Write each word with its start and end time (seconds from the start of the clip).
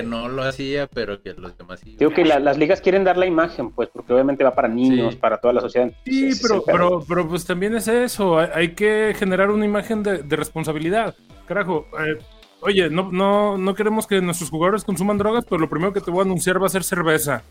que 0.00 0.06
no 0.06 0.28
lo 0.28 0.42
hacía, 0.42 0.86
pero 0.86 1.22
que 1.22 1.34
los 1.34 1.56
demás 1.58 1.80
sí. 1.80 1.96
Digo 1.98 2.10
que 2.12 2.24
la- 2.24 2.38
las 2.38 2.56
ligas 2.58 2.80
quieren 2.80 3.04
dar 3.04 3.16
la 3.16 3.26
imagen, 3.26 3.70
pues, 3.70 3.88
porque 3.92 4.12
obviamente 4.12 4.44
va 4.44 4.54
para 4.54 4.68
niños, 4.68 5.14
Sí. 5.14 5.18
para 5.20 5.38
toda 5.38 5.52
la 5.54 5.60
sociedad. 5.60 5.90
Sí, 6.04 6.30
pero, 6.42 6.62
pero, 6.64 7.04
pero 7.08 7.28
pues 7.28 7.44
también 7.44 7.74
es 7.74 7.88
eso. 7.88 8.38
Hay, 8.38 8.48
hay 8.54 8.68
que 8.74 9.14
generar 9.18 9.50
una 9.50 9.64
imagen 9.64 10.02
de, 10.02 10.22
de 10.22 10.36
responsabilidad. 10.36 11.14
Carajo, 11.46 11.86
eh, 11.98 12.18
oye, 12.60 12.88
no, 12.90 13.10
no, 13.12 13.58
no 13.58 13.74
queremos 13.74 14.06
que 14.06 14.20
nuestros 14.20 14.50
jugadores 14.50 14.84
consuman 14.84 15.18
drogas, 15.18 15.44
pero 15.44 15.58
lo 15.60 15.68
primero 15.68 15.92
que 15.92 16.00
te 16.00 16.10
voy 16.10 16.20
a 16.20 16.24
anunciar 16.24 16.62
va 16.62 16.66
a 16.66 16.70
ser 16.70 16.84
cerveza. 16.84 17.42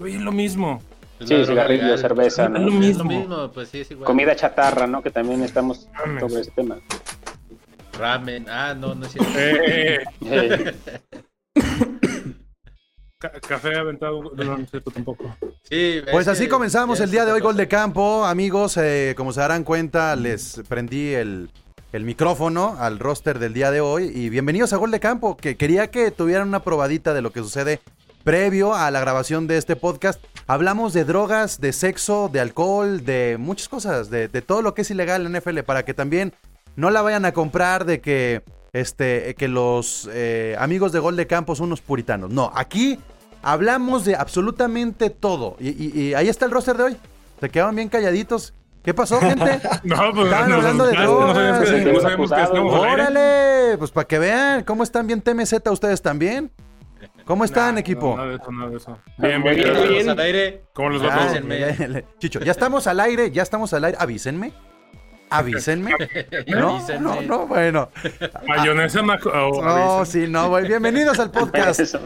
Oye, 0.00 0.16
es 0.16 0.22
lo 0.22 0.32
mismo. 0.32 0.82
Es 1.18 1.28
Sí, 1.30 1.44
cigarrillo, 1.46 1.82
legal. 1.84 1.98
cerveza, 1.98 2.44
Es 2.44 2.50
¿no? 2.50 2.58
lo 2.58 2.68
Es 2.68 2.74
mismo. 2.74 3.04
lo 3.04 3.18
mismo, 3.18 3.50
pues 3.52 3.68
sí, 3.70 3.80
es 3.80 3.90
igual. 3.90 4.04
Comida 4.06 4.36
chatarra, 4.36 4.86
¿no? 4.86 5.02
Que 5.02 5.10
también 5.10 5.42
estamos 5.42 5.88
sobre 6.20 6.40
ese 6.42 6.50
tema. 6.50 6.76
Ramen. 7.98 8.46
Ah, 8.50 8.74
no, 8.78 8.94
no 8.94 9.06
es 9.06 9.12
cierto. 9.12 9.30
Eh, 9.38 10.00
Eh, 10.26 10.74
ca- 10.84 11.18
café 13.46 13.76
aventado. 13.76 14.22
No, 14.34 14.58
no 14.58 14.66
cierto 14.66 14.90
tampoco. 14.90 15.36
Sí, 15.62 16.00
Pues 16.10 16.26
es 16.26 16.32
así 16.32 16.44
que 16.44 16.50
comenzamos 16.50 17.00
el 17.00 17.10
día 17.10 17.24
de 17.24 17.32
hoy, 17.32 17.40
Gol 17.40 17.56
de 17.56 17.68
Campo. 17.68 18.24
Amigos, 18.24 18.76
eh, 18.76 19.14
como 19.16 19.32
se 19.32 19.40
darán 19.40 19.64
cuenta, 19.64 20.16
les 20.16 20.62
prendí 20.68 21.14
el, 21.14 21.50
el 21.92 22.04
micrófono 22.04 22.76
al 22.78 22.98
roster 22.98 23.38
del 23.38 23.52
día 23.52 23.70
de 23.70 23.80
hoy. 23.80 24.10
Y 24.14 24.28
bienvenidos 24.28 24.72
a 24.72 24.76
Gol 24.76 24.90
de 24.90 25.00
Campo, 25.00 25.36
que 25.36 25.56
quería 25.56 25.90
que 25.90 26.10
tuvieran 26.10 26.48
una 26.48 26.60
probadita 26.60 27.14
de 27.14 27.22
lo 27.22 27.32
que 27.32 27.40
sucede 27.40 27.80
previo 28.22 28.74
a 28.74 28.90
la 28.90 29.00
grabación 29.00 29.46
de 29.46 29.56
este 29.56 29.76
podcast. 29.76 30.22
Hablamos 30.48 30.92
de 30.92 31.04
drogas, 31.04 31.60
de 31.60 31.72
sexo, 31.72 32.28
de 32.32 32.40
alcohol, 32.40 33.04
de 33.04 33.36
muchas 33.38 33.68
cosas, 33.68 34.10
de, 34.10 34.28
de 34.28 34.42
todo 34.42 34.62
lo 34.62 34.74
que 34.74 34.82
es 34.82 34.90
ilegal 34.90 35.26
en 35.26 35.32
NFL, 35.36 35.60
para 35.60 35.84
que 35.84 35.94
también 35.94 36.32
no 36.76 36.90
la 36.90 37.02
vayan 37.02 37.24
a 37.24 37.32
comprar 37.32 37.84
de 37.84 38.00
que, 38.00 38.42
este, 38.80 39.34
que 39.34 39.48
los 39.48 40.08
eh, 40.12 40.56
amigos 40.58 40.92
de 40.92 40.98
Gol 40.98 41.16
de 41.16 41.26
Campo 41.26 41.54
son 41.54 41.66
unos 41.66 41.80
puritanos. 41.80 42.30
No, 42.30 42.50
aquí 42.54 42.98
hablamos 43.42 44.04
de 44.04 44.16
absolutamente 44.16 45.10
todo. 45.10 45.56
Y, 45.60 45.68
y- 45.70 46.00
y 46.08 46.14
ahí 46.14 46.28
está 46.28 46.44
el 46.46 46.50
roster 46.50 46.76
de 46.76 46.82
hoy. 46.84 46.96
Se 47.40 47.48
quedaron 47.50 47.74
bien 47.76 47.88
calladitos. 47.88 48.52
¿Qué 48.82 48.94
pasó, 48.94 49.18
gente? 49.20 49.60
No, 49.82 50.12
pues 50.12 50.26
Estaban 50.26 50.52
hablando 50.52 50.86
de 50.86 50.92
no 50.94 50.98
que- 51.00 51.06
drogas, 51.06 51.36
no 51.36 51.66
sí. 51.66 52.00
sabíamos 52.00 52.30
que 52.30 52.42
estábamos 52.42 52.74
al 52.74 52.84
aire. 52.84 53.02
¡Órale! 53.02 53.78
Pues 53.78 53.90
para 53.90 54.06
que 54.06 54.18
vean 54.18 54.62
cómo 54.64 54.82
están 54.84 55.06
bien 55.06 55.20
TMZ 55.20 55.54
ustedes 55.70 56.00
también. 56.02 56.50
¿Cómo 57.24 57.44
están, 57.44 57.74
Nah, 57.74 57.80
equipo? 57.80 58.16
no, 58.16 58.24
Nada 58.24 58.28
de 58.30 58.36
eso, 58.36 58.52
nada 58.52 58.70
de 58.70 58.76
eso. 58.76 58.98
Bien, 59.18 59.42
bien. 59.42 59.54
bien, 59.56 59.68
Estamos 59.68 60.08
al 60.08 60.18
aire. 60.20 60.62
¿Cómo 60.72 60.88
los 60.90 61.02
va 61.04 61.08
Ah, 61.14 61.32
ya. 61.34 62.02
Chicho, 62.20 62.38
ya 62.40 62.52
estamos 62.52 62.86
al 62.86 63.00
aire, 63.00 63.30
ya 63.32 63.42
estamos 63.42 63.72
al 63.72 63.84
aire. 63.84 63.98
Avísenme. 64.00 64.52
Avísenme. 65.30 65.92
No, 66.46 66.86
no, 67.00 67.20
no, 67.22 67.46
bueno. 67.46 67.90
Mayonesa 68.46 69.00
oh, 69.02 69.62
No, 69.62 70.04
sí, 70.04 70.26
no, 70.28 70.48
güey. 70.48 70.66
Bienvenidos 70.66 71.18
al 71.18 71.30
podcast. 71.30 71.96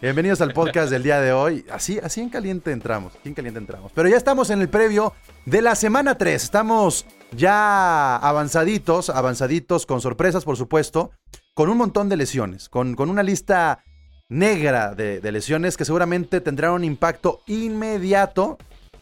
Bienvenidos 0.00 0.40
al 0.42 0.52
podcast 0.52 0.90
del 0.90 1.02
día 1.02 1.20
de 1.20 1.32
hoy. 1.32 1.64
Así, 1.70 1.98
así 2.02 2.20
en 2.20 2.28
caliente 2.28 2.70
entramos, 2.72 3.14
así 3.18 3.28
en 3.30 3.34
caliente 3.34 3.58
entramos. 3.58 3.92
Pero 3.94 4.08
ya 4.08 4.16
estamos 4.16 4.50
en 4.50 4.60
el 4.60 4.68
previo 4.68 5.14
de 5.46 5.62
la 5.62 5.74
semana 5.74 6.18
3. 6.18 6.42
Estamos 6.42 7.06
ya 7.32 8.16
avanzaditos, 8.16 9.08
avanzaditos, 9.10 9.86
con 9.86 10.00
sorpresas, 10.00 10.44
por 10.44 10.56
supuesto, 10.56 11.12
con 11.54 11.70
un 11.70 11.78
montón 11.78 12.08
de 12.08 12.16
lesiones, 12.16 12.68
con, 12.68 12.94
con 12.94 13.08
una 13.08 13.22
lista 13.22 13.82
negra 14.28 14.94
de, 14.94 15.20
de 15.20 15.32
lesiones 15.32 15.76
que 15.76 15.84
seguramente 15.84 16.40
tendrán 16.40 16.72
un 16.72 16.84
impacto 16.84 17.40
inmediato 17.46 18.58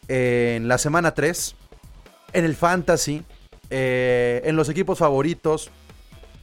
en 0.06 0.68
la 0.68 0.78
semana 0.78 1.14
3, 1.14 1.56
en 2.34 2.44
el 2.44 2.54
fantasy, 2.54 3.24
eh, 3.70 4.42
en 4.44 4.56
los 4.56 4.68
equipos 4.68 4.98
favoritos, 4.98 5.70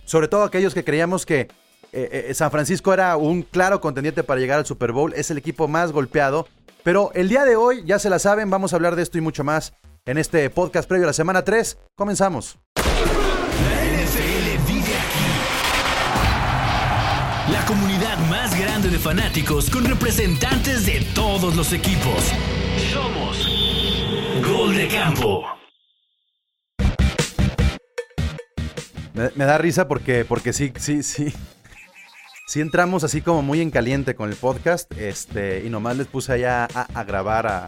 sobre 0.05 0.27
todo 0.27 0.44
aquellos 0.44 0.73
que 0.73 0.83
creíamos 0.83 1.25
que 1.25 1.47
eh, 1.94 2.28
eh, 2.30 2.33
San 2.33 2.52
Francisco 2.52 2.94
era 2.94 3.17
un 3.17 3.44
claro 3.44 3.81
contendiente 3.81 4.23
para 4.23 4.39
llegar 4.39 4.59
al 4.59 4.66
Super 4.66 4.91
Bowl, 4.91 5.13
es 5.13 5.30
el 5.31 5.38
equipo 5.38 5.67
más 5.67 5.91
golpeado. 5.91 6.47
Pero 6.83 7.11
el 7.13 7.30
día 7.30 7.45
de 7.45 7.55
hoy, 7.55 7.83
ya 7.86 8.00
se 8.00 8.09
la 8.09 8.17
saben, 8.17 8.50
vamos 8.50 8.73
a 8.73 8.78
hablar 8.78 8.95
de 8.95 9.03
esto 9.03 9.17
y 9.17 9.22
mucho 9.22 9.44
más 9.44 9.73
en 10.05 10.17
este 10.17 10.50
podcast 10.50 10.88
previo 10.88 11.05
a 11.05 11.08
la 11.08 11.13
semana 11.13 11.44
3. 11.44 11.78
Comenzamos. 11.95 12.57
La 12.75 12.84
NFL 13.85 14.68
vive 14.68 14.97
aquí. 14.97 15.25
La 17.51 17.66
comunidad 17.66 18.18
más 18.29 18.59
grande 18.59 18.90
de 18.90 18.97
fanáticos 18.97 19.69
con 19.69 19.85
representantes 19.85 20.85
de 20.85 21.06
todos 21.13 21.56
los 21.56 21.72
equipos. 21.74 22.31
Somos 22.91 23.47
Gol 24.44 24.75
de 24.75 24.88
Campo. 24.88 25.60
Me, 29.35 29.45
da 29.45 29.57
risa 29.57 29.87
porque, 29.87 30.25
porque 30.25 30.53
sí, 30.53 30.71
sí, 30.77 31.03
sí. 31.03 31.33
Sí 32.47 32.59
entramos 32.59 33.03
así 33.05 33.21
como 33.21 33.41
muy 33.41 33.61
en 33.61 33.71
caliente 33.71 34.15
con 34.15 34.29
el 34.29 34.35
podcast. 34.35 34.91
Este, 34.97 35.63
y 35.65 35.69
nomás 35.69 35.97
les 35.97 36.07
puse 36.07 36.33
allá 36.33 36.67
a, 36.73 36.81
a 36.99 37.03
grabar 37.03 37.47
a- 37.47 37.67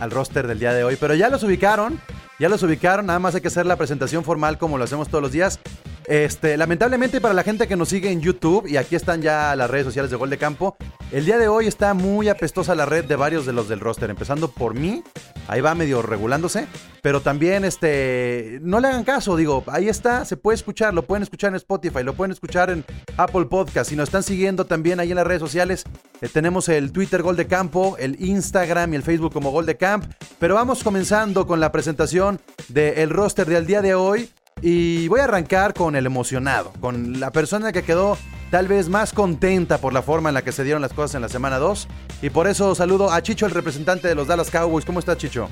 al 0.00 0.10
roster 0.10 0.46
del 0.48 0.58
día 0.58 0.72
de 0.72 0.82
hoy. 0.82 0.96
Pero 0.98 1.14
ya 1.14 1.28
los 1.28 1.42
ubicaron. 1.44 2.00
Ya 2.40 2.48
los 2.48 2.62
ubicaron. 2.64 3.06
Nada 3.06 3.18
más 3.20 3.34
hay 3.36 3.40
que 3.40 3.48
hacer 3.48 3.64
la 3.66 3.76
presentación 3.76 4.24
formal 4.24 4.58
como 4.58 4.76
lo 4.76 4.84
hacemos 4.84 5.08
todos 5.08 5.22
los 5.22 5.30
días. 5.32 5.60
Este, 6.06 6.58
lamentablemente 6.58 7.20
para 7.20 7.32
la 7.32 7.42
gente 7.42 7.66
que 7.66 7.76
nos 7.76 7.88
sigue 7.88 8.10
en 8.10 8.20
YouTube, 8.20 8.66
y 8.66 8.76
aquí 8.76 8.94
están 8.94 9.22
ya 9.22 9.56
las 9.56 9.70
redes 9.70 9.86
sociales 9.86 10.10
de 10.10 10.16
Gol 10.16 10.28
de 10.28 10.36
Campo, 10.36 10.76
el 11.12 11.24
día 11.24 11.38
de 11.38 11.48
hoy 11.48 11.66
está 11.66 11.94
muy 11.94 12.28
apestosa 12.28 12.74
la 12.74 12.84
red 12.84 13.06
de 13.06 13.16
varios 13.16 13.46
de 13.46 13.54
los 13.54 13.68
del 13.68 13.80
roster, 13.80 14.10
empezando 14.10 14.48
por 14.48 14.74
mí, 14.74 15.02
ahí 15.48 15.62
va 15.62 15.74
medio 15.74 16.02
regulándose, 16.02 16.66
pero 17.00 17.22
también 17.22 17.64
este, 17.64 18.58
no 18.62 18.80
le 18.80 18.88
hagan 18.88 19.04
caso, 19.04 19.36
digo, 19.36 19.64
ahí 19.66 19.88
está, 19.88 20.26
se 20.26 20.36
puede 20.36 20.56
escuchar, 20.56 20.92
lo 20.92 21.06
pueden 21.06 21.22
escuchar 21.22 21.50
en 21.50 21.56
Spotify, 21.56 22.02
lo 22.02 22.14
pueden 22.14 22.32
escuchar 22.32 22.68
en 22.68 22.84
Apple 23.16 23.46
Podcast, 23.46 23.88
si 23.88 23.96
nos 23.96 24.08
están 24.08 24.22
siguiendo 24.22 24.66
también 24.66 25.00
ahí 25.00 25.10
en 25.10 25.16
las 25.16 25.26
redes 25.26 25.40
sociales, 25.40 25.84
eh, 26.20 26.28
tenemos 26.28 26.68
el 26.68 26.92
Twitter 26.92 27.22
Gol 27.22 27.36
de 27.36 27.46
Campo, 27.46 27.96
el 27.98 28.22
Instagram 28.22 28.92
y 28.92 28.96
el 28.96 29.02
Facebook 29.02 29.32
como 29.32 29.50
Gol 29.50 29.64
de 29.64 29.78
Camp, 29.78 30.04
pero 30.38 30.54
vamos 30.54 30.84
comenzando 30.84 31.46
con 31.46 31.60
la 31.60 31.72
presentación 31.72 32.40
del 32.68 33.08
roster 33.08 33.46
del 33.46 33.66
día 33.66 33.80
de 33.80 33.94
hoy. 33.94 34.28
Y 34.62 35.08
voy 35.08 35.20
a 35.20 35.24
arrancar 35.24 35.74
con 35.74 35.94
el 35.96 36.06
emocionado, 36.06 36.72
con 36.80 37.20
la 37.20 37.30
persona 37.30 37.72
que 37.72 37.82
quedó 37.82 38.16
tal 38.50 38.68
vez 38.68 38.88
más 38.88 39.12
contenta 39.12 39.78
por 39.78 39.92
la 39.92 40.00
forma 40.02 40.30
en 40.30 40.34
la 40.34 40.42
que 40.42 40.52
se 40.52 40.64
dieron 40.64 40.80
las 40.80 40.92
cosas 40.92 41.16
en 41.16 41.22
la 41.22 41.28
semana 41.28 41.58
2. 41.58 41.88
Y 42.22 42.30
por 42.30 42.46
eso 42.46 42.74
saludo 42.74 43.10
a 43.12 43.20
Chicho, 43.22 43.46
el 43.46 43.52
representante 43.52 44.08
de 44.08 44.14
los 44.14 44.26
Dallas 44.26 44.50
Cowboys. 44.50 44.84
¿Cómo 44.84 45.00
está 45.00 45.16
Chicho? 45.16 45.48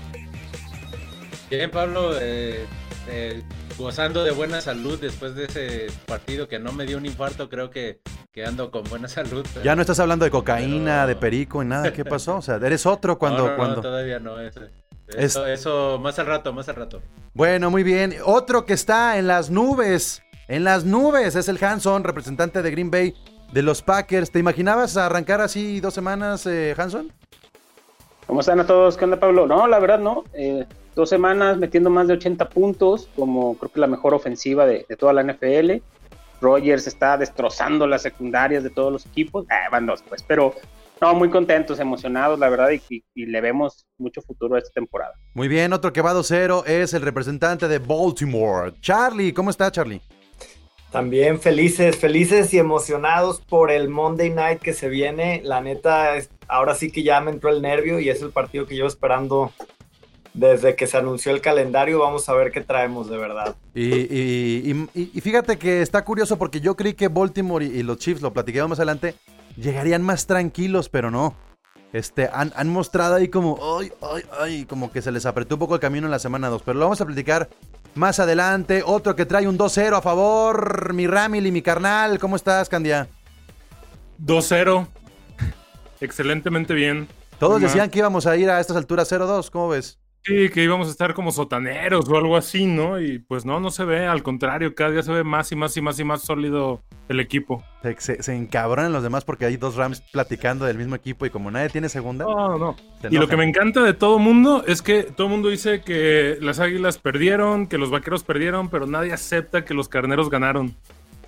Bien, 1.51 1.71
Pablo, 1.71 2.13
eh, 2.19 2.65
eh, 3.09 3.43
gozando 3.77 4.25
de 4.25 4.31
buena 4.31 4.61
salud 4.63 4.99
después 4.99 5.35
de 5.35 5.45
ese 5.45 5.87
partido 6.07 6.49
que 6.49 6.59
no 6.59 6.73
me 6.73 6.87
dio 6.87 6.97
un 6.97 7.05
infarto, 7.05 7.51
creo 7.51 7.69
que, 7.69 8.01
que 8.33 8.47
ando 8.47 8.71
con 8.71 8.85
buena 8.85 9.09
salud. 9.09 9.45
pero- 9.53 9.65
Ya 9.65 9.75
no 9.75 9.83
estás 9.83 9.99
hablando 10.01 10.25
de 10.25 10.31
cocaína, 10.31 11.03
Pero- 11.03 11.07
de 11.09 11.17
perico 11.17 11.63
y 11.63 11.67
nada. 11.67 11.93
¿Qué 11.93 12.05
pasó? 12.07 12.37
O 12.37 12.43
sea, 12.43 12.57
eres 12.57 12.87
otro 12.87 13.19
cuando... 13.19 13.39
No, 13.43 13.45
no, 13.45 13.51
no, 13.51 13.57
cuando... 13.59 13.81
todavía 13.83 14.19
no. 14.19 14.37
Eso, 15.17 15.47
Es- 15.47 15.61
eso, 15.61 15.93
eso 15.95 15.99
más 15.99 16.19
al 16.19 16.27
rato, 16.27 16.53
más 16.53 16.69
al 16.69 16.77
rato. 16.77 17.01
Bueno, 17.35 17.71
muy 17.71 17.83
bien. 17.83 18.15
Otro 18.25 18.65
que 18.67 18.73
está 18.75 19.19
en 19.19 19.27
las 19.27 19.51
nubes. 19.51 20.23
En 20.49 20.65
las 20.65 20.85
nubes 20.85 21.35
es 21.37 21.49
el 21.49 21.63
Hanson, 21.63 22.05
representante 22.05 22.63
de 22.63 22.71
Green 22.71 22.91
Bay 22.91 23.15
de 23.53 23.63
los 23.63 23.83
Packers. 23.83 24.31
¿Te 24.31 24.39
imaginabas 24.39 24.97
arrancar 24.97 25.41
así 25.41 25.81
dos 25.81 25.95
semanas, 25.95 26.47
eh, 26.47 26.75
Hanson? 26.77 27.13
¿Cómo 28.27 28.41
están 28.41 28.61
a 28.61 28.67
todos? 28.67 28.97
¿Qué 28.97 29.05
onda, 29.05 29.19
Pablo? 29.19 29.47
No, 29.47 29.67
la 29.67 29.79
verdad 29.79 29.99
no. 29.99 30.25
Eh, 30.35 30.65
dos 30.95 31.09
semanas 31.09 31.59
metiendo 31.59 31.91
más 31.91 32.07
de 32.09 32.15
80 32.15 32.49
puntos, 32.49 33.09
como 33.17 33.57
creo 33.57 33.71
que 33.73 33.81
la 33.81 33.87
mejor 33.87 34.15
ofensiva 34.15 34.67
de, 34.67 34.85
de 34.89 34.97
toda 34.97 35.13
la 35.13 35.23
NFL. 35.23 35.83
Rogers 36.41 36.87
está 36.89 37.17
destrozando 37.17 37.87
las 37.87 38.03
secundarias 38.03 38.65
de 38.65 38.71
todos 38.71 38.93
los 38.93 39.07
equipos. 39.07 39.47
Ah, 39.49 39.69
van 39.71 39.87
dos, 39.87 40.03
pues, 40.09 40.23
pero 40.25 40.55
no, 41.03 41.15
muy 41.15 41.31
contentos, 41.31 41.81
emocionados, 41.81 42.39
la 42.39 42.49
verdad, 42.49 42.71
y, 42.71 42.81
y- 42.89 43.05
y 43.15 43.27
le 43.27 43.41
vemos 43.41 43.85
mucho 43.99 44.23
futuro 44.23 44.55
a 44.55 44.59
esta 44.59 44.71
temporada. 44.71 45.13
Muy 45.35 45.49
bien, 45.49 45.73
otro 45.73 45.93
que 45.93 46.01
va 46.01 46.15
2-0 46.15 46.65
es 46.67 46.95
el 46.95 47.03
representante 47.03 47.67
de 47.67 47.79
Baltimore. 47.81 48.73
Charlie, 48.81 49.33
¿cómo 49.33 49.51
está 49.51 49.71
Charlie? 49.73 50.01
También 50.93 51.41
felices, 51.41 51.97
felices 51.97 52.55
y 52.55 52.59
emocionados 52.59 53.41
por 53.41 53.73
el 53.73 53.89
Monday 53.89 54.31
Night 54.31 54.61
que 54.61 54.75
se 54.75 54.89
viene. 54.89 55.41
La 55.43 55.61
neta, 55.61 56.17
es- 56.17 56.31
ahora 56.47 56.75
sí 56.77 56.93
que 56.93 57.03
ya 57.03 57.21
me 57.21 57.33
entró 57.33 57.51
el 57.51 57.63
nervio 57.63 57.99
y 57.99 58.09
es 58.09 58.23
el 58.23 58.31
partido 58.31 58.67
que 58.67 58.77
llevo 58.77 58.87
esperando 58.89 59.53
desde 60.35 60.77
que 60.77 60.87
se 60.87 60.99
anunció 60.99 61.33
el 61.33 61.41
calendario. 61.41 61.99
Vamos 61.99 62.29
a 62.29 62.35
ver 62.35 62.53
qué 62.53 62.61
traemos 62.61 63.11
de 63.11 63.17
verdad. 63.17 63.57
Y, 63.75 63.83
y- 63.93 64.89
y- 64.95 65.11
y 65.15 65.21
fíjate 65.21 65.59
que 65.59 65.83
está 65.83 66.05
curioso 66.05 66.39
porque 66.39 66.61
yo 66.61 66.77
creí 66.77 66.95
que 66.95 67.09
Baltimore 67.09 67.65
y, 67.65 67.79
y 67.79 67.83
los 67.83 67.97
Chiefs, 67.99 68.23
lo 68.23 68.33
platiquemos 68.33 68.69
más 68.71 68.79
adelante, 68.79 69.15
llegarían 69.57 70.03
más 70.03 70.27
tranquilos, 70.27 70.89
pero 70.89 71.11
no. 71.11 71.35
Este, 71.93 72.31
han, 72.33 72.53
han 72.57 72.69
mostrado 72.69 73.17
ahí 73.17 73.29
como, 73.29 73.59
ay, 73.79 73.93
ay, 74.01 74.23
ay, 74.41 74.65
como 74.65 74.91
que 74.91 75.03
se 75.03 75.13
les 75.13 75.27
apretó 75.27 75.57
un 75.57 75.59
poco 75.59 75.75
el 75.75 75.81
camino 75.81 76.07
en 76.07 76.11
la 76.11 76.19
semana 76.19 76.49
2. 76.49 76.63
Pero 76.65 76.79
lo 76.79 76.87
vamos 76.87 77.01
a 77.01 77.07
platicar 77.07 77.51
más 77.95 78.19
adelante. 78.19 78.83
Otro 78.85 79.15
que 79.15 79.27
trae 79.27 79.47
un 79.47 79.59
2-0 79.59 79.99
a 79.99 80.03
favor, 80.03 80.95
mi 80.95 81.07
Ramil 81.07 81.47
y 81.47 81.53
mi 81.53 81.63
carnal. 81.63 82.19
¿Cómo 82.19 82.37
estás, 82.37 82.69
Candia? 82.69 83.09
2-0. 84.25 84.87
Excelentemente 86.01 86.75
bien. 86.75 87.09
Todos 87.39 87.61
decían 87.61 87.91
que 87.91 87.99
íbamos 87.99 88.27
a 88.27 88.37
ir 88.37 88.49
a 88.51 88.61
estas 88.61 88.77
alturas 88.77 89.11
0-2, 89.11 89.51
¿cómo 89.51 89.69
ves? 89.69 89.99
Sí, 90.25 90.51
que 90.51 90.63
íbamos 90.63 90.87
a 90.87 90.93
estar 90.93 91.15
como 91.15 91.33
sotaneros 91.33 92.09
o 92.09 92.17
algo 92.17 92.37
así, 92.37 92.65
¿no? 92.65 93.01
Y 93.01 93.19
pues 93.19 93.45
no, 93.45 93.59
no 93.59 93.73
se 93.73 93.85
ve, 93.85 94.07
al 94.07 94.23
contrario, 94.23 94.73
cada 94.73 94.91
día 94.91 95.03
se 95.03 95.11
ve 95.11 95.25
más 95.25 95.51
y 95.51 95.57
más 95.57 95.77
y 95.77 95.81
más 95.81 95.99
y 95.99 96.05
más 96.05 96.23
sólido 96.23 96.81
el 97.09 97.19
equipo. 97.19 97.65
Se, 97.83 97.97
se, 97.99 98.23
se 98.23 98.37
encabronan 98.37 98.93
los 98.93 99.03
demás 99.03 99.25
porque 99.25 99.47
hay 99.47 99.57
dos 99.57 99.75
Rams 99.75 100.01
platicando 100.13 100.65
del 100.65 100.79
mismo 100.79 100.95
equipo 100.95 101.27
y 101.27 101.31
como 101.31 101.51
nadie 101.51 101.71
tiene 101.71 101.89
segunda. 101.89 102.25
No, 102.25 102.57
no. 102.57 102.77
Y 103.11 103.17
lo 103.17 103.27
que 103.27 103.37
me 103.37 103.45
encanta 103.45 103.83
de 103.83 103.95
todo 103.95 104.21
mundo 104.21 104.63
es 104.65 104.81
que 104.81 105.03
todo 105.03 105.29
mundo 105.29 105.49
dice 105.49 105.81
que 105.81 106.39
las 106.41 106.61
águilas 106.61 106.99
perdieron, 106.99 107.67
que 107.67 107.77
los 107.77 107.91
vaqueros 107.91 108.23
perdieron, 108.23 108.69
pero 108.71 108.87
nadie 108.87 109.13
acepta 109.13 109.65
que 109.65 109.75
los 109.75 109.89
carneros 109.89 110.31
ganaron. 110.31 110.77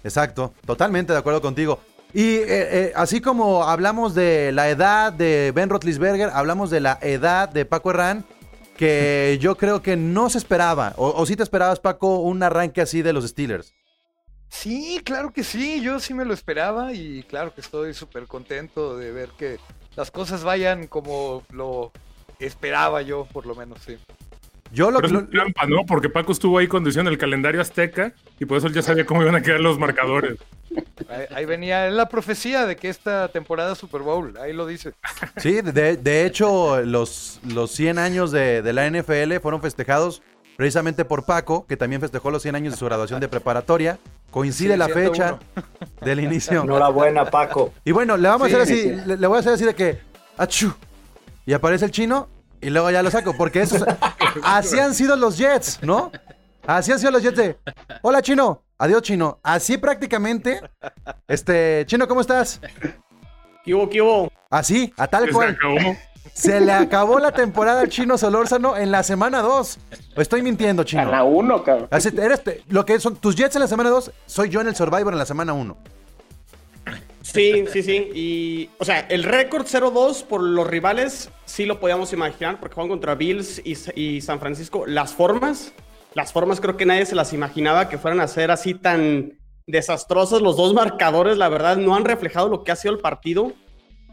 Exacto, 0.04 0.54
totalmente 0.66 1.12
de 1.12 1.18
acuerdo 1.18 1.42
contigo. 1.42 1.80
Y 2.12 2.36
eh, 2.36 2.44
eh, 2.48 2.92
así 2.94 3.20
como 3.20 3.64
hablamos 3.64 4.14
de 4.14 4.52
la 4.52 4.68
edad 4.68 5.12
de 5.12 5.50
Ben 5.52 5.68
Roethlisberger, 5.68 6.30
hablamos 6.32 6.70
de 6.70 6.78
la 6.78 6.96
edad 7.02 7.48
de 7.48 7.64
Paco 7.64 7.90
Herrán, 7.90 8.24
que 8.76 9.38
yo 9.40 9.56
creo 9.56 9.82
que 9.82 9.96
no 9.96 10.30
se 10.30 10.38
esperaba. 10.38 10.94
O, 10.96 11.08
o 11.08 11.26
sí 11.26 11.36
te 11.36 11.42
esperabas, 11.42 11.80
Paco, 11.80 12.18
un 12.18 12.42
arranque 12.42 12.80
así 12.80 13.02
de 13.02 13.12
los 13.12 13.26
Steelers. 13.26 13.72
Sí, 14.48 15.00
claro 15.04 15.32
que 15.32 15.42
sí, 15.42 15.80
yo 15.82 15.98
sí 15.98 16.14
me 16.14 16.24
lo 16.24 16.32
esperaba 16.32 16.92
y 16.92 17.24
claro 17.24 17.52
que 17.52 17.60
estoy 17.60 17.92
súper 17.92 18.26
contento 18.26 18.96
de 18.96 19.10
ver 19.10 19.30
que 19.30 19.58
las 19.96 20.10
cosas 20.10 20.44
vayan 20.44 20.86
como 20.86 21.42
lo 21.50 21.90
esperaba 22.38 23.02
yo, 23.02 23.26
por 23.32 23.46
lo 23.46 23.54
menos, 23.54 23.80
sí. 23.84 23.98
Yo 24.72 24.90
lo, 24.90 25.00
Pero 25.00 25.20
es 25.20 25.30
trampa, 25.30 25.66
¿no? 25.66 25.86
Porque 25.86 26.08
Paco 26.08 26.32
estuvo 26.32 26.58
ahí 26.58 26.66
conduciendo 26.66 27.10
el 27.10 27.18
calendario 27.18 27.60
azteca 27.60 28.12
y 28.40 28.44
por 28.44 28.58
eso 28.58 28.66
él 28.66 28.74
ya 28.74 28.82
sabía 28.82 29.06
cómo 29.06 29.22
iban 29.22 29.36
a 29.36 29.42
quedar 29.42 29.60
los 29.60 29.78
marcadores. 29.78 30.38
Ahí, 31.08 31.26
ahí 31.34 31.44
venía 31.44 31.88
la 31.90 32.08
profecía 32.08 32.66
de 32.66 32.76
que 32.76 32.88
esta 32.88 33.28
temporada 33.28 33.74
Super 33.74 34.02
Bowl, 34.02 34.36
ahí 34.38 34.52
lo 34.52 34.66
dice. 34.66 34.94
Sí, 35.36 35.60
de, 35.60 35.96
de 35.96 36.26
hecho, 36.26 36.82
los, 36.82 37.40
los 37.46 37.70
100 37.70 37.98
años 37.98 38.32
de, 38.32 38.62
de, 38.62 38.72
la 38.72 38.90
NFL 38.90 39.36
fueron 39.40 39.60
festejados 39.60 40.22
precisamente 40.56 41.04
por 41.04 41.24
Paco, 41.24 41.66
que 41.66 41.76
también 41.76 42.00
festejó 42.00 42.30
los 42.30 42.42
100 42.42 42.56
años 42.56 42.72
de 42.72 42.78
su 42.78 42.84
graduación 42.84 43.20
de 43.20 43.28
preparatoria. 43.28 43.98
Coincide 44.30 44.72
sí, 44.72 44.78
la 44.78 44.88
fecha 44.88 45.38
del 46.00 46.20
inicio. 46.20 46.62
Enhorabuena, 46.62 47.24
Paco. 47.26 47.72
Y 47.84 47.92
bueno, 47.92 48.16
le 48.16 48.28
vamos 48.28 48.48
sí, 48.48 48.54
a 48.54 48.62
hacer 48.62 48.74
así, 48.74 48.82
sí, 48.82 49.06
le, 49.06 49.16
le, 49.16 49.26
voy 49.26 49.36
a 49.36 49.40
hacer 49.40 49.52
así 49.52 49.64
de 49.64 49.74
que, 49.74 50.00
achú, 50.36 50.74
y 51.46 51.52
aparece 51.52 51.84
el 51.84 51.90
chino 51.92 52.28
y 52.60 52.70
luego 52.70 52.90
ya 52.90 53.02
lo 53.02 53.10
saco, 53.10 53.34
porque 53.36 53.60
esos, 53.60 53.84
así 54.42 54.78
han 54.78 54.94
sido 54.94 55.16
los 55.16 55.38
Jets, 55.38 55.80
¿no? 55.82 56.10
Así 56.66 56.92
han 56.92 56.98
sido 56.98 57.10
los 57.10 57.22
Jets 57.22 57.36
de, 57.36 57.58
hola 58.02 58.22
chino, 58.22 58.62
adiós 58.78 59.02
chino. 59.02 59.38
Así 59.42 59.78
prácticamente, 59.78 60.60
este, 61.28 61.84
chino, 61.86 62.08
¿cómo 62.08 62.20
estás? 62.20 62.60
¿Qué 63.64 63.74
hubo, 63.74 63.88
qué 63.88 64.02
hubo? 64.02 64.30
Así, 64.50 64.92
a 64.96 65.06
tal 65.06 65.30
cual. 65.30 65.56
Se 66.32 66.60
le 66.60 66.72
acabó 66.72 67.20
la 67.20 67.32
temporada 67.32 67.82
al 67.82 67.88
chino 67.88 68.18
Solórzano 68.18 68.76
en 68.76 68.90
la 68.90 69.02
semana 69.02 69.40
2. 69.40 69.78
Estoy 70.16 70.42
mintiendo, 70.42 70.82
chino. 70.82 71.02
En 71.02 71.10
la 71.12 71.22
1, 71.22 71.62
cabrón. 71.62 71.88
Así, 71.90 72.08
eres, 72.16 72.42
lo 72.68 72.84
que 72.84 72.98
son 72.98 73.16
tus 73.16 73.36
Jets 73.36 73.54
en 73.54 73.62
la 73.62 73.68
semana 73.68 73.90
2, 73.90 74.10
soy 74.26 74.48
yo 74.48 74.60
en 74.60 74.68
el 74.68 74.74
Survivor 74.74 75.12
en 75.12 75.18
la 75.18 75.26
semana 75.26 75.52
1. 75.52 75.76
Sí, 77.34 77.64
sí, 77.72 77.82
sí. 77.82 78.10
Y, 78.14 78.70
o 78.78 78.84
sea, 78.84 79.00
el 79.00 79.24
récord 79.24 79.66
0-2 79.66 80.24
por 80.24 80.42
los 80.42 80.66
rivales 80.66 81.30
sí 81.44 81.66
lo 81.66 81.80
podíamos 81.80 82.12
imaginar 82.12 82.60
porque 82.60 82.74
juegan 82.74 82.90
contra 82.90 83.16
Bills 83.16 83.60
y, 83.64 84.20
San 84.20 84.38
Francisco. 84.38 84.86
Las 84.86 85.12
formas, 85.12 85.72
las 86.14 86.32
formas 86.32 86.60
creo 86.60 86.76
que 86.76 86.86
nadie 86.86 87.06
se 87.06 87.16
las 87.16 87.32
imaginaba 87.32 87.88
que 87.88 87.98
fueran 87.98 88.20
a 88.20 88.28
ser 88.28 88.52
así 88.52 88.74
tan 88.74 89.38
desastrosas. 89.66 90.42
Los 90.42 90.56
dos 90.56 90.74
marcadores, 90.74 91.36
la 91.36 91.48
verdad, 91.48 91.76
no 91.76 91.96
han 91.96 92.04
reflejado 92.04 92.48
lo 92.48 92.62
que 92.62 92.70
ha 92.70 92.76
sido 92.76 92.94
el 92.94 93.00
partido. 93.00 93.52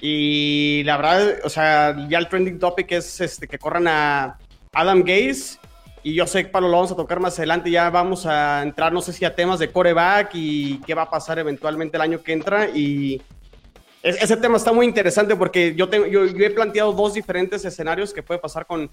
Y 0.01 0.81
la 0.85 0.97
verdad, 0.97 1.41
o 1.44 1.50
sea, 1.50 2.07
ya 2.09 2.17
el 2.17 2.27
trending 2.27 2.57
topic 2.57 2.91
es 2.91 3.21
este, 3.21 3.47
que 3.47 3.59
corran 3.59 3.88
a 3.88 4.39
Adam 4.74 5.03
Gaze. 5.03 5.59
Y 6.03 6.13
yo 6.15 6.25
sé 6.25 6.44
que 6.44 6.50
Pablo 6.50 6.68
lo 6.69 6.77
vamos 6.77 6.92
a 6.92 6.95
tocar 6.95 7.19
más 7.19 7.38
adelante. 7.38 7.69
Ya 7.69 7.89
vamos 7.89 8.25
a 8.25 8.63
entrar, 8.63 8.92
no 8.92 9.01
sé 9.01 9.13
si 9.13 9.25
a 9.25 9.36
temas 9.36 9.59
de 9.59 9.71
coreback 9.71 10.31
y 10.33 10.80
qué 10.80 10.94
va 10.95 11.03
a 11.03 11.09
pasar 11.09 11.38
eventualmente 11.39 11.98
el 11.98 12.01
año 12.01 12.24
que 12.24 12.33
entra. 12.33 12.69
Y 12.69 13.21
ese 14.01 14.38
tema 14.38 14.57
está 14.57 14.74
muy 14.74 14.86
interesante 14.86 15.36
porque 15.36 15.75
yo, 15.75 15.89
tengo, 15.89 16.07
yo, 16.07 16.25
he 16.25 16.50
planteado 16.50 16.92
dos 16.94 17.13
diferentes 17.13 17.63
escenarios 17.65 18.13
que 18.13 18.24
puede 18.24 18.39
pasar 18.39 18.65
con. 18.65 18.89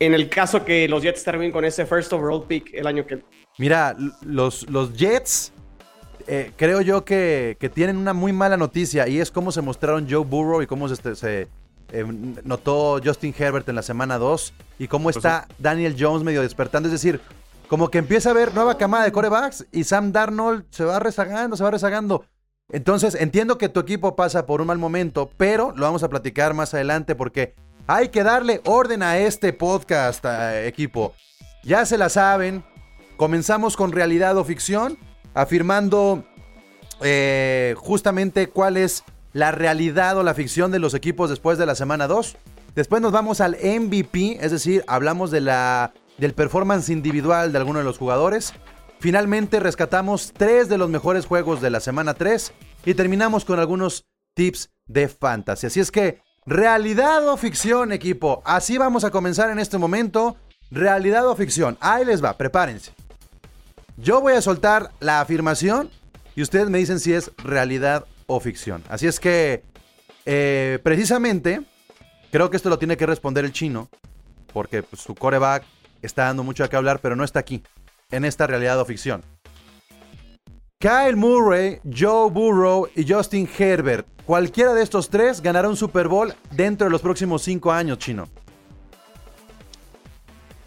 En 0.00 0.14
el 0.14 0.30
caso 0.30 0.64
que 0.64 0.88
los 0.88 1.02
Jets 1.02 1.22
terminen 1.22 1.52
con 1.52 1.64
ese 1.64 1.84
first 1.84 2.10
overall 2.12 2.44
pick 2.44 2.72
el 2.72 2.86
año 2.86 3.06
que. 3.06 3.22
Mira, 3.58 3.94
los, 4.22 4.68
los 4.70 4.96
Jets 4.96 5.52
eh, 6.26 6.52
creo 6.56 6.80
yo 6.80 7.04
que, 7.04 7.56
que, 7.60 7.68
tienen 7.68 7.98
una 7.98 8.14
muy 8.14 8.32
mala 8.32 8.56
noticia 8.56 9.06
y 9.08 9.20
es 9.20 9.30
cómo 9.30 9.52
se 9.52 9.60
mostraron 9.60 10.08
Joe 10.10 10.24
Burrow 10.24 10.62
y 10.62 10.66
cómo 10.66 10.88
se 10.88 11.48
eh, 11.92 12.04
notó 12.44 13.00
Justin 13.04 13.34
Herbert 13.36 13.68
en 13.68 13.74
la 13.74 13.82
semana 13.82 14.18
2 14.18 14.52
y 14.78 14.88
cómo 14.88 15.10
está 15.10 15.46
Daniel 15.58 15.96
Jones 15.98 16.22
medio 16.22 16.42
despertando. 16.42 16.88
Es 16.88 16.92
decir, 16.92 17.20
como 17.68 17.88
que 17.88 17.98
empieza 17.98 18.30
a 18.30 18.32
haber 18.32 18.54
nueva 18.54 18.76
camada 18.78 19.04
de 19.04 19.12
corebacks 19.12 19.66
y 19.72 19.84
Sam 19.84 20.12
Darnold 20.12 20.64
se 20.70 20.84
va 20.84 20.98
rezagando, 20.98 21.56
se 21.56 21.64
va 21.64 21.70
rezagando. 21.70 22.24
Entonces, 22.72 23.14
entiendo 23.14 23.58
que 23.58 23.68
tu 23.68 23.80
equipo 23.80 24.16
pasa 24.16 24.46
por 24.46 24.60
un 24.60 24.68
mal 24.68 24.78
momento, 24.78 25.30
pero 25.36 25.72
lo 25.76 25.82
vamos 25.82 26.02
a 26.02 26.08
platicar 26.08 26.54
más 26.54 26.72
adelante 26.74 27.14
porque 27.14 27.54
hay 27.86 28.08
que 28.10 28.22
darle 28.22 28.60
orden 28.64 29.02
a 29.02 29.18
este 29.18 29.52
podcast, 29.52 30.24
a 30.24 30.64
equipo. 30.64 31.14
Ya 31.64 31.84
se 31.86 31.98
la 31.98 32.08
saben. 32.08 32.64
Comenzamos 33.16 33.76
con 33.76 33.92
realidad 33.92 34.36
o 34.36 34.44
ficción 34.44 34.96
afirmando 35.34 36.24
eh, 37.02 37.74
justamente 37.78 38.48
cuál 38.48 38.76
es 38.76 39.04
la 39.32 39.52
realidad 39.52 40.16
o 40.16 40.22
la 40.22 40.34
ficción 40.34 40.70
de 40.70 40.78
los 40.78 40.94
equipos 40.94 41.30
después 41.30 41.58
de 41.58 41.66
la 41.66 41.74
semana 41.74 42.06
2. 42.06 42.36
Después 42.74 43.02
nos 43.02 43.12
vamos 43.12 43.40
al 43.40 43.56
MVP, 43.62 44.38
es 44.44 44.52
decir, 44.52 44.84
hablamos 44.86 45.30
de 45.30 45.40
la, 45.40 45.92
del 46.18 46.34
performance 46.34 46.88
individual 46.88 47.52
de 47.52 47.58
alguno 47.58 47.80
de 47.80 47.84
los 47.84 47.98
jugadores. 47.98 48.52
Finalmente 49.00 49.60
rescatamos 49.60 50.32
tres 50.36 50.68
de 50.68 50.78
los 50.78 50.90
mejores 50.90 51.26
juegos 51.26 51.60
de 51.60 51.70
la 51.70 51.80
semana 51.80 52.14
3 52.14 52.52
y 52.84 52.94
terminamos 52.94 53.46
con 53.46 53.58
algunos 53.58 54.04
tips 54.34 54.70
de 54.86 55.08
fantasy. 55.08 55.66
Así 55.66 55.80
es 55.80 55.90
que, 55.90 56.20
realidad 56.44 57.26
o 57.26 57.36
ficción, 57.38 57.92
equipo. 57.92 58.42
Así 58.44 58.76
vamos 58.76 59.04
a 59.04 59.10
comenzar 59.10 59.50
en 59.50 59.58
este 59.58 59.78
momento. 59.78 60.36
Realidad 60.70 61.26
o 61.26 61.34
ficción. 61.34 61.78
Ahí 61.80 62.04
les 62.04 62.22
va, 62.22 62.36
prepárense. 62.36 62.92
Yo 63.96 64.20
voy 64.20 64.34
a 64.34 64.42
soltar 64.42 64.90
la 65.00 65.20
afirmación 65.20 65.90
y 66.36 66.42
ustedes 66.42 66.68
me 66.68 66.78
dicen 66.78 67.00
si 67.00 67.12
es 67.12 67.30
realidad 67.38 68.04
o 68.30 68.40
ficción. 68.40 68.82
Así 68.88 69.06
es 69.06 69.18
que, 69.18 69.62
eh, 70.24 70.78
precisamente, 70.82 71.62
creo 72.30 72.48
que 72.48 72.56
esto 72.56 72.68
lo 72.68 72.78
tiene 72.78 72.96
que 72.96 73.06
responder 73.06 73.44
el 73.44 73.52
chino, 73.52 73.88
porque 74.52 74.82
pues, 74.82 75.02
su 75.02 75.14
coreback 75.14 75.64
está 76.00 76.24
dando 76.24 76.44
mucho 76.44 76.62
a 76.62 76.68
qué 76.68 76.76
hablar, 76.76 77.00
pero 77.00 77.16
no 77.16 77.24
está 77.24 77.40
aquí, 77.40 77.62
en 78.10 78.24
esta 78.24 78.46
realidad 78.46 78.80
o 78.80 78.84
ficción. 78.84 79.22
Kyle 80.78 81.16
Murray, 81.16 81.80
Joe 81.84 82.30
Burrow 82.30 82.88
y 82.94 83.06
Justin 83.06 83.48
Herbert. 83.58 84.06
Cualquiera 84.24 84.72
de 84.72 84.82
estos 84.82 85.10
tres 85.10 85.42
ganará 85.42 85.68
un 85.68 85.76
Super 85.76 86.08
Bowl 86.08 86.32
dentro 86.52 86.86
de 86.86 86.90
los 86.90 87.02
próximos 87.02 87.42
cinco 87.42 87.72
años, 87.72 87.98
chino. 87.98 88.28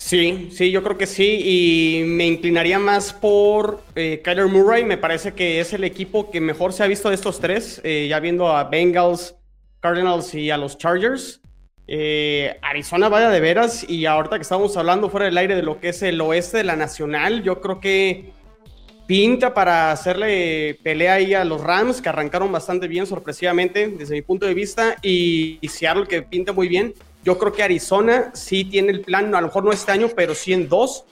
Sí, 0.05 0.49
sí, 0.51 0.69
yo 0.69 0.83
creo 0.83 0.97
que 0.97 1.07
sí. 1.07 1.39
Y 1.45 2.03
me 2.03 2.27
inclinaría 2.27 2.77
más 2.77 3.13
por 3.13 3.81
eh, 3.95 4.21
Kyler 4.21 4.47
Murray. 4.47 4.83
Me 4.83 4.97
parece 4.97 5.31
que 5.33 5.61
es 5.61 5.71
el 5.71 5.85
equipo 5.85 6.29
que 6.29 6.41
mejor 6.41 6.73
se 6.73 6.83
ha 6.83 6.87
visto 6.87 7.07
de 7.07 7.15
estos 7.15 7.39
tres. 7.39 7.79
Eh, 7.85 8.07
ya 8.09 8.19
viendo 8.19 8.49
a 8.49 8.65
Bengals, 8.65 9.37
Cardinals 9.79 10.35
y 10.35 10.51
a 10.51 10.57
los 10.57 10.77
Chargers. 10.77 11.39
Eh, 11.87 12.57
Arizona 12.61 13.07
vaya 13.07 13.29
de 13.29 13.39
veras. 13.39 13.89
Y 13.89 14.05
ahorita 14.05 14.35
que 14.35 14.41
estamos 14.41 14.75
hablando 14.75 15.09
fuera 15.09 15.25
del 15.25 15.37
aire 15.37 15.55
de 15.55 15.63
lo 15.63 15.79
que 15.79 15.89
es 15.89 16.03
el 16.03 16.19
oeste 16.19 16.57
de 16.57 16.65
la 16.65 16.75
nacional, 16.75 17.41
yo 17.41 17.61
creo 17.61 17.79
que 17.79 18.33
pinta 19.07 19.53
para 19.53 19.93
hacerle 19.93 20.79
pelea 20.83 21.13
ahí 21.13 21.33
a 21.33 21.45
los 21.45 21.61
Rams, 21.61 22.01
que 22.01 22.09
arrancaron 22.09 22.51
bastante 22.51 22.89
bien, 22.89 23.07
sorpresivamente, 23.07 23.87
desde 23.87 24.15
mi 24.15 24.21
punto 24.21 24.45
de 24.45 24.53
vista. 24.53 24.97
Y, 25.01 25.59
y 25.61 25.67
Seattle, 25.69 26.07
que 26.07 26.23
pinta 26.23 26.51
muy 26.51 26.67
bien. 26.67 26.93
Yo 27.23 27.37
creo 27.37 27.53
que 27.53 27.63
Arizona 27.63 28.31
sí 28.33 28.65
tiene 28.65 28.91
el 28.91 29.01
plan, 29.01 29.33
a 29.33 29.39
lo 29.41 29.47
mejor 29.47 29.63
no 29.63 29.71
este 29.71 29.91
año, 29.91 30.09
pero 30.13 30.35
sí 30.35 30.51
en 30.51 30.67
dos, 30.67 31.05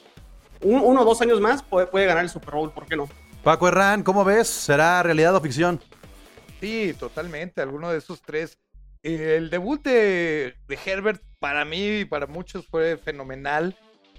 un, 0.62 0.82
uno 0.82 1.02
o 1.02 1.06
dos 1.06 1.22
años 1.22 1.40
más 1.40 1.64
puede, 1.64 1.88
puede, 1.88 2.06
ganar 2.06 2.24
el 2.24 2.30
Super 2.30 2.56
Bowl, 2.56 2.72
¿por 2.72 2.86
qué 2.86 2.98
no? 2.98 3.08
Paco 3.44 3.68
Herrán, 3.68 4.04
¿cómo 4.04 4.26
ves? 4.26 4.48
¿Será 4.48 5.02
realidad 5.04 5.36
o 5.36 5.42
ficción? 5.42 5.80
Sí, 6.60 6.94
totalmente, 7.00 7.62
alguno 7.62 7.92
de 7.92 7.98
esos 7.98 8.22
tres. 8.22 8.58
El 9.04 9.50
debut 9.50 9.82
de, 9.82 10.56
de 10.68 10.80
Herbert 10.86 11.24
para 11.40 11.66
mí 11.66 12.02
y 12.02 12.06
para 12.06 12.28
muchos 12.28 12.68
fue 12.68 12.98
fenomenal. 12.98 13.76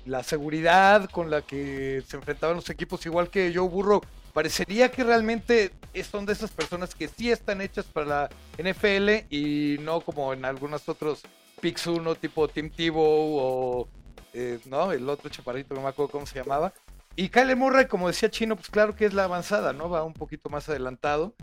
La 0.06 0.24
seguridad 0.24 1.08
con 1.10 1.30
la 1.30 1.42
que 1.42 2.02
se 2.08 2.16
enfrentaban 2.16 2.56
los 2.56 2.68
equipos, 2.70 3.06
igual 3.06 3.30
que 3.30 3.52
Joe 3.54 3.68
Burrow, 3.68 4.00
parecería 4.32 4.90
que 4.90 5.04
realmente 5.04 5.70
son 6.10 6.26
de 6.26 6.32
esas 6.32 6.50
personas 6.50 6.94
que 6.94 7.06
sí 7.06 7.30
están 7.30 7.60
hechas 7.60 7.84
para 7.84 8.06
la 8.06 8.30
NFL 8.58 9.26
y 9.32 9.76
no 9.82 10.00
como 10.00 10.32
en 10.32 10.44
algunos 10.44 10.88
otros 10.88 11.22
Pix 11.62 11.86
1 11.86 12.16
tipo 12.16 12.48
Tim 12.48 12.68
Tebow 12.68 13.38
o 13.38 13.88
eh, 14.34 14.58
no, 14.66 14.90
el 14.90 15.08
otro 15.08 15.30
chaparrito, 15.30 15.74
no 15.74 15.82
me 15.82 15.88
acuerdo 15.88 16.10
cómo 16.10 16.26
se 16.26 16.38
llamaba. 16.38 16.72
Y 17.14 17.28
Kyle 17.28 17.54
Murray, 17.54 17.86
como 17.86 18.08
decía 18.08 18.30
Chino, 18.30 18.56
pues 18.56 18.68
claro 18.68 18.96
que 18.96 19.04
es 19.04 19.14
la 19.14 19.24
avanzada, 19.24 19.72
¿no? 19.72 19.88
Va 19.88 20.02
un 20.02 20.12
poquito 20.12 20.50
más 20.50 20.68
adelantado, 20.68 21.34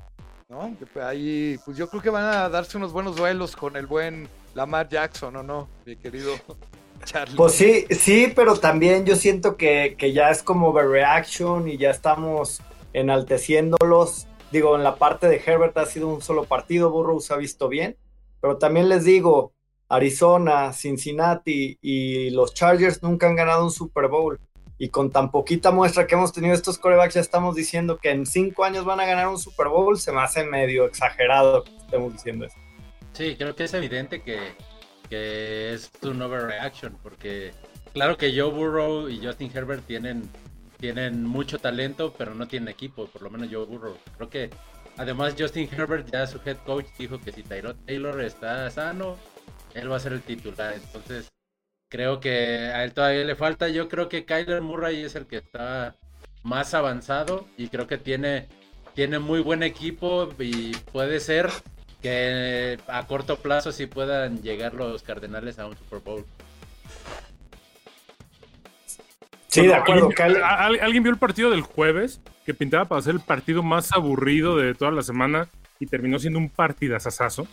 ¿no? 0.50 0.76
Ahí, 1.02 1.58
pues 1.64 1.78
yo 1.78 1.90
creo 1.90 2.02
que 2.02 2.10
van 2.10 2.26
a 2.26 2.50
darse 2.50 2.78
unos 2.78 2.92
buenos 2.92 3.16
duelos 3.16 3.56
con 3.56 3.78
el 3.78 3.88
buen 3.88 4.28
Lamar 4.56 4.90
Jackson, 4.90 5.38
¿o 5.38 5.44
no, 5.44 5.70
mi 5.86 5.96
querido 5.96 6.34
Charlie. 7.06 7.38
Pues 7.38 7.54
sí, 7.54 7.86
sí, 7.92 8.34
pero 8.36 8.60
también 8.60 9.06
yo 9.06 9.16
siento 9.16 9.56
que, 9.56 9.96
que 9.98 10.12
ya 10.12 10.32
es 10.32 10.44
como 10.44 10.68
overreaction 10.68 11.70
y 11.70 11.78
ya 11.78 11.92
estamos 11.92 12.62
enalteciéndolos. 12.92 14.28
Digo, 14.52 14.76
en 14.76 14.84
la 14.84 14.98
parte 14.98 15.30
de 15.30 15.42
Herbert 15.46 15.78
ha 15.78 15.86
sido 15.86 16.10
un 16.10 16.22
solo 16.22 16.44
partido, 16.44 16.90
Burrow 16.90 17.22
se 17.22 17.34
ha 17.34 17.38
visto 17.38 17.70
bien, 17.70 17.96
pero 18.42 18.58
también 18.58 18.90
les 18.90 19.06
digo, 19.06 19.54
Arizona, 19.90 20.72
Cincinnati 20.72 21.78
y 21.82 22.30
los 22.30 22.54
Chargers 22.54 23.02
nunca 23.02 23.28
han 23.28 23.36
ganado 23.36 23.64
un 23.64 23.72
Super 23.72 24.08
Bowl. 24.08 24.40
Y 24.78 24.90
con 24.90 25.12
tan 25.12 25.30
poquita 25.30 25.72
muestra 25.72 26.08
que 26.08 26.16
hemos 26.16 26.32
tenido 26.32 26.54
estos 26.54 26.78
corebacks, 26.78 27.16
ya 27.16 27.22
estamos 27.22 27.56
diciendo 27.56 27.98
que 27.98 28.12
en 28.12 28.26
cinco 28.26 28.64
años 28.64 28.86
van 28.86 29.02
a 29.02 29.06
ganar 29.06 29.28
un 29.28 29.38
Super 29.38 29.68
Bowl. 29.68 30.00
Se 30.00 30.14
me 30.14 30.22
hace 30.22 30.46
medio 30.46 30.86
exagerado 30.86 31.66
que 31.66 31.76
estemos 31.76 32.14
diciendo 32.14 32.46
eso. 32.46 32.56
Sí, 33.12 33.36
creo 33.36 33.56
que 33.56 33.66
es 33.66 33.74
evidente 33.74 34.22
que, 34.22 34.40
que 35.10 35.74
es 35.74 35.92
un 36.04 36.22
overreaction, 36.22 36.98
porque 37.04 37.52
claro 37.92 38.16
que 38.16 38.32
Joe 38.32 38.52
Burrow 38.52 39.10
y 39.10 39.20
Justin 39.26 39.52
Herbert 39.54 39.86
tienen, 39.86 40.30
tienen 40.80 41.26
mucho 41.26 41.60
talento, 41.60 42.14
pero 42.18 42.34
no 42.34 42.48
tienen 42.48 42.70
equipo, 42.70 43.08
por 43.08 43.24
lo 43.24 43.30
menos 43.32 43.50
Joe 43.52 43.66
Burrow. 43.66 43.98
Creo 44.16 44.30
que 44.30 44.50
además 44.96 45.36
Justin 45.38 45.68
Herbert, 45.70 46.10
ya 46.10 46.26
su 46.26 46.40
head 46.46 46.58
coach, 46.66 46.86
dijo 46.98 47.20
que 47.20 47.34
si 47.34 47.44
Tyrod 47.44 47.76
Taylor 47.86 48.22
está 48.22 48.70
sano, 48.70 49.18
él 49.74 49.92
va 49.92 49.98
a 49.98 50.00
ser 50.00 50.14
el 50.14 50.22
titular. 50.22 50.74
Entonces, 50.74 51.30
creo 51.90 52.20
que 52.20 52.30
a 52.74 52.84
él 52.84 52.94
todavía 52.94 53.24
le 53.24 53.36
falta. 53.36 53.70
Yo 53.70 53.90
creo 53.90 54.10
que 54.10 54.26
Kyler 54.26 54.62
Murray 54.62 55.04
es 55.04 55.16
el 55.16 55.28
que 55.28 55.38
está 55.38 55.96
más 56.44 56.74
avanzado 56.74 57.46
y 57.58 57.68
creo 57.68 57.88
que 57.88 57.98
tiene, 57.98 58.48
tiene 58.96 59.20
muy 59.20 59.42
buen 59.42 59.64
equipo 59.64 60.30
y 60.40 60.76
puede 60.92 61.20
ser 61.20 61.50
que 62.02 62.78
a 62.88 63.06
corto 63.08 63.38
plazo 63.38 63.72
sí 63.72 63.88
puedan 63.88 64.42
llegar 64.42 64.74
los 64.74 65.04
Cardenales 65.04 65.60
a 65.60 65.68
un 65.68 65.78
Super 65.78 66.00
Bowl. 66.00 66.26
Sí, 69.48 69.66
de 69.66 69.74
acuerdo. 69.74 70.10
¿Alguien, 70.20 70.84
¿Alguien 70.84 71.04
vio 71.04 71.12
el 71.12 71.18
partido 71.18 71.50
del 71.50 71.62
jueves? 71.62 72.22
Que 72.46 72.54
pintaba 72.54 72.86
para 72.86 73.02
ser 73.02 73.16
el 73.16 73.20
partido 73.20 73.64
más 73.64 73.92
aburrido 73.92 74.58
de 74.58 74.76
toda 74.76 74.92
la 74.92 75.02
semana 75.02 75.50
y 75.80 75.88
terminó 75.88 76.20
siendo 76.20 76.40
un 76.40 76.50
partidazazazo. 76.50 77.48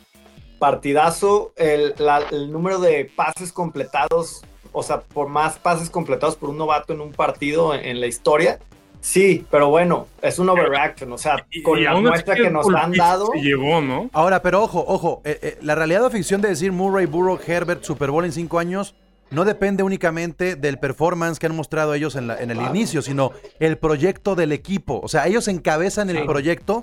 Partidazo, 0.59 1.53
el, 1.57 1.95
la, 1.99 2.19
el 2.31 2.51
número 2.53 2.79
de 2.79 3.11
pases 3.17 3.53
completados, 3.53 4.43
o 4.73 4.83
sea, 4.83 5.01
por 5.01 5.29
más 5.29 5.59
pases 5.59 5.91
completados 5.91 6.37
por 6.37 6.51
un 6.51 6.59
novato 6.59 6.93
en 6.93 7.01
un 7.01 7.13
partido 7.13 7.75
en, 7.75 7.85
en 7.85 8.01
la 8.01 8.07
historia, 8.07 8.59
Sí, 8.99 9.47
pero 9.53 9.69
bueno, 9.69 10.09
es 10.21 10.41
un 10.41 10.49
overreaction, 10.49 11.13
o 11.13 11.19
sea, 11.19 11.47
con 11.63 11.79
Y 11.79 11.83
la 11.83 11.95
muestra 11.95 12.35
que 12.35 12.43
que 12.45 12.51
nos 12.51 12.67
han 12.75 12.91
dado. 12.91 13.29
se 13.33 13.39
llevó, 13.41 13.81
¿no? 13.81 14.11
Ahora, 14.13 14.43
pero 14.43 14.61
ojo, 14.65 14.85
ojo, 14.89 15.21
eh, 15.25 15.39
eh, 15.43 15.59
la 15.63 15.77
realidad 15.77 16.05
o 16.05 16.11
ficción 16.11 16.41
de 16.41 16.49
decir 16.49 16.73
Murray, 16.73 17.07
Burrow, 17.07 17.39
Herbert, 17.47 17.85
Super 17.85 18.11
Bowl 18.11 18.25
en 18.25 18.33
cinco 18.33 18.59
años 18.59 18.97
no 19.31 19.45
depende 19.45 19.85
únicamente 19.85 20.57
del 20.57 20.79
performance 20.81 21.39
que 21.39 21.47
han 21.47 21.55
mostrado 21.55 21.95
ellos 21.95 22.17
en, 22.17 22.27
la- 22.27 22.39
en 22.41 22.51
el 22.51 22.61
inicio, 22.63 23.01
sino 23.01 23.31
el 23.61 23.79
proyecto 23.79 24.35
del 24.35 24.51
equipo. 24.51 24.99
O 25.05 25.09
sea, 25.09 25.27
ellos 25.29 25.47
encabezan 25.47 26.11
el 26.11 26.27
proyecto. 26.27 26.83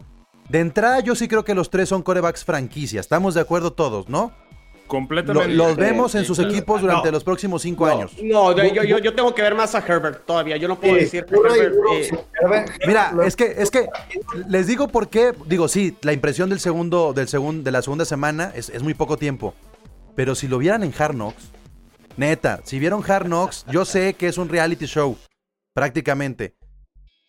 De 0.49 0.59
entrada, 0.59 0.99
yo 0.99 1.15
sí 1.15 1.27
creo 1.27 1.43
que 1.43 1.55
los 1.55 1.69
tres 1.69 1.89
son 1.89 2.03
corebacks 2.03 2.43
franquicia. 2.43 2.99
Estamos 2.99 3.33
de 3.33 3.41
acuerdo 3.41 3.73
todos, 3.73 4.07
¿no? 4.09 4.31
Lo- 4.83 4.87
Completamente. 4.99 5.53
los 5.55 5.75
vemos 5.75 6.13
en 6.13 6.23
sus 6.25 6.37
equipos 6.39 6.81
durante 6.81 7.07
No. 7.07 7.13
los 7.13 7.23
próximos 7.23 7.61
cinco 7.63 7.87
No, 7.87 7.93
años. 7.93 8.11
No, 8.21 8.55
yo, 8.55 8.63
yo, 8.65 8.83
yo- 8.83 8.99
yo 8.99 9.15
tengo 9.15 9.33
que 9.33 9.41
ver 9.41 9.55
más 9.55 9.73
a 9.73 9.79
Herbert 9.79 10.25
todavía. 10.25 10.57
Yo 10.57 10.67
no 10.67 10.79
puedo 10.79 10.93
Sí, 10.95 10.99
decir 10.99 11.25
que 11.25 11.35
Herbert, 11.35 11.73
eh, 11.93 12.19
Herbert- 12.41 12.71
Mira, 12.85 13.13
es 13.25 13.35
que, 13.35 13.55
es 13.57 13.71
que 13.71 13.87
les 14.47 14.67
digo 14.67 14.87
por 14.89 15.09
qué. 15.09 15.33
Digo, 15.47 15.67
sí, 15.67 15.95
la 16.01 16.13
impresión 16.13 16.49
del 16.49 16.59
segundo, 16.59 17.13
del 17.13 17.27
segundo, 17.27 17.63
de 17.63 17.71
la 17.71 17.81
segunda 17.81 18.05
semana 18.05 18.51
es, 18.53 18.69
es 18.69 18.83
muy 18.83 18.93
poco 18.93 19.17
tiempo. 19.17 19.55
Pero 20.15 20.35
si 20.35 20.47
lo 20.47 20.59
vieran 20.59 20.83
en 20.83 20.93
Hard 20.95 21.13
Knocks, 21.15 21.49
neta, 22.17 22.59
si 22.65 22.77
vieron 22.77 23.01
Hard 23.09 23.25
Knocks, 23.25 23.65
yo 23.71 23.85
sé 23.85 24.13
que 24.13 24.27
es 24.27 24.37
un 24.37 24.49
reality 24.49 24.85
show, 24.85 25.17
prácticamente. 25.73 26.55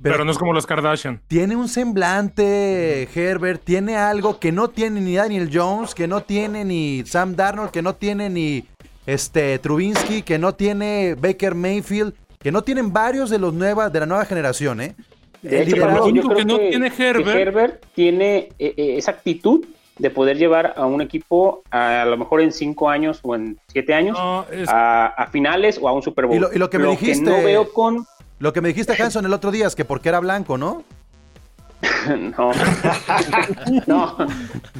Pero, 0.02 0.24
no 0.24 0.32
es 0.32 0.38
como 0.38 0.52
los 0.52 0.66
Kardashian. 0.66 1.20
Tiene 1.28 1.56
un 1.56 1.68
semblante, 1.68 3.08
Herbert, 3.14 3.62
tiene 3.64 3.96
algo 3.96 4.38
que 4.38 4.52
no 4.52 4.68
tiene 4.68 5.00
ni 5.00 5.14
Daniel 5.14 5.50
Jones, 5.52 5.94
que 5.94 6.06
no 6.08 6.22
tiene 6.22 6.64
ni 6.64 7.04
Sam 7.06 7.36
Darnold, 7.36 7.70
que 7.70 7.82
no 7.82 7.94
tiene 7.94 8.28
ni 8.30 8.64
este 9.06 9.58
Trubinsky, 9.58 10.22
que 10.22 10.38
no 10.38 10.54
tiene 10.54 11.14
Baker 11.14 11.54
Mayfield, 11.54 12.14
que 12.38 12.50
no 12.52 12.62
tienen 12.62 12.92
varios 12.92 13.30
de 13.30 13.38
los 13.38 13.54
nuevas 13.54 13.92
de 13.92 14.00
la 14.00 14.06
nueva 14.06 14.24
generación, 14.24 14.80
¿eh? 14.80 14.94
De 15.42 15.62
hecho, 15.62 15.76
lo 15.76 16.06
único 16.06 16.28
creo 16.28 16.38
que 16.38 16.44
no 16.46 16.58
tiene 16.58 16.90
que 16.90 17.10
Herbert- 17.10 17.78
tiene 17.94 18.36
eh, 18.58 18.74
eh, 18.76 18.94
esa 18.96 19.10
actitud 19.12 19.64
de 19.98 20.10
poder 20.10 20.38
llevar 20.38 20.72
a 20.76 20.86
un 20.86 21.00
equipo 21.02 21.62
a, 21.70 22.02
a 22.02 22.04
lo 22.06 22.16
mejor 22.16 22.40
en 22.40 22.50
cinco 22.50 22.88
años 22.88 23.20
o 23.22 23.34
en 23.34 23.58
siete 23.68 23.92
años 23.94 24.18
No, 24.18 24.44
es- 24.50 24.68
a, 24.68 25.06
a 25.06 25.26
finales 25.28 25.78
o 25.80 25.86
a 25.88 25.92
un 25.92 26.02
Super 26.02 26.24
Bowl. 26.26 26.36
Y 26.36 26.40
lo- 26.40 26.52
y 26.52 26.58
lo 26.58 26.68
que 26.70 26.78
me 26.78 26.88
dijiste- 26.88 27.22
no 27.30 27.36
veo 27.44 27.72
con 27.72 28.04
Lo 28.38 28.52
que 28.52 28.60
me 28.60 28.68
dijiste, 28.68 29.00
Hanson, 29.00 29.24
el 29.26 29.32
otro 29.32 29.50
día 29.50 29.66
es 29.66 29.74
que 29.74 29.84
porque 29.84 30.08
era 30.08 30.20
blanco, 30.20 30.58
¿no? 30.58 30.84
no, 32.38 32.50
no, 33.86 34.16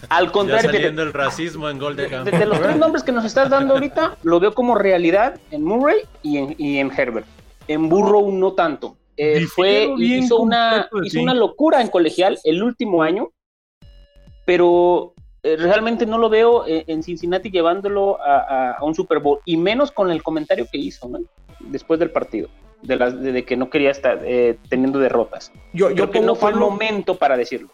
al 0.09 0.27
Ya 0.27 0.33
contrario, 0.33 0.61
fíjate, 0.63 0.77
saliendo 0.79 1.03
el 1.03 1.13
racismo 1.13 1.69
en 1.69 1.79
gol 1.79 1.97
de 1.97 2.09
de, 2.09 2.31
de 2.31 2.47
los 2.47 2.61
tres 2.61 2.77
nombres 2.77 3.03
que 3.03 3.13
nos 3.13 3.25
estás 3.25 3.51
dando 3.51 3.75
ahorita, 3.75 4.17
lo 4.23 4.41
veo 4.41 4.55
como 4.55 4.75
realidad 4.75 5.39
en 5.51 5.65
Murray 5.65 5.99
y 6.23 6.39
en, 6.39 6.55
y 6.59 6.79
en 6.79 6.91
Herbert. 6.91 7.27
En 7.69 7.89
Burrow 7.89 8.31
no 8.33 8.53
tanto. 8.53 8.97
Eh, 9.17 9.47
fue, 9.47 9.93
hizo 9.99 10.39
una, 10.39 10.89
hizo 11.05 11.21
una 11.21 11.35
locura 11.35 11.81
en 11.81 11.89
colegial 11.89 12.39
el 12.45 12.63
último 12.63 13.03
año, 13.03 13.31
pero 14.45 15.15
eh, 15.43 15.57
realmente 15.57 16.07
no 16.07 16.19
lo 16.19 16.29
veo 16.29 16.67
eh, 16.67 16.85
en 16.89 17.03
Cincinnati 17.03 17.51
llevándolo 17.51 18.21
a, 18.21 18.39
a- 18.39 18.71
a 18.73 18.85
un 18.85 18.95
Super 18.95 19.19
Bowl, 19.21 19.39
y 19.45 19.57
menos 19.57 19.91
con 19.93 20.11
el 20.11 20.23
comentario 20.23 20.67
que 20.71 20.79
hizo 20.79 21.09
¿no? 21.09 21.19
después 21.61 22.01
del 22.01 22.11
partido, 22.11 22.49
de, 22.83 22.97
las, 22.97 23.21
de, 23.21 23.33
de 23.33 23.45
que 23.45 23.57
no 23.57 23.71
quería 23.71 23.91
estar 23.91 24.21
eh, 24.25 24.59
teniendo 24.69 24.99
derrotas. 24.99 25.53
yo, 25.73 25.93
Creo 25.93 26.11
que 26.11 26.21
no 26.21 26.35
fue 26.35 26.51
el 26.51 26.57
momento 26.57 27.17
para 27.17 27.37
decirlo. 27.37 27.71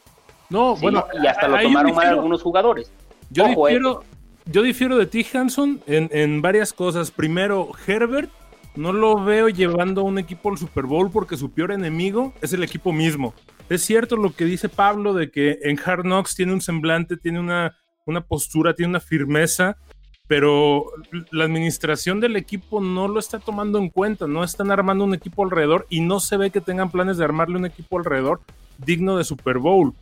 no, 0.48 0.76
Sí, 0.76 0.82
bueno, 0.82 1.06
y 1.22 1.26
hasta 1.26 1.48
lo 1.48 1.60
tomaron 1.60 1.94
mal 1.94 2.08
algunos 2.08 2.42
jugadores. 2.42 2.92
Yo 3.30 3.44
Ojo, 3.44 3.68
eh. 3.68 3.72
difiero, 3.72 4.04
yo 4.46 4.62
difiero 4.62 4.96
de 4.96 5.06
ti, 5.06 5.26
Hanson, 5.32 5.80
en, 5.86 6.08
en 6.12 6.42
varias 6.42 6.72
cosas. 6.72 7.10
Primero, 7.10 7.70
Herbert 7.86 8.30
no 8.76 8.92
lo 8.92 9.22
veo 9.22 9.48
llevando 9.48 10.02
a 10.02 10.04
un 10.04 10.18
equipo 10.18 10.50
al 10.50 10.58
Super 10.58 10.84
Bowl 10.84 11.10
porque 11.10 11.36
su 11.36 11.50
peor 11.50 11.72
enemigo 11.72 12.32
es 12.40 12.52
el 12.52 12.62
equipo 12.62 12.92
mismo. 12.92 13.34
Es 13.68 13.82
cierto 13.82 14.16
lo 14.16 14.32
que 14.32 14.44
dice 14.44 14.68
Pablo 14.68 15.14
de 15.14 15.30
que 15.30 15.58
en 15.62 15.78
Hard 15.84 16.02
Knocks 16.02 16.34
tiene 16.34 16.52
un 16.52 16.60
semblante, 16.60 17.16
tiene 17.16 17.40
una, 17.40 17.76
una 18.04 18.20
postura, 18.20 18.74
tiene 18.74 18.90
una 18.90 19.00
firmeza, 19.00 19.76
pero 20.30 20.84
la 21.32 21.42
administración 21.42 22.20
del 22.20 22.36
equipo 22.36 22.80
no 22.80 23.08
lo 23.08 23.18
está 23.18 23.40
tomando 23.40 23.80
en 23.80 23.88
cuenta, 23.88 24.28
no 24.28 24.44
están 24.44 24.70
armando 24.70 25.02
un 25.02 25.12
equipo 25.12 25.42
alrededor 25.42 25.88
y 25.90 26.02
no 26.02 26.20
se 26.20 26.36
ve 26.36 26.52
que 26.52 26.60
tengan 26.60 26.92
planes 26.92 27.16
de 27.16 27.24
armarle 27.24 27.56
un 27.56 27.66
equipo 27.66 27.98
alrededor 27.98 28.40
digno 28.78 29.16
de 29.16 29.24
Super 29.24 29.58
Bowl. 29.58 29.92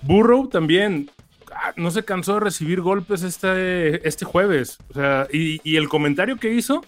Burrow 0.00 0.48
también 0.48 1.12
ah, 1.54 1.74
no 1.76 1.92
se 1.92 2.04
cansó 2.04 2.34
de 2.34 2.40
recibir 2.40 2.80
golpes 2.80 3.22
este, 3.22 4.08
este 4.08 4.24
jueves. 4.24 4.78
O 4.90 4.94
sea, 4.94 5.28
y, 5.32 5.60
y 5.62 5.76
el 5.76 5.88
comentario 5.88 6.38
que 6.38 6.52
hizo 6.52 6.84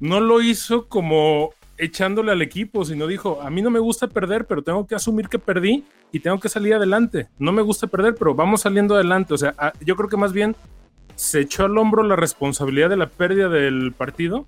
no 0.00 0.18
lo 0.20 0.40
hizo 0.40 0.86
como 0.86 1.52
echándole 1.76 2.32
al 2.32 2.40
equipo, 2.40 2.86
sino 2.86 3.06
dijo, 3.06 3.42
a 3.42 3.50
mí 3.50 3.60
no 3.60 3.68
me 3.68 3.78
gusta 3.78 4.06
perder, 4.06 4.46
pero 4.46 4.62
tengo 4.62 4.86
que 4.86 4.94
asumir 4.94 5.28
que 5.28 5.38
perdí 5.38 5.84
y 6.12 6.20
tengo 6.20 6.40
que 6.40 6.48
salir 6.48 6.72
adelante. 6.72 7.28
No 7.38 7.52
me 7.52 7.60
gusta 7.60 7.86
perder, 7.88 8.14
pero 8.14 8.34
vamos 8.34 8.62
saliendo 8.62 8.94
adelante. 8.94 9.34
O 9.34 9.36
sea, 9.36 9.54
ah, 9.58 9.74
yo 9.82 9.96
creo 9.96 10.08
que 10.08 10.16
más 10.16 10.32
bien 10.32 10.56
se 11.16 11.40
echó 11.40 11.64
al 11.64 11.76
hombro 11.78 12.02
la 12.02 12.14
responsabilidad 12.14 12.90
de 12.90 12.96
la 12.96 13.08
pérdida 13.08 13.48
del 13.48 13.92
partido 13.92 14.46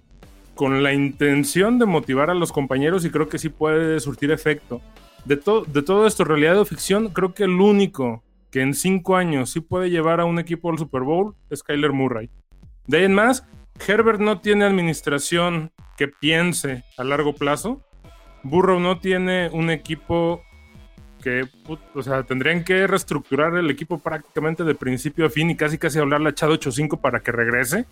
con 0.54 0.82
la 0.82 0.92
intención 0.92 1.78
de 1.78 1.86
motivar 1.86 2.30
a 2.30 2.34
los 2.34 2.52
compañeros 2.52 3.04
y 3.04 3.10
creo 3.10 3.28
que 3.28 3.38
sí 3.38 3.48
puede 3.48 4.00
surtir 4.00 4.30
efecto. 4.30 4.80
De, 5.24 5.36
de 5.36 5.82
todo 5.82 6.06
esto, 6.06 6.24
realidad 6.24 6.58
o 6.58 6.64
ficción, 6.64 7.08
creo 7.08 7.34
que 7.34 7.44
el 7.44 7.60
único 7.60 8.22
que 8.50 8.60
en 8.60 8.74
cinco 8.74 9.16
años 9.16 9.50
sí 9.50 9.60
puede 9.60 9.90
llevar 9.90 10.20
a 10.20 10.24
un 10.24 10.38
equipo 10.38 10.70
al 10.70 10.78
Super 10.78 11.02
Bowl 11.02 11.34
es 11.50 11.62
Kyler 11.62 11.92
Murray. 11.92 12.30
De 12.86 12.98
ahí 12.98 13.04
en 13.04 13.14
más, 13.14 13.46
Herbert 13.86 14.20
no 14.20 14.40
tiene 14.40 14.64
administración 14.64 15.72
que 15.96 16.08
piense 16.08 16.84
a 16.96 17.04
largo 17.04 17.34
plazo. 17.34 17.82
Burrow 18.42 18.80
no 18.80 18.98
tiene 18.98 19.50
un 19.52 19.70
equipo 19.70 20.42
que, 21.22 21.44
o 21.94 22.02
sea, 22.02 22.22
tendrían 22.22 22.64
que 22.64 22.86
reestructurar 22.86 23.56
el 23.56 23.70
equipo 23.70 23.98
prácticamente 23.98 24.64
de 24.64 24.74
principio 24.74 25.26
a 25.26 25.30
fin 25.30 25.50
y 25.50 25.56
casi 25.56 25.78
casi 25.78 25.98
hablarle 25.98 26.30
a 26.30 26.34
Chad 26.34 26.50
8-5 26.50 27.00
para 27.00 27.20
que 27.20 27.32
regrese. 27.32 27.86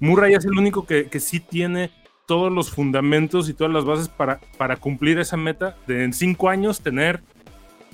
Murray 0.00 0.34
es 0.34 0.44
el 0.44 0.58
único 0.58 0.86
que, 0.86 1.06
que 1.06 1.20
sí 1.20 1.40
tiene 1.40 1.90
todos 2.26 2.52
los 2.52 2.70
fundamentos 2.70 3.48
y 3.48 3.54
todas 3.54 3.72
las 3.72 3.84
bases 3.84 4.08
para, 4.08 4.40
para 4.58 4.76
cumplir 4.76 5.18
esa 5.18 5.36
meta 5.36 5.76
de 5.86 6.04
en 6.04 6.12
cinco 6.12 6.48
años 6.48 6.80
tener 6.80 7.20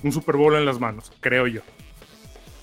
un 0.03 0.11
Super 0.11 0.35
Bowl 0.35 0.55
en 0.55 0.65
las 0.65 0.79
manos, 0.79 1.11
creo 1.21 1.47
yo. 1.47 1.61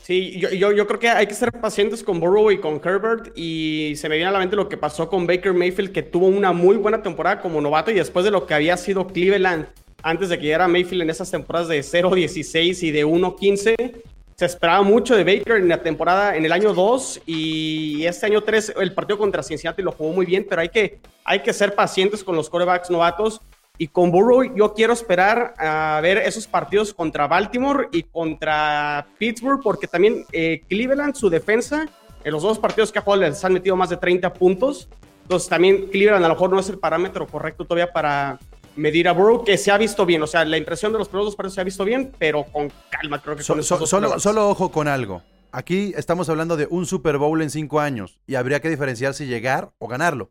Sí, 0.02 0.40
yo, 0.40 0.50
yo, 0.50 0.72
yo 0.72 0.86
creo 0.88 0.98
que 0.98 1.08
hay 1.08 1.26
que 1.26 1.34
ser 1.34 1.52
pacientes 1.52 2.02
con 2.02 2.18
Burrow 2.18 2.50
y 2.50 2.58
con 2.58 2.80
Herbert 2.84 3.32
y 3.36 3.94
se 3.96 4.08
me 4.08 4.16
viene 4.16 4.28
a 4.28 4.32
la 4.32 4.40
mente 4.40 4.56
lo 4.56 4.68
que 4.68 4.76
pasó 4.76 5.08
con 5.08 5.26
Baker 5.26 5.54
Mayfield 5.54 5.92
que 5.92 6.02
tuvo 6.02 6.26
una 6.26 6.52
muy 6.52 6.76
buena 6.76 7.00
temporada 7.00 7.40
como 7.40 7.60
novato 7.60 7.92
y 7.92 7.94
después 7.94 8.24
de 8.24 8.32
lo 8.32 8.44
que 8.44 8.54
había 8.54 8.76
sido 8.76 9.06
Cleveland 9.06 9.66
antes 10.02 10.28
de 10.28 10.38
que 10.38 10.44
llegara 10.44 10.68
Mayfield 10.68 11.02
en 11.02 11.10
esas 11.10 11.30
temporadas 11.30 11.68
de 11.68 11.80
0-16 11.80 12.82
y 12.82 12.90
de 12.90 13.06
1-15, 13.06 14.02
se 14.40 14.46
esperaba 14.46 14.82
mucho 14.82 15.16
de 15.16 15.24
Baker 15.24 15.56
en 15.56 15.68
la 15.68 15.82
temporada, 15.82 16.34
en 16.34 16.46
el 16.46 16.52
año 16.52 16.72
2 16.72 17.22
y 17.26 18.06
este 18.06 18.24
año 18.24 18.40
3, 18.40 18.74
el 18.80 18.94
partido 18.94 19.18
contra 19.18 19.42
Cincinnati 19.42 19.82
lo 19.82 19.92
jugó 19.92 20.12
muy 20.12 20.24
bien, 20.24 20.46
pero 20.48 20.62
hay 20.62 20.70
que, 20.70 20.98
hay 21.24 21.40
que 21.40 21.52
ser 21.52 21.74
pacientes 21.74 22.24
con 22.24 22.36
los 22.36 22.48
corebacks 22.48 22.90
novatos. 22.90 23.40
Y 23.76 23.88
con 23.88 24.10
Burrow 24.10 24.42
yo 24.54 24.74
quiero 24.74 24.92
esperar 24.92 25.54
a 25.58 26.00
ver 26.02 26.18
esos 26.18 26.46
partidos 26.46 26.92
contra 26.92 27.26
Baltimore 27.26 27.88
y 27.92 28.02
contra 28.02 29.06
Pittsburgh, 29.18 29.60
porque 29.62 29.86
también 29.86 30.24
eh, 30.32 30.62
Cleveland, 30.68 31.14
su 31.14 31.30
defensa, 31.30 31.86
en 32.24 32.32
los 32.32 32.42
dos 32.42 32.58
partidos 32.58 32.92
que 32.92 32.98
ha 32.98 33.02
jugado 33.02 33.22
les 33.22 33.44
han 33.44 33.54
metido 33.54 33.76
más 33.76 33.90
de 33.90 33.96
30 33.96 34.32
puntos. 34.34 34.88
Entonces 35.22 35.48
también 35.48 35.86
Cleveland 35.88 36.24
a 36.24 36.28
lo 36.28 36.34
mejor 36.34 36.50
no 36.50 36.60
es 36.60 36.68
el 36.68 36.78
parámetro 36.78 37.26
correcto 37.26 37.64
todavía 37.64 37.92
para, 37.92 38.38
medir 38.76 39.08
a 39.08 39.12
Burrow, 39.12 39.44
que 39.44 39.58
se 39.58 39.70
ha 39.70 39.78
visto 39.78 40.06
bien. 40.06 40.22
O 40.22 40.26
sea, 40.26 40.44
la 40.44 40.56
impresión 40.56 40.92
de 40.92 40.98
los 40.98 41.08
primeros 41.08 41.28
dos 41.28 41.36
partidos 41.36 41.54
se 41.54 41.60
ha 41.60 41.64
visto 41.64 41.84
bien, 41.84 42.12
pero 42.18 42.44
con 42.44 42.72
calma, 42.90 43.20
creo 43.20 43.36
que 43.36 43.42
solo, 43.42 43.62
solo, 43.62 44.48
ojo 44.48 44.70
con 44.70 44.88
algo. 44.88 45.22
Aquí 45.52 45.92
estamos 45.96 46.28
hablando 46.28 46.56
de 46.56 46.68
un 46.70 46.86
Super 46.86 47.18
Bowl 47.18 47.42
en 47.42 47.50
cinco 47.50 47.80
años 47.80 48.20
y 48.26 48.36
habría 48.36 48.60
que 48.60 48.70
diferenciar 48.70 49.14
si 49.14 49.26
llegar 49.26 49.72
o 49.78 49.88
ganarlo. 49.88 50.30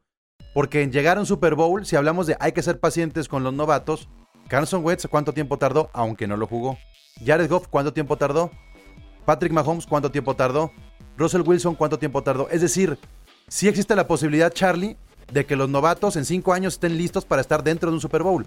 Porque 0.54 0.82
en 0.82 0.92
llegar 0.92 1.18
a 1.18 1.20
un 1.20 1.26
Super 1.26 1.56
Bowl, 1.56 1.86
si 1.86 1.96
hablamos 1.96 2.26
de 2.26 2.38
hay 2.40 2.54
que 2.54 2.64
ser 2.64 2.80
pacientes 2.80 3.28
con 3.28 3.44
los 3.44 3.54
novatos, 3.54 4.08
Carson 4.48 4.84
Wentz, 4.84 5.08
¿cuánto 5.08 5.34
tiempo 5.34 5.58
tardó? 5.58 5.90
Aunque 5.94 6.26
no 6.26 6.38
lo 6.38 6.48
jugó. 6.48 6.78
Jared 7.24 7.50
Goff, 7.50 7.68
¿cuánto 7.68 7.94
tiempo 7.94 8.18
tardó? 8.18 8.50
Patrick 9.26 9.52
Mahomes, 9.52 9.86
¿cuánto 9.86 10.10
tiempo 10.10 10.36
tardó? 10.36 10.72
Russell 11.18 11.42
Wilson, 11.46 11.76
¿cuánto 11.76 12.00
tiempo 12.00 12.24
tardó? 12.24 12.50
Es 12.50 12.62
decir, 12.62 12.98
si 13.50 13.68
existe 13.68 13.96
la 13.96 14.08
posibilidad, 14.08 14.52
Charlie, 14.52 14.98
de 15.32 15.46
que 15.46 15.56
los 15.56 15.70
novatos 15.70 16.16
en 16.16 16.26
cinco 16.26 16.54
años 16.54 16.74
estén 16.74 16.98
listos 16.98 17.26
para 17.26 17.42
estar 17.42 17.64
dentro 17.64 17.90
de 17.90 17.96
un 17.96 18.02
Super 18.02 18.24
Bowl. 18.24 18.46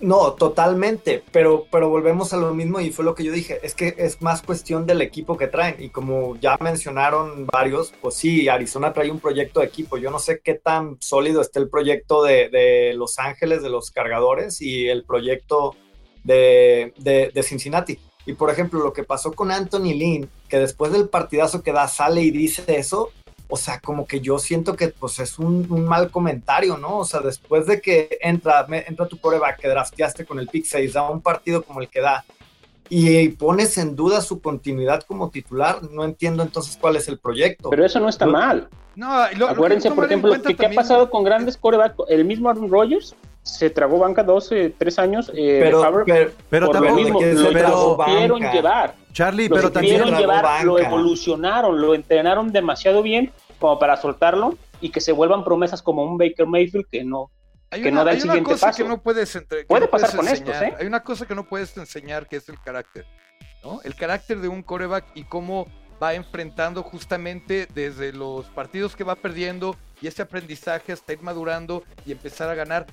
No, 0.00 0.32
totalmente, 0.32 1.22
pero, 1.32 1.66
pero 1.70 1.88
volvemos 1.88 2.32
a 2.32 2.36
lo 2.36 2.54
mismo 2.54 2.80
y 2.80 2.90
fue 2.90 3.04
lo 3.04 3.14
que 3.14 3.24
yo 3.24 3.32
dije, 3.32 3.60
es 3.62 3.74
que 3.74 3.94
es 3.98 4.20
más 4.22 4.42
cuestión 4.42 4.86
del 4.86 5.02
equipo 5.02 5.36
que 5.36 5.46
traen 5.46 5.76
y 5.78 5.90
como 5.90 6.36
ya 6.36 6.56
mencionaron 6.60 7.46
varios, 7.46 7.92
pues 8.00 8.14
sí, 8.14 8.48
Arizona 8.48 8.92
trae 8.92 9.10
un 9.10 9.20
proyecto 9.20 9.60
de 9.60 9.66
equipo, 9.66 9.96
yo 9.96 10.10
no 10.10 10.18
sé 10.18 10.40
qué 10.42 10.54
tan 10.54 10.96
sólido 11.00 11.40
está 11.40 11.60
el 11.60 11.68
proyecto 11.68 12.22
de, 12.22 12.48
de 12.48 12.94
Los 12.94 13.18
Ángeles, 13.18 13.62
de 13.62 13.70
los 13.70 13.90
cargadores 13.90 14.60
y 14.60 14.88
el 14.88 15.04
proyecto 15.04 15.76
de, 16.24 16.94
de, 16.98 17.30
de 17.34 17.42
Cincinnati. 17.42 17.98
Y 18.24 18.34
por 18.34 18.50
ejemplo, 18.50 18.80
lo 18.80 18.92
que 18.92 19.02
pasó 19.02 19.32
con 19.32 19.50
Anthony 19.50 19.94
Lynn, 19.94 20.30
que 20.48 20.58
después 20.58 20.92
del 20.92 21.08
partidazo 21.08 21.62
que 21.62 21.72
da 21.72 21.88
sale 21.88 22.22
y 22.22 22.30
dice 22.30 22.62
eso, 22.68 23.10
o 23.52 23.56
sea, 23.58 23.80
como 23.80 24.06
que 24.06 24.20
yo 24.20 24.38
siento 24.38 24.74
que 24.76 24.88
pues 24.88 25.18
es 25.18 25.38
un, 25.38 25.68
mal 25.84 26.10
comentario, 26.10 26.78
¿no? 26.78 27.00
O 27.00 27.04
sea, 27.04 27.20
después 27.20 27.66
de 27.66 27.82
que 27.82 28.16
entra, 28.22 28.66
entra 28.86 29.06
tu 29.06 29.18
coreback 29.18 29.60
que 29.60 29.68
drafteaste 29.68 30.24
con 30.24 30.38
el 30.38 30.48
pick 30.48 30.64
6 30.64 30.94
da 30.94 31.10
un 31.10 31.20
partido 31.20 31.62
como 31.62 31.82
el 31.82 31.88
que 31.90 32.00
da 32.00 32.24
y 32.88 33.28
pones 33.28 33.76
en 33.76 33.94
duda 33.94 34.22
su 34.22 34.40
continuidad 34.40 35.02
como 35.02 35.28
titular, 35.28 35.82
no 35.82 36.02
entiendo 36.02 36.42
entonces 36.42 36.78
cuál 36.80 36.96
es 36.96 37.08
el 37.08 37.18
proyecto. 37.18 37.68
Pero 37.68 37.84
eso 37.84 38.00
no 38.00 38.08
está 38.08 38.24
mal. 38.24 38.70
No, 38.96 39.12
Acuérdense, 39.46 39.90
por 39.90 40.06
ejemplo, 40.06 40.32
¿qué, 40.42 40.66
ha 40.66 40.70
pasado 40.70 41.10
con 41.10 41.22
grandes 41.22 41.58
corebacks? 41.58 41.96
El 42.08 42.24
mismo 42.24 42.48
Aaron 42.48 42.70
Rodgers 42.70 43.14
se 43.42 43.68
tragó 43.68 43.98
banca 43.98 44.22
12, 44.22 44.76
3 44.78 44.98
años. 44.98 45.30
Eh, 45.34 45.60
pero, 45.62 46.04
pero, 46.06 46.30
pero 46.48 46.68
también 46.70 47.12
lo, 47.12 47.20
supieron 47.20 48.40
llevar. 48.50 48.94
Charlie, 49.12 49.48
pero 49.48 49.70
también 49.70 50.04
llevar, 50.04 50.64
lo 50.64 50.78
evolucionaron, 50.78 51.80
lo 51.80 51.94
entrenaron 51.94 52.50
demasiado 52.50 53.02
bien 53.02 53.30
como 53.62 53.78
para 53.78 53.96
soltarlo 53.96 54.58
y 54.80 54.90
que 54.90 55.00
se 55.00 55.12
vuelvan 55.12 55.44
promesas 55.44 55.80
como 55.80 56.04
un 56.04 56.18
Baker 56.18 56.46
Mayfield 56.46 56.86
que 56.90 57.04
no, 57.04 57.30
que 57.70 57.92
no 57.92 58.04
da 58.04 58.10
el 58.10 58.20
siguiente 58.20 58.50
cosa 58.50 58.66
paso. 58.66 58.82
Que 58.82 58.88
no 58.88 59.00
puedes 59.00 59.34
entre, 59.36 59.64
Puede 59.64 59.86
pasar 59.86 60.16
con 60.16 60.26
estos, 60.26 60.54
¿eh? 60.56 60.74
Hay 60.78 60.86
una 60.86 61.04
cosa 61.04 61.26
que 61.26 61.34
no 61.36 61.48
puedes 61.48 61.74
enseñar 61.76 62.26
que 62.26 62.36
es 62.36 62.48
el 62.48 62.60
carácter, 62.60 63.06
¿no? 63.62 63.80
El 63.84 63.94
carácter 63.94 64.40
de 64.40 64.48
un 64.48 64.64
coreback 64.64 65.04
y 65.14 65.22
cómo 65.22 65.68
va 66.02 66.14
enfrentando 66.14 66.82
justamente 66.82 67.68
desde 67.72 68.12
los 68.12 68.46
partidos 68.46 68.96
que 68.96 69.04
va 69.04 69.14
perdiendo 69.14 69.76
y 70.00 70.08
ese 70.08 70.22
aprendizaje 70.22 70.92
hasta 70.92 71.12
ir 71.12 71.22
madurando 71.22 71.84
y 72.04 72.10
empezar 72.10 72.48
a 72.48 72.54
ganar. 72.56 72.86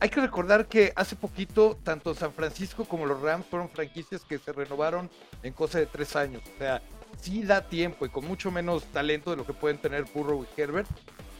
Hay 0.00 0.10
que 0.10 0.20
recordar 0.20 0.66
que 0.66 0.92
hace 0.96 1.16
poquito 1.16 1.78
tanto 1.82 2.12
San 2.12 2.32
Francisco 2.32 2.84
como 2.84 3.06
los 3.06 3.22
Rams 3.22 3.46
fueron 3.46 3.70
franquicias 3.70 4.22
que 4.22 4.38
se 4.38 4.52
renovaron 4.52 5.08
en 5.42 5.54
cosa 5.54 5.78
de 5.78 5.86
tres 5.86 6.14
años. 6.14 6.42
O 6.54 6.58
sea, 6.58 6.82
sí 7.20 7.42
da 7.42 7.68
tiempo 7.68 8.06
y 8.06 8.08
con 8.08 8.26
mucho 8.26 8.50
menos 8.50 8.84
talento 8.86 9.30
de 9.30 9.36
lo 9.36 9.46
que 9.46 9.52
pueden 9.52 9.78
tener 9.78 10.04
Burrow 10.14 10.44
y 10.44 10.60
Herbert. 10.60 10.88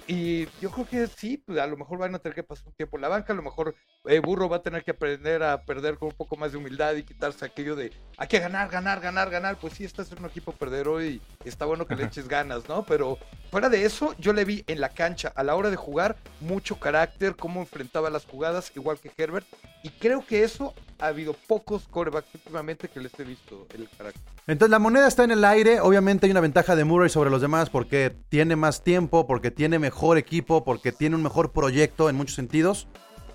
Y 0.06 0.46
yo 0.60 0.70
creo 0.70 0.88
que 0.88 1.06
sí, 1.06 1.36
pues 1.36 1.58
a 1.58 1.66
lo 1.66 1.76
mejor 1.76 1.98
van 1.98 2.14
a 2.14 2.18
tener 2.18 2.34
que 2.34 2.42
pasar 2.42 2.66
un 2.66 2.74
tiempo 2.74 2.96
en 2.96 3.02
la 3.02 3.08
banca, 3.08 3.32
a 3.32 3.36
lo 3.36 3.42
mejor 3.42 3.74
eh, 4.06 4.18
Burro 4.20 4.48
va 4.48 4.56
a 4.56 4.62
tener 4.62 4.82
que 4.82 4.92
aprender 4.92 5.42
a 5.42 5.62
perder 5.62 5.98
con 5.98 6.08
un 6.08 6.14
poco 6.14 6.36
más 6.36 6.52
de 6.52 6.58
humildad 6.58 6.94
y 6.94 7.02
quitarse 7.02 7.44
aquello 7.44 7.76
de 7.76 7.92
hay 8.16 8.28
que 8.28 8.38
ganar, 8.38 8.68
ganar, 8.68 9.00
ganar, 9.00 9.30
ganar. 9.30 9.56
Pues 9.56 9.74
sí, 9.74 9.84
estás 9.84 10.10
en 10.12 10.18
un 10.18 10.26
equipo 10.26 10.52
perdedor 10.52 11.02
y 11.02 11.20
está 11.44 11.64
bueno 11.64 11.86
que 11.86 11.96
le 11.96 12.04
eches 12.04 12.28
ganas, 12.28 12.68
¿no? 12.68 12.84
Pero 12.84 13.18
fuera 13.50 13.68
de 13.68 13.84
eso, 13.84 14.14
yo 14.18 14.32
le 14.32 14.44
vi 14.44 14.64
en 14.66 14.80
la 14.80 14.90
cancha 14.90 15.32
a 15.34 15.42
la 15.42 15.54
hora 15.54 15.70
de 15.70 15.76
jugar 15.76 16.16
mucho 16.40 16.78
carácter, 16.78 17.36
cómo 17.36 17.60
enfrentaba 17.60 18.10
las 18.10 18.26
jugadas, 18.26 18.72
igual 18.74 18.98
que 18.98 19.10
Herbert. 19.16 19.46
Y 19.82 19.90
creo 19.90 20.24
que 20.24 20.44
eso 20.44 20.74
ha 20.98 21.06
habido 21.06 21.32
pocos 21.32 21.88
corebacks 21.88 22.34
últimamente 22.34 22.88
que 22.88 23.00
les 23.00 23.18
he 23.18 23.24
visto 23.24 23.66
el 23.74 23.88
carácter. 23.96 24.22
Entonces 24.46 24.70
la 24.70 24.78
moneda 24.78 25.08
está 25.08 25.24
en 25.24 25.30
el 25.30 25.44
aire. 25.44 25.80
Obviamente 25.80 26.26
hay 26.26 26.32
una 26.32 26.40
ventaja 26.40 26.76
de 26.76 26.84
Murray 26.84 27.08
sobre 27.08 27.30
los 27.30 27.40
demás 27.40 27.70
porque 27.70 28.14
tiene 28.28 28.56
más 28.56 28.82
tiempo, 28.82 29.26
porque 29.26 29.50
tiene 29.50 29.78
mejor 29.78 30.18
equipo, 30.18 30.64
porque 30.64 30.92
tiene 30.92 31.16
un 31.16 31.22
mejor 31.22 31.52
proyecto 31.52 32.10
en 32.10 32.16
muchos 32.16 32.34
sentidos. 32.34 32.86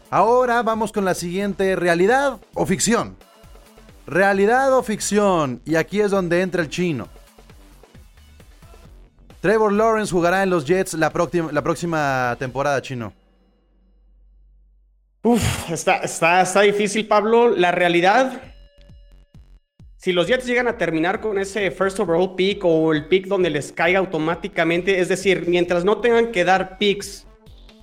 Ahora 0.10 0.62
vamos 0.62 0.92
con 0.92 1.06
la 1.06 1.14
siguiente, 1.14 1.76
realidad 1.76 2.40
o 2.54 2.66
ficción. 2.66 3.16
Realidad 4.08 4.74
o 4.74 4.84
ficción. 4.84 5.62
Y 5.66 5.76
aquí 5.76 6.00
es 6.00 6.12
donde 6.12 6.42
entra 6.42 6.62
el 6.62 6.70
chino. 6.70 7.08
Trevor 9.42 9.74
Lawrence 9.74 10.12
jugará 10.12 10.44
en 10.44 10.50
los 10.50 10.66
Jets 10.66 10.94
la, 10.96 11.12
próxima, 11.12 12.36
temporada, 12.40 12.82
chino. 12.82 13.14
Uf, 15.24 15.72
está 15.72 16.62
difícil, 16.62 17.08
Pablo. 17.08 17.50
La 17.50 17.72
realidad, 17.72 18.42
si 19.98 20.14
los 20.14 20.28
Jets 20.28 20.46
llegan 20.46 20.68
a 20.68 20.78
terminar 20.78 21.20
con 21.20 21.40
ese 21.40 21.72
first 21.72 22.00
overall 22.00 22.36
pick 22.36 22.64
o 22.64 22.94
el 22.94 23.08
pick 23.08 23.26
donde 23.26 23.50
les 23.50 23.72
caiga 23.72 23.98
automáticamente, 23.98 25.00
es 25.00 25.10
decir, 25.10 25.46
mientras 25.48 25.84
no 25.84 25.98
tengan 25.98 26.32
que 26.32 26.44
dar 26.44 26.78
picks 26.78 27.26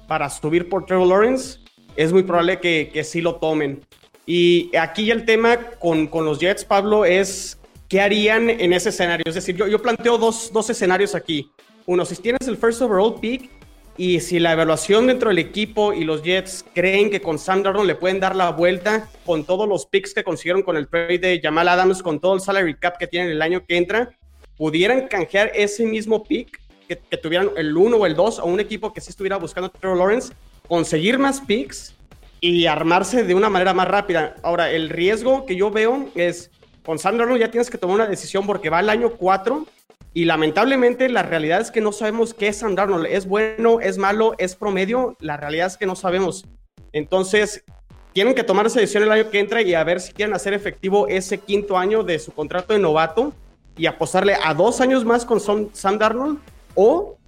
para 0.06 0.30
subir 0.30 0.68
por 0.68 0.86
Trevor 0.86 1.08
Lawrence, 1.08 1.58
es 1.96 2.12
muy 2.12 2.22
probable 2.22 2.60
que, 2.60 2.90
que 2.92 3.04
sí 3.04 3.20
lo 3.20 3.36
tomen. 3.36 3.82
Y 4.26 4.74
aquí 4.76 5.10
el 5.10 5.24
tema 5.24 5.58
con, 5.78 6.06
con, 6.06 6.24
los 6.24 6.38
Jets, 6.38 6.64
Pablo, 6.64 7.04
es 7.04 7.58
qué 7.88 8.00
harían 8.00 8.48
en 8.48 8.72
ese 8.72 8.90
escenario. 8.90 9.24
Es 9.26 9.34
decir, 9.34 9.56
yo, 9.56 9.66
yo 9.66 9.82
planteo 9.82 10.16
dos, 10.18 10.52
dos 10.52 10.70
escenarios 10.70 11.14
aquí. 11.14 11.50
Uno, 11.86 12.04
si 12.04 12.16
tienes 12.16 12.46
el 12.46 12.56
first 12.56 12.80
overall 12.82 13.18
pick 13.20 13.50
y 13.96 14.20
si 14.20 14.38
la 14.38 14.52
evaluación 14.52 15.08
dentro 15.08 15.28
del 15.28 15.38
equipo 15.38 15.92
y 15.92 16.04
los 16.04 16.22
Jets 16.22 16.64
creen 16.74 17.10
que 17.10 17.20
con 17.20 17.38
Sam 17.38 17.62
Darnold 17.62 17.86
le 17.88 17.94
pueden 17.96 18.20
dar 18.20 18.36
la 18.36 18.50
vuelta 18.50 19.10
con 19.26 19.44
todos 19.44 19.68
los 19.68 19.86
picks 19.86 20.14
que 20.14 20.24
consiguieron 20.24 20.62
con 20.62 20.76
el 20.76 20.88
trade 20.88 21.18
de 21.18 21.40
Jamal 21.42 21.68
Adams, 21.68 22.02
con 22.02 22.20
todo 22.20 22.34
el 22.34 22.40
salary 22.40 22.74
cap 22.74 22.96
que 22.98 23.06
tienen 23.06 23.30
el 23.30 23.42
año 23.42 23.66
que 23.66 23.76
entra, 23.76 24.16
pudieran 24.56 25.08
canjear 25.08 25.50
ese 25.54 25.84
mismo 25.84 26.22
pick 26.22 26.60
que, 26.88 26.96
que 26.98 27.16
tuvieran 27.16 27.50
el 27.56 27.76
1 27.76 27.96
o 27.96 28.06
el 28.06 28.14
2 28.14 28.38
a 28.38 28.44
un 28.44 28.60
equipo 28.60 28.92
que 28.92 29.00
sí 29.00 29.10
estuviera 29.10 29.36
buscando 29.36 29.66
a 29.66 29.78
Trevor 29.78 29.98
Lawrence 29.98 30.32
conseguir 30.68 31.18
más 31.18 31.40
picks 31.40 31.94
y 32.40 32.66
armarse 32.66 33.24
de 33.24 33.34
una 33.34 33.48
manera 33.48 33.72
más 33.72 33.88
rápida. 33.88 34.34
Ahora, 34.42 34.70
el 34.70 34.88
riesgo 34.88 35.46
que 35.46 35.56
yo 35.56 35.70
veo 35.70 36.08
es, 36.14 36.50
con 36.84 36.98
Sandro 36.98 37.36
ya 37.36 37.50
tienes 37.50 37.70
que 37.70 37.78
tomar 37.78 37.96
una 37.96 38.06
decisión 38.06 38.46
porque 38.46 38.70
va 38.70 38.80
el 38.80 38.90
año 38.90 39.12
4 39.12 39.66
y 40.14 40.24
lamentablemente 40.24 41.08
la 41.08 41.22
realidad 41.22 41.60
es 41.60 41.70
que 41.70 41.80
no 41.80 41.92
sabemos 41.92 42.34
qué 42.34 42.48
es 42.48 42.58
Sandro 42.58 43.04
¿Es 43.04 43.26
bueno, 43.26 43.80
es 43.80 43.96
malo, 43.96 44.34
es 44.38 44.56
promedio? 44.56 45.16
La 45.20 45.36
realidad 45.36 45.68
es 45.68 45.76
que 45.76 45.86
no 45.86 45.96
sabemos. 45.96 46.44
Entonces, 46.92 47.64
tienen 48.12 48.34
que 48.34 48.44
tomar 48.44 48.66
esa 48.66 48.80
decisión 48.80 49.04
el 49.04 49.12
año 49.12 49.30
que 49.30 49.38
entra 49.38 49.62
y 49.62 49.74
a 49.74 49.84
ver 49.84 50.00
si 50.00 50.12
quieren 50.12 50.34
hacer 50.34 50.52
efectivo 50.52 51.08
ese 51.08 51.38
quinto 51.38 51.78
año 51.78 52.02
de 52.02 52.18
su 52.18 52.32
contrato 52.32 52.74
de 52.74 52.78
novato 52.78 53.32
y 53.76 53.86
apostarle 53.86 54.36
a 54.42 54.52
dos 54.52 54.80
años 54.80 55.04
más 55.04 55.24
con 55.24 55.40
Sam 55.40 55.98
Darnold 55.98 56.38
o 56.74 57.18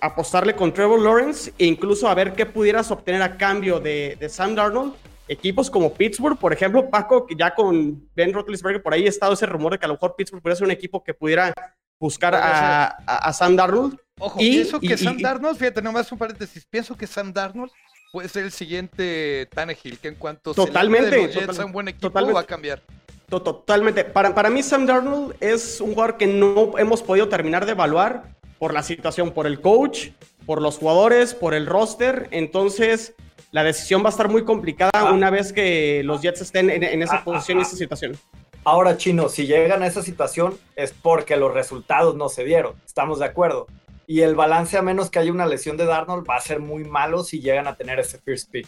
apostarle 0.00 0.54
con 0.54 0.72
Trevor 0.72 1.00
Lawrence 1.00 1.52
e 1.58 1.66
incluso 1.66 2.08
a 2.08 2.14
ver 2.14 2.34
qué 2.34 2.46
pudieras 2.46 2.90
obtener 2.90 3.22
a 3.22 3.36
cambio 3.36 3.80
de, 3.80 4.18
Sam 4.30 4.54
Darnold. 4.54 4.94
Equipos 5.28 5.70
como 5.70 5.92
Pittsburgh, 5.92 6.38
por 6.38 6.54
ejemplo, 6.54 6.88
Paco, 6.88 7.26
que 7.26 7.34
ya 7.36 7.54
con 7.54 8.08
Ben 8.14 8.32
Roethlisberger 8.32 8.82
por 8.82 8.94
ahí 8.94 9.04
ha 9.04 9.10
estado 9.10 9.34
ese 9.34 9.44
rumor 9.44 9.72
de 9.72 9.78
que 9.78 9.84
a 9.84 9.88
lo 9.88 9.94
mejor 9.94 10.14
Pittsburgh 10.16 10.42
pudiera 10.42 10.56
ser 10.56 10.64
un 10.64 10.70
equipo 10.70 11.04
que 11.04 11.12
pudiera 11.12 11.52
buscar 12.00 12.34
a, 12.34 13.32
Sam 13.34 13.54
Darnold. 13.54 13.98
Ojo, 14.18 14.40
y, 14.40 14.50
pienso 14.50 14.80
que 14.80 14.96
Sam 14.96 15.18
Darnold, 15.18 15.58
fíjate, 15.58 15.82
nomás 15.82 16.10
un 16.10 16.18
paréntesis, 16.18 16.64
pienso 16.64 16.96
que 16.96 17.06
Sam 17.06 17.32
Darnold 17.32 17.70
puede 18.10 18.28
ser 18.30 18.44
el 18.44 18.52
siguiente 18.52 19.48
Tannehill, 19.54 19.98
que 19.98 20.08
en 20.08 20.14
cuanto 20.14 20.54
totalmente, 20.54 21.10
se 21.30 21.46
le 21.46 21.52
de 21.52 21.64
un 21.64 21.72
buen 21.72 21.88
equipo 21.88 22.10
va 22.10 22.40
a 22.40 22.44
cambiar. 22.44 22.82
Totalmente. 23.28 24.04
Para, 24.04 24.34
para 24.34 24.48
mí 24.48 24.62
Sam 24.62 24.86
Darnold 24.86 25.36
es 25.40 25.82
un 25.82 25.92
jugador 25.92 26.16
que 26.16 26.26
no 26.26 26.78
hemos 26.78 27.02
podido 27.02 27.28
terminar 27.28 27.66
de 27.66 27.72
evaluar 27.72 28.37
por 28.58 28.74
la 28.74 28.82
situación, 28.82 29.32
por 29.32 29.46
el 29.46 29.60
coach, 29.60 30.08
por 30.46 30.62
los 30.62 30.78
jugadores, 30.78 31.34
por 31.34 31.54
el 31.54 31.66
roster. 31.66 32.28
Entonces, 32.30 33.14
la 33.50 33.64
decisión 33.64 34.02
va 34.02 34.06
a 34.06 34.10
estar 34.10 34.28
muy 34.28 34.44
complicada 34.44 34.90
ah. 34.94 35.12
una 35.12 35.30
vez 35.30 35.52
que 35.52 36.02
los 36.04 36.22
Jets 36.22 36.42
estén 36.42 36.70
en, 36.70 37.02
esa 37.02 37.16
ah, 37.16 37.24
posición 37.24 37.58
y 37.58 37.60
ah, 37.62 37.64
esa 37.64 37.76
situación. 37.76 38.18
Ahora, 38.64 38.96
Chino, 38.96 39.28
si 39.28 39.46
llegan 39.46 39.82
a 39.82 39.86
esa 39.86 40.02
situación 40.02 40.58
es 40.76 40.92
porque 40.92 41.36
los 41.36 41.54
resultados 41.54 42.16
no 42.16 42.28
se 42.28 42.44
dieron, 42.44 42.74
estamos 42.84 43.18
de 43.18 43.26
acuerdo. 43.26 43.66
Y 44.06 44.22
el 44.22 44.34
balance, 44.34 44.76
a 44.76 44.82
menos 44.82 45.10
que 45.10 45.18
haya 45.18 45.32
una 45.32 45.46
lesión 45.46 45.76
de 45.76 45.84
Darnold, 45.84 46.26
va 46.28 46.36
a 46.36 46.40
ser 46.40 46.60
muy 46.60 46.84
malo 46.84 47.24
si 47.24 47.40
llegan 47.40 47.66
a 47.66 47.76
tener 47.76 48.00
ese 48.00 48.18
first 48.18 48.50
pick. 48.50 48.66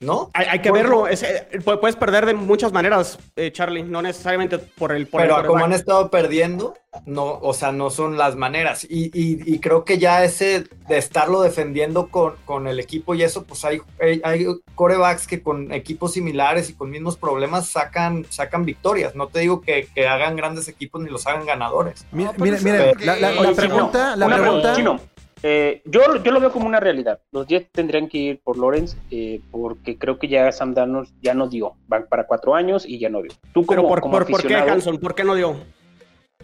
¿No? 0.00 0.30
Hay, 0.32 0.46
hay 0.46 0.58
que 0.60 0.70
verlo. 0.70 1.08
Es, 1.08 1.24
eh, 1.24 1.48
pu- 1.54 1.80
puedes 1.80 1.96
perder 1.96 2.24
de 2.24 2.34
muchas 2.34 2.72
maneras, 2.72 3.18
eh, 3.34 3.50
Charlie. 3.50 3.82
No 3.82 4.00
necesariamente 4.00 4.58
por 4.58 4.92
el. 4.92 5.08
Por 5.08 5.22
el 5.22 5.26
Pero 5.28 5.44
como 5.48 5.64
han 5.64 5.72
estado 5.72 6.08
perdiendo, 6.08 6.74
no, 7.04 7.24
o 7.42 7.52
sea, 7.52 7.72
no 7.72 7.90
son 7.90 8.16
las 8.16 8.36
maneras. 8.36 8.84
Y, 8.88 9.06
y- 9.06 9.42
y 9.44 9.58
creo 9.58 9.84
que 9.84 9.98
ya 9.98 10.22
ese 10.22 10.66
de 10.88 10.98
estarlo 10.98 11.40
defendiendo 11.42 12.10
con, 12.10 12.34
con 12.44 12.68
el 12.68 12.78
equipo 12.78 13.16
y 13.16 13.24
eso, 13.24 13.42
pues 13.42 13.64
hay, 13.64 13.80
hay, 14.00 14.20
hay 14.22 14.46
corebacks 14.76 15.26
que 15.26 15.42
con 15.42 15.72
equipos 15.72 16.12
similares 16.12 16.70
y 16.70 16.74
con 16.74 16.90
mismos 16.90 17.16
problemas 17.16 17.66
sacan, 17.68 18.24
sacan 18.30 18.64
victorias. 18.64 19.16
No 19.16 19.26
te 19.26 19.40
digo 19.40 19.60
que, 19.62 19.88
que 19.92 20.06
hagan 20.06 20.36
grandes 20.36 20.68
equipos 20.68 21.02
ni 21.02 21.10
los 21.10 21.26
hagan 21.26 21.44
ganadores. 21.44 22.06
Mi- 22.12 22.22
No, 22.22 22.32
la, 22.36 23.16
la- 23.16 23.32
la 23.32 23.40
Oye, 23.40 23.52
pregunta, 23.52 24.14
la 24.14 24.26
pregunta, 24.28 24.74
Chino, 24.76 25.00
eh, 25.42 25.82
yo, 25.84 26.00
yo 26.22 26.32
lo 26.32 26.40
veo 26.40 26.50
como 26.52 26.66
una 26.66 26.80
realidad. 26.80 27.20
Los 27.32 27.46
Jets 27.46 27.70
tendrían 27.72 28.08
que 28.08 28.18
ir 28.18 28.40
por 28.42 28.58
Lawrence 28.58 28.96
eh, 29.10 29.40
porque 29.50 29.96
creo 29.98 30.18
que 30.18 30.28
ya 30.28 30.50
Sam 30.52 30.74
Darnold 30.74 31.08
ya 31.22 31.34
no 31.34 31.48
dio. 31.48 31.74
Van 31.86 32.06
para 32.08 32.26
cuatro 32.26 32.54
años 32.54 32.84
y 32.86 32.98
ya 32.98 33.08
no 33.08 33.22
dio. 33.22 33.32
Tú 33.52 33.64
como, 33.66 33.80
Pero 33.82 33.88
por, 33.88 34.00
como 34.00 34.12
por, 34.18 34.26
¿por 34.30 34.46
qué, 34.46 34.54
Hanson? 34.54 34.98
¿Por 34.98 35.14
qué 35.14 35.24
no 35.24 35.34
dio? 35.34 35.56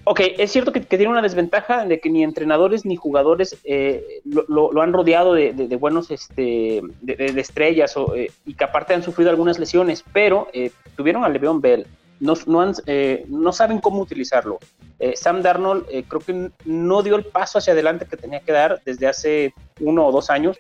Ok, 0.07 0.21
es 0.37 0.53
cierto 0.53 0.71
que, 0.71 0.83
que 0.83 0.99
tiene 0.99 1.11
una 1.13 1.23
desventaja 1.23 1.87
de 1.87 1.99
que 1.99 2.11
ni 2.11 2.23
entrenadores 2.23 2.85
ni 2.85 2.95
jugadores 2.95 3.59
eh, 3.65 4.21
lo, 4.27 4.45
lo- 4.49 4.71
lo 4.71 4.83
han 4.83 4.93
rodeado 4.93 5.33
de, 5.33 5.55
de- 5.55 5.67
de 5.67 5.77
buenos 5.77 6.11
este, 6.11 6.83
de, 7.01 7.17
de- 7.17 7.33
de 7.33 7.41
estrellas 7.41 7.97
o, 7.97 8.15
eh, 8.15 8.31
y 8.45 8.53
que 8.53 8.65
aparte 8.65 8.93
han 8.93 9.03
sufrido 9.03 9.31
algunas 9.31 9.59
lesiones, 9.59 10.05
pero 10.13 10.49
eh, 10.53 10.71
tuvieron 10.95 11.25
a 11.25 11.31
Le'Veon 11.31 11.63
Bell, 11.63 11.87
no, 12.21 12.35
no, 12.47 12.61
han- 12.61 12.75
eh, 12.87 13.25
no 13.29 13.53
saben 13.53 13.79
cómo 13.81 14.01
utilizarlo. 14.01 14.59
Eh, 14.99 15.15
Sam 15.17 15.43
Darnold 15.43 15.87
eh, 15.91 16.05
creo 16.09 16.21
que 16.21 16.51
no 16.65 17.03
dio 17.03 17.17
el 17.17 17.25
paso 17.25 17.59
hacia 17.59 17.73
adelante 17.73 18.07
que 18.07 18.17
tenía 18.17 18.41
que 18.41 18.53
dar 18.53 18.81
desde 18.85 19.07
hace 19.07 19.53
uno 19.81 20.07
o 20.07 20.13
dos 20.13 20.31
años 20.31 20.57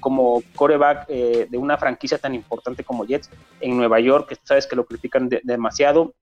como 0.00 0.42
coreback 0.54 1.08
de 1.08 1.58
una 1.58 1.76
franquicia 1.76 2.16
tan 2.16 2.34
importante 2.34 2.84
como 2.84 3.04
Jets 3.04 3.28
en 3.60 3.76
Nueva 3.76 4.00
York, 4.00 4.28
que 4.28 4.36
tú 4.36 4.42
sabes 4.44 4.66
que 4.66 4.76
lo 4.76 4.86
critican 4.86 5.28
de- 5.28 5.40
demasiado. 5.42 6.14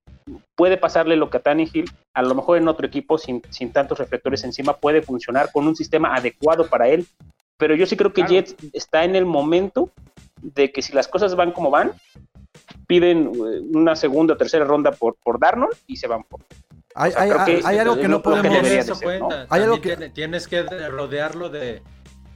Puede 0.56 0.78
pasarle 0.78 1.14
lo 1.16 1.30
que 1.30 1.36
a 1.36 1.40
Tannehill, 1.42 1.88
a 2.14 2.22
lo 2.22 2.34
mejor 2.34 2.56
en 2.58 2.66
otro 2.66 2.86
equipo 2.86 3.18
sin, 3.18 3.40
sin 3.50 3.70
tantos 3.72 3.98
reflectores 3.98 4.42
encima 4.42 4.72
puede 4.78 5.02
funcionar 5.02 5.52
con 5.52 5.66
un 5.68 5.76
sistema 5.76 6.14
adecuado 6.16 6.66
para 6.66 6.88
él, 6.88 7.06
pero 7.56 7.76
yo 7.76 7.86
sí 7.86 7.96
creo 7.96 8.12
que 8.12 8.22
Claro. 8.22 8.32
Jets 8.32 8.56
está 8.72 9.04
en 9.04 9.14
el 9.14 9.26
momento 9.26 9.90
de 10.40 10.72
que 10.72 10.82
si 10.82 10.92
las 10.92 11.06
cosas 11.06 11.36
van 11.36 11.52
como 11.52 11.70
van, 11.70 11.92
piden 12.86 13.26
eh, 13.34 13.60
una 13.74 13.96
segunda 13.96 14.34
o 14.34 14.36
tercera 14.36 14.64
ronda 14.64 14.92
por, 14.92 15.16
por 15.22 15.38
Darnold 15.38 15.74
y 15.86 15.96
se 15.96 16.06
van 16.06 16.22
por. 16.24 16.40
hay, 16.94 17.10
o 17.30 17.44
sea, 17.44 17.44
hay- 17.64 17.78
algo 17.78 17.96
que 17.96 18.08
no 18.08 18.22
podemos... 18.22 18.54
Hay 19.48 19.62
algo 19.62 19.80
que- 19.80 19.96
tiene- 19.96 20.10
tienes 20.10 20.46
que 20.48 20.62
rodearlo 20.62 21.48
de, 21.48 21.82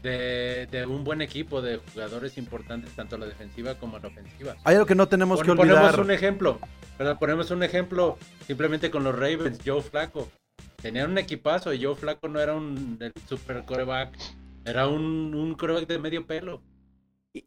de, 0.03 0.67
de 0.71 0.87
un 0.87 1.05
buen 1.05 1.21
equipo 1.21 1.61
de 1.61 1.79
jugadores 1.93 2.39
importantes, 2.39 2.93
tanto 2.95 3.19
la 3.19 3.27
defensiva 3.27 3.75
como 3.75 3.99
la 3.99 4.09
ofensiva. 4.09 4.57
Hay 4.65 4.75
algo 4.77 4.87
que 4.87 4.95
no 4.95 5.09
tenemos 5.09 5.41
que 5.41 5.49
Pon- 5.49 5.57
ponemos 5.59 5.81
olvidar. 5.83 6.01
un 6.01 6.11
ejemplo, 6.11 6.59
¿verdad? 6.99 7.19
ponemos 7.19 7.51
un 7.51 7.63
ejemplo 7.63 8.17
simplemente 8.47 8.91
con 8.91 9.05
los 9.05 9.15
Ravens, 9.15 9.59
Joe 9.65 9.83
Flaco. 9.83 10.29
Tenían 10.81 11.11
un 11.11 11.19
equipazo 11.19 11.73
y 11.73 11.83
Joe 11.83 11.97
Flaco 11.97 12.29
no 12.29 12.39
era 12.41 12.55
un 12.55 12.99
super 13.29 13.65
coreback, 13.65 14.17
era 14.65 14.87
un, 14.89 15.35
un 15.35 15.55
coreback 15.55 15.87
de 15.87 15.99
medio 15.99 16.27
pelo. 16.27 16.63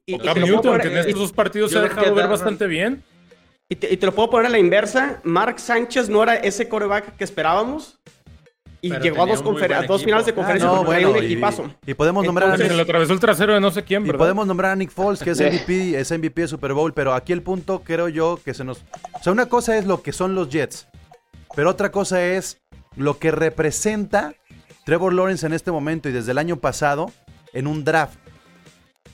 Y, 0.05 0.17
Cam 0.19 0.39
Newton, 0.39 0.61
poner- 0.73 0.81
que 0.81 0.87
en 0.89 0.95
y- 0.97 0.99
estos 0.99 1.19
dos 1.19 1.31
partidos 1.33 1.71
se 1.71 1.77
ha 1.77 1.81
dejado 1.81 2.13
ver 2.13 2.27
bastante 2.27 2.67
bien. 2.67 3.03
y 3.69 3.75
te, 3.75 3.93
y 3.93 3.97
te 3.97 4.05
lo 4.05 4.13
puedo 4.13 4.29
poner 4.29 4.47
a 4.47 4.49
la 4.49 4.59
inversa. 4.59 5.19
Mark 5.23 5.59
Sánchez 5.59 6.09
no 6.09 6.23
era 6.23 6.35
ese 6.35 6.67
coreback 6.67 7.15
que 7.17 7.23
esperábamos. 7.23 7.99
Y 8.81 8.89
Pero 8.91 9.01
llegó 9.03 9.23
a 9.23 9.25
dos, 9.25 9.41
a 9.41 9.81
dos 9.83 10.03
finales 10.05 10.25
de 10.25 10.31
Ah, 10.31 10.35
conferencia 10.35 10.69
no, 10.69 10.77
porque 10.77 10.91
traía 10.91 11.07
bueno, 11.07 11.19
un 11.19 11.23
y, 11.25 11.33
equipazo. 11.33 11.69
y 11.85 11.93
podemos 11.95 12.23
nombrar 12.25 12.49
a 12.49 12.53
Entonces- 12.53 12.69
Se 12.71 12.75
le 12.77 12.81
atravesó 12.83 13.11
el 13.11 13.19
trasero 13.19 13.53
de 13.53 13.59
no 13.59 13.71
sé 13.71 13.83
quién, 13.83 14.07
Y 14.07 14.11
podemos 14.13 14.47
nombrar 14.47 14.71
a 14.71 14.75
Nick 14.77 14.89
Foles, 14.91 15.21
que 15.21 15.31
es. 15.31 15.41
MVP, 15.41 15.99
es 15.99 16.09
MVP 16.11 16.43
de 16.43 16.47
Super 16.47 16.71
Bowl, 16.71 16.93
pero 16.93 17.13
aquí 17.13 17.33
el 17.33 17.41
punto 17.41 17.81
creo 17.83 18.07
yo 18.07 18.39
que 18.43 18.53
se 18.53 18.63
nos... 18.63 18.77
O 19.13 19.21
sea, 19.21 19.33
una 19.33 19.47
cosa 19.47 19.77
es 19.77 19.85
lo 19.85 20.01
que 20.01 20.13
son 20.13 20.33
los 20.33 20.47
Jets, 20.49 20.87
pero 21.57 21.69
otra 21.71 21.91
cosa 21.91 22.23
es 22.23 22.61
lo 22.95 23.19
que 23.19 23.31
representa 23.31 24.33
Trevor 24.85 25.13
Lawrence 25.13 25.45
en 25.45 25.51
este 25.51 25.71
momento 25.71 26.07
y 26.07 26.13
desde 26.13 26.31
el 26.31 26.37
año 26.37 26.55
pasado 26.55 27.11
en 27.51 27.67
un 27.67 27.83
draft. 27.83 28.17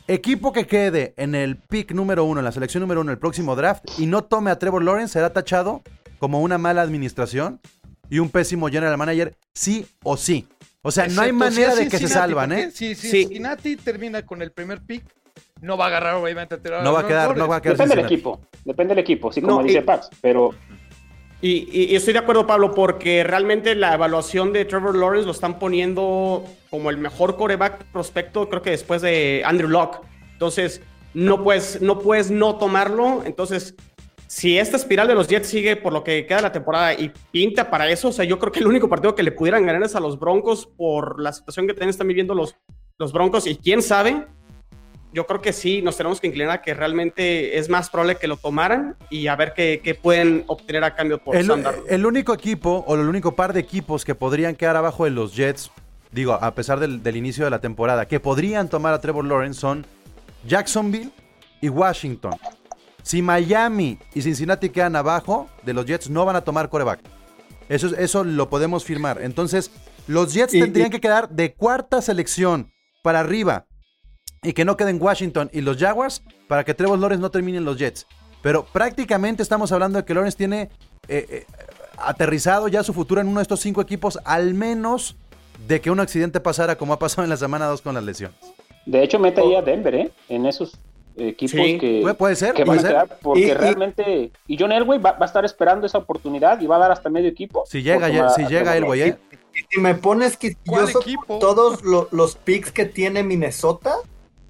Equipo 0.07 0.53
que 0.53 0.67
quede 0.67 1.13
en 1.17 1.33
el 1.33 1.55
pick 1.55 1.91
número 1.91 2.25
uno, 2.25 2.39
en 2.39 2.45
la 2.45 2.51
selección 2.51 2.81
número 2.81 3.01
uno, 3.01 3.11
el 3.11 3.17
próximo 3.17 3.55
draft, 3.55 3.83
y 3.97 4.05
no 4.05 4.23
tome 4.23 4.51
a 4.51 4.59
Trevor 4.59 4.83
Lawrence, 4.83 5.13
será 5.13 5.33
tachado 5.33 5.81
como 6.19 6.41
una 6.41 6.59
mala 6.59 6.83
administración 6.83 7.59
y 8.09 8.19
un 8.19 8.29
pésimo 8.29 8.67
general 8.69 8.97
manager, 8.99 9.35
sí 9.53 9.87
o 10.03 10.15
sí. 10.15 10.47
O 10.83 10.91
sea, 10.91 11.07
no 11.07 11.21
hay 11.23 11.31
si 11.31 11.35
manera 11.35 11.73
de 11.73 11.87
que 11.87 11.97
se 11.97 12.07
salvan, 12.07 12.51
¿eh? 12.51 12.69
Si, 12.71 12.93
si 12.93 13.09
Sí. 13.09 13.17
Cincinnati 13.23 13.75
termina 13.77 14.23
con 14.23 14.43
el 14.43 14.51
primer 14.51 14.81
pick, 14.81 15.03
no 15.61 15.75
va 15.75 15.85
a 15.85 15.87
agarrar 15.87 16.15
obviamente 16.15 16.53
a 16.53 16.57
tirar 16.59 16.83
No 16.83 16.93
va 16.93 16.99
a 16.99 17.07
quedar, 17.07 17.35
no 17.35 17.47
va 17.47 17.55
a 17.55 17.61
quedar 17.61 17.75
Depende 17.77 17.95
del 17.95 18.05
equipo, 18.05 18.41
depende 18.63 18.93
del 18.93 19.01
equipo, 19.03 19.31
sí, 19.31 19.41
como 19.41 19.57
No, 19.57 19.63
dice 19.63 19.79
y- 19.79 19.81
Pax, 19.81 20.09
pero 20.21 20.53
Y, 21.47 21.95
estoy 21.95 22.13
de 22.13 22.19
acuerdo, 22.19 22.47
Pablo, 22.47 22.73
porque 22.73 23.23
realmente 23.23 23.75
la 23.75 23.93
evaluación 23.93 24.51
de 24.51 24.65
Trevor 24.65 24.95
Lawrence 24.95 25.27
lo 25.27 25.31
están 25.31 25.59
poniendo 25.59 26.43
como 26.71 26.89
el 26.89 26.97
mejor 26.97 27.35
coreback 27.35 27.83
prospecto, 27.91 28.49
creo 28.49 28.63
que 28.63 28.71
después 28.71 29.03
de 29.03 29.43
Andrew 29.45 29.69
Locke. 29.69 29.99
Entonces, 30.31 30.81
no 31.13 31.43
puedes, 31.43 31.83
no 31.83 31.99
puedes 31.99 32.31
no 32.31 32.57
tomarlo. 32.57 33.21
Entonces, 33.25 33.75
si 34.25 34.57
esta 34.57 34.75
espiral 34.75 35.07
de 35.07 35.13
los 35.13 35.27
Jets 35.27 35.47
sigue 35.47 35.75
por 35.75 35.93
lo 35.93 36.03
que 36.03 36.25
queda 36.25 36.41
la 36.41 36.51
temporada 36.51 36.95
y 36.95 37.11
pinta 37.29 37.69
para 37.69 37.91
eso, 37.91 38.07
o 38.07 38.11
sea, 38.11 38.25
yo 38.25 38.39
creo 38.39 38.51
que 38.51 38.61
el 38.61 38.67
único 38.67 38.89
partido 38.89 39.13
que 39.13 39.21
le 39.21 39.31
pudieran 39.31 39.67
ganar 39.67 39.83
es 39.83 39.95
a 39.95 39.99
los 39.99 40.17
Broncos 40.17 40.65
por 40.65 41.21
la 41.21 41.31
situación 41.31 41.67
que 41.67 41.73
también 41.73 41.91
están 41.91 42.07
viviendo 42.07 42.33
los, 42.33 42.55
los 42.97 43.13
Broncos. 43.13 43.45
Y 43.45 43.55
quién 43.55 43.83
sabe, 43.83 44.25
yo 45.15 45.25
creo 45.25 45.41
que 45.41 45.53
sí, 45.53 45.81
nos 45.81 45.95
tenemos 45.97 46.19
que 46.19 46.27
inclinar 46.27 46.51
a 46.51 46.61
que 46.61 46.73
realmente 46.73 47.57
es 47.57 47.69
más 47.69 47.89
probable 47.89 48.17
que 48.17 48.27
lo 48.27 48.35
tomaran 48.37 48.95
y 49.09 49.27
a 49.27 49.35
ver 49.37 49.53
qué, 49.55 49.79
qué 49.83 49.95
pueden 49.95 50.43
obtener 50.47 50.83
a 50.83 50.93
cambio 50.93 51.17
por 51.23 51.35
El, 51.37 51.49
el 51.87 52.05
único 52.05 52.33
equipo 52.33 52.83
o 52.85 52.95
el 52.95 53.07
único 53.07 53.33
par 53.35 53.53
de 53.53 53.61
equipos 53.61 54.03
que 54.05 54.13
podrían 54.13 54.55
quedar 54.55 54.75
abajo 54.75 55.05
de 55.05 55.11
los 55.11 55.33
Jets, 55.35 55.71
digo, 56.11 56.33
a 56.33 56.53
pesar 56.53 56.79
del, 56.81 57.01
del 57.01 57.15
inicio 57.15 57.45
de 57.45 57.49
la 57.49 57.61
temporada, 57.61 58.07
que 58.07 58.19
podrían 58.19 58.67
tomar 58.69 58.93
a 58.93 58.99
Trevor 58.99 59.23
Lawrence 59.25 59.59
son 59.59 59.85
Jacksonville 60.45 61.09
y 61.61 61.69
Washington. 61.69 62.33
Si 63.01 63.21
Miami 63.21 63.97
y 64.13 64.21
Cincinnati 64.21 64.69
quedan 64.69 64.95
abajo 64.95 65.47
de 65.63 65.73
los 65.73 65.85
Jets, 65.85 66.09
no 66.09 66.25
van 66.25 66.35
a 66.35 66.41
tomar 66.41 66.69
coreback. 66.69 66.99
Eso, 67.69 67.87
es- 67.87 67.93
eso 67.93 68.23
lo 68.23 68.49
podemos 68.49 68.83
firmar. 68.83 69.21
Entonces, 69.21 69.71
los 70.07 70.33
Jets 70.33 70.53
Y- 70.53 70.59
tendrían 70.59 70.87
y- 70.87 70.91
que 70.91 70.99
quedar 70.99 71.29
de 71.29 71.53
cuarta 71.53 72.01
selección 72.01 72.71
para 73.01 73.21
arriba 73.21 73.65
y 74.45 74.53
que 74.53 74.63
no 74.65 74.77
queden 74.77 75.01
Washington 75.01 75.49
y 75.51 75.61
los 75.61 75.77
Jaguars 75.77 76.21
para 76.47 76.63
que 76.63 76.73
Trevor 76.73 76.99
Lawrence 76.99 77.21
no 77.21 77.31
termine 77.31 77.57
en 77.57 77.65
los 77.65 77.77
Jets. 77.77 78.05
Pero 78.41 78.63
prácticamente 78.65 79.41
estamos 79.43 79.71
hablando 79.71 79.97
de 79.99 80.05
que 80.05 80.13
Lawrence 80.13 80.37
tiene 80.37 80.69
eh, 81.07 81.25
eh, 81.29 81.45
aterrizado 81.97 82.67
ya 82.67 82.83
su 82.83 82.93
futuro 82.93 83.21
en 83.21 83.27
uno 83.27 83.39
de 83.39 83.43
estos 83.43 83.59
cinco 83.59 83.81
equipos, 83.81 84.19
al 84.23 84.53
menos 84.53 85.15
de 85.67 85.81
que 85.81 85.89
un 85.89 85.99
accidente 85.99 86.39
pasara 86.39 86.77
como 86.77 86.93
ha 86.93 86.99
pasado 86.99 87.23
en 87.23 87.29
la 87.29 87.37
semana 87.37 87.65
2 87.65 87.81
con 87.81 87.95
las 87.95 88.03
lesiones. 88.03 88.37
de 88.85 89.03
hecho 89.03 89.17
mete 89.17 89.41
ahí 89.41 89.55
a 89.55 89.61
Denver, 89.63 89.95
¿eh? 89.95 90.11
En 90.29 90.45
esos 90.45 90.77
equipos 91.17 91.51
Sí. 91.59 91.79
que, 91.79 91.99
Puede, 92.03 92.13
puede 92.15 92.35
ser, 92.35 92.53
que 92.53 92.63
van 92.65 92.77
puede 92.77 92.79
a 92.79 92.81
ser. 92.81 92.91
quedar, 92.91 93.19
porque 93.21 93.39
Y- 93.47 93.53
realmente, 93.53 94.31
y 94.47 94.57
John 94.59 94.71
Elway 94.71 94.99
va, 94.99 95.13
va 95.13 95.21
a 95.21 95.25
estar 95.25 95.43
esperando 95.45 95.87
esa 95.87 95.97
oportunidad 95.97 96.59
y 96.61 96.67
va 96.67 96.75
a 96.75 96.79
dar 96.79 96.91
hasta 96.91 97.09
medio 97.09 97.29
equipo. 97.29 97.63
Si 97.65 97.81
llega, 97.81 98.09
ya- 98.09 98.29
si 98.29 98.43
llega 98.45 98.75
Elway. 98.77 99.01
¿eh? 99.01 99.17
Si 99.71 99.79
me 99.79 99.95
pones 99.95 100.37
¿Cuál 100.37 100.39
quisquilloso 100.39 101.01
equipo? 101.01 101.39
todos 101.39 101.81
lo- 101.83 102.09
los 102.11 102.35
picks 102.35 102.71
que 102.71 102.85
tiene 102.85 103.23
Minnesota, 103.23 103.95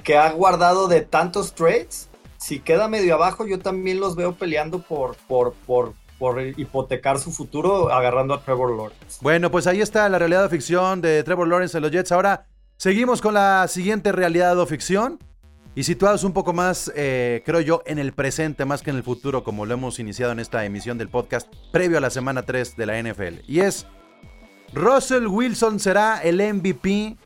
que 0.06 0.18
ha 0.18 0.32
guardado 0.32 0.88
de 0.88 1.02
tantos 1.02 1.54
trades, 1.56 2.10
si 2.38 2.60
queda 2.60 2.88
medio 2.88 3.16
abajo, 3.16 3.46
yo 3.48 3.60
también 3.60 4.00
los 4.00 4.16
veo 4.16 4.36
peleando 4.36 4.80
por, 4.80 5.16
por, 5.28 5.54
por, 5.66 5.94
por 6.20 6.40
hipotecar 6.42 7.20
su 7.20 7.32
futuro 7.32 7.92
agarrando 7.92 8.36
a 8.36 8.42
Trevor 8.42 8.78
Lawrence. 8.78 9.18
Bueno, 9.22 9.50
pues 9.50 9.66
ahí 9.66 9.82
está 9.82 10.08
la 10.08 10.20
realidad 10.20 10.46
o 10.46 10.50
ficción 10.50 11.02
de 11.02 11.24
Trevor 11.24 11.48
Lawrence 11.48 11.76
en 11.76 11.82
los 11.82 11.92
Jets. 11.92 12.12
Ahora 12.12 12.46
seguimos 12.78 13.20
con 13.20 13.34
la 13.34 13.68
siguiente 13.68 14.12
realidad 14.12 14.58
o 14.60 14.68
ficción 14.68 15.18
y 15.74 15.84
situados 15.84 16.24
un 16.24 16.34
poco 16.34 16.54
más, 16.54 16.92
eh, 16.96 17.42
creo 17.44 17.62
yo, 17.62 17.82
en 17.88 17.98
el 17.98 18.14
presente 18.14 18.64
más 18.64 18.84
que 18.84 18.92
en 18.92 18.98
el 18.98 19.04
futuro, 19.04 19.44
como 19.44 19.66
lo 19.66 19.74
hemos 19.74 19.98
iniciado 19.98 20.32
en 20.32 20.40
esta 20.40 20.64
emisión 20.66 21.00
del 21.00 21.10
podcast 21.10 21.52
previo 21.72 21.98
a 21.98 22.02
la 22.02 22.12
semana 22.12 22.44
3 22.44 22.78
de 22.78 22.86
la 22.86 23.02
NFL. 23.02 23.40
Y 23.48 23.62
es, 23.62 23.88
Russell 24.72 25.26
Wilson 25.26 25.80
será 25.80 26.22
el 26.22 26.38
MVP 26.38 27.18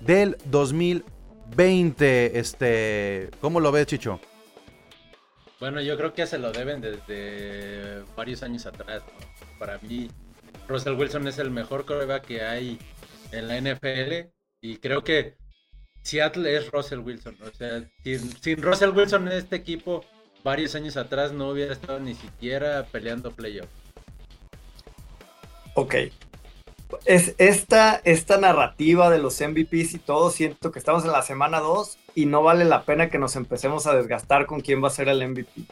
del 0.00 0.38
2020. 0.44 1.17
Este, 1.56 3.30
¿Cómo 3.40 3.60
lo 3.60 3.72
ves, 3.72 3.86
Chicho? 3.86 4.20
Bueno, 5.60 5.80
yo 5.80 5.96
creo 5.96 6.14
que 6.14 6.26
se 6.26 6.38
lo 6.38 6.52
deben 6.52 6.80
desde 6.80 8.02
varios 8.16 8.42
años 8.42 8.66
atrás. 8.66 9.02
¿no? 9.06 9.58
Para 9.58 9.78
mí, 9.78 10.08
Russell 10.68 10.94
Wilson 10.94 11.26
es 11.26 11.38
el 11.38 11.50
mejor 11.50 11.84
coreback 11.84 12.24
que 12.26 12.42
hay 12.42 12.78
en 13.32 13.48
la 13.48 13.60
NFL 13.60 14.28
y 14.60 14.76
creo 14.76 15.02
que 15.02 15.36
Seattle 16.02 16.56
es 16.56 16.70
Russell 16.70 17.00
Wilson. 17.00 17.36
O 17.42 17.50
sea, 17.56 17.82
sin, 18.04 18.20
sin 18.40 18.62
Russell 18.62 18.90
Wilson 18.90 19.26
en 19.28 19.38
este 19.38 19.56
equipo 19.56 20.04
varios 20.44 20.74
años 20.74 20.96
atrás 20.96 21.32
no 21.32 21.48
hubiera 21.50 21.72
estado 21.72 21.98
ni 21.98 22.14
siquiera 22.14 22.86
peleando 22.90 23.32
playoff. 23.32 23.68
Ok. 25.74 25.94
Es 27.04 27.34
esta, 27.38 28.00
esta 28.04 28.38
narrativa 28.38 29.10
de 29.10 29.18
los 29.18 29.40
MVPs 29.40 29.94
y 29.94 29.98
todo, 29.98 30.30
siento 30.30 30.72
que 30.72 30.78
estamos 30.78 31.04
en 31.04 31.12
la 31.12 31.22
semana 31.22 31.60
2 31.60 31.98
y 32.14 32.26
no 32.26 32.42
vale 32.42 32.64
la 32.64 32.84
pena 32.84 33.10
que 33.10 33.18
nos 33.18 33.36
empecemos 33.36 33.86
a 33.86 33.94
desgastar 33.94 34.46
con 34.46 34.60
quién 34.60 34.82
va 34.82 34.88
a 34.88 34.92
ser 34.92 35.08
el 35.08 35.26
MVP. 35.28 35.62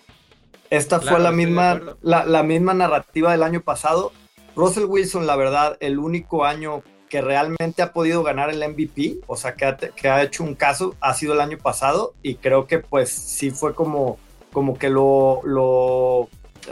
Esta 0.71 1.01
Claro, 1.01 1.17
fue 1.17 1.25
la 1.25 1.33
misma, 1.33 1.81
la, 2.03 2.25
la 2.27 2.43
misma 2.43 2.75
narrativa 2.75 3.33
del 3.33 3.43
año 3.43 3.61
pasado. 3.63 4.13
Russell 4.55 4.85
Wilson, 4.85 5.27
la 5.27 5.37
verdad, 5.37 5.77
el 5.81 5.99
único 5.99 6.45
año 6.45 6.83
que 7.09 7.21
realmente 7.23 7.83
ha 7.83 7.93
podido 7.93 8.23
ganar 8.25 8.51
el 8.51 8.59
MVP, 8.69 9.19
o 9.27 9.37
sea, 9.37 9.55
que 9.55 9.65
ha, 9.65 9.77
te- 9.77 9.91
que 9.91 10.09
ha 10.09 10.23
hecho 10.23 10.43
un 10.43 10.55
caso, 10.55 10.97
ha 11.01 11.15
sido 11.15 11.35
el 11.35 11.41
año 11.41 11.57
pasado 11.59 12.15
y 12.23 12.35
creo 12.37 12.67
que 12.67 12.81
pues 12.81 13.11
sí 13.11 13.51
fue 13.53 13.75
como, 13.75 14.19
como 14.53 14.77
que 14.77 14.91
lo, 14.91 15.41
lo, 15.45 16.29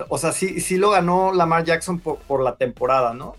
o 0.08 0.18
sea, 0.18 0.32
sí, 0.32 0.60
sí 0.60 0.76
lo 0.76 0.90
ganó 0.90 1.32
Lamar 1.32 1.64
Jackson 1.64 2.00
por, 2.00 2.18
por 2.18 2.42
la 2.42 2.56
temporada, 2.56 3.14
¿no? 3.14 3.36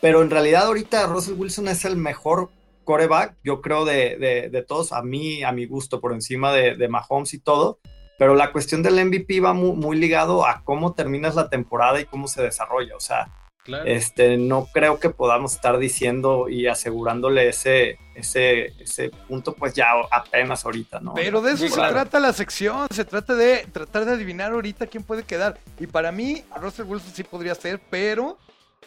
Pero 0.00 0.22
en 0.22 0.30
realidad 0.30 0.66
ahorita 0.66 1.06
Russell 1.06 1.34
Wilson 1.34 1.68
es 1.68 1.84
el 1.84 1.96
mejor 1.96 2.50
coreback, 2.84 3.36
yo 3.44 3.60
creo, 3.60 3.84
de, 3.84 4.16
de- 4.16 4.48
de 4.48 4.62
todos, 4.62 4.92
a 4.92 5.02
mí, 5.02 5.42
a 5.42 5.52
mi 5.52 5.66
gusto, 5.66 6.00
por 6.00 6.12
encima 6.12 6.52
de, 6.52 6.76
de 6.76 6.88
Mahomes 6.88 7.34
y 7.34 7.38
todo. 7.38 7.78
Pero 8.18 8.34
la 8.34 8.50
cuestión 8.52 8.82
del 8.82 9.04
MVP 9.04 9.40
va 9.40 9.52
muy, 9.52 9.72
muy 9.76 9.96
ligado 9.96 10.44
a 10.46 10.62
cómo 10.64 10.92
terminas 10.94 11.34
la 11.36 11.48
temporada 11.48 12.00
y 12.00 12.04
cómo 12.04 12.26
se 12.28 12.42
desarrolla. 12.42 12.96
O 12.96 13.00
sea, 13.00 13.32
Claro. 13.64 13.84
este, 13.84 14.38
no 14.38 14.66
creo 14.72 14.98
que 14.98 15.10
podamos 15.10 15.52
estar 15.52 15.76
diciendo 15.78 16.48
y 16.48 16.68
asegurándole 16.68 17.48
ese, 17.50 17.98
ese, 18.14 18.68
ese 18.82 19.10
punto, 19.28 19.52
pues 19.52 19.74
ya 19.74 19.88
apenas 20.10 20.64
ahorita, 20.64 21.00
¿no? 21.00 21.12
Pero 21.12 21.42
de 21.42 21.52
eso 21.52 21.68
se 21.68 21.74
trata 21.74 22.18
la 22.18 22.32
sección, 22.32 22.86
se 22.90 23.04
trata 23.04 23.34
de 23.34 23.66
tratar 23.70 24.06
de 24.06 24.12
adivinar 24.12 24.52
ahorita 24.52 24.86
quién 24.86 25.02
puede 25.04 25.22
quedar. 25.24 25.58
Y 25.78 25.86
para 25.86 26.10
mí, 26.12 26.42
Russell 26.58 26.86
Wilson 26.86 27.12
sí 27.12 27.24
podría 27.24 27.54
ser, 27.54 27.78
pero 27.90 28.38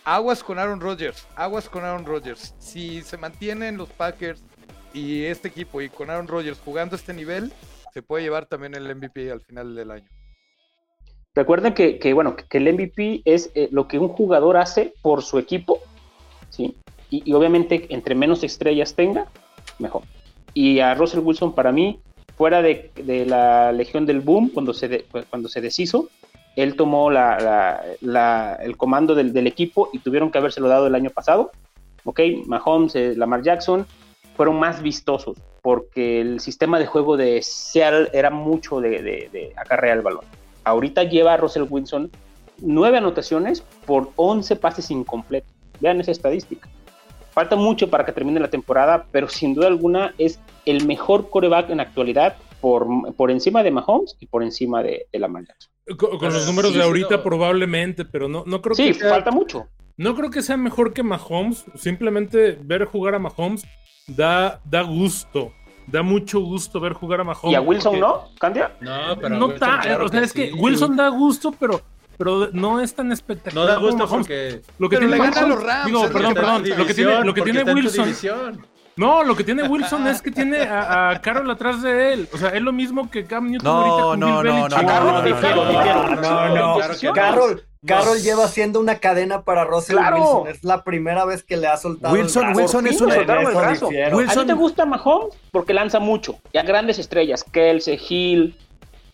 aguas 0.03 0.43
con 0.43 0.59
Aaron 0.59 0.79
Rodgers, 0.81 1.27
aguas 1.35 1.69
con 1.69 1.83
Aaron 1.83 2.05
Rodgers. 2.05 2.55
Si 2.59 3.01
se 3.01 3.17
mantienen 3.17 3.77
los 3.77 3.89
Packers 3.89 4.43
y 4.93 5.23
este 5.23 5.47
equipo 5.47 5.81
y 5.81 5.89
con 5.89 6.09
Aaron 6.09 6.27
Rodgers 6.27 6.59
jugando 6.63 6.95
este 6.95 7.13
nivel, 7.13 7.53
se 7.93 8.01
puede 8.01 8.23
llevar 8.23 8.45
también 8.45 8.73
el 8.75 8.93
MVP 8.95 9.31
al 9.31 9.41
final 9.41 9.75
del 9.75 9.91
año. 9.91 10.09
Recuerden 11.33 11.73
que, 11.73 11.97
que, 11.97 12.13
bueno, 12.13 12.35
que 12.35 12.57
el 12.57 12.73
MVP 12.73 13.21
es 13.25 13.51
eh, 13.55 13.69
lo 13.71 13.87
que 13.87 13.97
un 13.99 14.09
jugador 14.09 14.57
hace 14.57 14.93
por 15.01 15.21
su 15.23 15.39
equipo, 15.39 15.79
¿sí? 16.49 16.75
Y, 17.09 17.29
y 17.29 17.33
obviamente, 17.33 17.87
entre 17.89 18.15
menos 18.15 18.43
estrellas 18.43 18.95
tenga, 18.95 19.27
mejor. 19.79 20.03
Y 20.53 20.79
a 20.79 20.93
Russell 20.93 21.19
Wilson, 21.21 21.55
para 21.55 21.71
mí, 21.71 22.01
fuera 22.35 22.61
de, 22.61 22.91
de 22.95 23.25
la 23.25 23.71
Legión 23.71 24.05
del 24.05 24.19
Boom, 24.19 24.49
cuando 24.49 24.73
se, 24.73 24.89
de- 24.89 25.05
cuando 25.29 25.47
se 25.47 25.61
deshizo, 25.61 26.09
él 26.55 26.75
tomó 26.75 27.09
el 27.11 28.77
comando 28.77 29.15
del, 29.15 29.47
equipo 29.47 29.89
y 29.93 29.99
tuvieron 29.99 30.31
que 30.31 30.37
habérselo 30.37 30.67
dado 30.67 30.87
el 30.87 30.95
año 30.95 31.09
pasado. 31.09 31.51
¿Ok? 32.03 32.19
Mahomes, 32.47 32.95
eh, 32.95 33.13
Lamar 33.15 33.43
Jackson 33.43 33.85
fueron 34.35 34.59
más 34.59 34.81
vistosos 34.81 35.37
porque 35.61 36.19
el 36.19 36.39
sistema 36.39 36.79
de 36.79 36.87
juego 36.87 37.17
de 37.17 37.41
Seattle 37.43 38.09
era 38.13 38.29
mucho 38.29 38.81
de, 38.81 39.53
acarrear 39.55 39.97
el 39.97 40.03
balón. 40.03 40.25
Ahorita 40.63 41.03
lleva 41.03 41.33
a 41.33 41.37
Russell 41.37 41.67
Wilson 41.69 42.11
nueve 42.57 42.97
anotaciones 42.97 43.61
por 43.85 44.11
11 44.15 44.55
pases 44.55 44.91
incompletos. 44.91 45.51
Vean 45.79 46.01
esa 46.01 46.11
estadística. 46.11 46.69
Falta 47.31 47.55
mucho 47.55 47.89
para 47.89 48.05
que 48.05 48.11
termine 48.11 48.39
la 48.39 48.49
temporada, 48.49 49.05
pero 49.11 49.29
sin 49.29 49.53
duda 49.53 49.67
alguna 49.67 50.13
es 50.17 50.39
el 50.65 50.85
mejor 50.85 51.29
coreback 51.29 51.69
en 51.69 51.79
actualidad 51.79 52.35
por, 52.59 53.15
por 53.15 53.31
encima 53.31 53.63
de 53.63 53.71
Mahomes 53.71 54.17
y 54.19 54.25
por 54.25 54.43
encima 54.43 54.83
de, 54.83 55.07
de 55.11 55.19
Lamar 55.19 55.45
Jackson. 55.45 55.70
Con, 55.97 56.33
los 56.33 56.45
números 56.45 56.71
sí, 56.71 56.77
de 56.77 56.83
sí, 56.83 56.87
ahorita 56.87 57.17
no. 57.17 57.23
probablemente, 57.23 58.05
pero 58.05 58.27
no, 58.27 58.43
no 58.45 58.61
creo 58.61 58.75
Sí, 58.75 58.87
que 58.87 58.93
sea, 58.93 59.09
falta 59.09 59.31
mucho. 59.31 59.67
no 59.97 60.15
creo 60.15 60.29
que 60.29 60.41
sea 60.41 60.55
mejor 60.57 60.93
que 60.93 61.03
Mahomes. 61.03 61.65
Simplemente 61.75 62.57
ver 62.61 62.85
jugar 62.85 63.15
a 63.15 63.19
Mahomes 63.19 63.63
da, 64.07 64.59
da 64.65 64.81
gusto. 64.83 65.53
Da 65.87 66.03
mucho 66.03 66.39
gusto 66.39 66.79
ver 66.79 66.93
jugar 66.93 67.21
a 67.21 67.23
Mahomes. 67.23 67.51
¿Y 67.51 67.55
a 67.55 67.61
Wilson 67.61 67.99
porque- 67.99 67.99
no, 67.99 68.29
Candia? 68.39 68.71
No, 68.79 69.17
pero 69.19 69.35
no 69.35 69.47
Wilson, 69.47 69.59
ta- 69.59 69.79
claro 69.81 70.05
o 70.05 70.07
sea, 70.09 70.19
que 70.19 70.25
es 70.25 70.33
que 70.33 70.47
sí. 70.51 70.53
Wilson 70.57 70.95
da 70.95 71.09
gusto, 71.09 71.51
pero, 71.59 71.81
pero 72.17 72.49
no 72.53 72.79
es 72.79 72.93
tan 72.93 73.07
No 73.07 73.13
espectacular. 73.15 73.67
da 73.67 73.75
como 73.75 73.87
gusto 73.87 74.03
Mahomes. 74.05 74.27
porque 74.27 74.61
Lo 74.77 74.87
que 74.89 74.97
Pero 74.97 75.09
tiene 75.09 75.23
le 75.23 75.47
los 75.49 75.63
Rams, 75.63 75.85
digo, 75.87 76.09
perdón, 76.09 76.33
perdón. 76.35 76.63
Lo 76.77 76.85
que 76.85 76.93
tiene, 76.93 77.25
lo 77.25 77.33
que 77.33 77.41
tiene 77.41 77.63
Wilson. 77.63 78.05
división. 78.05 78.65
No, 78.97 79.23
lo 79.23 79.35
que 79.35 79.43
tiene 79.43 79.63
Wilson 79.67 80.05
es 80.07 80.21
que 80.21 80.31
tiene 80.31 80.61
a, 80.63 81.09
a 81.11 81.21
Carroll 81.21 81.49
atrás 81.49 81.81
de 81.81 82.13
él. 82.13 82.29
O 82.33 82.37
sea, 82.37 82.49
es 82.49 82.61
lo 82.61 82.71
mismo 82.73 83.09
que 83.09 83.25
Cam 83.25 83.49
Newton 83.49 83.63
No, 83.65 83.79
ahorita 83.81 84.03
con 84.03 84.19
no, 84.19 84.27
no, 84.27 84.41
Belichick. 84.43 84.83
no, 84.83 84.85
no, 84.85 86.15
no, 86.15 86.49
no, 86.55 86.77
no. 86.77 87.13
Carroll, 87.13 87.63
Carroll 87.85 88.17
No. 88.17 88.23
lleva 88.23 88.43
haciendo 88.45 88.79
una 88.79 88.95
cadena 88.99 89.41
para 89.43 89.63
Russell 89.63 89.95
Claro. 89.97 90.17
Wilson. 90.17 90.47
Es 90.49 90.63
la 90.63 90.83
primera 90.83 91.25
vez 91.25 91.43
que 91.43 91.57
le 91.57 91.67
ha 91.67 91.77
soltado 91.77 92.13
Wilson- 92.13 92.43
el 92.49 92.53
brazo. 92.53 92.59
Wilson 92.61 92.87
es 92.87 93.01
una-. 93.01 93.15
Wilson- 93.15 94.29
¿A 94.29 94.41
ti 94.41 94.45
te 94.47 94.53
gusta 94.53 94.85
Mahomes? 94.85 95.35
Porque 95.51 95.73
lanza 95.73 95.99
mucho. 95.99 96.35
Y 96.53 96.57
a 96.57 96.63
grandes 96.63 96.99
estrellas. 96.99 97.43
Kelsey, 97.43 97.99
Hill. 98.07 98.55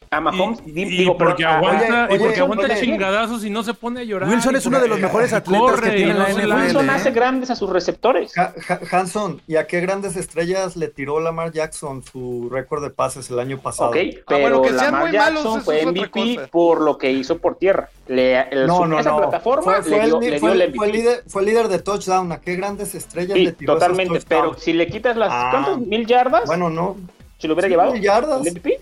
A 0.09 0.21
Mahomes, 0.21 0.59
Y, 0.65 0.71
digo, 0.71 1.17
porque 1.17 1.43
aguanta, 1.43 2.05
oye, 2.05 2.15
y 2.15 2.19
porque 2.19 2.33
oye, 2.33 2.41
aguanta 2.41 2.75
chingadazos 2.79 3.43
y 3.43 3.49
no 3.49 3.61
se 3.63 3.73
pone 3.73 3.99
a 3.99 4.03
llorar. 4.03 4.29
Wilson 4.29 4.55
es 4.55 4.65
uno 4.65 4.79
de 4.79 4.87
los 4.87 4.99
mejores 4.99 5.33
atletas 5.33 5.59
corre 5.61 5.89
que 5.91 5.95
tiene 5.97 6.13
la 6.13 6.29
no 6.29 6.35
NFL. 6.37 6.47
lanza. 6.47 6.63
Wilson 6.65 6.85
¿eh? 6.89 6.91
hace 6.93 7.11
grandes 7.11 7.49
a 7.49 7.55
sus 7.55 7.69
receptores. 7.69 8.37
Ha- 8.37 8.53
Ha- 8.69 8.79
Hanson, 8.97 9.41
¿y 9.47 9.57
a 9.57 9.67
qué 9.67 9.81
grandes 9.81 10.15
estrellas 10.15 10.77
le 10.77 10.87
tiró 10.87 11.19
Lamar 11.19 11.51
Jackson 11.51 12.03
su 12.03 12.49
récord 12.49 12.83
de 12.83 12.89
pases 12.89 13.29
el 13.29 13.39
año 13.39 13.59
pasado? 13.59 13.89
Ok, 13.89 13.97
Ah, 13.97 14.23
pero 14.27 14.41
bueno, 14.41 14.61
que 14.61 14.69
sean 14.69 14.85
Lamar 14.93 15.01
muy 15.09 15.17
malos, 15.17 15.43
Jackson 15.43 15.55
eso 15.59 15.65
fue 15.65 15.85
MVP 15.85 16.47
por 16.51 16.81
lo 16.81 16.97
que 16.97 17.11
hizo 17.11 17.37
por 17.39 17.57
tierra. 17.57 17.89
Le, 18.07 18.47
el- 18.49 18.65
No, 18.67 18.77
su- 18.77 18.85
no, 18.85 18.99
esa 18.99 19.09
no. 19.11 19.17
plataforma 19.17 19.63
Fue, 19.63 19.81
fue 19.83 19.91
le 19.99 20.05
dio, 20.05 20.15
el, 20.15 20.21
le 20.21 20.29
dio 20.31 20.39
fue- 20.39 20.51
el 20.53 20.57
fue 20.75 20.87
MVP. 20.87 20.91
líder, 20.97 21.23
fue 21.27 21.43
líder 21.43 21.67
de 21.67 21.79
touchdown. 21.79 22.31
¿A 22.31 22.39
qué 22.39 22.55
grandes 22.55 22.95
estrellas 22.95 23.35
Sí, 23.37 23.43
le 23.43 23.51
tiró 23.51 23.73
totalmente. 23.73 24.19
Pero 24.27 24.53
si 24.57 24.71
le 24.71 24.87
quitas 24.87 25.17
las 25.17 25.29
Ah. 25.33 25.49
¿cuántas 25.51 25.79
mil 25.79 26.05
yardas, 26.07 26.45
Bueno, 26.45 26.69
no. 26.69 26.95
si 27.37 27.47
lo 27.47 27.53
hubiera 27.55 27.67
sí, 27.67 27.71
llevado 27.71 27.91
mil 27.91 28.01
yardas. 28.01 28.41
el 28.45 28.53
MVP. 28.53 28.79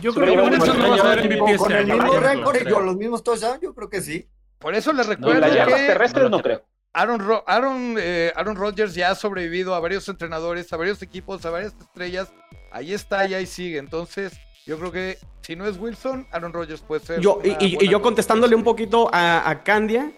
Yo 0.00 0.12
creo 0.14 0.26
que 0.26 0.40
Wilson 0.42 0.58
bueno, 0.58 0.74
no 0.74 0.88
va 0.90 0.94
a 0.94 0.98
ser 1.14 1.18
con- 1.18 1.26
MVP 1.28 1.56
Con, 1.56 1.66
con 1.68 1.72
el 1.76 1.86
mismo 1.86 2.02
no 2.04 2.20
récord 2.20 2.56
y 2.60 2.70
con 2.72 2.86
los 2.86 2.96
mismos 2.96 3.22
touchdowns, 3.24 3.60
yo 3.60 3.74
creo 3.74 3.88
que 3.88 4.00
sí. 4.00 4.28
Por 4.58 4.74
eso 4.74 4.92
les 4.92 5.06
No, 5.06 5.12
recuerdo 5.14 5.40
yardas 5.54 5.80
que 5.80 5.86
terrestres 5.86 6.24
no 6.24 6.30
no 6.36 6.42
creo. 6.42 6.62
Aaron, 6.92 7.20
Ro- 7.20 7.44
Aaron, 7.46 7.94
eh, 7.98 8.32
Aaron 8.34 8.56
Rodgers 8.56 8.94
ya 8.94 9.10
ha 9.10 9.14
sobrevivido 9.14 9.74
a 9.74 9.80
varios 9.80 10.08
entrenadores, 10.08 10.72
a 10.72 10.76
varios 10.76 11.00
equipos, 11.02 11.44
a 11.46 11.50
varias 11.50 11.74
estrellas. 11.80 12.32
Ahí 12.72 12.92
está 12.92 13.26
y 13.26 13.34
ahí 13.34 13.46
sigue. 13.46 13.78
Entonces, 13.78 14.32
yo 14.66 14.78
creo 14.78 14.90
que 14.90 15.18
si 15.42 15.54
no 15.54 15.66
es 15.66 15.78
Wilson, 15.78 16.26
Aaron 16.32 16.52
Rodgers 16.52 16.80
puede 16.80 17.04
ser. 17.04 17.20
Yo, 17.20 17.40
y, 17.44 17.50
y- 17.64 17.78
y 17.84 17.88
yo 17.88 18.00
contestándole 18.02 18.56
un 18.56 18.64
poquito 18.64 19.08
a, 19.12 19.48
a 19.48 19.62
Candia, 19.62 20.12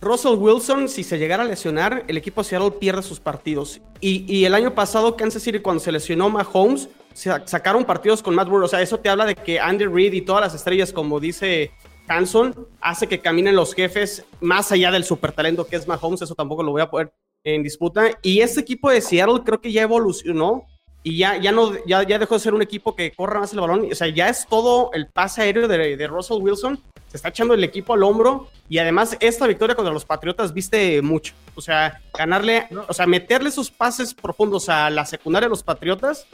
Russell 0.00 0.34
Wilson, 0.36 0.88
si 0.88 1.02
se 1.02 1.18
llegara 1.18 1.42
a 1.42 1.46
lesionar, 1.46 2.04
el 2.08 2.16
equipo 2.16 2.42
de 2.42 2.48
Seattle 2.48 2.70
pierde 2.72 3.02
sus 3.02 3.20
partidos. 3.20 3.80
Y, 4.00 4.24
y 4.32 4.44
el 4.44 4.54
año 4.54 4.74
pasado, 4.74 5.16
Kansas 5.16 5.42
City, 5.42 5.60
cuando 5.60 5.80
se 5.82 5.92
lesionó 5.92 6.30
Mahomes, 6.30 6.88
sacaron 7.14 7.84
partidos 7.84 8.22
con 8.22 8.34
Matt 8.34 8.48
Burrow. 8.48 8.66
O 8.66 8.68
sea, 8.68 8.82
eso 8.82 8.98
te 8.98 9.08
habla 9.08 9.24
de 9.24 9.34
que 9.34 9.60
Andy 9.60 9.86
Reid 9.86 10.12
y 10.12 10.22
todas 10.22 10.42
las 10.42 10.54
estrellas, 10.54 10.92
como 10.92 11.20
dice 11.20 11.72
Hanson, 12.08 12.68
hace 12.80 13.06
que 13.06 13.20
caminen 13.20 13.56
los 13.56 13.74
jefes 13.74 14.24
más 14.40 14.70
allá 14.72 14.90
del 14.90 15.04
supertalento 15.04 15.66
que 15.66 15.76
es 15.76 15.86
Mahomes. 15.86 16.22
Eso 16.22 16.34
tampoco 16.34 16.62
lo 16.62 16.72
voy 16.72 16.82
a 16.82 16.90
poner 16.90 17.12
en 17.44 17.62
disputa. 17.62 18.10
Y 18.22 18.40
este 18.40 18.60
equipo 18.60 18.90
de 18.90 19.00
Seattle 19.00 19.42
creo 19.44 19.60
que 19.60 19.72
ya 19.72 19.82
evolucionó 19.82 20.66
y 21.06 21.18
ya, 21.18 21.36
ya, 21.36 21.52
no, 21.52 21.72
ya, 21.84 22.02
ya 22.02 22.18
dejó 22.18 22.34
de 22.34 22.40
ser 22.40 22.54
un 22.54 22.62
equipo 22.62 22.96
que 22.96 23.12
corra 23.12 23.40
más 23.40 23.52
el 23.52 23.60
balón. 23.60 23.86
O 23.90 23.94
sea, 23.94 24.08
ya 24.08 24.28
es 24.28 24.46
todo 24.48 24.90
el 24.94 25.06
pase 25.06 25.42
aéreo 25.42 25.68
de, 25.68 25.96
de 25.96 26.06
Russell 26.06 26.40
Wilson. 26.40 26.80
Se 27.08 27.18
está 27.18 27.28
echando 27.28 27.52
el 27.52 27.62
equipo 27.62 27.92
al 27.92 28.02
hombro. 28.02 28.48
Y 28.70 28.78
además, 28.78 29.16
esta 29.20 29.46
victoria 29.46 29.76
contra 29.76 29.92
los 29.92 30.06
Patriotas 30.06 30.54
viste 30.54 31.02
mucho. 31.02 31.34
O 31.54 31.60
sea, 31.60 32.00
ganarle, 32.16 32.66
o 32.88 32.94
sea, 32.94 33.06
meterle 33.06 33.50
esos 33.50 33.70
pases 33.70 34.14
profundos 34.14 34.70
a 34.70 34.88
la 34.88 35.04
secundaria 35.04 35.46
de 35.46 35.50
los 35.50 35.62
Patriotas, 35.62 36.26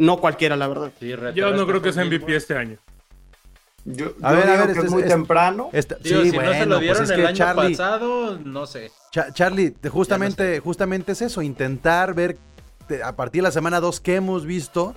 no 0.00 0.16
cualquiera, 0.18 0.56
la 0.56 0.66
verdad. 0.66 0.90
Sí, 0.98 1.12
Yo 1.34 1.50
no 1.52 1.66
creo 1.66 1.80
que 1.82 1.92
sea 1.92 2.04
MVP 2.04 2.34
este 2.34 2.56
año. 2.56 2.78
Yo, 3.84 4.12
A 4.22 4.32
yo 4.32 4.36
ver, 4.38 4.48
a 4.48 4.52
digo 4.52 4.64
ver, 4.66 4.66
que 4.66 4.72
este 4.72 4.86
es 4.86 4.90
muy 4.92 5.02
es- 5.02 5.08
temprano. 5.08 5.70
Digo, 5.72 6.22
sí, 6.22 6.30
si 6.30 6.36
no 6.36 6.52
se 6.52 6.66
lo 6.66 6.76
pues 6.76 6.80
dieron 6.80 7.12
el 7.12 7.26
año 7.26 7.36
Charlie, 7.36 7.70
pasado, 7.70 8.38
no 8.44 8.66
sé. 8.66 8.90
Cha- 9.10 9.32
Charlie, 9.32 9.70
te- 9.70 9.88
justamente, 9.88 10.60
justamente 10.60 11.12
es 11.12 11.22
eso, 11.22 11.40
intentar 11.42 12.12
ver 12.14 12.36
te- 12.86 13.02
a 13.02 13.16
partir 13.16 13.40
de 13.42 13.48
la 13.48 13.52
semana 13.52 13.80
2 13.80 14.00
que 14.00 14.16
hemos 14.16 14.44
visto, 14.44 14.94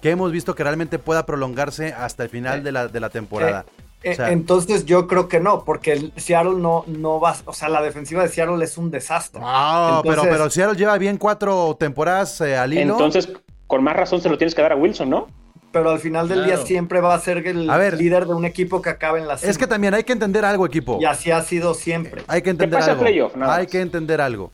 que 0.00 0.10
hemos 0.10 0.32
visto 0.32 0.54
que 0.54 0.62
realmente 0.62 0.98
pueda 0.98 1.26
prolongarse 1.26 1.92
hasta 1.92 2.22
el 2.22 2.30
final 2.30 2.62
de 2.64 2.72
la, 2.72 2.88
de 2.88 3.00
la 3.00 3.10
temporada. 3.10 3.66
Eh, 4.02 4.12
O 4.12 4.14
sea- 4.16 4.30
Entonces 4.32 4.84
yo 4.86 5.06
creo 5.06 5.28
que 5.28 5.40
no, 5.40 5.64
porque 5.64 5.92
el 5.92 6.12
Seattle 6.16 6.56
no, 6.58 6.84
no 6.86 7.20
va, 7.20 7.36
o 7.46 7.52
sea, 7.54 7.68
la 7.70 7.80
defensiva 7.82 8.22
de 8.22 8.28
Seattle 8.28 8.62
es 8.64 8.76
un 8.78 8.90
desastre. 8.90 9.40
Ah, 9.44 10.00
pero, 10.02 10.14
Entonces- 10.14 10.32
pero 10.34 10.50
Seattle 10.50 10.76
lleva 10.78 10.98
bien 10.98 11.16
cuatro 11.18 11.74
temporadas 11.78 12.38
eh, 12.42 12.56
al 12.56 12.72
hilo. 12.74 12.92
Entonces, 12.92 13.30
con 13.66 13.82
más 13.82 13.96
razón 13.96 14.20
se 14.20 14.28
lo 14.28 14.38
tienes 14.38 14.54
que 14.54 14.62
dar 14.62 14.72
a 14.72 14.76
Wilson, 14.76 15.10
¿no? 15.10 15.28
Pero 15.72 15.90
al 15.90 15.98
final 15.98 16.28
del 16.28 16.44
Claro. 16.44 16.56
día 16.56 16.66
siempre 16.66 17.00
va 17.00 17.14
a 17.14 17.18
ser 17.18 17.38
el 17.46 17.68
A 17.68 17.76
ver. 17.76 17.94
líder 17.98 18.26
de 18.26 18.34
un 18.34 18.44
equipo 18.44 18.80
que 18.80 18.90
acabe 18.90 19.20
en 19.20 19.26
la 19.26 19.36
cima. 19.36 19.50
es 19.50 19.58
que 19.58 19.66
también 19.66 19.92
hay 19.94 20.04
que 20.04 20.12
entender 20.12 20.44
algo, 20.44 20.64
equipo. 20.66 20.98
Y 21.00 21.04
así 21.04 21.30
ha 21.32 21.42
sido 21.42 21.74
siempre. 21.74 22.22
Hay 22.28 22.42
que 22.42 22.50
entender 22.50 22.78
pasa 22.78 22.92
algo. 22.92 23.02
playoff, 23.02 23.32
Hay 23.42 23.66
que 23.66 23.80
entender 23.80 24.20
algo. 24.20 24.52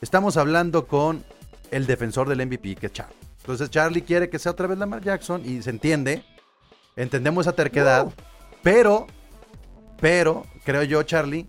Estamos 0.00 0.36
hablando 0.36 0.86
con 0.86 1.24
el 1.70 1.86
defensor 1.86 2.28
del 2.28 2.46
MVP, 2.46 2.76
que 2.76 2.86
es 2.86 2.92
Charlie. 2.92 3.16
Entonces 3.40 3.70
Charlie 3.70 4.02
quiere 4.02 4.28
que 4.30 4.38
sea 4.38 4.52
otra 4.52 4.66
vez 4.66 4.78
Lamar 4.78 5.02
Jackson 5.02 5.42
y 5.44 5.62
se 5.62 5.70
entiende. 5.70 6.22
Entendemos 6.96 7.46
esa 7.46 7.54
terquedad, 7.56 8.06
pero, 8.62 9.06
pero, 10.00 10.44
creo 10.64 10.82
yo, 10.84 11.02
Charlie, 11.02 11.46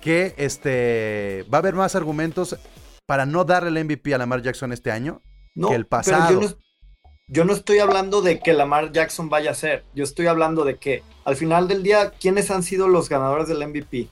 que 0.00 0.34
este 0.36 1.44
va 1.52 1.58
a 1.58 1.60
haber 1.60 1.74
más 1.74 1.94
argumentos 1.94 2.56
para 3.06 3.26
no 3.26 3.44
darle 3.44 3.68
el 3.80 3.84
MVP 3.84 4.12
a 4.14 4.18
Lamar 4.18 4.42
Jackson 4.42 4.72
este 4.72 4.90
año 4.90 5.22
No, 5.54 5.68
que 5.68 5.74
el 5.74 5.86
pero 5.86 6.18
yo 6.30 6.40
no, 6.40 6.56
yo 7.28 7.44
no 7.44 7.52
estoy 7.52 7.78
hablando 7.78 8.22
de 8.22 8.40
que 8.40 8.52
Lamar 8.52 8.92
Jackson 8.92 9.28
vaya 9.28 9.50
a 9.50 9.54
ser. 9.54 9.84
Yo 9.94 10.04
estoy 10.04 10.26
hablando 10.28 10.64
de 10.64 10.76
que 10.76 11.02
al 11.24 11.36
final 11.36 11.68
del 11.68 11.82
día, 11.82 12.10
¿quiénes 12.10 12.50
han 12.50 12.62
sido 12.62 12.88
los 12.88 13.08
ganadores 13.08 13.48
del 13.48 13.66
MVP? 13.66 14.08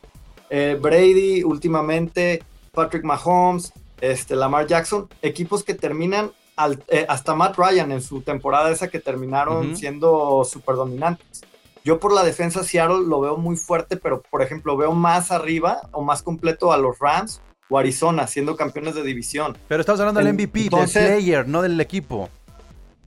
Eh, 0.50 0.78
Brady 0.80 1.42
últimamente, 1.42 2.42
Patrick 2.72 3.04
Mahomes, 3.04 3.72
este, 4.00 4.36
Lamar 4.36 4.66
Jackson, 4.66 5.08
equipos 5.22 5.64
que 5.64 5.74
terminan 5.74 6.30
al- 6.56 6.82
eh, 6.88 7.06
hasta 7.08 7.34
Matt 7.34 7.56
Ryan 7.56 7.92
en 7.92 8.02
su 8.02 8.20
temporada 8.22 8.70
esa 8.70 8.88
que 8.88 9.00
terminaron 9.00 9.70
siendo 9.76 10.44
super 10.44 10.76
dominantes. 10.76 11.42
Yo 11.84 12.00
por 12.00 12.12
la 12.12 12.24
defensa 12.24 12.64
Seattle 12.64 13.06
lo 13.06 13.20
veo 13.20 13.36
muy 13.36 13.56
fuerte, 13.56 13.96
pero 13.96 14.20
por 14.22 14.42
ejemplo 14.42 14.76
veo 14.76 14.92
más 14.92 15.30
arriba 15.30 15.88
o 15.92 16.02
más 16.02 16.22
completo 16.22 16.72
a 16.72 16.76
los 16.78 16.98
Rams 16.98 17.40
o 17.68 17.78
Arizona 17.78 18.26
siendo 18.26 18.56
campeones 18.56 18.94
de 18.94 19.02
división. 19.02 19.56
Pero 19.68 19.80
estamos 19.80 20.00
hablando 20.00 20.20
del 20.20 20.28
MVP, 20.34 20.64
entonces- 20.64 21.02
del 21.02 21.12
player, 21.18 21.48
no 21.48 21.62
del 21.62 21.80
equipo. 21.80 22.28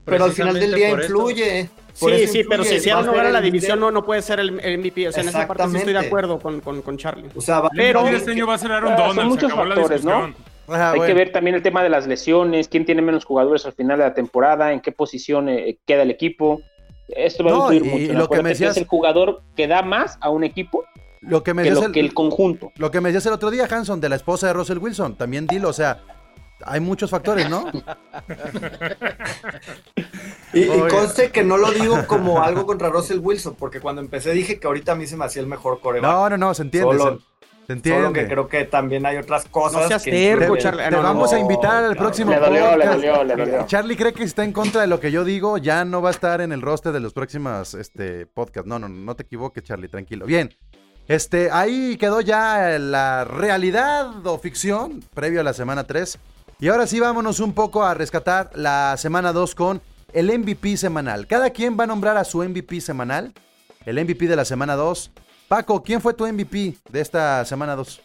Pero 0.05 0.25
al 0.25 0.31
final 0.31 0.59
del 0.59 0.73
día 0.73 0.89
por 0.89 1.01
esto- 1.01 1.13
influye. 1.13 1.69
Por 1.99 2.15
Sí, 2.15 2.27
sí, 2.27 2.43
pero 2.49 2.63
si 2.63 2.79
Seattle 2.79 3.07
Va 3.07 3.11
no 3.11 3.17
gana 3.17 3.29
la 3.29 3.41
división, 3.41 3.77
no, 3.79 3.91
no 3.91 4.05
puede 4.05 4.21
ser 4.21 4.39
el, 4.39 4.57
el 4.61 4.77
MVP. 4.79 5.09
O 5.09 5.11
sea, 5.11 5.21
en 5.21 5.29
esa 5.29 5.45
parte 5.45 5.67
sí 5.69 5.77
estoy 5.77 5.91
de 5.93 5.99
acuerdo 5.99 6.39
con, 6.39 6.61
con, 6.61 6.81
con 6.81 6.97
Charlie. 6.97 7.29
O 7.35 7.41
sea, 7.41 7.59
va- 7.59 7.69
Pero- 7.75 8.07
este 8.07 8.31
año 8.31 8.47
va 8.47 8.53
a 8.53 8.57
ser 8.57 8.71
Aaron 8.71 8.89
son 8.95 8.97
Donald. 8.97 9.19
Se 9.19 9.25
muchos 9.25 9.51
factores, 9.53 10.05
¿no? 10.05 10.33
Ajá, 10.69 10.91
Hay 10.91 10.97
bueno. 10.99 11.13
que 11.13 11.19
ver 11.19 11.31
también 11.31 11.55
el 11.55 11.61
tema 11.63 11.83
de 11.83 11.89
las 11.89 12.07
lesiones, 12.07 12.67
quién 12.69 12.85
tiene 12.85 13.01
menos 13.01 13.25
jugadores 13.25 13.65
al 13.65 13.73
final 13.73 13.97
de 13.97 14.05
la 14.05 14.13
temporada, 14.13 14.71
en 14.71 14.79
qué 14.79 14.91
posición 14.93 15.49
eh, 15.49 15.77
queda 15.85 16.03
el 16.03 16.11
equipo. 16.11 16.61
Esto 17.09 17.43
va 17.43 17.51
No, 17.51 17.67
a 17.67 17.73
influir 17.75 17.85
y- 17.85 17.99
mucho. 18.07 18.13
y 18.13 18.15
lo 18.15 18.29
que 18.29 18.43
me 18.43 18.49
decías- 18.49 18.71
es 18.71 18.77
el 18.77 18.87
jugador 18.87 19.41
que 19.57 19.67
da 19.67 19.81
más 19.81 20.17
a 20.21 20.29
un 20.29 20.43
equipo 20.43 20.85
Lo 21.21 21.43
que 21.43 21.53
me 21.53 21.63
que, 21.63 21.71
lo, 21.71 21.83
el- 21.85 21.91
que 21.91 21.99
el 21.99 22.13
conjunto. 22.13 22.71
Lo 22.77 22.91
que 22.91 23.01
me 23.01 23.09
decías 23.09 23.25
el 23.25 23.33
otro 23.33 23.51
día, 23.51 23.67
Hanson, 23.69 23.99
de 23.99 24.09
la 24.09 24.15
esposa 24.15 24.47
de 24.47 24.53
Russell 24.53 24.77
Wilson, 24.77 25.15
también 25.17 25.47
dilo, 25.47 25.69
o 25.69 25.73
sea, 25.73 26.01
hay 26.65 26.79
muchos 26.79 27.09
factores, 27.09 27.49
¿no? 27.49 27.65
Y, 30.53 30.65
conste 30.89 31.29
que 31.31 31.43
no 31.43 31.57
lo 31.57 31.71
digo 31.71 32.07
como 32.07 32.41
algo 32.41 32.65
contra 32.65 32.89
Russell 32.89 33.19
Wilson, 33.19 33.55
porque 33.55 33.79
cuando 33.79 34.01
empecé 34.01 34.31
dije 34.31 34.59
que 34.59 34.65
ahorita 34.67 34.93
a 34.93 34.95
mí 34.95 35.05
se 35.05 35.15
me 35.15 35.25
hacía 35.25 35.41
el 35.41 35.47
mejor 35.47 35.79
coreback. 35.79 36.09
No, 36.09 36.29
no, 36.29 36.37
no, 36.37 36.53
se 36.55 36.63
entiende, 36.63 36.97
Solo- 36.97 37.19
se, 37.19 37.65
se 37.67 37.73
entiende. 37.73 38.01
Solo 38.01 38.13
que 38.13 38.27
creo 38.27 38.47
que 38.47 38.65
también 38.65 39.05
hay 39.05 39.17
otras 39.17 39.45
cosas. 39.45 39.83
No 39.83 39.87
seas 39.87 40.03
que 40.03 40.11
terco. 40.11 40.57
Charlie. 40.57 40.85
Te 40.85 40.91
no, 40.91 40.97
no, 40.97 41.03
vamos 41.03 41.31
a 41.31 41.35
no, 41.35 41.41
invitar 41.43 41.75
al 41.75 41.83
cabrón. 41.89 41.97
próximo 41.97 42.31
Le 42.31 42.39
dolió, 42.39 42.77
le 42.77 42.85
dolió, 42.87 43.23
le 43.23 43.35
dolió. 43.35 43.65
Charlie 43.67 43.95
cree 43.95 44.11
que 44.13 44.23
está 44.23 44.43
en 44.43 44.51
contra 44.53 44.81
de 44.81 44.87
lo 44.87 44.99
que 44.99 45.11
yo 45.11 45.23
digo, 45.23 45.59
ya 45.59 45.85
no 45.85 46.01
va 46.01 46.09
a 46.09 46.11
estar 46.13 46.41
en 46.41 46.51
el 46.51 46.61
roster 46.63 46.91
de 46.93 46.99
los 46.99 47.13
próximos 47.13 47.75
este, 47.75 48.25
podcasts. 48.25 48.67
No, 48.67 48.79
no, 48.79 48.89
no 48.89 49.15
te 49.15 49.23
equivoques, 49.23 49.63
Charlie, 49.63 49.87
tranquilo. 49.87 50.25
Bien, 50.25 50.49
este, 51.09 51.49
ahí 51.49 51.97
quedó 51.97 52.21
ya 52.21 52.77
la 52.77 53.25
realidad 53.25 54.25
o 54.27 54.37
ficción 54.37 55.03
previo 55.15 55.41
a 55.41 55.43
la 55.43 55.53
semana 55.53 55.85
3. 55.85 56.19
Y 56.59 56.67
ahora 56.67 56.85
sí, 56.85 56.99
vámonos 56.99 57.39
un 57.39 57.53
poco 57.53 57.83
a 57.83 57.95
rescatar 57.95 58.51
la 58.53 58.95
semana 58.95 59.33
2 59.33 59.55
con 59.55 59.81
el 60.13 60.27
MVP 60.37 60.77
semanal. 60.77 61.25
Cada 61.25 61.49
quien 61.49 61.79
va 61.79 61.85
a 61.85 61.87
nombrar 61.87 62.15
a 62.15 62.23
su 62.23 62.43
MVP 62.43 62.79
semanal, 62.79 63.33
el 63.87 63.99
MVP 63.99 64.27
de 64.27 64.35
la 64.35 64.45
semana 64.45 64.75
2. 64.75 65.11
Paco, 65.47 65.81
¿quién 65.81 65.99
fue 65.99 66.13
tu 66.13 66.27
MVP 66.27 66.77
de 66.91 67.01
esta 67.01 67.43
semana 67.43 67.75
2? 67.75 68.01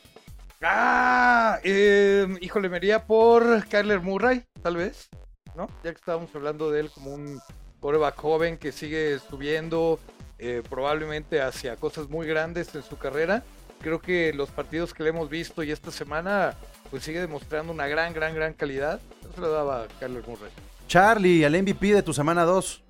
Ah, 0.62 1.58
eh, 1.62 2.26
híjole, 2.40 2.70
me 2.70 3.00
por 3.00 3.66
Kyler 3.66 4.00
Murray, 4.00 4.46
tal 4.62 4.78
vez, 4.78 5.10
¿no? 5.54 5.68
Ya 5.82 5.92
que 5.92 5.98
estábamos 5.98 6.34
hablando 6.34 6.70
de 6.70 6.80
él 6.80 6.90
como 6.90 7.12
un 7.12 7.38
coreback 7.80 8.16
joven 8.16 8.56
que 8.56 8.72
sigue 8.72 9.18
subiendo 9.18 10.00
eh, 10.46 10.62
probablemente 10.68 11.40
hacia 11.40 11.76
cosas 11.76 12.10
muy 12.10 12.26
grandes 12.26 12.74
en 12.74 12.82
su 12.82 12.98
carrera. 12.98 13.42
Creo 13.80 13.98
que 13.98 14.30
los 14.34 14.50
partidos 14.50 14.92
que 14.92 15.02
le 15.02 15.08
hemos 15.08 15.30
visto 15.30 15.62
y 15.62 15.70
esta 15.70 15.90
semana, 15.90 16.54
pues 16.90 17.02
sigue 17.02 17.18
demostrando 17.18 17.72
una 17.72 17.86
gran, 17.86 18.12
gran, 18.12 18.34
gran 18.34 18.52
calidad. 18.52 19.00
Eso 19.22 19.40
le 19.40 19.48
daba 19.48 19.84
a 19.84 19.88
Kyler 19.98 20.22
Murray. 20.28 20.50
Charlie, 20.86 21.44
el 21.44 21.62
MVP 21.62 21.94
de 21.94 22.02
tu 22.02 22.12
semana 22.12 22.44
2. 22.44 22.82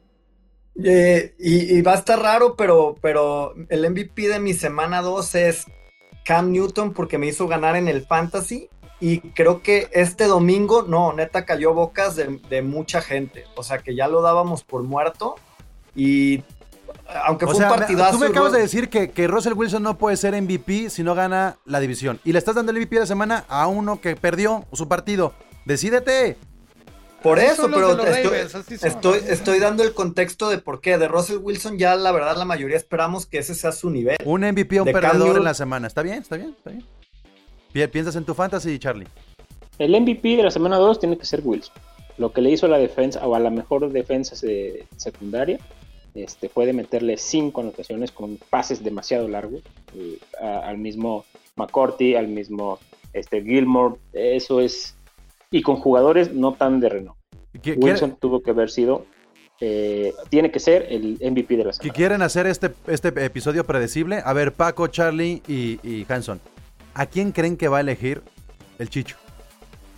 Eh, 0.83 1.37
y, 1.39 1.77
y 1.79 1.83
va 1.83 1.93
a 1.93 1.99
estar 1.99 2.19
raro, 2.19 2.57
pero, 2.57 2.97
pero 3.01 3.55
el 3.69 3.89
MVP 3.89 4.27
de 4.27 4.41
mi 4.41 4.53
semana 4.53 5.01
2 5.01 5.35
es 5.37 5.67
Cam 6.25 6.51
Newton 6.51 6.93
porque 6.93 7.19
me 7.19 7.29
hizo 7.29 7.47
ganar 7.47 7.77
en 7.77 7.87
el 7.87 8.05
Fantasy. 8.05 8.69
Y 8.99 9.21
creo 9.21 9.63
que 9.63 9.89
este 9.93 10.25
domingo, 10.25 10.83
no, 10.83 11.13
neta 11.13 11.45
cayó 11.45 11.73
bocas 11.73 12.17
de, 12.17 12.41
de 12.49 12.63
mucha 12.63 13.01
gente. 13.01 13.45
O 13.55 13.63
sea 13.63 13.79
que 13.79 13.95
ya 13.95 14.09
lo 14.09 14.23
dábamos 14.23 14.65
por 14.65 14.83
muerto. 14.83 15.37
Y 15.95 16.43
aunque 17.27 17.45
O 17.45 17.49
fue 17.49 17.57
sea, 17.57 17.73
un 17.73 17.79
partidazo. 17.79 18.13
tú 18.13 18.19
me 18.19 18.27
acabas 18.27 18.53
de 18.53 18.61
decir 18.61 18.89
que, 18.89 19.11
que 19.11 19.27
Russell 19.27 19.53
Wilson 19.55 19.83
no 19.83 19.99
puede 19.99 20.17
ser 20.17 20.41
MVP 20.41 20.91
si 20.91 21.03
no 21.03 21.15
gana 21.15 21.57
la 21.65 21.81
división. 21.81 22.21
Y 22.25 22.33
le 22.33 22.39
estás 22.39 22.55
dando 22.55 22.73
el 22.73 22.79
MVP 22.79 22.97
de 22.97 23.01
la 23.01 23.07
semana 23.07 23.45
a 23.49 23.67
uno 23.67 24.01
que 24.01 24.17
perdió 24.17 24.65
su 24.73 24.89
partido. 24.89 25.35
Decídete. 25.65 26.37
Por 27.23 27.39
eso, 27.39 27.71
pero 27.73 27.93
estoy, 28.83 29.19
estoy, 29.29 29.59
dando 29.59 29.83
el 29.83 29.95
contexto 29.95 30.51
de 30.51 30.59
por 30.59 30.83
qué. 30.83 30.99
De 30.99 31.09
Russell 31.09 31.39
Wilson 31.39 31.79
ya 31.79 31.97
la 31.97 32.13
verdad 32.13 32.37
la 32.37 32.45
mayoría 32.45 32.77
esperamos 32.77 33.25
que 33.25 33.39
ese 33.39 33.55
sea 33.55 33.73
su 33.73 33.89
nivel. 33.89 34.19
Un 34.27 34.43
MVP 34.43 34.77
a 34.77 34.83
un 34.83 34.87
De 34.87 34.93
perdedor 34.93 35.39
en 35.39 35.45
la 35.45 35.55
semana. 35.55 35.87
¿Está 35.87 36.03
bien? 36.03 36.19
¿Está 36.21 36.37
bien? 36.37 36.55
¿Está 36.55 36.69
bien? 36.71 36.85
Pi- 37.73 37.87
¿Piensas 37.87 38.17
en 38.17 38.25
tu 38.27 38.35
fantasy, 38.35 38.79
Charlie? 38.79 39.07
El 39.79 39.99
MVP 39.99 40.37
de 40.37 40.43
la 40.43 40.51
semana 40.51 40.77
2 40.77 41.01
tiene 41.01 41.17
que 41.17 41.25
ser 41.25 41.41
Wilson. 41.43 41.73
Lo 42.19 42.31
que 42.33 42.43
le 42.43 42.51
hizo 42.51 42.67
a 42.67 42.69
la 42.69 42.79
defensa, 42.79 43.27
o 43.27 43.35
a 43.35 43.41
la 43.41 43.49
mejor 43.51 43.91
defensa 43.91 44.37
de 44.47 44.87
secundaria, 44.99 45.59
este, 46.15 46.49
fue 46.49 46.67
de 46.67 46.73
meterle 46.73 47.17
cinco 47.17 47.61
anotaciones 47.61 48.11
con 48.13 48.39
pases 48.51 48.83
demasiado 48.85 49.29
largos 49.29 49.63
eh, 49.97 50.19
a- 50.41 50.61
al 50.69 50.79
mismo 50.79 51.25
McCourty, 51.57 52.15
al 52.15 52.29
mismo 52.29 52.79
este, 53.13 53.43
Gilmore. 53.43 53.97
Eso 54.13 54.61
es. 54.61 54.95
Y 55.51 55.63
con 55.63 55.77
jugadores 55.77 56.33
no 56.33 56.55
tan 56.55 56.81
de 56.81 56.89
renombre. 56.89 57.21
¿Qui- 57.63 57.77
Wilson 57.77 58.17
tuvo 58.21 58.43
que 58.43 58.51
haber 58.51 58.71
sido. 58.71 59.07
eh, 59.61 60.13
tiene 60.31 60.51
que 60.51 60.59
ser 60.59 60.87
el 60.91 61.17
MVP 61.21 61.57
de 61.57 61.65
la 61.65 61.71
¿qui- 61.71 61.75
semana. 61.75 61.95
¿Quieren 61.95 62.23
hacer 62.23 62.47
este, 62.49 62.73
este 62.89 63.09
episodio 63.25 63.65
predecible? 63.65 64.21
A 64.25 64.33
ver, 64.33 64.53
Paco, 64.53 64.89
Charlie 64.89 65.43
y, 65.47 65.79
y 65.89 66.05
Hanson. 66.09 66.41
¿A 66.93 67.07
quién 67.07 67.31
creen 67.31 67.57
que 67.57 67.69
va 67.69 67.79
a 67.79 67.81
elegir 67.81 68.21
el 68.81 68.89
Chicho? 68.91 69.17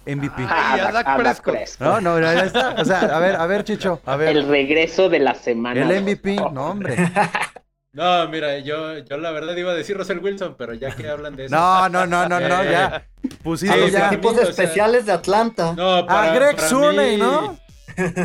MVP. 0.06 0.44
Ah, 0.48 0.74
y 0.76 0.80
a 0.80 0.84
Dak 0.84 0.88
a 0.88 0.92
Dak 1.10 1.16
Prescott. 1.18 1.54
Prescott. 1.54 1.86
No, 1.86 2.00
no, 2.00 2.20
ya 2.20 2.44
está. 2.44 2.74
O 2.78 2.84
sea, 2.84 3.00
a 3.00 3.18
ver, 3.18 3.36
a 3.36 3.46
ver, 3.46 3.64
Chicho. 3.64 4.00
A 4.06 4.16
ver. 4.16 4.36
El 4.36 4.46
regreso 4.48 5.08
de 5.08 5.18
la 5.18 5.34
semana. 5.34 5.80
El. 5.80 6.02
MVP, 6.02 6.36
Oh. 6.40 6.50
no, 6.50 6.66
hombre. 6.70 6.96
No, 7.92 8.28
mira, 8.28 8.58
yo, 8.58 8.98
yo 8.98 9.16
la 9.16 9.30
verdad 9.30 9.56
iba 9.56 9.72
a 9.72 9.74
decir 9.74 9.96
Russell 9.96 10.18
Wilson, 10.18 10.54
pero 10.58 10.74
ya 10.74 10.94
que 10.94 11.08
hablan 11.08 11.34
de 11.34 11.46
eso. 11.46 11.56
No, 11.56 11.88
no, 11.88 12.04
no, 12.06 12.28
no, 12.28 12.38
no, 12.38 12.62
ya. 12.62 12.84
A 12.96 13.02
Pusiste 13.42 13.74
los 13.74 13.90
ya. 13.90 14.08
equipos 14.08 14.34
o 14.34 14.36
sea, 14.40 14.50
especiales 14.50 15.06
de 15.06 15.12
Atlanta. 15.12 15.72
No, 15.74 15.94
A 15.96 16.06
para, 16.06 16.34
Greg 16.34 16.56
para 16.56 16.68
Surney, 16.68 17.12
mí, 17.16 17.22
¿no? 17.22 17.58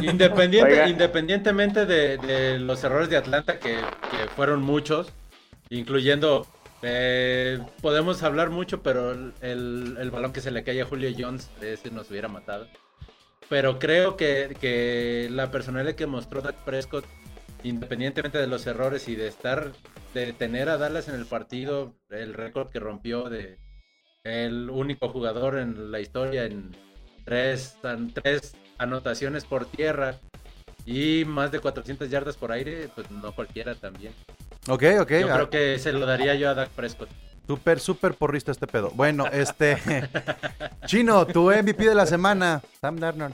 Independiente, 0.01 0.73
Oiga. 0.73 0.89
independientemente 0.89 1.85
de, 1.85 2.17
de 2.17 2.59
los 2.59 2.83
errores 2.83 3.09
de 3.09 3.15
Atlanta, 3.15 3.59
que, 3.59 3.75
que 3.77 4.27
fueron 4.35 4.61
muchos, 4.61 5.13
incluyendo, 5.69 6.45
eh, 6.83 7.59
podemos 7.81 8.23
hablar 8.23 8.49
mucho, 8.49 8.81
pero 8.81 9.11
el, 9.11 10.11
balón 10.11 10.33
que 10.33 10.41
se 10.41 10.51
le 10.51 10.63
cae 10.63 10.81
a 10.81 10.85
Julio 10.85 11.11
Jones, 11.17 11.49
ese 11.61 11.91
nos 11.91 12.09
hubiera 12.09 12.27
matado. 12.27 12.67
Pero 13.49 13.79
creo 13.79 14.15
que, 14.17 15.27
la 15.31 15.51
personalidad 15.51 15.95
que 15.95 16.07
mostró 16.07 16.41
Dak 16.41 16.63
Prescott, 16.63 17.05
independientemente 17.63 18.37
de 18.37 18.47
los 18.47 18.65
errores 18.65 19.07
y 19.07 19.15
de 19.15 19.27
estar, 19.27 19.71
de 20.13 20.33
tener 20.33 20.69
a 20.69 20.77
Dallas 20.77 21.07
en 21.07 21.15
el 21.15 21.25
partido, 21.25 21.95
el 22.09 22.33
récord 22.33 22.69
que 22.69 22.79
rompió 22.79 23.29
de 23.29 23.59
el 24.23 24.69
único 24.69 25.09
jugador 25.09 25.57
en 25.57 25.91
la 25.91 25.99
historia 25.99 26.45
en 26.45 26.75
tres 27.25 27.75
anotaciones 28.77 29.45
por 29.45 29.65
tierra 29.65 30.19
y 30.85 31.25
más 31.25 31.51
de 31.51 31.59
400 31.59 32.09
yardas 32.09 32.37
por 32.37 32.51
aire, 32.51 32.89
pues 32.95 33.09
no 33.11 33.33
cualquiera 33.33 33.75
también. 33.75 34.13
Ok, 34.67 34.83
ok. 35.01 35.11
Yo 35.11 35.27
ah, 35.31 35.33
creo 35.35 35.49
que 35.49 35.79
se 35.79 35.91
lo 35.91 36.05
daría 36.05 36.35
yo 36.35 36.49
a 36.49 36.53
Dak 36.53 36.69
Prescott. 36.69 37.09
Súper, 37.47 37.79
súper 37.79 38.13
porrista 38.13 38.51
este 38.51 38.67
pedo. 38.67 38.91
Bueno, 38.93 39.25
este. 39.27 39.77
Chino, 40.85 41.25
tu 41.25 41.51
MVP 41.51 41.83
de 41.85 41.95
la 41.95 42.05
semana. 42.05 42.61
Sam 42.79 42.97
Darnold. 42.97 43.33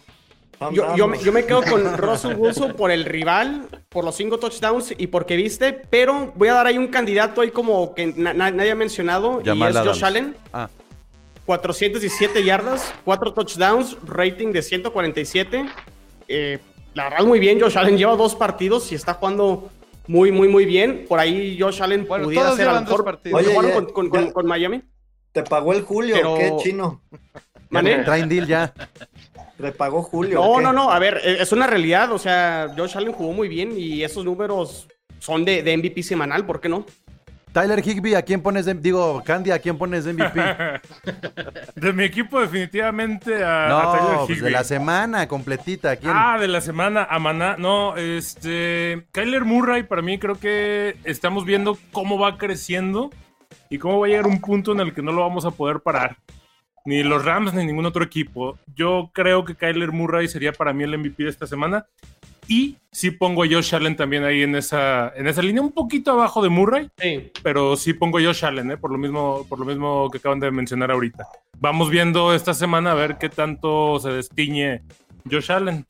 Yo, 0.72 0.96
yo 0.96 1.08
me, 1.08 1.20
yo 1.20 1.32
me 1.32 1.46
quedo 1.46 1.62
con 1.62 1.98
Russell 1.98 2.34
Wilson 2.36 2.74
por 2.74 2.90
el 2.90 3.06
rival, 3.06 3.68
por 3.90 4.04
los 4.04 4.16
cinco 4.16 4.40
touchdowns 4.40 4.92
y 4.98 5.06
porque 5.06 5.36
viste, 5.36 5.72
pero 5.72 6.32
voy 6.36 6.48
a 6.48 6.54
dar 6.54 6.66
ahí 6.66 6.80
un 6.80 6.88
candidato 6.88 7.42
ahí 7.42 7.52
como 7.52 7.94
que 7.94 8.08
na- 8.08 8.34
na- 8.34 8.50
nadie 8.50 8.72
ha 8.72 8.76
mencionado 8.76 9.40
Jamal 9.46 9.72
y 9.74 9.78
es 9.78 9.84
Josh. 9.86 10.04
Allen. 10.04 10.36
Ah, 10.52 10.68
417 11.46 12.44
yardas, 12.44 12.94
4 13.06 13.34
touchdowns, 13.34 13.98
rating 14.06 14.52
de 14.52 14.62
147. 14.62 15.66
Eh, 16.28 16.60
la 16.94 17.04
verdad, 17.06 17.24
muy 17.26 17.40
bien. 17.40 17.60
Josh 17.62 17.78
Allen 17.78 17.98
lleva 17.98 18.16
dos 18.16 18.36
partidos 18.36 18.92
y 18.92 18.96
está 18.96 19.14
jugando 19.14 19.70
muy, 20.08 20.32
muy, 20.32 20.48
muy 20.48 20.66
bien. 20.66 21.06
Por 21.08 21.20
ahí 21.20 21.58
Josh 21.60 21.82
Allen 21.82 22.06
Bueno, 22.08 22.26
pudiera 22.26 22.46
todos 22.46 22.58
ser 22.58 22.68
a 22.70 22.80
mejor. 22.82 23.20
Oye, 23.34 23.48
jugaron 23.48 23.70
ya- 23.72 23.76
con, 23.94 24.10
con- 24.10 24.26
ya- 24.26 24.34
con 24.34 24.46
Miami. 24.48 24.82
Te 25.32 25.44
pagó 25.44 25.74
el 25.74 25.82
Julio, 25.84 26.16
Pero- 26.16 26.36
¿qué 26.38 26.52
chino? 26.64 27.02
¿Mané? 27.70 28.04
traen 28.04 28.30
deal 28.30 28.48
ya. 28.48 28.74
Te 29.58 29.72
pagó 29.72 30.02
Julio. 30.04 30.40
No, 30.40 30.62
no, 30.62 30.72
no. 30.72 30.90
A 30.92 31.00
ver, 31.00 31.20
eh, 31.24 31.38
es 31.42 31.52
una 31.52 31.68
realidad. 31.68 32.12
O 32.14 32.20
sea, 32.20 32.74
Josh 32.78 32.96
Allen 32.98 33.12
jugó 33.12 33.34
muy 33.34 33.48
bien 33.48 33.74
y 33.78 34.04
esos 34.04 34.24
números 34.24 34.88
son 35.20 35.44
de, 35.44 35.64
de 35.64 35.76
MVP 35.78 36.02
semanal, 36.04 36.46
¿por 36.46 36.62
qué 36.62 36.70
no? 36.70 36.86
Tyler 37.58 37.84
Higby, 37.84 38.14
¿a 38.14 38.22
quién 38.22 38.44
pones 38.44 38.66
de, 38.66 38.76
digo, 38.76 39.24
Candy, 39.26 39.50
¿a 39.50 39.58
quién 39.58 39.80
pones 39.80 40.06
de 40.06 40.14
MVP? 40.14 40.40
De 41.76 41.92
mi 41.92 42.04
equipo, 42.04 42.40
definitivamente 42.40 43.44
a, 43.44 43.66
a 43.66 43.70
no, 43.70 43.92
Tyler 43.94 44.18
pues 44.28 44.42
de 44.44 44.52
la 44.52 44.64
semana 44.64 45.28
completita, 45.28 45.90
¿a 45.90 45.96
quién? 45.96 46.14
Ah, 46.16 46.38
de 46.40 46.48
la 46.48 46.62
semana 46.62 47.08
a 47.10 47.18
Maná. 47.18 47.56
No, 47.58 47.98
este. 47.98 49.08
Kyler 49.12 49.44
Murray, 49.44 49.82
para 49.82 50.04
mí, 50.04 50.20
creo 50.20 50.40
que 50.40 50.98
estamos 51.04 51.46
viendo 51.46 51.80
cómo 51.92 52.20
va 52.20 52.38
creciendo 52.38 53.10
y 53.72 53.80
cómo 53.80 54.02
va 54.02 54.06
a 54.06 54.10
llegar 54.10 54.28
un 54.28 54.40
punto 54.40 54.74
en 54.74 54.82
el 54.82 54.94
que 54.94 55.02
no 55.02 55.12
lo 55.12 55.22
vamos 55.22 55.44
a 55.46 55.50
poder 55.50 55.80
parar. 55.80 56.18
Ni 56.86 57.02
los 57.02 57.26
Rams 57.26 57.56
ni 57.56 57.66
ningún 57.66 57.88
otro 57.88 58.04
equipo. 58.04 58.60
Yo 58.76 59.10
creo 59.14 59.46
que 59.46 59.56
Kyler 59.56 59.92
Murray 59.92 60.28
sería 60.28 60.54
para 60.54 60.74
mí 60.74 60.84
el 60.84 60.96
MVP 60.96 61.24
de 61.24 61.30
esta 61.32 61.48
semana. 61.48 61.88
Y 62.48 62.78
sí 62.92 63.12
pongo 63.12 63.44
a 63.44 63.48
Josh 63.48 63.76
Allen 63.76 63.96
también 63.96 64.24
ahí 64.24 64.42
en 64.44 64.56
esa, 64.56 65.12
en 65.16 65.28
esa 65.28 65.42
línea, 65.42 65.62
un 65.62 65.72
poquito 65.72 66.12
abajo 66.12 66.42
de 66.42 66.50
Murray, 66.50 66.90
Sí. 66.98 67.32
pero 67.44 67.76
sí 67.76 67.94
pongo 67.94 68.18
a 68.20 68.22
Josh 68.24 68.46
Allen, 68.46 68.72
¿eh? 68.72 68.78
por, 68.78 68.92
lo 68.92 68.98
mismo, 68.98 69.46
por 69.50 69.60
lo 69.60 69.66
mismo 69.66 70.10
que 70.10 70.20
acaban 70.20 70.40
de 70.40 70.50
mencionar 70.52 70.92
ahorita. 70.92 71.26
Vamos 71.60 71.90
viendo 71.90 72.34
esta 72.34 72.54
semana 72.54 72.92
a 72.92 72.96
ver 72.96 73.18
qué 73.18 73.30
tanto 73.30 74.00
se 74.00 74.10
destiñe 74.12 74.82
Josh 75.30 75.52
Allen. 75.52 75.86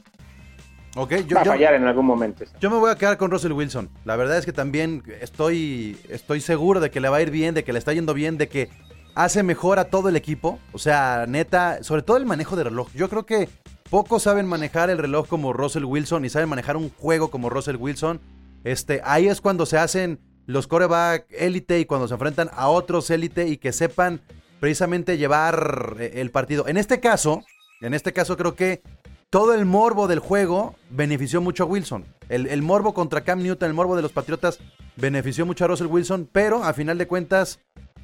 Ok, 0.95 1.13
yo, 1.27 1.35
Va 1.35 1.41
a 1.41 1.45
yo- 1.45 1.51
fallar 1.51 1.75
en 1.75 1.85
algún 1.85 2.05
momento. 2.07 2.43
yo 2.59 2.71
me 2.71 2.77
voy 2.77 2.89
a 2.89 2.95
quedar 2.95 3.17
con 3.17 3.29
Russell 3.29 3.51
Wilson. 3.51 3.89
La 4.03 4.15
verdad 4.15 4.39
es 4.39 4.45
que 4.45 4.53
también 4.53 5.03
estoy, 5.21 5.95
estoy 6.09 6.41
seguro 6.41 6.79
de 6.79 6.89
que 6.89 6.99
le 6.99 7.09
va 7.09 7.17
a 7.17 7.21
ir 7.21 7.29
bien, 7.29 7.53
de 7.53 7.63
que 7.63 7.71
le 7.71 7.77
está 7.77 7.93
yendo 7.93 8.15
bien, 8.15 8.39
de 8.39 8.47
que 8.49 8.69
hace 9.13 9.43
mejor 9.43 9.77
a 9.77 9.85
todo 9.85 10.09
el 10.09 10.15
equipo. 10.15 10.57
O 10.71 10.79
sea, 10.79 11.25
neta, 11.27 11.83
sobre 11.83 12.01
todo 12.01 12.17
el 12.17 12.25
manejo 12.25 12.55
de 12.55 12.63
reloj. 12.63 12.89
Yo 12.95 13.09
creo 13.09 13.27
que 13.27 13.47
pocos 13.89 14.23
saben 14.23 14.47
manejar 14.47 14.89
el 14.89 14.97
reloj 14.97 15.27
como 15.27 15.53
Russell 15.53 15.85
Wilson 15.85 16.25
y 16.25 16.29
saben 16.29 16.49
manejar 16.49 16.77
un 16.77 16.89
juego 16.89 17.29
como 17.29 17.49
Russell 17.49 17.77
Wilson. 17.77 18.19
Este, 18.63 19.01
ahí 19.03 19.27
es 19.27 19.41
cuando 19.41 19.65
se 19.65 19.77
hacen 19.77 20.19
los 20.45 20.67
coreback 20.67 21.25
élite 21.31 21.79
y 21.79 21.85
cuando 21.85 22.07
se 22.07 22.13
enfrentan 22.13 22.49
a 22.53 22.69
otros 22.69 23.09
élite 23.09 23.47
y 23.47 23.57
que 23.57 23.73
sepan 23.73 24.21
precisamente 24.59 25.17
llevar 25.17 25.97
eh, 25.99 26.13
el 26.15 26.31
partido. 26.31 26.67
En 26.67 26.77
este 26.77 26.99
caso, 26.99 27.43
en 27.81 27.93
este 27.93 28.13
caso 28.13 28.37
creo 28.37 28.55
que 28.55 28.81
todo 29.29 29.53
el 29.53 29.65
morbo 29.65 30.07
del 30.07 30.19
juego 30.19 30.75
benefició 30.89 31.41
mucho 31.41 31.63
a 31.63 31.67
Wilson. 31.67 32.05
El, 32.29 32.47
el 32.47 32.61
morbo 32.61 32.93
contra 32.93 33.21
Cam 33.21 33.43
Newton, 33.43 33.67
el 33.67 33.73
morbo 33.73 33.95
de 33.95 34.01
los 34.01 34.13
Patriotas 34.13 34.59
benefició 34.95 35.45
mucho 35.45 35.65
a 35.65 35.67
Russell 35.67 35.87
Wilson, 35.87 36.29
pero 36.31 36.63
a 36.63 36.73
final 36.73 36.97
de 36.97 37.07
cuentas 37.07 37.59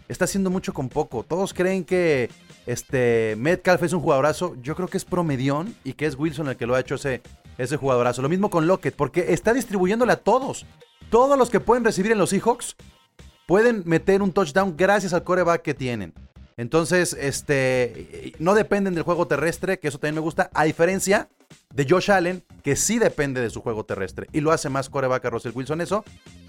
está 0.08 0.26
haciendo 0.26 0.50
mucho 0.50 0.74
con 0.74 0.90
poco. 0.90 1.24
Todos 1.24 1.54
creen 1.54 1.86
que 1.86 2.30
este 2.66 3.36
Metcalf 3.38 3.84
es 3.84 3.94
un 3.94 4.00
jugadorazo. 4.00 4.56
Yo 4.62 4.76
creo 4.76 4.88
que 4.88 4.98
es 4.98 5.06
promedión 5.06 5.76
y 5.84 5.94
que 5.94 6.06
es 6.06 6.18
Wilson 6.18 6.50
el 6.50 6.58
que 6.58 6.66
lo 6.66 6.76
ha 6.76 6.80
hecho 6.80 6.96
ese, 6.96 7.22
ese 7.58 7.78
jugadorazo. 7.78 8.22
Lo 8.22 8.30
mismo 8.30 8.50
con 8.50 8.68
Lockett, 8.68 8.96
porque 8.96 9.34
está 9.34 9.54
distribuyéndole 9.54 10.14
a 10.14 10.18
todos. 10.18 10.66
Todos 11.10 11.38
los 11.38 11.50
que 11.50 11.60
pueden 11.60 11.84
recibir 11.84 12.12
en 12.12 12.18
los 12.18 12.32
Seahawks 12.32 12.76
pueden 13.46 13.84
meter 13.86 14.22
un 14.22 14.32
touchdown 14.32 14.76
gracias 14.78 15.14
al 15.14 15.24
coreback 15.24 15.62
que 15.62 15.74
tienen. 15.74 16.14
Entonces, 16.56 17.18
este, 17.20 18.34
no 18.40 18.54
dependen 18.54 18.94
del 18.94 19.04
juego 19.04 19.28
terrestre, 19.28 19.80
que 19.80 19.88
eso 19.88 19.98
también 19.98 20.16
me 20.16 20.22
gusta, 20.22 20.50
a 20.54 20.66
diferencia 20.66 21.30
de 21.74 21.88
Josh 21.90 22.12
Allen, 22.12 22.44
que 22.64 22.76
sí 22.76 23.00
depende 23.00 23.42
de 23.42 23.50
su 23.50 23.62
juego 23.62 23.86
terrestre 23.86 24.28
y 24.32 24.42
lo 24.42 24.52
hace 24.52 24.70
más 24.70 24.90
coreback 24.90 25.26
a 25.26 25.30
Russell 25.32 25.52
Wilson 25.54 25.82
eso. 25.82 26.04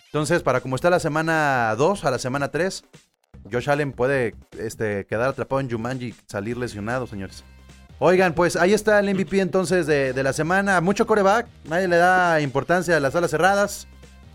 Entonces, 0.06 0.42
para 0.42 0.60
como 0.60 0.76
está 0.76 0.90
la 0.90 1.00
semana 1.00 1.74
2 1.76 2.04
a 2.04 2.10
la 2.10 2.18
semana 2.18 2.50
3, 2.50 2.84
Josh 3.52 3.68
Allen 3.70 3.92
puede 3.92 4.34
este, 4.58 5.04
quedar 5.06 5.28
atrapado 5.30 5.60
en 5.60 5.70
Jumanji 5.70 6.06
y 6.06 6.14
salir 6.26 6.56
lesionado, 6.56 7.06
señores. 7.06 7.44
Oigan, 7.98 8.34
pues 8.34 8.56
ahí 8.56 8.72
está 8.74 8.98
el 8.98 9.14
MVP 9.14 9.38
entonces 9.40 9.86
de, 9.86 10.12
de 10.12 10.22
la 10.22 10.32
semana. 10.32 10.80
Mucho 10.80 11.06
coreback, 11.06 11.46
nadie 11.68 11.86
le 11.88 11.96
da 11.96 12.40
importancia 12.40 12.96
a 12.96 13.00
las 13.00 13.14
alas 13.14 13.30
cerradas. 13.30 13.86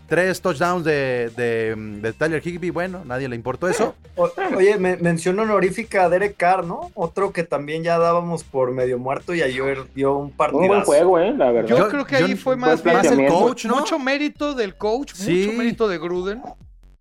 Tres 0.08 0.40
touchdowns 0.40 0.84
de, 0.84 1.30
de, 1.36 1.76
de 1.76 2.12
Tyler 2.12 2.44
Higby, 2.44 2.70
bueno, 2.70 3.02
nadie 3.04 3.28
le 3.28 3.36
importó 3.36 3.68
eso. 3.68 3.94
O- 4.16 4.28
oye, 4.56 4.76
me, 4.76 4.96
mención 4.96 5.38
honorífica 5.38 6.04
a 6.04 6.08
Derek 6.08 6.36
Carr, 6.36 6.64
¿no? 6.66 6.90
Otro 6.94 7.32
que 7.32 7.44
también 7.44 7.84
ya 7.84 7.96
dábamos 7.96 8.42
por 8.44 8.72
medio 8.72 8.98
muerto 8.98 9.34
y 9.34 9.40
ayer 9.40 9.78
dio 9.94 10.16
un 10.16 10.30
partido. 10.32 10.60
Un 10.62 10.66
buen 10.68 10.80
juego, 10.82 11.18
¿eh? 11.20 11.32
La 11.36 11.52
verdad. 11.52 11.68
Yo, 11.70 11.78
Yo- 11.78 11.88
creo 11.88 12.04
que 12.04 12.18
yo- 12.18 12.26
ahí 12.26 12.34
fue 12.34 12.56
más 12.56 12.82
bien 12.82 12.96
Más 12.96 13.06
el 13.06 13.26
coach, 13.28 13.64
¿no? 13.66 13.76
mucho 13.78 13.98
mérito 14.00 14.52
del 14.54 14.74
coach, 14.74 15.12
Sí. 15.14 15.44
mucho 15.46 15.58
mérito 15.58 15.88
de 15.88 15.98
Gruden. 15.98 16.42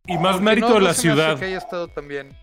Y 0.10 0.18
más 0.18 0.42
mérito 0.42 0.68
no- 0.70 0.74
de 0.76 0.80
no 0.82 0.86
la 0.88 0.94
ciudad. 0.94 1.38
que 1.40 1.46
haya 1.46 1.58
estado 1.58 1.88
también. 1.88 2.36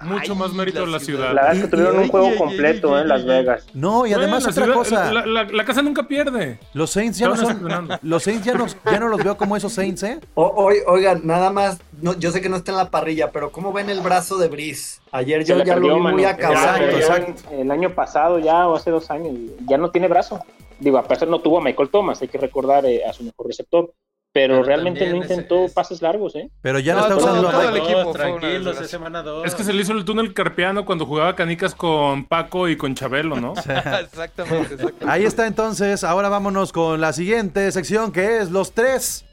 Mucho 0.00 0.32
Ay, 0.34 0.38
más 0.38 0.52
mérito 0.52 0.82
de 0.82 0.92
la 0.92 1.00
ciudad. 1.00 1.34
La 1.34 1.42
verdad 1.42 1.56
es 1.56 1.62
que 1.62 1.68
tuvieron 1.70 1.98
un 1.98 2.08
juego 2.08 2.28
ay, 2.28 2.36
completo 2.38 2.94
ay, 2.94 3.02
en 3.02 3.08
Las 3.08 3.24
Vegas. 3.26 3.66
No, 3.74 4.06
y 4.06 4.12
además 4.12 4.44
Bueno, 4.44 4.50
otra 4.52 4.62
ciudad- 4.64 4.74
cosa. 4.78 5.12
La, 5.12 5.26
la- 5.26 5.42
la 5.42 5.64
casa 5.64 5.82
nunca 5.82 6.04
pierde. 6.06 6.60
Los 6.72 6.90
Saints 6.90 7.18
ya 7.18 7.26
no 7.26 7.34
son. 7.36 7.88
Los 8.02 8.22
Saints 8.22 8.44
ya, 8.46 8.54
nos- 8.54 8.76
ya 8.84 9.00
no 9.00 9.08
los 9.08 9.24
veo 9.24 9.36
como 9.36 9.56
esos 9.56 9.72
Saints, 9.72 10.04
¿eh? 10.04 10.20
O- 10.34 10.70
oigan, 10.86 11.22
nada 11.26 11.50
más, 11.50 11.80
no, 12.00 12.16
yo 12.16 12.30
sé 12.30 12.40
que 12.40 12.48
no 12.48 12.54
está 12.58 12.70
en 12.70 12.76
la 12.78 12.90
parrilla, 12.92 13.32
pero 13.32 13.50
¿cómo 13.50 13.72
ven 13.72 13.90
el 13.90 14.00
brazo 14.00 14.38
de 14.38 14.46
Brice? 14.46 15.00
Ayer 15.10 15.44
yo 15.44 15.58
ya 15.58 15.64
perdió, 15.74 15.88
lo 15.88 15.96
vi 15.96 16.12
muy 16.12 16.24
acabado. 16.24 16.76
Exacto, 16.84 16.96
exacto. 16.96 17.42
El 17.50 17.68
año 17.72 17.90
pasado 17.92 18.38
ya 18.38 18.68
o 18.68 18.76
hace 18.76 18.92
dos 18.92 19.10
años. 19.10 19.34
Ya 19.66 19.78
no 19.78 19.90
tiene 19.90 20.06
brazo. 20.06 20.38
Digo, 20.78 20.98
a 20.98 21.02
pesar 21.08 21.26
no 21.26 21.40
tuvo 21.40 21.58
a 21.58 21.60
Michael 21.60 21.88
Thomas, 21.88 22.22
hay 22.22 22.28
que 22.28 22.38
recordar 22.38 22.86
eh, 22.86 23.04
a 23.04 23.12
su 23.12 23.24
mejor 23.24 23.48
receptor. 23.48 23.92
Pero, 24.40 24.54
Pero 24.54 24.62
realmente 24.66 25.08
no 25.10 25.16
intentó 25.16 25.64
es- 25.64 25.72
pases 25.72 26.00
largos, 26.00 26.36
¿eh? 26.36 26.48
Pero 26.62 26.78
ya 26.78 26.94
no, 26.94 27.00
No, 27.00 27.06
está 27.06 27.18
todo- 27.18 27.26
usando. 27.32 27.50
todo 27.50 27.62
el 27.62 27.72
Mike- 27.74 27.84
equipo 27.84 28.10
una 28.10 28.12
tranquilos, 28.12 28.80
es 28.80 28.90
semana 28.90 29.22
2. 29.22 29.46
Es 29.46 29.54
que 29.56 29.64
se 29.64 29.72
le 29.72 29.82
hizo 29.82 29.92
el 29.92 30.04
túnel 30.04 30.32
carpiano 30.32 30.84
cuando 30.84 31.06
jugaba 31.06 31.34
canicas 31.34 31.74
con 31.74 32.24
Paco 32.24 32.68
y 32.68 32.76
con 32.76 32.94
Chabelo, 32.94 33.40
¿no? 33.40 33.52
exactamente, 34.00 34.74
exactamente. 34.74 35.06
Ahí 35.08 35.24
está 35.24 35.46
entonces. 35.48 36.04
Ahora 36.04 36.28
vámonos 36.28 36.72
con 36.72 37.00
la 37.00 37.12
siguiente 37.12 37.70
sección 37.72 38.12
que 38.12 38.38
es 38.38 38.50
los 38.52 38.72
tres. 38.72 39.24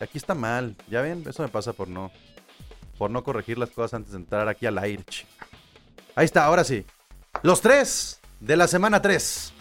Aquí 0.00 0.18
está 0.18 0.34
mal. 0.34 0.74
Ya 0.88 1.00
ven, 1.00 1.22
eso 1.28 1.42
me 1.44 1.48
pasa 1.48 1.72
por 1.72 1.86
no. 1.86 2.10
Por 2.98 3.10
no 3.10 3.22
corregir 3.22 3.56
las 3.56 3.70
cosas 3.70 3.94
antes 3.94 4.12
de 4.12 4.18
entrar 4.18 4.48
aquí 4.48 4.66
al 4.66 4.78
aire. 4.78 5.04
Ahí 6.16 6.24
está, 6.24 6.44
ahora 6.44 6.64
sí. 6.64 6.84
Los 7.42 7.60
tres 7.60 8.20
de 8.40 8.56
la 8.56 8.66
semana 8.66 9.00
3. 9.00 9.52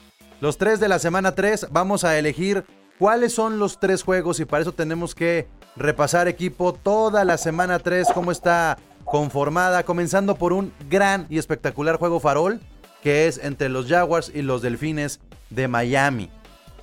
Los 0.41 0.57
tres 0.57 0.79
de 0.79 0.87
la 0.87 0.97
semana 0.97 1.35
3. 1.35 1.67
Vamos 1.69 2.03
a 2.03 2.17
elegir 2.17 2.63
cuáles 2.99 3.33
son 3.33 3.57
los 3.57 3.79
tres 3.79 4.03
juegos 4.03 4.39
y 4.39 4.45
para 4.45 4.61
eso 4.61 4.73
tenemos 4.73 5.15
que 5.15 5.47
repasar 5.75 6.27
equipo 6.27 6.73
toda 6.73 7.23
la 7.23 7.37
semana 7.37 7.79
3, 7.79 8.09
cómo 8.13 8.31
está 8.31 8.77
conformada, 9.05 9.83
comenzando 9.83 10.35
por 10.35 10.53
un 10.53 10.73
gran 10.89 11.25
y 11.29 11.39
espectacular 11.39 11.95
juego 11.95 12.19
farol 12.19 12.59
que 13.01 13.27
es 13.27 13.39
entre 13.41 13.69
los 13.69 13.87
Jaguars 13.87 14.29
y 14.35 14.41
los 14.41 14.61
Delfines 14.61 15.21
de 15.49 15.69
Miami. 15.69 16.29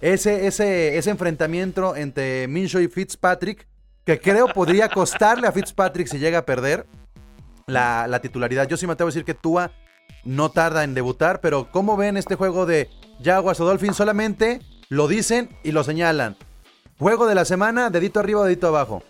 Ese, 0.01 0.47
ese, 0.47 0.97
ese 0.97 1.11
enfrentamiento 1.11 1.95
entre 1.95 2.49
Minshew 2.49 2.81
y 2.81 2.89
Fitzpatrick, 2.89 3.69
que 4.05 4.19
creo 4.19 4.49
podría 4.49 4.89
costarle 4.89 5.47
a 5.47 5.53
Fitzpatrick 5.53 6.07
si 6.07 6.19
llega 6.19 6.39
a 6.39 6.47
perder 6.47 6.87
la, 7.67 8.07
la 8.07 8.21
titularidad. 8.21 8.67
Yo 8.67 8.79
sí 8.79 8.87
me 8.87 8.95
atrevo 8.95 9.09
a 9.09 9.13
decir 9.13 9.27
que 9.27 9.35
Tua 9.35 9.73
no 10.25 10.51
tarda 10.51 10.85
en 10.85 10.95
debutar, 10.95 11.41
pero 11.43 11.71
¿cómo 11.71 11.99
ven 11.99 12.17
este 12.17 12.35
juego 12.35 12.65
de 12.65 12.89
Jaguars 13.23 13.61
o 13.61 13.67
Dolphins? 13.67 13.97
Solamente 13.97 14.61
lo 14.89 15.09
dicen 15.09 15.51
y 15.63 15.73
lo 15.73 15.85
señalan. 15.85 16.37
Juego 16.99 17.27
de 17.27 17.35
la 17.35 17.45
semana, 17.45 17.91
dedito 17.91 18.21
arriba 18.21 18.41
o 18.41 18.45
dedito 18.45 18.69
abajo. 18.69 19.03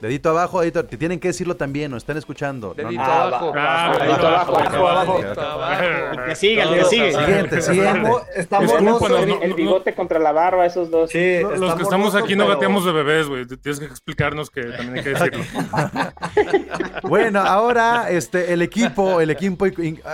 Dedito 0.00 0.28
abajo, 0.30 0.60
dedito. 0.60 0.84
Te 0.84 0.98
tienen 0.98 1.18
que 1.18 1.28
decirlo 1.28 1.56
también, 1.56 1.90
nos 1.90 2.02
están 2.02 2.18
escuchando. 2.18 2.74
Dedito 2.74 3.00
no. 3.02 3.04
abajo. 3.04 3.52
Ah, 3.56 3.96
Dedito 3.98 4.26
abajo, 4.26 4.58
abajo. 4.58 5.18
Dedito 5.22 5.40
abajo. 5.40 6.24
Que 6.26 6.34
siga, 6.36 6.64
que 6.68 6.76
Todos 6.80 6.90
sigue. 6.90 7.12
Siguiente, 7.14 7.62
siguiente. 7.62 8.10
Estamos, 8.36 8.72
El, 8.74 9.42
el 9.42 9.54
bigote 9.54 9.94
contra 9.94 10.18
la 10.18 10.32
barba, 10.32 10.66
esos 10.66 10.90
dos. 10.90 11.10
sí, 11.10 11.40
Los 11.40 11.74
que 11.76 11.82
estamos 11.84 12.14
aquí 12.14 12.36
no 12.36 12.44
pero- 12.44 12.54
gateamos 12.56 12.84
de 12.84 12.92
bebés, 12.92 13.28
güey. 13.28 13.46
Tienes 13.46 13.78
que 13.80 13.86
explicarnos 13.86 14.50
que 14.50 14.62
también 14.64 14.98
hay 14.98 15.04
que 15.04 15.10
decirlo. 15.10 15.42
Bueno, 17.04 17.40
ahora 17.40 18.10
este, 18.10 18.52
el 18.52 18.62
equipo, 18.62 19.20
el 19.20 19.30
equipo, 19.30 19.66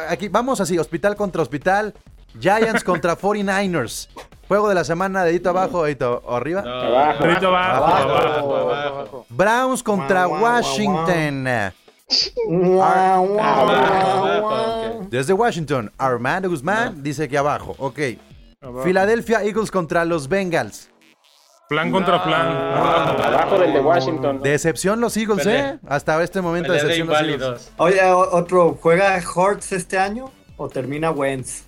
aquí 0.08 0.28
vamos 0.28 0.60
así, 0.60 0.78
hospital 0.78 1.14
contra 1.16 1.40
hospital, 1.42 1.94
Giants 2.38 2.84
contra 2.84 3.16
49ers. 3.16 4.08
Juego 4.48 4.68
de 4.68 4.74
la 4.74 4.84
semana, 4.84 5.22
dedito 5.24 5.50
abajo, 5.50 5.84
dedito 5.84 6.22
arriba. 6.28 6.62
No, 6.62 6.70
Abajo. 6.70 7.24
Dedito 7.24 7.46
abajo, 7.48 7.84
Abajo. 7.84 8.08
abajo. 8.10 8.56
Abajo, 8.56 8.56
abajo. 8.90 9.26
Browns 9.28 9.82
contra 9.82 10.26
Washington. 10.26 11.46
Desde 15.08 15.32
Washington, 15.32 15.92
Armando 15.98 16.48
Guzmán 16.48 17.02
dice 17.02 17.28
que 17.28 17.38
abajo. 17.38 17.74
Ok. 17.78 17.98
Philadelphia 18.84 19.42
Eagles 19.44 19.70
contra 19.70 20.04
los 20.04 20.28
Bengals. 20.28 20.88
Plan 21.68 21.92
contra 21.92 22.22
plan. 22.24 22.48
Abajo. 22.48 23.22
Abajo 23.22 23.58
del 23.58 23.72
de 23.72 23.80
Washington. 23.80 24.42
Decepción 24.42 25.00
los 25.00 25.16
Eagles. 25.16 25.46
¿eh? 25.46 25.78
Hasta 25.88 26.20
este 26.22 26.40
momento 26.40 26.72
de 26.72 26.82
decepción 26.82 27.06
los 27.06 27.20
Eagles. 27.20 27.72
Oye, 27.76 28.02
otro, 28.10 28.76
¿juega 28.80 29.20
Hortz 29.34 29.72
este 29.72 29.96
año 29.98 30.30
o 30.56 30.68
termina 30.68 31.10
Wentz? 31.12 31.66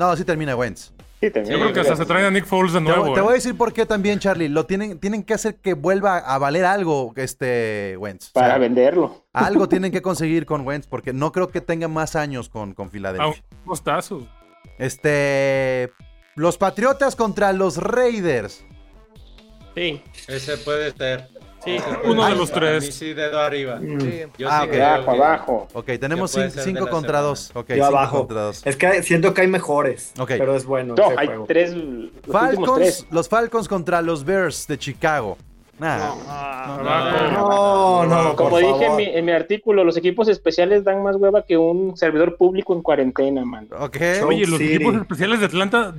No, 0.00 0.16
sí 0.16 0.24
termina 0.24 0.56
Wentz. 0.56 0.94
Sí. 1.20 1.26
Yo 1.26 1.42
creo 1.42 1.72
que 1.74 1.80
hasta 1.80 1.94
se 1.94 2.06
traen 2.06 2.24
a 2.24 2.30
Nick 2.30 2.46
Foles 2.46 2.72
de 2.72 2.80
nuevo. 2.80 3.12
te 3.12 3.20
eh. 3.20 3.22
voy 3.22 3.32
a 3.32 3.34
decir 3.34 3.54
por 3.54 3.74
qué 3.74 3.84
también, 3.84 4.18
Charlie. 4.18 4.48
Lo 4.48 4.64
tienen, 4.64 4.98
tienen 4.98 5.22
que 5.22 5.34
hacer 5.34 5.56
que 5.56 5.74
vuelva 5.74 6.16
a 6.16 6.38
valer 6.38 6.64
algo 6.64 7.12
este 7.16 7.98
Wentz. 7.98 8.28
O 8.28 8.30
sea, 8.32 8.42
Para 8.42 8.56
venderlo. 8.56 9.26
algo 9.34 9.68
tienen 9.68 9.92
que 9.92 10.00
conseguir 10.00 10.46
con 10.46 10.66
Wentz 10.66 10.86
porque 10.86 11.12
no 11.12 11.32
creo 11.32 11.50
que 11.50 11.60
tenga 11.60 11.86
más 11.86 12.16
años 12.16 12.48
con, 12.48 12.72
con 12.72 12.88
Filadelfia. 12.88 13.44
un 13.60 13.66
costazo. 13.66 14.26
Este. 14.78 15.92
Los 16.34 16.56
Patriotas 16.56 17.14
contra 17.14 17.52
los 17.52 17.76
Raiders. 17.76 18.64
Sí, 19.74 20.02
Ese 20.28 20.56
puede 20.56 20.92
ser. 20.92 21.28
Sí. 21.64 21.76
Uno 22.04 22.26
de 22.26 22.34
los 22.36 22.50
tres. 22.50 22.94
sí, 22.94 23.12
dedo 23.14 23.40
arriba. 23.40 23.78
Sí. 23.80 24.22
Yo 24.38 24.48
Ah, 24.50 24.66
sí 24.70 24.78
Abajo, 24.80 25.10
abajo. 25.10 25.68
Ok, 25.74 25.86
tenemos 26.00 26.32
puede 26.32 26.50
5 26.50 26.62
ser 26.64 26.74
de 26.74 26.80
la 26.80 26.86
contra 26.90 27.10
semana. 27.18 27.28
2. 27.28 27.50
Ok, 27.54 27.68
Yo 27.68 27.74
5 27.74 27.86
abajo. 27.86 28.18
contra 28.18 28.42
2. 28.42 28.62
Es 28.66 28.76
que 28.76 29.02
siento 29.02 29.34
que 29.34 29.40
hay 29.42 29.48
mejores. 29.48 30.12
Ok. 30.18 30.28
Pero 30.38 30.54
es 30.56 30.64
bueno. 30.64 30.94
No, 30.96 31.08
hay 31.16 31.26
juego. 31.26 31.44
tres. 31.46 31.74
Los 31.74 32.32
Falcons, 32.32 32.72
tres. 32.78 33.06
los 33.10 33.28
Falcons 33.28 33.68
contra 33.68 34.02
los 34.02 34.24
Bears 34.24 34.66
de 34.66 34.78
Chicago. 34.78 35.36
Nah. 35.78 35.96
No, 37.32 38.04
no, 38.04 38.36
Como 38.36 38.50
por 38.50 38.60
dije 38.60 38.84
en 38.86 38.96
mi, 38.96 39.04
en 39.04 39.24
mi 39.24 39.32
artículo, 39.32 39.82
los 39.82 39.96
equipos 39.96 40.28
especiales 40.28 40.84
dan 40.84 41.02
más 41.02 41.16
hueva 41.16 41.42
que 41.46 41.56
un 41.56 41.96
servidor 41.96 42.36
público 42.36 42.74
en 42.74 42.82
cuarentena, 42.82 43.44
man. 43.46 43.66
Ok. 43.78 43.96
Oye, 44.26 44.46
los 44.46 44.58
City. 44.58 44.74
equipos 44.74 44.94
especiales 44.96 45.40
de 45.40 45.46
Atlanta 45.46 45.94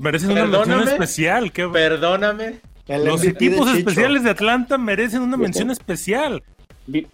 merecen 0.00 0.32
una 0.32 0.46
mención 0.46 0.82
especial. 0.88 1.52
¿qué- 1.52 1.68
Perdóname. 1.68 2.56
El 2.88 3.04
Los 3.04 3.22
de 3.22 3.28
equipos 3.28 3.68
especiales 3.74 4.22
de 4.22 4.30
Atlanta 4.30 4.78
merecen 4.78 5.22
una 5.22 5.36
mención 5.36 5.70
especial. 5.70 6.42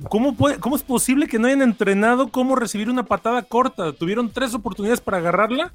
¿Cómo, 0.08 0.34
puede, 0.34 0.58
¿Cómo 0.58 0.76
es 0.76 0.82
posible 0.82 1.26
que 1.28 1.38
no 1.38 1.46
hayan 1.46 1.62
entrenado 1.62 2.28
cómo 2.28 2.56
recibir 2.56 2.90
una 2.90 3.04
patada 3.04 3.42
corta? 3.42 3.92
Tuvieron 3.92 4.30
tres 4.30 4.52
oportunidades 4.54 5.00
para 5.00 5.16
agarrarla 5.16 5.72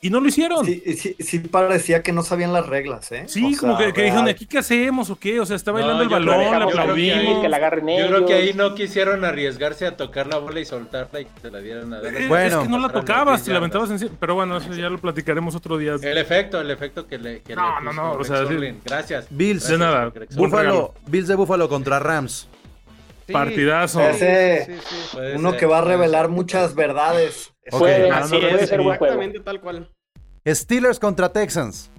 y 0.00 0.10
no 0.10 0.20
lo 0.20 0.28
hicieron. 0.28 0.64
Sí, 0.64 0.82
Sí, 0.86 0.94
sí, 0.96 1.16
sí 1.18 1.38
parecía 1.40 2.02
que 2.02 2.12
no 2.12 2.22
sabían 2.22 2.52
las 2.52 2.66
reglas, 2.66 3.10
¿eh? 3.12 3.26
O 3.28 3.58
como 3.58 3.76
sea, 3.76 3.86
que, 3.88 3.92
que 3.92 4.02
dijeron. 4.04 4.28
¿aquí 4.28 4.46
qué 4.46 4.58
hacemos 4.58 5.10
o 5.10 5.16
qué? 5.16 5.40
O 5.40 5.46
sea, 5.46 5.56
está 5.56 5.72
bailando 5.72 5.96
No, 5.96 6.02
el 6.04 6.08
balón, 6.08 6.40
que 6.68 6.78
aplaudimos. 6.80 7.36
ahí- 7.36 7.40
que 7.42 7.48
la 7.48 7.56
agarren 7.56 7.86
Yo 7.88 8.06
creo 8.08 8.26
que 8.26 8.34
ahí 8.34 8.52
no 8.54 8.74
quisieron 8.74 9.24
arriesgarse 9.24 9.86
a 9.86 9.96
tocar 9.96 10.26
la 10.28 10.38
bola 10.38 10.60
y 10.60 10.64
soltarla 10.64 11.20
y 11.20 11.24
que 11.24 11.40
se 11.40 11.50
la 11.50 11.58
dieran 11.58 11.92
a 11.94 11.98
Eh, 11.98 12.26
Bueno. 12.28 12.58
es 12.60 12.62
que 12.64 12.68
no 12.68 12.78
la 12.78 12.88
Pasar 12.88 13.00
tocabas, 13.00 13.44
te 13.44 13.50
la 13.50 13.58
aventabas 13.58 13.90
encima. 13.90 14.12
Pero 14.20 14.34
bueno, 14.34 14.56
eso 14.58 14.72
ya 14.72 14.88
lo 14.88 14.98
platicaremos 14.98 15.54
otro 15.54 15.76
día. 15.78 15.96
El 16.00 16.18
efecto, 16.18 16.60
el 16.60 16.70
efecto 16.70 17.06
que 17.06 17.18
le. 17.18 17.40
Que 17.42 17.54
No, 17.56 17.78
le 17.80 17.84
no, 17.86 17.92
no, 17.92 18.12
o 18.12 18.24
sea, 18.24 18.46
sí. 18.46 18.54
Gracias. 18.84 19.26
Bills. 19.30 19.68
Gracias, 19.68 19.70
De 19.70 19.78
nada. 19.78 20.12
Regalo. 20.14 20.94
Bills 21.06 21.28
de 21.28 21.34
Buffalo 21.34 21.68
contra 21.68 21.98
Rams. 21.98 22.48
Sí. 23.26 23.32
Partidazo. 23.34 24.00
Ese- 24.00 24.64
Sí, 24.64 24.72
sí. 25.10 25.18
Uno 25.36 25.50
ser, 25.50 25.60
que 25.60 25.66
va 25.66 25.78
a 25.78 25.82
revelar 25.82 26.22
ser. 26.26 26.30
muchas 26.30 26.74
verdades. 26.74 27.52
Puede, 27.70 28.06
Ok. 28.06 28.12
así 28.16 28.36
puede 28.38 28.58
sí. 28.60 28.66
ser 28.66 28.80
buen 28.80 28.98
juego. 28.98 29.14
Exactamente 29.14 29.40
tal 29.40 29.60
cual. 29.60 29.90
Steelers 30.46 30.98
contra 30.98 31.28
Texans. 31.30 31.90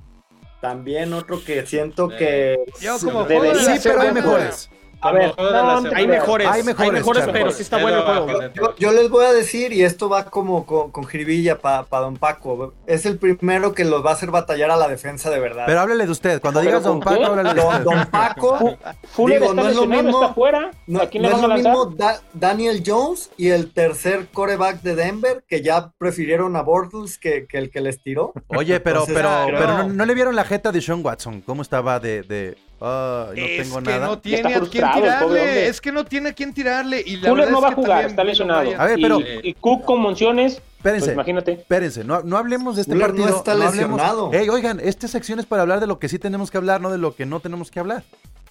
También 0.62 1.14
otro 1.14 1.44
que 1.44 1.66
siento 1.66 2.10
que... 2.10 2.58
Yo 2.82 2.98
como 3.00 3.26
Sí, 3.28 3.80
pero 3.84 4.02
hay 4.02 4.12
mejores. 4.12 4.70
A 5.02 5.12
ver, 5.12 5.34
no. 5.38 5.90
Hay 5.96 6.08
mejores, 6.08 6.48
Hay 6.48 6.60
hay 6.60 6.92
mejores, 6.92 7.26
pero 7.32 7.52
sí 7.52 7.62
está 7.62 7.78
bueno 7.82 7.98
el 8.00 8.04
juego. 8.04 8.42
Yo, 8.54 8.76
yo 8.78 8.92
les 8.92 9.10
voy 9.10 9.26
a 9.26 9.32
decir, 9.34 9.72
y 9.72 9.84
esto 9.84 10.10
va 10.10 10.26
como 10.26 10.66
con, 10.66 10.92
con 10.92 11.06
jiribilla 11.06 11.58
para 11.58 11.86
Don 11.90 12.18
Paco, 12.18 12.74
es 12.86 13.06
el 13.06 13.18
primero 13.18 13.74
que 13.74 13.86
los 13.86 14.06
va 14.06 14.12
a 14.12 14.14
hacer 14.14 14.30
batallar 14.32 14.72
a 14.72 14.76
la 14.76 14.88
defensa 14.90 15.30
de 15.30 15.40
verdad. 15.40 15.64
Pero 15.68 15.80
háblele 15.80 16.06
de 16.06 16.12
usted. 16.12 16.42
Cuando 16.42 16.60
¿Pero 16.60 16.70
digas 16.72 16.84
Don 16.84 17.00
Paco, 17.00 17.18
qué? 17.18 17.26
háblele 17.26 17.54
de 17.54 17.62
Don, 17.62 17.68
usted. 17.74 17.84
Don 17.84 18.06
Paco, 18.08 18.78
Digo, 19.18 19.46
está 19.46 19.54
no 19.54 19.68
es 19.70 19.76
lo 19.76 19.86
mismo- 19.86 20.22
está 20.22 20.34
fuera. 20.34 20.72
no, 20.88 21.02
¿A 21.02 21.08
quién 21.08 21.24
no 21.24 21.30
le 21.30 21.36
es 21.36 21.42
lo 21.42 21.48
mismo 21.50 21.86
Da- 21.86 22.22
Daniel 22.34 22.84
Jones 22.86 23.30
y 23.38 23.50
el 23.50 23.72
tercer 23.74 24.28
coreback 24.34 24.82
de 24.82 24.96
Denver, 24.96 25.44
que 25.48 25.62
ya 25.62 25.92
prefirieron 25.98 26.56
a 26.56 26.62
Bortles 26.62 27.18
que, 27.18 27.48
que 27.48 27.58
el 27.58 27.70
que 27.72 27.82
les 27.82 28.02
tiró. 28.02 28.34
Oye, 28.48 28.80
pero, 28.80 29.06
Entonces, 29.08 29.16
pero, 29.16 29.58
pero 29.60 29.84
no 29.88 30.06
le 30.06 30.14
vieron 30.14 30.36
la 30.36 30.44
jeta 30.44 30.72
de 30.72 30.82
Sean 30.82 31.04
Watson. 31.06 31.42
¿Cómo 31.42 31.62
estaba 31.62 32.00
de, 32.00 32.24
de 32.24 32.58
"Ay, 32.82 33.40
no 33.40 33.46
es 33.46 33.64
tengo 33.64 33.76
que 33.84 33.90
nada? 33.92 34.08
no 34.08 34.20
tiene 34.20 34.56
a 34.56 34.60
quién 34.62 34.70
tirarle. 34.92 35.68
Es 35.68 35.82
que 35.82 35.92
no 35.92 36.06
tiene 36.06 36.30
a 36.30 36.34
quién 36.34 36.54
tirarle. 36.54 37.04
Y 37.06 37.18
la 37.18 37.30
Fuller 37.30 37.52
no 37.52 37.62
va 37.62 37.70
a 37.70 37.72
jugar, 37.74 38.06
está 38.06 38.24
lesionado. 38.24 38.72
A 38.78 38.86
ver, 38.86 39.00
Y- 39.00 39.02
pero- 39.02 39.20
y, 39.44 39.54
Cook 39.56 39.86
con 39.86 40.00
monciones, 40.02 40.54
pues 40.56 40.66
Espérense, 40.78 41.14
imagínate. 41.14 41.52
espérense, 41.54 42.04
no, 42.04 42.22
no 42.22 42.38
hablemos 42.38 42.76
de 42.78 42.84
este 42.84 42.94
Fuller 42.94 43.10
no 43.14 43.16
partido. 43.18 43.38
está 43.38 43.52
hablemos- 43.52 43.76
lesionado. 44.00 44.30
Oigan, 44.54 44.80
esta 44.80 45.08
sección 45.08 45.40
es 45.40 45.46
para 45.46 45.62
hablar 45.64 45.80
de 45.80 45.88
lo 45.88 46.00
que 46.00 46.08
sí 46.10 46.20
tenemos 46.20 46.50
que 46.52 46.58
hablar, 46.58 46.80
no 46.82 46.90
de 46.90 46.98
lo 46.98 47.16
que 47.16 47.26
no 47.26 47.40
tenemos 47.40 47.70
que 47.72 47.80
hablar. 47.80 48.04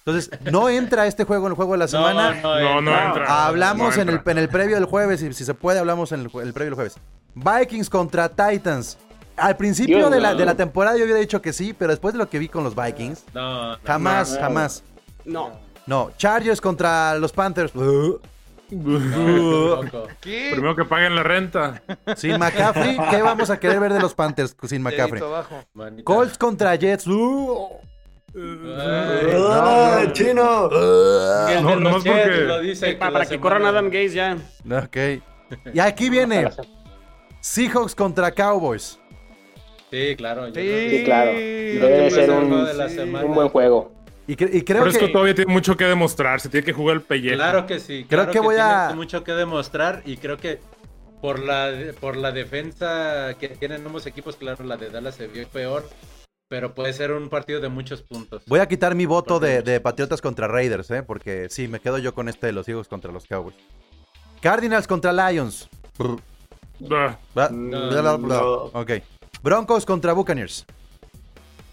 Entonces, 0.05 0.29
no 0.51 0.69
entra 0.69 1.07
este 1.07 1.23
juego 1.23 1.47
en 1.47 1.51
el 1.51 1.55
juego 1.55 1.73
de 1.73 1.79
la 1.79 1.87
semana. 1.87 2.35
No, 2.35 2.55
no, 2.55 2.59
No, 2.59 2.81
no 2.81 2.91
entra. 2.91 3.07
entra. 3.07 3.45
Hablamos 3.47 3.95
No 3.97 4.01
en, 4.03 4.09
el, 4.09 4.21
en 4.25 4.37
el 4.37 4.49
previo 4.49 4.75
del 4.75 4.85
jueves, 4.85 5.21
y 5.23 5.33
si 5.33 5.43
se 5.43 5.53
puede, 5.53 5.79
hablamos 5.79 6.11
en 6.11 6.21
el, 6.21 6.25
el 6.25 6.53
previo 6.53 6.71
del 6.71 6.75
jueves. 6.75 6.95
Vikings 7.35 7.89
contra 7.89 8.29
Titans. 8.29 8.97
Al 9.39 9.57
principio 9.57 10.09
de 10.09 10.19
la, 10.19 10.29
mío. 10.29 10.37
de 10.39 10.45
la 10.45 10.55
temporada 10.55 10.97
yo 10.97 11.03
hubiera 11.03 11.19
dicho 11.19 11.41
que 11.41 11.53
sí, 11.53 11.73
pero 11.77 11.91
después 11.91 12.13
de 12.13 12.17
lo 12.19 12.29
que 12.29 12.39
vi 12.39 12.47
con 12.49 12.63
los 12.63 12.75
Vikings, 12.75 13.23
No, 13.33 13.71
no. 13.73 13.77
jamás, 13.85 14.29
no, 14.31 14.35
no. 14.35 14.41
jamás. 14.41 14.83
No. 15.25 15.51
No, 15.87 16.11
Chargers 16.17 16.61
contra 16.61 17.15
los 17.15 17.31
Panthers. 17.31 17.73
No. 17.73 18.19
Primero 20.21 20.75
que 20.75 20.85
paguen 20.85 21.15
la 21.15 21.23
renta. 21.23 21.81
Sin 22.15 22.37
McCaffrey, 22.37 22.97
¿qué 23.09 23.21
vamos 23.21 23.49
a 23.49 23.59
querer 23.59 23.79
ver 23.79 23.93
de 23.93 23.99
los 23.99 24.13
Panthers 24.13 24.55
sin 24.67 24.81
McCaffrey? 24.83 25.21
Colts 26.03 26.37
contra 26.37 26.75
Jets. 26.75 27.07
Uh, 27.07 27.67
¡Ah, 28.79 30.03
chino! 30.13 30.69
el 31.49 31.63
No, 31.63 31.69
de 31.69 31.75
los 31.75 31.79
nomás 31.81 32.03
Jets 32.03 32.21
porque- 32.27 32.41
lo 32.41 32.59
dice 32.59 32.93
para, 32.93 33.25
que 33.25 33.39
corran 33.39 33.65
Adam 33.65 33.85
Gaze 33.89 34.09
ya. 34.09 34.37
ok. 34.71 34.97
Y 35.73 35.79
aquí 35.79 36.09
viene 36.11 36.47
Seahawks 37.41 37.95
contra 37.95 38.31
Cowboys. 38.31 38.98
Sí, 39.91 40.15
claro. 40.15 40.47
yo 40.47 40.53
Sí, 40.53 40.53
creo 40.53 40.89
Sí, 40.89 41.03
claro. 41.03 41.31
que 41.31 41.79
Debe 41.81 42.11
ser 42.11 42.23
el 42.25 42.29
un, 42.31 42.47
juego 42.49 42.63
de 42.65 42.73
la 42.73 42.89
sí, 42.89 42.95
semana. 42.95 43.25
un 43.25 43.33
buen 43.35 43.49
juego. 43.49 43.91
Y, 44.27 44.35
cre- 44.35 44.53
y 44.53 44.61
creo 44.63 44.79
Pero 44.79 44.91
es 44.91 44.97
que 44.97 45.07
que... 45.07 45.11
todavía 45.11 45.33
tiene 45.33 45.51
mucho 45.51 45.75
que 45.75 45.85
demostrar. 45.85 46.39
Se 46.39 46.49
tiene 46.49 46.63
que 46.65 46.73
jugar 46.73 46.97
el 46.97 47.01
pellejo. 47.01 47.35
Claro 47.35 47.65
que 47.65 47.79
sí. 47.79 48.05
Creo 48.07 48.19
claro 48.25 48.31
que 48.31 48.39
voy 48.39 48.55
tiene 48.55 48.69
a- 48.69 48.91
mucho 48.95 49.23
que 49.23 49.31
demostrar 49.31 50.03
y 50.05 50.17
creo 50.17 50.37
que 50.37 50.59
por 51.21 51.39
la 51.39 51.71
por 51.99 52.15
la 52.15 52.31
defensa 52.31 53.33
que 53.39 53.49
tienen 53.49 53.85
ambos 53.85 54.05
equipos, 54.05 54.35
claro, 54.37 54.63
la 54.63 54.77
de 54.77 54.89
Dallas 54.89 55.15
se 55.15 55.27
vio 55.27 55.47
peor, 55.47 55.89
pero 56.47 56.73
puede 56.75 56.93
ser 56.93 57.11
un 57.11 57.27
partido 57.29 57.59
de 57.59 57.69
muchos 57.69 58.03
puntos. 58.03 58.43
Voy 58.45 58.59
a 58.59 58.67
quitar 58.67 58.93
mi 58.95 59.05
voto 59.07 59.39
de, 59.39 59.61
de 59.63 59.81
Patriotas 59.81 60.21
contra 60.21 60.47
Raiders, 60.47 60.91
¿eh? 60.91 61.01
Porque 61.03 61.47
sí, 61.49 61.67
me 61.67 61.79
quedo 61.79 61.97
yo 61.97 62.13
con 62.13 62.29
este 62.29 62.45
de 62.47 62.53
los 62.53 62.69
Eagles 62.69 62.87
contra 62.87 63.11
los 63.11 63.25
Cowboys. 63.25 63.55
Cardinals 64.41 64.87
contra 64.87 65.11
Lions. 65.11 65.67
No, 66.79 67.17
bla. 67.35 67.49
no. 67.51 68.55
Ok. 68.73 68.91
Broncos 69.43 69.85
contra 69.85 70.13
Buccaneers. 70.13 70.65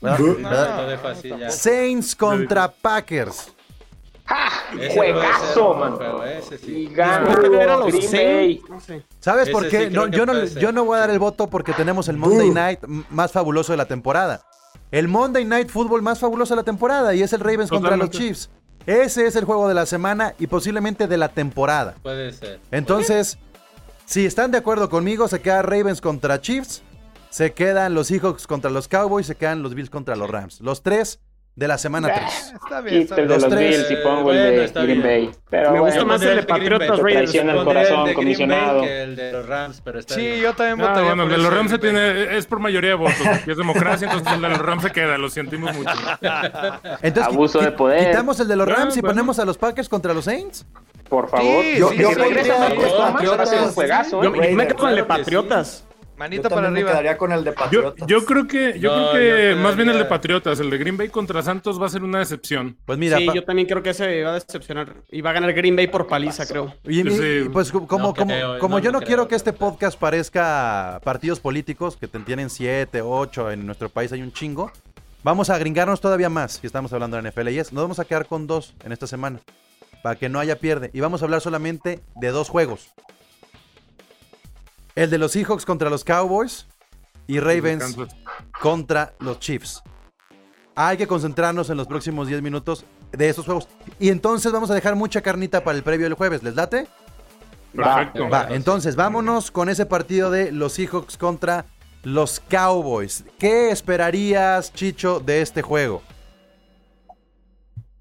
Bla- 0.01 0.19
No, 0.19 0.35
bla- 0.37 0.77
no 0.77 0.87
de 0.87 0.99
fácil 0.99 1.39
ya. 1.39 1.51
Saints 1.51 2.14
contra 2.14 2.71
Packers. 2.71 3.53
Ese 4.79 4.95
Juegazo, 4.95 5.23
puede 5.39 5.53
ser 5.55 5.62
un 5.62 5.79
man. 5.79 5.93
juego, 5.97 6.25
ese 6.25 6.59
sí. 6.59 6.73
Y 6.73 6.95
gana 6.95 7.27
Creo 7.29 7.43
que 7.43 7.49
tener 7.51 7.71
a 7.71 7.77
los 7.77 7.87
Green 7.87 8.11
Bay. 8.11 8.57
Saints, 8.59 8.71
no 8.71 8.81
sé. 8.81 9.03
¿Sabes 9.21 9.51
por 9.51 9.69
qué? 9.69 9.89
No, 9.91 10.09
yo, 10.09 10.27
no, 10.27 10.45
yo 10.45 10.73
no 10.73 10.85
voy 10.85 10.97
a 10.97 11.01
dar 11.01 11.11
el 11.11 11.21
voto 11.21 11.47
porque 11.47 11.73
tenemos 11.73 12.09
el 12.09 12.17
Monday 12.17 12.51
Night 12.51 12.81
más 13.11 13.31
fabuloso 13.31 13.73
de 13.73 13.77
la 13.77 13.85
temporada. 13.87 14.43
El 14.91 15.07
Monday 15.09 15.45
Night 15.45 15.69
Football 15.69 16.03
más 16.03 16.19
fabuloso 16.19 16.55
de 16.55 16.61
la 16.61 16.64
temporada 16.64 17.14
y 17.14 17.23
es 17.23 17.33
el 17.33 17.41
Ravens 17.41 17.71
contra 17.71 17.97
los. 17.97 18.11
Chiefs. 18.11 18.51
Ese 18.85 19.27
es 19.27 19.35
el 19.37 19.45
juego 19.45 19.67
de 19.69 19.75
la 19.75 19.87
semana 19.87 20.35
y 20.39 20.47
posiblemente 20.49 21.07
de 21.09 21.17
la 21.17 21.29
temporada. 21.29 21.95
Puede 22.03 22.33
ser. 22.33 22.61
Entonces, 22.71 23.39
si 24.05 24.27
están 24.27 24.51
de 24.53 24.59
acuerdo 24.59 24.89
conmigo, 24.89 25.27
se 25.29 25.41
queda 25.41 25.62
Ravens 25.62 26.01
contra 26.01 26.41
Chiefs, 26.41 26.83
se 27.31 27.53
quedan 27.53 27.95
los 27.95 28.07
Seahawks 28.09 28.47
contra 28.47 28.70
los 28.70 28.89
Cowboys, 28.89 29.27
se 29.27 29.35
quedan 29.37 29.62
los 29.62 29.74
Bills 29.74 29.91
contra 29.91 30.16
los 30.16 30.31
Rams. 30.31 30.61
Los 30.61 30.83
tres 30.83 31.20
de 31.55 31.66
la 31.68 31.79
semana 31.79 32.12
3. 32.12 32.55
Está 32.62 32.81
bien, 32.83 33.01
está 33.03 33.14
Quito 33.16 33.22
el 33.22 33.29
de 33.29 33.37
bien. 33.39 33.41
los 33.41 33.51
tres. 33.51 33.89
Bills 33.89 33.91
y 33.91 34.05
pongo 34.05 34.22
Bueno, 34.24 34.41
el 34.43 34.57
de 34.57 34.64
está 34.66 34.83
Green 34.83 35.03
bien. 35.03 35.27
Bay. 35.31 35.39
Pero 35.49 35.72
Me 35.72 35.81
gusta 35.81 35.95
bueno, 35.95 36.07
más 36.12 36.22
el 36.22 36.37
de. 36.37 36.43
Patriotas 36.43 36.89
Raiders. 36.99 37.03
traiciona 37.31 37.53
el 37.55 37.64
corazón, 37.64 38.05
Bay 38.05 38.14
comisionado. 38.14 38.81
que 38.83 39.03
el 39.03 39.16
de 39.16 39.33
los 39.33 39.47
Rams, 39.47 39.81
pero 39.83 39.99
está 39.99 40.14
Sí, 40.16 40.20
bien. 40.20 40.41
yo 40.43 40.53
también 40.55 40.81
Ah, 40.81 40.89
votaría 40.91 41.09
bueno, 41.09 41.22
el 41.22 41.29
de 41.31 41.39
los 41.39 41.55
Rams 41.55 41.70
se 41.70 41.79
tiene, 41.79 42.37
es 42.37 42.47
por 42.47 42.59
mayoría 42.59 42.91
de 42.91 42.97
votos. 42.97 43.27
Aquí 43.27 43.51
es 43.51 43.57
democracia, 43.57 44.07
entonces 44.07 44.33
el 44.35 44.43
de 44.43 44.49
los 44.51 44.59
Rams 44.59 44.83
se 44.83 44.93
queda, 44.93 45.16
lo 45.16 45.31
sentimos 45.31 45.74
mucho. 45.74 45.91
Entonces, 47.03 47.33
Abuso 47.33 47.61
de 47.61 47.72
poder. 47.72 48.07
Quitamos 48.11 48.39
el 48.41 48.49
de 48.49 48.57
los 48.57 48.68
Ah, 48.68 48.72
Rams 48.74 48.97
y 48.97 49.01
bueno. 49.01 49.14
ponemos 49.14 49.39
a 49.39 49.45
los 49.47 49.57
Packers 49.57 49.89
contra 49.89 50.12
los 50.12 50.27
Saints. 50.27 50.66
por 51.09 51.29
favor. 51.31 51.47
Sí, 51.62 51.79
Yo, 51.79 51.89
sí, 51.91 51.97
yo 51.97 52.09
los 52.12 52.16
Patriotas. 52.18 54.11
Yo, 54.11 54.22
¿eh? 54.22 54.51
yo 54.51 54.57
me 54.57 54.66
quedo 54.66 54.77
con 54.77 54.91
el 54.91 54.97
de 54.97 55.05
claro 55.07 55.22
Patriotas. 56.17 56.19
Yo 56.19 56.19
Manita 56.19 56.49
para 56.49 56.71
me 56.71 56.79
arriba. 56.79 56.91
quedaría 56.91 57.19
con 57.19 57.33
el 57.33 57.45
de 57.45 57.51
Yo, 57.51 57.55
Patriotas. 57.57 58.09
yo 58.09 58.25
creo 58.25 58.47
que, 58.49 58.79
yo 58.81 58.97
No, 58.97 59.11
creo 59.11 59.12
que 59.12 59.51
yo 59.51 59.62
más 59.62 59.77
bien 59.77 59.91
el 59.91 59.99
de 59.99 60.05
Patriotas, 60.07 60.59
el 60.61 60.71
de 60.71 60.79
Green 60.79 60.97
Bay 60.97 61.09
contra 61.09 61.43
Santos 61.43 61.81
va 61.81 61.87
a 61.87 61.89
ser 61.91 62.03
una 62.03 62.19
decepción. 62.19 62.77
Pues 62.85 62.99
mira, 62.99 63.19
sí, 63.19 63.27
pa- 63.27 63.35
yo 63.35 63.45
también 63.45 63.69
creo 63.69 63.83
que 63.83 63.91
ese 63.91 64.23
va 64.25 64.31
a 64.31 64.35
decepcionar. 64.35 64.95
Y 65.11 65.21
va 65.21 65.31
a 65.31 65.33
ganar 65.35 65.53
Green 65.53 65.77
Bay 65.77 65.87
por 65.89 66.07
paliza, 66.07 66.47
creo. 66.47 66.75
y 66.85 67.03
pues 67.51 67.71
como, 67.71 67.87
como, 67.87 68.14
creo, 68.14 68.59
como 68.59 68.79
no 68.79 68.83
yo 68.85 68.91
no 68.93 68.99
creo, 68.99 69.07
quiero 69.07 69.29
que 69.29 69.35
este 69.37 69.53
podcast 69.53 69.99
parezca 69.99 71.01
partidos 71.05 71.41
políticos, 71.41 71.97
que 71.97 72.09
te- 72.09 72.19
tienen 72.21 72.51
siete, 72.51 73.03
ocho, 73.03 73.51
en 73.51 73.67
nuestro 73.67 73.89
país 73.89 74.11
hay 74.12 74.23
un 74.23 74.33
chingo, 74.33 74.73
vamos 75.23 75.51
a 75.51 75.59
gringarnos 75.59 76.01
todavía 76.01 76.29
más, 76.29 76.53
si 76.61 76.67
estamos 76.67 76.93
hablando 76.93 77.17
de 77.17 77.23
NFL. 77.31 77.49
Y 77.51 77.59
es, 77.59 77.73
nos 77.73 77.85
vamos 77.85 77.99
a 77.99 78.05
quedar 78.05 78.27
con 78.27 78.47
dos 78.47 78.75
en 78.85 78.93
esta 78.93 79.07
semana, 79.07 79.41
para 80.03 80.17
que 80.17 80.29
no 80.29 80.39
haya 80.39 80.59
pierde. 80.59 80.91
Y 80.93 81.01
vamos 81.01 81.21
a 81.23 81.25
hablar 81.25 81.41
solamente 81.41 82.01
de 82.17 82.29
dos 82.29 82.49
juegos. 82.49 82.93
El 84.97 85.11
de 85.11 85.18
los 85.18 85.32
Seahawks 85.32 85.66
contra 85.66 85.90
los 85.90 86.05
Cowboys 86.05 86.66
y 87.26 87.38
Ravens 87.38 87.97
contra 88.59 89.12
los 89.20 89.38
Chiefs. 89.38 89.82
Hay 90.74 90.97
que 90.97 91.07
concentrarnos 91.07 91.68
en 91.68 91.76
los 91.76 91.86
próximos 91.86 92.28
10 92.28 92.40
minutos 92.40 92.86
de 93.12 93.28
esos 93.28 93.44
juegos. 93.44 93.68
Y 94.01 94.09
entonces 94.09 94.51
vamos 94.53 94.70
a 94.70 94.74
dejar 94.74 94.97
mucha 94.97 95.20
carnita 95.20 95.62
para 95.62 95.76
el 95.76 95.84
previo 95.84 96.07
del 96.07 96.14
jueves. 96.14 96.42
¿Les 96.42 96.55
late? 96.55 96.86
Perfecto. 97.74 98.30
Va. 98.30 98.49
Entonces 98.49 98.97
vámonos 98.97 99.51
con 99.51 99.68
ese 99.68 99.84
partido 99.84 100.30
de 100.30 100.51
los 100.51 100.72
Seahawks 100.72 101.18
contra 101.18 101.66
los 102.03 102.40
Cowboys. 102.40 103.26
¿Qué 103.38 103.70
esperarías, 103.70 104.72
Chicho, 104.72 105.20
de 105.20 105.42
este 105.42 105.61
juego? 105.61 106.03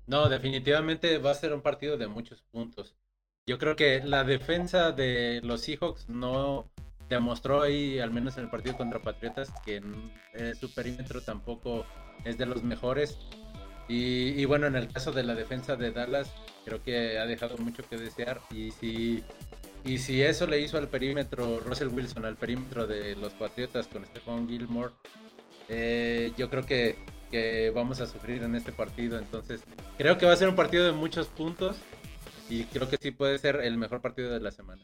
No, 0.07 0.29
definitivamente 0.29 1.17
va 1.17 1.31
a 1.31 1.35
ser 1.35 1.53
un 1.53 1.61
partido 1.61 1.97
de 1.97 2.07
muchos 2.07 2.41
puntos. 2.51 2.95
Yo 3.45 3.57
creo 3.57 3.75
que 3.75 4.01
la 4.01 4.23
defensa 4.23 4.93
de 4.93 5.41
los 5.43 5.61
Seahawks 5.61 6.07
no 6.07 6.69
demostró 7.09 7.61
ahí, 7.61 7.99
al 7.99 8.11
menos 8.11 8.37
en 8.37 8.45
el 8.45 8.49
partido 8.49 8.75
contra 8.77 8.99
Patriotas, 8.99 9.51
que 9.63 9.77
en- 9.77 10.11
su 10.59 10.73
perímetro 10.73 11.21
tampoco 11.21 11.85
es 12.23 12.37
de 12.37 12.45
los 12.45 12.63
mejores. 12.63 13.17
Y, 13.87 14.29
y 14.41 14.45
bueno, 14.45 14.65
en 14.67 14.75
el 14.75 14.87
caso 14.91 15.11
de 15.11 15.23
la 15.23 15.35
defensa 15.35 15.75
de 15.75 15.91
Dallas, 15.91 16.33
creo 16.65 16.81
que 16.81 17.19
ha 17.19 17.25
dejado 17.25 17.57
mucho 17.57 17.87
que 17.87 17.97
desear. 17.97 18.41
Y 18.51 18.71
si, 18.71 19.23
y 19.83 19.99
si 19.99 20.23
eso 20.23 20.47
le 20.47 20.59
hizo 20.59 20.77
al 20.79 20.87
perímetro 20.87 21.59
Russell 21.59 21.89
Wilson, 21.89 22.25
al 22.25 22.35
perímetro 22.35 22.87
de 22.87 23.15
los 23.15 23.33
Patriotas 23.33 23.87
con 23.87 24.03
Stephon 24.05 24.47
Gilmore, 24.49 24.93
eh, 25.69 26.31
yo 26.37 26.49
creo 26.49 26.65
que, 26.65 26.97
que 27.29 27.71
vamos 27.75 28.01
a 28.01 28.07
sufrir 28.07 28.41
en 28.41 28.55
este 28.55 28.71
partido. 28.71 29.19
Entonces, 29.19 29.61
creo 29.97 30.17
que 30.17 30.25
va 30.25 30.33
a 30.33 30.37
ser 30.37 30.49
un 30.49 30.55
partido 30.55 30.83
de 30.85 30.91
muchos 30.91 31.27
puntos. 31.27 31.77
Y 32.49 32.63
creo 32.65 32.87
que 32.89 32.97
sí 32.97 33.11
puede 33.11 33.37
ser 33.39 33.57
el 33.57 33.77
mejor 33.77 34.01
partido 34.01 34.31
de 34.31 34.39
la 34.39 34.51
semana. 34.51 34.81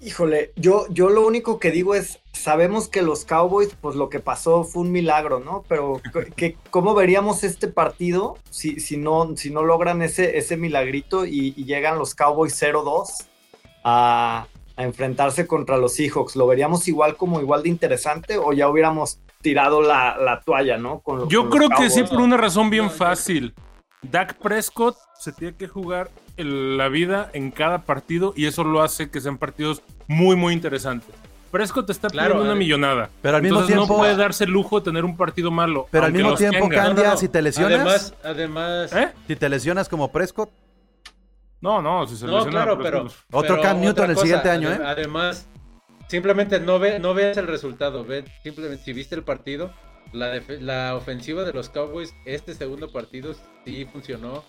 Híjole, 0.00 0.52
yo, 0.56 0.86
yo 0.90 1.08
lo 1.08 1.26
único 1.26 1.58
que 1.58 1.70
digo 1.70 1.94
es, 1.94 2.20
sabemos 2.32 2.88
que 2.88 3.00
los 3.00 3.24
Cowboys, 3.24 3.74
pues 3.80 3.96
lo 3.96 4.10
que 4.10 4.20
pasó 4.20 4.62
fue 4.62 4.82
un 4.82 4.92
milagro, 4.92 5.40
¿no? 5.40 5.64
Pero 5.68 6.02
que, 6.36 6.56
¿cómo 6.70 6.94
veríamos 6.94 7.44
este 7.44 7.68
partido 7.68 8.36
si, 8.50 8.78
si, 8.78 8.98
no, 8.98 9.36
si 9.36 9.50
no 9.50 9.62
logran 9.62 10.02
ese, 10.02 10.36
ese 10.36 10.56
milagrito 10.58 11.24
y, 11.24 11.54
y 11.56 11.64
llegan 11.64 11.98
los 11.98 12.14
Cowboys 12.14 12.60
0-2 12.60 13.26
a, 13.84 14.46
a 14.76 14.84
enfrentarse 14.84 15.46
contra 15.46 15.78
los 15.78 15.94
Seahawks? 15.94 16.36
¿Lo 16.36 16.46
veríamos 16.46 16.86
igual 16.88 17.16
como 17.16 17.40
igual 17.40 17.62
de 17.62 17.70
interesante 17.70 18.36
o 18.36 18.52
ya 18.52 18.68
hubiéramos 18.68 19.18
tirado 19.40 19.80
la, 19.80 20.18
la 20.18 20.40
toalla, 20.40 20.76
¿no? 20.76 21.00
Con 21.00 21.28
Yo 21.28 21.48
con 21.48 21.58
los 21.58 21.68
creo 21.68 21.80
que 21.80 21.88
sí, 21.88 22.02
por 22.02 22.20
una 22.20 22.36
razón 22.36 22.68
bien 22.68 22.90
fácil. 22.90 23.54
Dak 24.02 24.34
Prescott 24.34 24.96
se 25.18 25.32
tiene 25.32 25.56
que 25.56 25.66
jugar 25.66 26.10
la 26.36 26.88
vida 26.88 27.30
en 27.32 27.50
cada 27.50 27.82
partido 27.84 28.32
y 28.36 28.46
eso 28.46 28.64
lo 28.64 28.82
hace 28.82 29.10
que 29.10 29.20
sean 29.20 29.38
partidos 29.38 29.82
muy, 30.06 30.36
muy 30.36 30.52
interesantes. 30.52 31.08
Prescott 31.50 31.88
está 31.90 32.08
Claro, 32.08 32.34
pidiendo 32.34 32.44
una 32.52 32.54
eh, 32.54 32.58
millonada. 32.58 33.10
Pero 33.22 33.36
al 33.36 33.42
mismo 33.42 33.58
Entonces 33.60 33.76
tiempo- 33.76 33.94
no 33.94 33.98
puede 34.00 34.16
darse 34.16 34.44
el 34.44 34.50
lujo 34.50 34.80
de 34.80 34.84
tener 34.84 35.04
un 35.04 35.16
partido 35.16 35.50
malo. 35.50 35.86
Pero 35.90 36.06
al 36.06 36.12
mismo 36.12 36.34
tiempo, 36.34 36.68
tenga. 36.68 36.82
Candia, 36.82 37.16
si 37.16 37.28
te 37.28 37.40
lesionas, 37.40 37.78
Además, 37.80 38.14
además. 38.24 38.92
¿Eh? 38.92 39.08
si 39.26 39.36
te 39.36 39.48
lesionas 39.48 39.88
como 39.88 40.10
Prescott, 40.12 40.50
No, 41.60 41.80
no, 41.80 42.06
si 42.06 42.16
se 42.16 42.26
No, 42.26 42.32
lesiona, 42.38 42.50
claro, 42.64 42.78
pero. 42.82 43.00
Otro 43.32 43.54
pero 43.56 43.62
Cam 43.62 43.80
Newton 43.80 44.10
el 44.10 44.16
siguiente 44.18 44.50
año, 44.50 44.70
¿eh? 44.70 44.78
Además, 44.84 45.48
simplemente 46.08 46.60
no, 46.60 46.78
ve, 46.78 46.98
no 46.98 47.14
veas 47.14 47.36
el 47.38 47.46
resultado. 47.46 48.04
Ve, 48.04 48.24
simplemente, 48.42 48.84
si 48.84 48.92
viste 48.92 49.14
el 49.14 49.22
partido, 49.22 49.72
la, 50.12 50.40
la 50.60 50.94
ofensiva 50.94 51.44
de 51.44 51.52
los 51.54 51.70
Cowboys, 51.70 52.14
este 52.26 52.54
segundo 52.54 52.92
partido 52.92 53.34
sí 53.64 53.86
funcionó. 53.90 54.44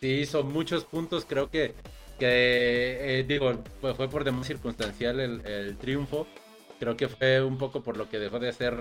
Sí 0.00 0.08
hizo 0.20 0.44
muchos 0.44 0.84
puntos. 0.84 1.24
Creo 1.24 1.50
que, 1.50 1.74
que 2.18 3.20
eh, 3.20 3.24
digo, 3.26 3.52
fue, 3.80 4.08
por 4.08 4.24
demás 4.24 4.46
circunstancial 4.46 5.20
el, 5.20 5.44
el 5.46 5.76
triunfo. 5.76 6.26
Creo 6.78 6.96
que 6.96 7.08
fue 7.08 7.42
un 7.42 7.58
poco 7.58 7.82
por 7.82 7.96
lo 7.96 8.08
que 8.08 8.18
dejó 8.18 8.38
de 8.38 8.48
hacer 8.50 8.76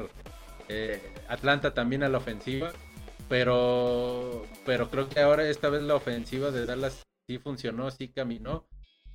eh, 0.70 1.02
Atlanta 1.28 1.74
también 1.74 2.04
a 2.04 2.10
la 2.10 2.20
ofensiva. 2.20 2.72
Pero, 3.30 4.46
pero 4.66 4.90
creo 4.90 5.10
que 5.10 5.20
ahora 5.20 5.50
esta 5.50 5.70
vez 5.70 5.82
la 5.84 5.96
ofensiva 5.96 6.52
de 6.52 6.66
Dallas 6.66 7.04
sí 7.28 7.38
funcionó, 7.40 7.92
sí 7.92 8.08
caminó. 8.10 8.66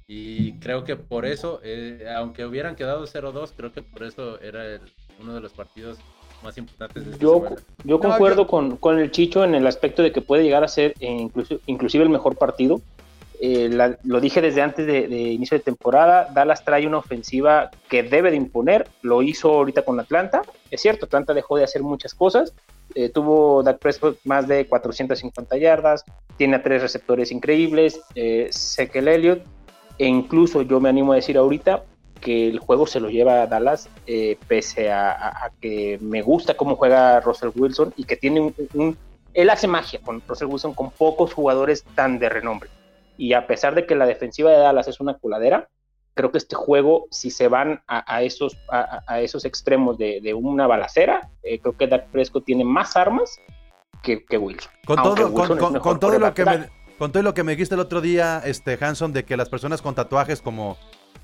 Y 0.06 0.58
creo 0.58 0.84
que 0.84 0.96
por 0.96 1.24
eso, 1.24 1.60
eh, 1.62 2.06
aunque 2.14 2.44
hubieran 2.44 2.76
quedado 2.76 3.06
0-2, 3.06 3.54
creo 3.56 3.72
que 3.72 3.82
por 3.82 4.02
eso 4.02 4.38
era 4.40 4.66
el- 4.66 4.92
uno 5.20 5.32
de 5.34 5.40
los 5.40 5.52
partidos 5.52 5.98
más 6.42 6.58
importantes 6.58 7.04
de 7.04 7.10
esta 7.12 7.22
Yo, 7.22 7.44
yo 7.84 7.96
No, 7.96 8.00
concuerdo 8.00 8.42
yo- 8.42 8.46
Con, 8.48 8.76
con 8.76 8.98
el 8.98 9.10
Chicho 9.10 9.44
en 9.44 9.54
el 9.54 9.66
aspecto 9.66 10.02
de 10.02 10.12
que 10.12 10.20
puede 10.20 10.42
llegar 10.42 10.64
a 10.64 10.68
ser 10.68 10.94
eh, 11.00 11.06
incluso- 11.10 11.60
inclusive 11.66 12.04
el 12.04 12.10
mejor 12.10 12.36
partido. 12.36 12.80
Eh, 13.40 13.68
la- 13.68 13.98
lo 14.04 14.20
dije 14.20 14.40
desde 14.40 14.62
antes 14.62 14.86
de, 14.86 15.08
de 15.08 15.18
inicio 15.32 15.58
de 15.58 15.64
temporada, 15.64 16.28
Dallas 16.32 16.64
trae 16.64 16.86
una 16.86 16.98
ofensiva 16.98 17.70
que 17.88 18.04
debe 18.04 18.30
de 18.30 18.36
imponer, 18.36 18.86
lo 19.02 19.20
hizo 19.22 19.50
ahorita 19.52 19.82
con 19.84 19.98
Atlanta, 19.98 20.42
es 20.70 20.80
cierto, 20.80 21.06
Atlanta 21.06 21.34
dejó 21.34 21.56
de 21.56 21.64
hacer 21.64 21.82
muchas 21.82 22.14
cosas, 22.14 22.54
eh, 22.94 23.08
tuvo 23.08 23.62
Dak 23.64 23.78
Prescott 23.80 24.18
más 24.24 24.46
de 24.46 24.66
450 24.66 25.56
yardas, 25.56 26.04
tiene 26.36 26.54
a 26.56 26.62
tres 26.62 26.82
receptores 26.82 27.32
increíbles, 27.32 28.00
eh, 28.14 28.46
Sekel 28.52 29.08
Elliott, 29.08 29.42
e 29.98 30.06
incluso 30.06 30.62
yo 30.62 30.78
me 30.78 30.88
animo 30.88 31.12
a 31.12 31.16
decir 31.16 31.36
ahorita 31.36 31.82
que 32.22 32.48
el 32.48 32.58
juego 32.60 32.86
se 32.86 33.00
lo 33.00 33.10
lleva 33.10 33.42
a 33.42 33.46
Dallas, 33.46 33.88
eh, 34.06 34.38
pese 34.48 34.90
a, 34.90 35.10
a- 35.12 35.46
a 35.46 35.50
que 35.60 35.98
me 36.00 36.22
gusta 36.22 36.54
cómo 36.54 36.76
juega 36.76 37.20
Russell 37.20 37.50
Wilson 37.54 37.92
y 37.96 38.04
que 38.04 38.16
tiene 38.16 38.40
un, 38.40 38.54
un- 38.74 38.96
Él 39.34 39.50
hace 39.50 39.66
magia 39.66 40.00
con 40.02 40.22
Russell 40.26 40.46
Wilson 40.48 40.72
con 40.74 40.90
pocos 40.92 41.34
jugadores 41.34 41.84
tan 41.94 42.18
de 42.18 42.28
renombre. 42.28 42.70
Y 43.18 43.34
a 43.34 43.46
pesar 43.46 43.74
de 43.74 43.84
que 43.86 43.94
la 43.94 44.06
defensiva 44.06 44.50
de 44.50 44.56
Dallas 44.58 44.88
es 44.88 45.00
una 45.00 45.14
coladera, 45.18 45.68
creo 46.14 46.30
que 46.30 46.38
este 46.38 46.54
juego, 46.56 47.06
si 47.10 47.30
se 47.30 47.48
van 47.48 47.82
a, 47.88 48.04
a 48.14 48.22
esos, 48.22 48.56
a, 48.70 49.20
esos 49.20 49.44
extremos 49.44 49.98
de, 49.98 50.20
de 50.22 50.32
una 50.34 50.66
balacera, 50.66 51.28
eh, 51.42 51.58
creo 51.58 51.76
que 51.76 51.86
Dak 51.88 52.06
Prescott 52.10 52.44
tiene 52.44 52.64
más 52.64 52.96
armas 52.96 53.38
que, 54.02 54.24
que 54.24 54.38
Wilson. 54.38 54.70
con 54.86 54.98
Aunque 54.98 55.22
todo, 55.22 55.32
con, 55.32 55.40
Wilson 55.40 55.56
es 55.58 55.62
con- 55.64 55.72
mejor 55.74 55.88
con 55.90 56.00
todo 56.00 56.18
lo 56.18 56.34
que 56.34 56.44
me, 56.44 56.68
con 56.98 57.10
todo 57.12 57.22
lo 57.22 57.34
que 57.34 57.42
me 57.42 57.52
dijiste 57.52 57.74
el 57.74 57.80
otro 57.80 58.00
día, 58.00 58.42
este 58.44 58.78
Hanson, 58.80 59.12
de 59.12 59.24
que 59.24 59.36
las 59.36 59.48
personas 59.48 59.80
con 59.82 59.94
tatuajes 59.94 60.40
como, 60.42 60.76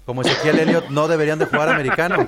como 0.09 0.23
Ezequiel 0.23 0.59
Elliott 0.61 0.89
no 0.89 1.07
deberían 1.07 1.39
de 1.39 1.45
jugar 1.45 1.69
americano. 1.69 2.27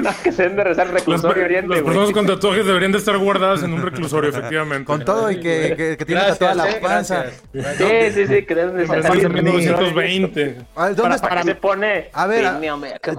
No, 0.00 0.10
que 0.22 0.30
se 0.30 0.44
den 0.44 0.54
de 0.54 0.62
rezar 0.62 0.86
Las, 0.86 0.94
reclusorio 0.94 1.44
oriente, 1.44 1.68
las 1.74 1.82
güey. 1.82 1.84
personas 1.96 2.12
con 2.14 2.26
tatuajes 2.28 2.64
deberían 2.64 2.92
de 2.92 2.98
estar 2.98 3.18
guardadas 3.18 3.64
en 3.64 3.72
un 3.72 3.82
reclusorio, 3.82 4.30
efectivamente. 4.30 4.84
Con 4.84 5.04
todo 5.04 5.28
y 5.28 5.40
que, 5.40 5.74
que, 5.76 5.96
que 5.96 6.04
tiene 6.04 6.20
Gracias, 6.20 6.38
tatuada 6.38 6.54
la 6.54 6.70
eh, 6.70 6.80
panza. 6.80 7.24
gracias. 7.52 7.78
Sí, 7.78 8.12
sí, 8.14 8.26
sí, 8.32 8.44
que 8.46 8.54
deben 8.54 8.76
de 8.76 8.86
ser 8.86 9.02
que 9.02 9.16
es 9.16 9.22
de 9.24 9.28
1920. 9.28 10.56
A 10.76 10.86
ver, 10.86 10.94
¿dónde 10.94 11.02
Para, 11.02 11.14
está- 11.16 11.28
para 11.28 11.42
se 11.42 11.54
pone. 11.56 12.10
A 12.12 12.26
ver, 12.28 12.46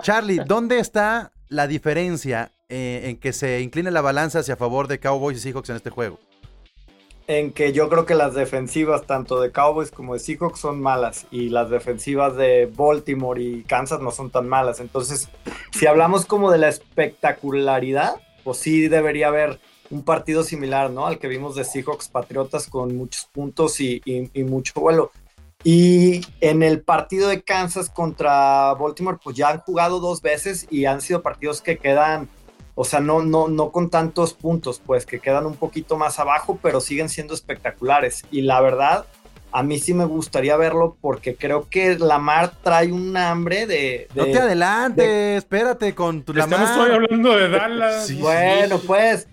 Charlie, 0.02 0.40
¿dónde 0.46 0.80
está 0.80 1.34
la 1.50 1.68
diferencia 1.68 2.52
eh, 2.70 3.02
en 3.10 3.18
que 3.18 3.34
se 3.34 3.60
incline 3.60 3.92
la 3.92 4.00
balanza 4.02 4.40
hacia 4.40 4.56
favor 4.56 4.88
de 4.88 5.02
Cowboys 5.02 5.38
y 5.38 5.42
Seahawks 5.42 5.70
en 5.70 5.76
este 5.76 5.90
juego? 5.90 6.18
En 7.30 7.52
que 7.54 7.74
yo 7.74 7.90
creo 7.90 8.08
que 8.08 8.16
las 8.16 8.34
defensivas 8.34 9.06
tanto 9.06 9.40
de 9.40 9.52
Cowboys 9.52 9.92
como 9.92 10.16
de 10.16 10.20
Seahawks 10.20 10.60
son 10.60 10.82
malas 10.82 11.28
y 11.30 11.50
las 11.50 11.70
defensivas 11.70 12.36
de 12.36 12.66
Baltimore 12.76 13.40
y 13.40 13.62
Kansas 13.66 14.02
no 14.02 14.10
son 14.10 14.32
tan 14.32 14.50
malas. 14.50 14.80
Entonces, 14.80 15.30
si 15.72 15.86
hablamos 15.86 16.26
como 16.26 16.50
de 16.50 16.58
la 16.58 16.70
espectacularidad, 16.70 18.16
pues 18.44 18.58
sí 18.58 18.88
debería 18.88 19.28
haber 19.28 19.60
un 19.92 20.04
partido 20.04 20.42
similar, 20.42 20.90
¿no? 20.90 21.06
Al 21.06 21.20
que 21.20 21.28
vimos 21.28 21.54
de 21.56 21.66
Seahawks 21.66 22.10
Patriotas 22.10 22.68
con 22.68 22.98
muchos 22.98 23.26
puntos 23.32 23.80
y, 23.80 24.02
y- 24.06 24.32
y 24.34 24.44
mucho 24.44 24.74
vuelo. 24.82 25.12
Y 25.64 26.22
en 26.42 26.64
el 26.64 26.82
partido 26.82 27.28
de 27.30 27.44
Kansas 27.44 27.92
contra 27.92 28.74
Baltimore, 28.74 29.20
pues 29.24 29.36
ya 29.36 29.50
han 29.50 29.60
jugado 29.60 30.00
dos 30.00 30.24
veces 30.24 30.66
y 30.72 30.86
han 30.86 31.00
sido 31.02 31.22
partidos 31.22 31.62
que 31.62 31.78
quedan 31.78 32.28
o 32.82 32.86
sea, 32.86 33.02
no, 33.02 33.22
no, 33.22 33.50
no 33.50 33.74
con 33.74 33.90
tantos 33.90 34.34
puntos, 34.34 34.82
pues 34.86 35.06
que 35.06 35.20
quedan 35.20 35.46
un 35.46 35.58
poquito 35.58 35.98
más 35.98 36.18
abajo, 36.18 36.58
pero 36.62 36.80
siguen 36.80 37.10
siendo 37.10 37.34
espectaculares. 37.34 38.24
Y 38.32 38.44
la 38.44 38.62
verdad, 38.62 39.04
a 39.52 39.64
mí 39.64 39.80
sí 39.80 39.94
me 39.94 40.06
gustaría 40.06 40.56
verlo 40.56 40.96
porque 41.02 41.36
creo 41.36 41.68
que 41.70 42.00
Lamar 42.00 42.54
trae 42.64 42.90
un 42.90 43.18
hambre 43.18 43.68
de... 43.68 44.08
No 44.16 44.24
te 44.24 44.40
adelante, 44.40 45.36
espérate 45.36 45.94
con 45.94 46.24
tu 46.24 46.32
Estamos 46.32 46.58
Lamar. 46.58 46.74
todavía 46.74 46.96
hablando 46.96 47.36
de 47.36 47.50
Dallas. 47.50 48.08
Sí, 48.08 48.16
Bueno, 48.22 48.80
pues 48.88 49.28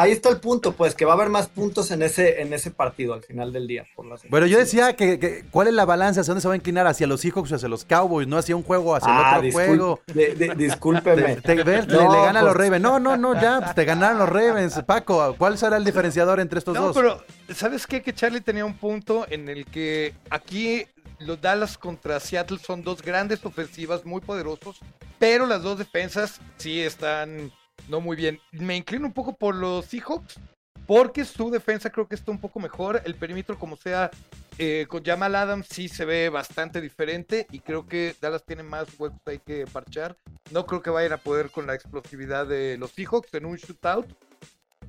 ahí 0.00 0.12
está 0.12 0.28
el 0.30 0.38
punto, 0.38 0.72
pues 0.72 0.94
que 0.94 1.04
va 1.04 1.12
a 1.12 1.14
haber 1.14 1.28
más 1.28 1.48
puntos 1.48 1.90
en 1.90 2.02
ese, 2.02 2.40
en 2.40 2.52
ese 2.52 2.70
partido 2.70 3.14
al 3.14 3.22
final 3.22 3.52
del 3.52 3.66
día. 3.66 3.86
Por 3.94 4.06
las 4.06 4.22
Bueno, 4.28 4.46
yo 4.46 4.58
decía 4.58 4.94
que, 4.94 5.18
que- 5.18 5.44
cuál 5.50 5.68
es 5.68 5.74
la 5.74 5.84
balanza, 5.84 6.20
hacia 6.22 6.32
dónde 6.32 6.42
se 6.42 6.48
va 6.48 6.54
a 6.54 6.56
inclinar, 6.56 6.86
hacia 6.86 7.06
los 7.06 7.20
Seahawks 7.20 7.52
o 7.52 7.54
hacia 7.56 7.68
los 7.68 7.84
Cowboys, 7.84 8.26
no 8.28 8.38
hacia 8.38 8.56
un 8.56 8.62
juego, 8.62 8.94
hacia 8.96 9.08
Ah, 9.10 9.30
el 9.32 9.36
otro 9.38 9.48
discul- 9.48 9.66
juego. 9.66 10.00
de- 10.06 10.34
de- 10.34 10.54
discúlpeme. 10.54 11.36
Te, 11.42 11.56
te- 11.56 11.62
ver, 11.62 11.86
le, 11.90 11.94
No, 12.02 12.12
le 12.12 12.20
gana 12.22 12.40
a 12.40 12.42
los 12.42 12.54
pues- 12.54 12.64
Ravens. 12.66 12.82
No, 12.82 12.98
no, 12.98 13.16
no, 13.16 13.40
ya, 13.40 13.60
pues, 13.60 13.74
te 13.74 13.84
ganaron 13.84 14.18
los 14.18 14.28
Ravens. 14.28 14.80
Paco, 14.86 15.34
¿cuál 15.38 15.58
será 15.58 15.76
el 15.76 15.84
diferenciador 15.84 16.40
entre 16.40 16.58
estos 16.58 16.74
No, 16.74 16.86
dos? 16.86 16.96
pero 16.96 17.22
¿sabes 17.54 17.86
qué? 17.86 18.02
Que 18.02 18.12
Charlie 18.14 18.40
tenía 18.40 18.64
un 18.64 18.74
punto 18.74 19.26
en 19.30 19.48
el 19.48 19.66
que 19.66 20.14
aquí 20.30 20.86
los 21.18 21.40
Dallas 21.40 21.76
contra 21.76 22.18
Seattle 22.18 22.58
son 22.58 22.82
dos 22.82 23.02
grandes 23.02 23.44
ofensivas 23.44 24.04
muy 24.06 24.22
poderosos, 24.22 24.78
pero 25.18 25.44
las 25.46 25.62
dos 25.62 25.76
defensas 25.78 26.40
sí 26.56 26.80
están 26.80 27.52
no 27.88 28.00
muy 28.00 28.16
bien. 28.16 28.38
Me 28.52 28.76
inclino 28.76 29.06
un 29.06 29.12
poco 29.12 29.34
por 29.34 29.54
los 29.54 29.84
Seahawks, 29.86 30.38
porque 30.86 31.24
su 31.24 31.50
defensa 31.50 31.90
creo 31.90 32.06
que 32.08 32.14
está 32.14 32.30
un 32.30 32.40
poco 32.40 32.60
mejor. 32.60 33.00
El 33.04 33.14
perímetro, 33.14 33.58
como 33.58 33.76
sea, 33.76 34.10
eh, 34.58 34.86
con 34.88 35.04
Jamal 35.04 35.34
Adams 35.36 35.66
sí 35.70 35.88
se 35.88 36.04
ve 36.04 36.28
bastante 36.28 36.80
diferente 36.80 37.46
y 37.50 37.60
creo 37.60 37.86
que 37.86 38.14
Dallas 38.20 38.44
tiene 38.44 38.62
más 38.62 38.88
huecos 38.98 39.20
ahí 39.26 39.38
que 39.38 39.66
parchar. 39.72 40.16
No 40.50 40.66
creo 40.66 40.82
que 40.82 40.90
vayan 40.90 41.12
a 41.12 41.18
poder 41.18 41.50
con 41.50 41.66
la 41.66 41.74
explosividad 41.74 42.46
de 42.46 42.76
los 42.78 42.90
Seahawks 42.90 43.32
en 43.34 43.46
un 43.46 43.56
shootout. 43.56 44.06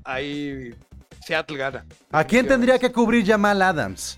Ahí 0.04 0.74
Seattle 1.26 1.58
gana. 1.58 1.86
¿A 2.12 2.24
quién 2.24 2.48
tendría 2.48 2.80
que 2.80 2.92
cubrir 2.92 3.26
Jamal 3.26 3.62
Adams? 3.62 4.18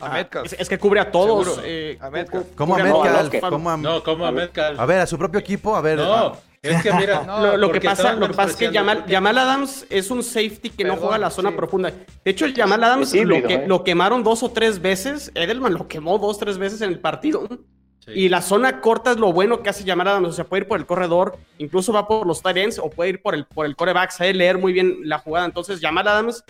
A 0.00 0.06
Ah, 0.06 0.12
Metcalf. 0.14 0.46
es, 0.52 0.60
es 0.60 0.68
que 0.68 0.78
cubre 0.78 1.00
a 1.00 1.10
todos. 1.10 1.60
Eh, 1.64 1.96
A 2.00 2.10
Metcalf. 2.10 2.46
¿Cómo 2.54 2.74
a 2.76 2.78
no, 2.82 3.02
Metcalf? 3.02 3.30
que- 3.30 3.40
¿Cómo 3.40 3.70
a- 3.70 3.76
No, 3.76 4.02
como 4.02 4.26
a 4.26 4.30
Metcalf. 4.32 4.78
A 4.78 4.86
ver, 4.86 5.00
a 5.00 5.06
su 5.06 5.16
propio 5.18 5.40
equipo, 5.40 5.74
a 5.74 5.80
ver. 5.80 5.98
No, 5.98 6.12
a- 6.14 6.38
Es 6.64 6.82
que 6.82 6.92
mira, 6.92 7.22
No, 7.26 7.40
lo, 7.46 7.56
lo 7.56 7.72
que 7.72 7.80
pasa, 7.80 8.14
lo 8.14 8.26
que 8.26 8.34
pasa 8.34 8.50
es 8.50 8.56
que 8.56 8.72
Jamal, 8.72 9.38
Adams 9.38 9.86
es 9.90 10.10
un 10.10 10.22
safety 10.22 10.70
que 10.70 10.84
no 10.84 10.96
juega 10.96 11.18
la 11.18 11.30
zona 11.30 11.50
sí. 11.50 11.56
profunda. 11.56 11.92
De 12.24 12.30
hecho, 12.30 12.46
el 12.46 12.54
Jamal 12.54 12.82
Adams 12.82 13.08
Es 13.08 13.20
híbrido, 13.20 13.42
lo, 13.42 13.48
que, 13.48 13.54
¿eh? 13.54 13.64
lo 13.66 13.84
quemaron 13.84 14.24
dos 14.24 14.42
o 14.42 14.50
tres 14.50 14.80
veces. 14.80 15.30
Edelman 15.34 15.74
lo 15.74 15.88
quemó 15.88 16.18
dos 16.18 16.36
o 16.36 16.40
tres 16.40 16.58
veces 16.58 16.80
en 16.80 16.90
el 16.90 17.00
partido. 17.00 17.46
Sí. 18.00 18.12
Y 18.12 18.28
la 18.28 18.42
zona 18.42 18.80
corta 18.80 19.12
es 19.12 19.18
lo 19.18 19.32
bueno 19.32 19.62
que 19.62 19.70
hace 19.70 19.84
Jamal 19.84 20.08
Adams. 20.08 20.28
O 20.28 20.32
sea, 20.32 20.44
puede 20.44 20.62
ir 20.62 20.68
por 20.68 20.78
el 20.78 20.86
corredor, 20.86 21.38
incluso 21.58 21.92
va 21.92 22.08
por 22.08 22.26
los 22.26 22.42
tight 22.42 22.56
ends 22.56 22.78
o 22.78 22.90
puede 22.90 23.10
ir 23.10 23.22
por 23.22 23.34
el, 23.34 23.44
por 23.44 23.66
el 23.66 23.76
coreback. 23.76 24.10
Sabe 24.10 24.34
leer 24.34 24.58
muy 24.58 24.72
bien 24.72 24.98
la 25.02 25.18
jugada. 25.18 25.46
Entonces, 25.46 25.80
Jamal 25.80 26.08
Adams 26.08 26.44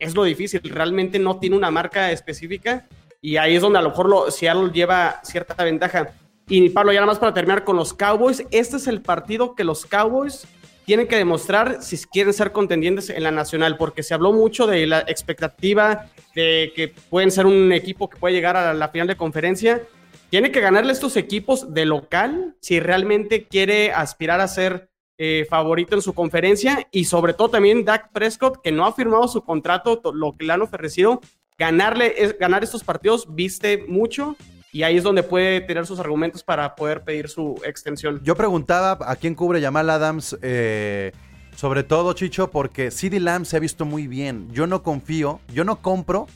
es 0.00 0.14
lo 0.14 0.24
difícil. 0.24 0.60
Realmente 0.64 1.18
no 1.18 1.38
tiene 1.38 1.56
una 1.56 1.70
marca 1.70 2.10
específica. 2.10 2.86
Y 3.22 3.36
ahí 3.36 3.54
es 3.54 3.62
donde 3.62 3.78
a 3.78 3.82
lo 3.82 3.90
mejor 3.90 4.08
lo, 4.08 4.30
Seattle 4.30 4.70
lleva 4.72 5.20
cierta 5.22 5.62
ventaja. 5.62 6.10
Y 6.50 6.68
Pablo, 6.70 6.92
ya 6.92 6.98
nada 7.00 7.12
más 7.12 7.18
para 7.20 7.32
terminar 7.32 7.62
con 7.64 7.76
los 7.76 7.94
Cowboys. 7.94 8.44
Este 8.50 8.76
es 8.76 8.86
el 8.88 9.00
partido 9.02 9.54
que 9.54 9.62
los 9.62 9.86
Cowboys 9.86 10.46
tienen 10.84 11.06
que 11.06 11.14
demostrar 11.16 11.80
si 11.80 11.96
quieren 11.98 12.32
ser 12.32 12.50
contendientes 12.50 13.08
en 13.08 13.22
la 13.22 13.30
nacional, 13.30 13.76
porque 13.76 14.02
se 14.02 14.14
habló 14.14 14.32
mucho 14.32 14.66
de 14.66 14.84
la 14.88 14.98
expectativa 15.06 16.06
de 16.34 16.72
que 16.74 16.88
pueden 17.08 17.30
ser 17.30 17.46
un 17.46 17.72
equipo 17.72 18.10
que 18.10 18.18
puede 18.18 18.34
llegar 18.34 18.56
a 18.56 18.74
la 18.74 18.88
final 18.88 19.06
de 19.06 19.16
conferencia. 19.16 19.80
Tiene 20.28 20.50
que 20.50 20.60
ganarle 20.60 20.92
estos 20.92 21.16
equipos 21.16 21.72
de 21.72 21.84
local 21.86 22.56
si 22.60 22.80
realmente 22.80 23.46
quiere 23.46 23.92
aspirar 23.92 24.40
a 24.40 24.48
ser 24.48 24.90
eh, 25.18 25.46
favorito 25.48 25.94
en 25.94 26.02
su 26.02 26.14
conferencia 26.14 26.88
y 26.90 27.04
sobre 27.04 27.34
todo 27.34 27.50
también 27.50 27.84
Dak 27.84 28.10
Prescott, 28.10 28.60
que 28.60 28.72
no 28.72 28.86
ha 28.86 28.92
firmado 28.92 29.28
su 29.28 29.44
contrato, 29.44 29.98
to- 29.98 30.12
lo 30.12 30.32
que 30.36 30.46
le 30.46 30.52
han 30.54 30.62
ofrecido, 30.62 31.20
ganarle, 31.58 32.14
es- 32.16 32.36
ganar 32.38 32.64
estos 32.64 32.82
partidos 32.82 33.26
viste 33.32 33.84
mucho 33.86 34.34
y 34.72 34.82
ahí 34.82 34.96
es 34.96 35.02
donde 35.02 35.22
puede 35.22 35.60
tener 35.60 35.86
sus 35.86 35.98
argumentos 35.98 36.42
para 36.42 36.74
poder 36.74 37.02
pedir 37.02 37.28
su 37.28 37.60
extensión. 37.64 38.20
Yo 38.22 38.36
preguntaba 38.36 38.98
a 39.00 39.16
quién 39.16 39.34
cubre 39.34 39.60
Jamal 39.60 39.90
Adams, 39.90 40.36
eh, 40.42 41.12
sobre 41.56 41.82
todo, 41.82 42.12
Chicho, 42.12 42.50
porque 42.50 42.90
CD 42.90 43.20
Lamb 43.20 43.44
se 43.44 43.56
ha 43.56 43.60
visto 43.60 43.84
muy 43.84 44.06
bien. 44.06 44.48
Yo 44.52 44.66
no 44.66 44.82
confío, 44.82 45.40
yo 45.52 45.64
no 45.64 45.82
compro 45.82 46.26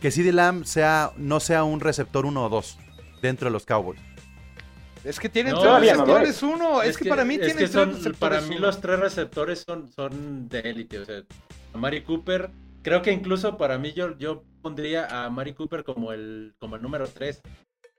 que 0.00 0.10
CD 0.10 0.32
Lamb 0.32 0.64
sea, 0.64 1.12
no 1.16 1.40
sea 1.40 1.64
un 1.64 1.80
receptor 1.80 2.26
1 2.26 2.44
o 2.44 2.48
2 2.48 2.78
dentro 3.22 3.46
de 3.46 3.52
los 3.52 3.66
Cowboys. 3.66 4.00
Es 5.04 5.20
que 5.20 5.28
tienen 5.28 5.52
No, 5.52 5.60
tres 5.60 5.70
no 5.70 5.78
receptores, 5.80 6.42
uno. 6.42 6.82
Es, 6.82 6.96
que, 6.96 7.08
para 7.10 7.24
mí 7.24 7.36
tienen 7.36 7.56
que 7.56 7.64
tres 7.64 7.72
son, 7.72 7.90
receptores, 7.90 8.18
para 8.18 8.40
mí 8.40 8.56
uno. 8.56 8.66
los 8.66 8.80
tres 8.80 8.98
receptores 8.98 9.64
son, 9.66 9.92
son 9.92 10.48
de 10.48 10.60
élite. 10.60 10.98
O 10.98 11.04
sea, 11.04 11.22
a 11.74 11.78
Mari 11.78 12.02
Cooper, 12.02 12.50
creo 12.82 13.02
que 13.02 13.12
incluso 13.12 13.58
para 13.58 13.76
mí 13.76 13.92
yo, 13.92 14.16
yo 14.16 14.44
pondría 14.62 15.24
a 15.24 15.28
Mari 15.28 15.52
Cooper 15.52 15.84
como 15.84 16.12
el, 16.12 16.54
como 16.58 16.76
el 16.76 16.82
número 16.82 17.06
3. 17.06 17.42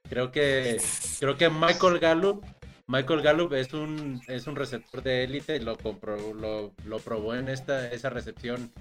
Creo 0.10 0.32
que, 0.32 0.78
creo 1.20 1.38
que 1.38 1.50
Michael 1.50 2.00
Gallup, 2.00 2.44
Michael 2.88 3.22
Gallup 3.22 3.54
es 3.54 3.74
un, 3.74 4.22
es 4.28 4.48
un 4.48 4.56
receptor 4.56 5.02
de 5.02 5.24
élite, 5.24 5.60
lo, 5.60 5.78
compró, 5.78 6.34
lo, 6.34 6.74
lo 6.86 7.00
probó 7.00 7.36
en 7.36 7.50
esta, 7.50 7.92
esa 7.92 8.10
recepción, 8.10 8.72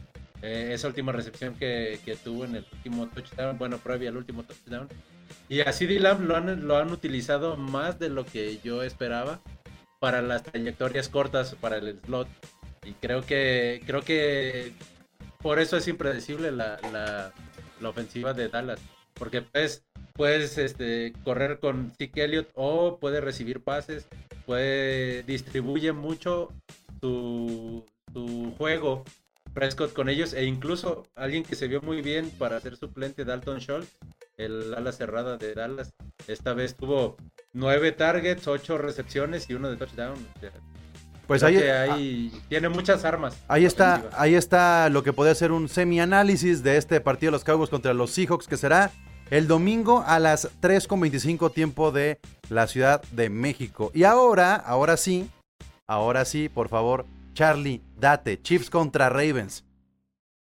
eh, 0.42 0.70
esa 0.72 0.88
última 0.88 1.12
recepción 1.12 1.54
que, 1.54 1.98
que 2.04 2.16
tuvo 2.16 2.44
en 2.44 2.56
el 2.56 2.66
último 2.72 3.08
touchdown, 3.08 3.56
bueno, 3.56 3.78
previa 3.78 4.10
al 4.10 4.16
último 4.16 4.44
touchdown. 4.44 4.88
Y 5.48 5.60
a 5.60 5.72
CD 5.72 5.98
Lamb 6.00 6.26
lo 6.26 6.36
han, 6.36 6.66
lo 6.66 6.76
han 6.76 6.90
utilizado 6.90 7.56
más 7.56 7.98
de 7.98 8.08
lo 8.10 8.24
que 8.26 8.58
yo 8.62 8.82
esperaba 8.82 9.40
para 10.00 10.20
las 10.20 10.42
trayectorias 10.42 11.08
cortas, 11.08 11.54
para 11.54 11.78
el 11.78 11.98
slot. 12.04 12.28
Y 12.84 12.92
creo 12.92 13.22
que, 13.24 13.82
creo 13.86 14.02
que 14.02 14.72
por 15.40 15.58
eso 15.58 15.76
es 15.78 15.88
impredecible 15.88 16.52
la, 16.52 16.78
la, 16.92 17.32
la 17.80 17.88
ofensiva 17.88 18.34
de 18.34 18.48
Dallas. 18.48 18.80
Porque 19.14 19.42
puedes, 19.42 19.84
puedes 20.14 20.58
este, 20.58 21.12
correr 21.24 21.58
con 21.58 21.92
Zeke 21.98 22.24
Elliott 22.24 22.48
o 22.54 22.98
puede 22.98 23.20
recibir 23.20 23.62
pases, 23.62 24.06
puede 24.46 25.22
distribuye 25.24 25.92
mucho 25.92 26.52
su, 27.00 27.84
su 28.12 28.54
juego 28.56 29.04
Prescott 29.52 29.92
con 29.92 30.08
ellos 30.08 30.32
e 30.32 30.44
incluso 30.44 31.04
alguien 31.14 31.42
que 31.42 31.56
se 31.56 31.68
vio 31.68 31.80
muy 31.80 32.00
bien 32.02 32.30
para 32.38 32.60
ser 32.60 32.76
suplente 32.76 33.24
Dalton 33.24 33.60
Schultz, 33.60 33.88
el 34.36 34.74
ala 34.74 34.92
cerrada 34.92 35.36
de 35.36 35.54
Dallas, 35.54 35.92
esta 36.26 36.54
vez 36.54 36.76
tuvo 36.76 37.16
nueve 37.52 37.92
targets, 37.92 38.46
ocho 38.48 38.78
recepciones 38.78 39.48
y 39.50 39.54
uno 39.54 39.70
de 39.70 39.76
touchdown. 39.76 40.16
Pues 41.26 41.42
creo 41.42 41.48
ahí, 41.48 41.62
que 41.62 41.72
ahí 41.72 42.42
tiene 42.48 42.68
muchas 42.68 43.04
armas. 43.04 43.36
ahí 43.48 43.64
está, 43.64 44.02
ahí 44.12 44.34
está 44.34 44.88
lo 44.90 45.02
que 45.02 45.12
podría 45.12 45.34
ser 45.34 45.52
un 45.52 45.68
semi-análisis 45.68 46.62
de 46.62 46.76
este 46.76 47.00
partido 47.00 47.30
de 47.30 47.36
los 47.36 47.44
Cowboys 47.44 47.70
contra 47.70 47.94
los 47.94 48.10
Seahawks, 48.10 48.46
que 48.46 48.56
será 48.56 48.90
el 49.30 49.48
domingo 49.48 50.04
a 50.06 50.18
las 50.18 50.48
3.25 50.60 51.52
tiempo 51.52 51.92
de 51.92 52.18
la 52.48 52.66
Ciudad 52.66 53.02
de 53.12 53.30
México. 53.30 53.90
Y 53.94 54.04
ahora, 54.04 54.54
ahora 54.54 54.96
sí, 54.96 55.28
ahora 55.86 56.24
sí, 56.24 56.48
por 56.48 56.68
favor, 56.68 57.06
Charlie, 57.32 57.80
date, 57.98 58.40
Chiefs 58.40 58.70
contra 58.70 59.08
Ravens. 59.08 59.64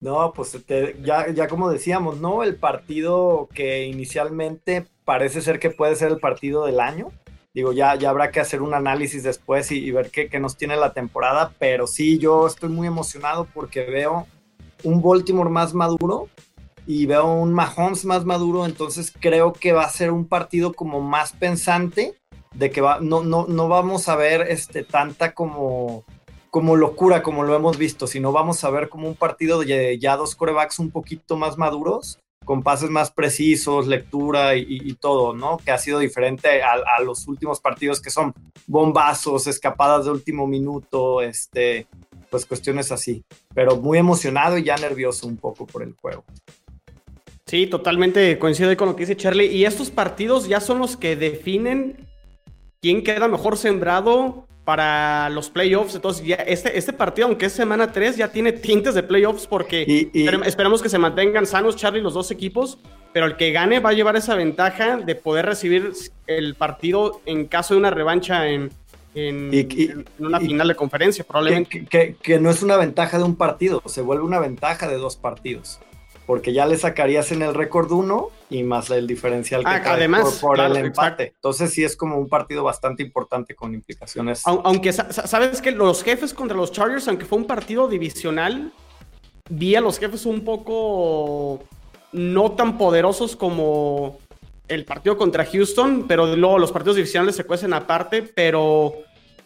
No, 0.01 0.33
pues 0.33 0.57
te- 0.65 0.97
ya, 1.03 1.29
ya 1.31 1.49
como 1.49 1.71
decíamos, 1.71 2.19
¿no? 2.21 2.45
El 2.45 2.55
partido 2.55 3.49
que 3.53 3.87
inicialmente 3.87 4.87
parece 5.05 5.41
ser 5.41 5.59
que 5.59 5.71
puede 5.71 5.97
ser 5.97 6.13
el 6.13 6.19
partido 6.19 6.67
del 6.67 6.79
año. 6.79 7.11
Digo, 7.53 7.73
ya, 7.73 7.97
ya 7.97 8.11
habrá 8.11 8.31
que 8.31 8.39
hacer 8.39 8.63
un 8.63 8.75
análisis 8.75 9.25
después 9.25 9.73
y, 9.73 9.91
ver 9.91 10.11
qué, 10.11 10.29
qué 10.29 10.39
nos 10.39 10.57
tiene 10.57 10.77
la 10.77 10.93
temporada. 10.93 11.53
Pero 11.59 11.89
sí, 11.89 12.19
yo 12.19 12.47
estoy 12.47 12.69
muy 12.69 12.87
emocionado 12.87 13.49
porque 13.53 13.85
veo 13.87 14.29
un 14.85 15.03
Baltimore 15.03 15.51
más 15.51 15.75
maduro 15.75 16.29
y 16.89 17.05
veo 17.05 17.27
un 17.27 17.53
Mahomes 17.53 18.07
más 18.07 18.25
maduro. 18.25 18.65
Entonces 18.65 19.13
creo 19.21 19.53
que 19.53 19.73
va 19.73 19.85
a 19.85 19.91
ser 19.91 20.11
un 20.11 20.27
partido 20.27 20.73
como 20.73 21.03
más 21.03 21.33
pensante 21.33 22.15
de 22.55 22.71
que 22.71 22.81
va, 22.81 22.99
no, 23.01 23.23
no, 23.23 23.47
no 23.47 23.69
vamos 23.69 24.09
a 24.09 24.17
ver 24.17 24.47
este, 24.49 24.83
tanta 24.83 25.35
como 25.35 26.05
como 26.51 26.77
locura 26.77 27.23
como 27.23 27.45
lo 27.45 27.55
hemos 27.55 27.77
visto, 27.77 28.07
sino 28.07 28.33
vamos 28.33 28.65
a 28.65 28.71
ver 28.71 28.89
como 28.89 29.07
un 29.07 29.15
partido 29.15 29.61
de 29.61 29.99
ya 29.99 30.17
dos 30.17 30.35
corebacks 30.35 30.79
un 30.79 30.91
poquito 30.91 31.37
más 31.37 31.59
maduros, 31.59 32.21
con 32.47 32.63
pases 32.63 32.89
más 32.89 33.11
precisos, 33.11 33.87
lectura 33.87 34.57
y, 34.57 34.95
todo, 34.95 35.35
¿no? 35.35 35.59
Que 35.59 35.73
ha 35.73 35.79
sido 35.79 35.99
diferente 35.99 36.63
a, 36.63 36.73
a 36.97 37.03
los 37.03 37.29
últimos 37.29 37.61
partidos 37.61 38.01
que 38.01 38.09
son 38.09 38.33
bombazos, 38.67 39.47
escapadas 39.47 40.07
de 40.07 40.13
último 40.13 40.47
minuto, 40.47 41.21
este, 41.21 41.87
pues 42.31 42.47
cuestiones 42.47 42.91
así. 42.93 43.23
Pero 43.55 43.77
muy 43.77 43.99
emocionado 43.99 44.57
y 44.57 44.65
ya 44.65 44.77
nervioso 44.79 45.27
un 45.27 45.37
poco 45.37 45.67
por 45.67 45.83
el 45.83 45.95
juego. 46.01 46.25
Sí, 47.49 47.67
totalmente 47.67 48.39
coincido 48.39 48.69
ahí 48.71 48.77
con 48.77 48.89
lo 48.89 48.95
que 48.95 49.01
dice 49.05 49.17
Charlie. 49.17 49.47
Y 49.47 49.65
estos 49.65 49.91
partidos 49.91 50.47
ya 50.49 50.61
son 50.61 50.79
los 50.79 50.97
que 50.97 51.17
definen 51.17 52.07
quién 52.83 53.03
queda 53.03 53.27
mejor 53.27 53.57
sembrado 53.57 54.47
para 54.65 55.31
los 55.31 55.49
playoffs. 55.49 55.95
Entonces, 55.95 56.27
ya 56.27 56.35
este, 56.37 56.77
este 56.77 56.93
partido, 56.93 57.27
aunque 57.27 57.47
es 57.47 57.53
semana 57.53 57.91
3, 57.91 58.19
ya 58.19 58.31
tiene 58.31 58.53
tintes 58.53 58.95
de 58.95 59.03
playoffs 59.03 59.47
porque 59.47 59.85
Y- 59.89 60.11
y- 60.13 60.27
esperem- 60.27 60.45
esperamos 60.47 60.83
que 60.83 60.91
se 60.91 60.99
mantengan 60.99 61.47
sanos, 61.47 61.75
Charlie, 61.77 62.03
los 62.03 62.13
dos 62.13 62.31
equipos. 62.31 62.79
Pero 63.15 63.25
el 63.25 63.37
que 63.37 63.51
gane 63.53 63.81
va 63.81 63.91
a 63.91 63.93
llevar 63.95 64.17
esa 64.17 64.35
ventaja 64.35 64.99
de 64.99 65.15
poder 65.15 65.47
recibir 65.47 65.93
el 66.27 66.55
partido 66.55 67.23
en 67.25 67.47
caso 67.47 67.73
de 67.73 67.81
una 67.81 67.91
revancha 67.91 68.47
en, 68.47 68.71
en, 69.15 69.49
Y- 69.55 69.61
y- 69.75 69.91
en 69.91 70.05
una 70.19 70.43
y- 70.43 70.47
final 70.49 70.69
de 70.69 70.75
conferencia, 70.75 71.25
probablemente. 71.27 71.71
Que, 71.71 71.87
que- 71.87 72.17
que 72.23 72.39
no 72.39 72.51
es 72.51 72.63
una 72.63 72.77
ventaja 72.77 73.17
de 73.17 73.25
un 73.25 73.37
partido, 73.37 73.83
se 73.87 74.03
vuelve 74.03 74.23
una 74.25 74.39
ventaja 74.39 74.87
de 74.87 74.99
dos 74.99 75.17
partidos. 75.17 75.81
Porque 76.29 76.53
ya 76.53 76.67
le 76.67 76.77
sacarías 76.77 77.33
en 77.33 77.41
el 77.41 77.55
récord 77.55 77.91
uno 77.91 78.29
y 78.51 78.63
más 78.63 78.91
el 78.91 79.07
diferencial 79.07 79.63
que 79.65 79.71
Ah, 79.71 79.81
cae 79.83 79.95
además, 79.95 80.25
por, 80.25 80.41
por 80.41 80.55
claro, 80.57 80.75
el 80.77 80.85
empate. 80.85 81.23
exacto. 81.25 81.35
Entonces 81.39 81.73
sí 81.73 81.83
es 81.85 81.97
como 81.97 82.19
un 82.19 82.29
partido 82.29 82.63
bastante 82.63 83.03
importante 83.03 83.55
con 83.55 83.73
implicaciones. 83.73 84.45
Au- 84.47 84.61
Aunque, 84.63 84.93
sa- 84.93 85.11
sa- 85.11 85.27
¿sabes 85.27 85.63
que 85.63 85.71
Los 85.73 86.05
jefes 86.05 86.35
contra 86.35 86.55
los 86.55 86.71
Chargers, 86.71 87.09
aunque 87.09 87.25
fue 87.25 87.39
un 87.39 87.47
partido 87.47 87.89
divisional, 87.89 88.71
vi 89.49 89.75
a 89.75 89.81
los 89.81 89.99
jefes 89.99 90.27
un 90.27 90.43
poco 90.45 91.61
no 92.13 92.53
tan 92.53 92.77
poderosos 92.77 93.35
como 93.35 94.19
el 94.69 94.85
partido 94.85 95.17
contra 95.17 95.47
Houston, 95.47 96.05
pero 96.07 96.37
luego 96.37 96.59
los 96.59 96.71
partidos 96.73 96.97
divisionales 96.97 97.37
se 97.37 97.45
cuecen 97.45 97.73
aparte, 97.73 98.21
pero 98.23 98.93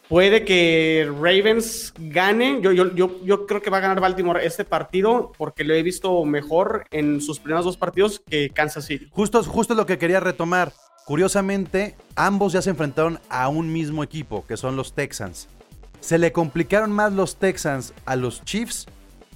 puede 0.09 0.45
que 0.45 1.11
Ravens 1.21 1.95
gane. 1.99 2.61
Yo, 2.63 3.47
creo 3.47 3.63
que 3.63 3.71
va 3.71 3.79
a 3.79 3.81
ganar 3.81 4.01
Baltimore 4.01 4.45
este 4.45 4.65
partido 4.65 5.33
porque 5.37 5.65
lo 5.65 5.75
he 5.75 5.83
visto 5.83 6.25
mejor 6.25 6.85
en 6.91 7.21
sus 7.21 7.41
primeros 7.41 7.65
dos 7.65 7.77
partidos 7.77 8.21
que 8.29 8.51
Kansas 8.51 8.85
City. 8.87 9.09
Justo, 9.11 9.43
justo 9.43 9.75
lo 9.75 9.87
que 9.87 9.99
quería 9.99 10.21
retomar. 10.21 10.73
Curiosamente, 11.05 11.97
ambos 12.15 12.53
ya 12.53 12.63
se 12.63 12.71
enfrentaron 12.71 13.19
a 13.29 13.49
un 13.49 13.73
mismo 13.73 14.05
equipo, 14.05 14.47
que 14.47 14.57
son 14.57 14.77
los 14.77 14.95
Texans. 14.95 15.49
Se 16.01 16.19
le 16.19 16.33
complicaron 16.33 16.93
más 16.93 17.13
los 17.13 17.37
Texans 17.37 17.93
a 18.05 18.17
los 18.17 18.45
Chiefs 18.45 18.87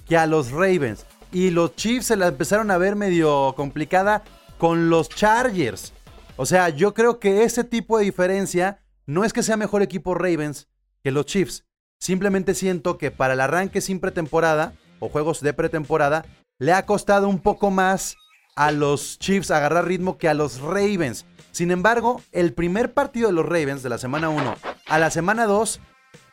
que 0.07 0.17
a 0.17 0.25
los 0.25 0.51
Ravens. 0.51 1.05
Y 1.31 1.49
los 1.49 1.75
Chiefs 1.75 2.07
se 2.07 2.15
la 2.15 2.27
empezaron 2.27 2.71
a 2.71 2.77
ver 2.77 2.95
medio 2.95 3.53
complicada 3.55 4.23
con 4.57 4.89
los 4.89 5.09
Chargers. 5.09 5.93
O 6.37 6.45
sea, 6.45 6.69
yo 6.69 6.93
creo 6.93 7.19
que 7.19 7.43
ese 7.43 7.63
tipo 7.63 7.97
de 7.97 8.05
diferencia 8.05 8.79
no 9.07 9.23
es 9.23 9.33
que 9.33 9.41
sea 9.41 9.57
mejor 9.57 9.81
equipo 9.81 10.13
Ravens 10.13 10.67
que 11.03 11.11
los 11.11 11.25
Chiefs. 11.25 11.65
Simplemente 11.99 12.53
siento 12.53 12.97
que 12.97 13.09
para 13.09 13.33
el 13.33 13.41
arranque 13.41 13.81
sin 13.81 13.99
pretemporada 13.99 14.73
o 14.99 15.09
juegos 15.09 15.41
de 15.41 15.53
pretemporada 15.53 16.25
le 16.59 16.73
ha 16.73 16.85
costado 16.85 17.27
un 17.27 17.39
poco 17.39 17.71
más 17.71 18.17
a 18.55 18.71
los 18.71 19.17
Chiefs 19.17 19.49
agarrar 19.49 19.85
ritmo 19.85 20.17
que 20.17 20.27
a 20.27 20.33
los 20.33 20.59
Ravens. 20.59 21.25
Sin 21.51 21.71
embargo, 21.71 22.21
el 22.31 22.53
primer 22.53 22.93
partido 22.93 23.27
de 23.27 23.33
los 23.33 23.45
Ravens 23.45 23.81
de 23.81 23.89
la 23.89 23.97
semana 23.97 24.29
1 24.29 24.55
a 24.85 24.99
la 24.99 25.09
semana 25.09 25.45
2 25.45 25.79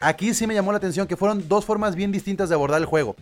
aquí 0.01 0.35
sí 0.35 0.47
me 0.47 0.55
llamó 0.55 0.73
la 0.73 0.79
atención 0.79 1.07
que 1.07 1.17
fueron 1.17 1.49
dos 1.49 1.65
formas 1.65 1.95
bien 1.95 2.13
distintas 2.13 2.49
de 2.49 2.57
abordar 2.57 2.81
el 2.81 2.87
juego. 2.87 3.15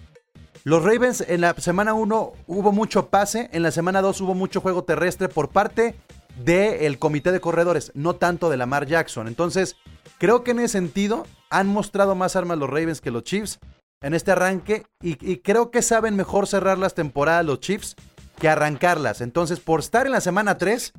Los 0.65 0.85
Ravens 0.85 1.25
en 1.27 1.41
la 1.41 1.55
semana 1.55 1.93
1 1.93 2.33
hubo 2.47 2.73
mucho 2.73 3.09
pase, 3.09 3.51
en 3.53 3.63
la 3.63 3.73
semana 3.73 4.01
2 4.01 4.21
hubo 4.21 4.35
mucho 4.35 4.61
juego 4.61 4.85
terrestre 4.85 5.29
por 5.29 5.51
parte 5.51 5.97
del 6.45 6.99
comité 6.99 7.33
de 7.33 7.41
corredores, 7.41 7.93
no 7.95 8.15
tanto 8.17 8.51
de 8.51 8.57
Lamar 8.57 8.87
Jackson. 8.87 9.29
Entonces, 9.29 9.77
creo 10.19 10.43
que 10.45 10.53
en 10.53 10.61
ese 10.61 10.69
sentido 10.79 11.27
han 11.51 11.69
mostrado 11.69 12.15
más 12.15 12.37
armas 12.37 12.59
los 12.59 12.69
Ravens 12.71 13.01
que 13.01 13.11
los 13.11 13.25
Chiefs 13.25 13.59
en 14.01 14.15
este 14.15 14.33
arranque 14.33 14.85
y, 15.03 15.13
y 15.31 15.39
creo 15.39 15.71
que 15.71 15.83
saben 15.83 16.17
mejor 16.17 16.47
cerrar 16.47 16.79
las 16.79 16.95
temporadas 16.95 17.45
los 17.47 17.61
Chiefs 17.61 17.95
que 18.39 18.49
arrancarlas. 18.49 19.21
Entonces, 19.21 19.61
por 19.61 19.81
estar 19.81 20.07
en 20.07 20.13
la 20.13 20.21
semana 20.21 20.59
3, 20.59 20.93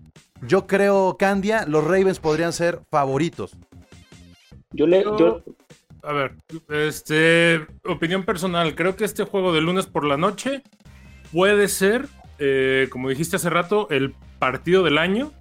yo 0.44 0.68
creo, 0.68 1.18
Candia, 1.18 1.66
los 1.68 1.84
Ravens 1.84 2.20
podrían 2.20 2.54
ser 2.54 2.82
favoritos. 2.90 3.52
Yo 4.72 4.88
le. 4.88 5.04
Yo- 5.04 5.42
A 6.04 6.12
ver, 6.14 6.36
este, 6.70 7.66
opinión 7.86 8.24
personal, 8.26 8.76
creo 8.76 8.96
que 8.98 9.06
este 9.06 9.24
juego 9.24 9.54
de 9.54 9.62
lunes 9.62 9.86
por 9.86 10.04
la 10.06 10.18
noche 10.18 10.62
puede 11.32 11.68
ser, 11.70 12.08
eh, 12.46 12.88
como 12.90 13.08
dijiste 13.10 13.38
hace 13.38 13.50
rato, 13.50 13.88
el 13.90 14.14
partido 14.38 14.84
del 14.84 14.98
año 14.98 15.32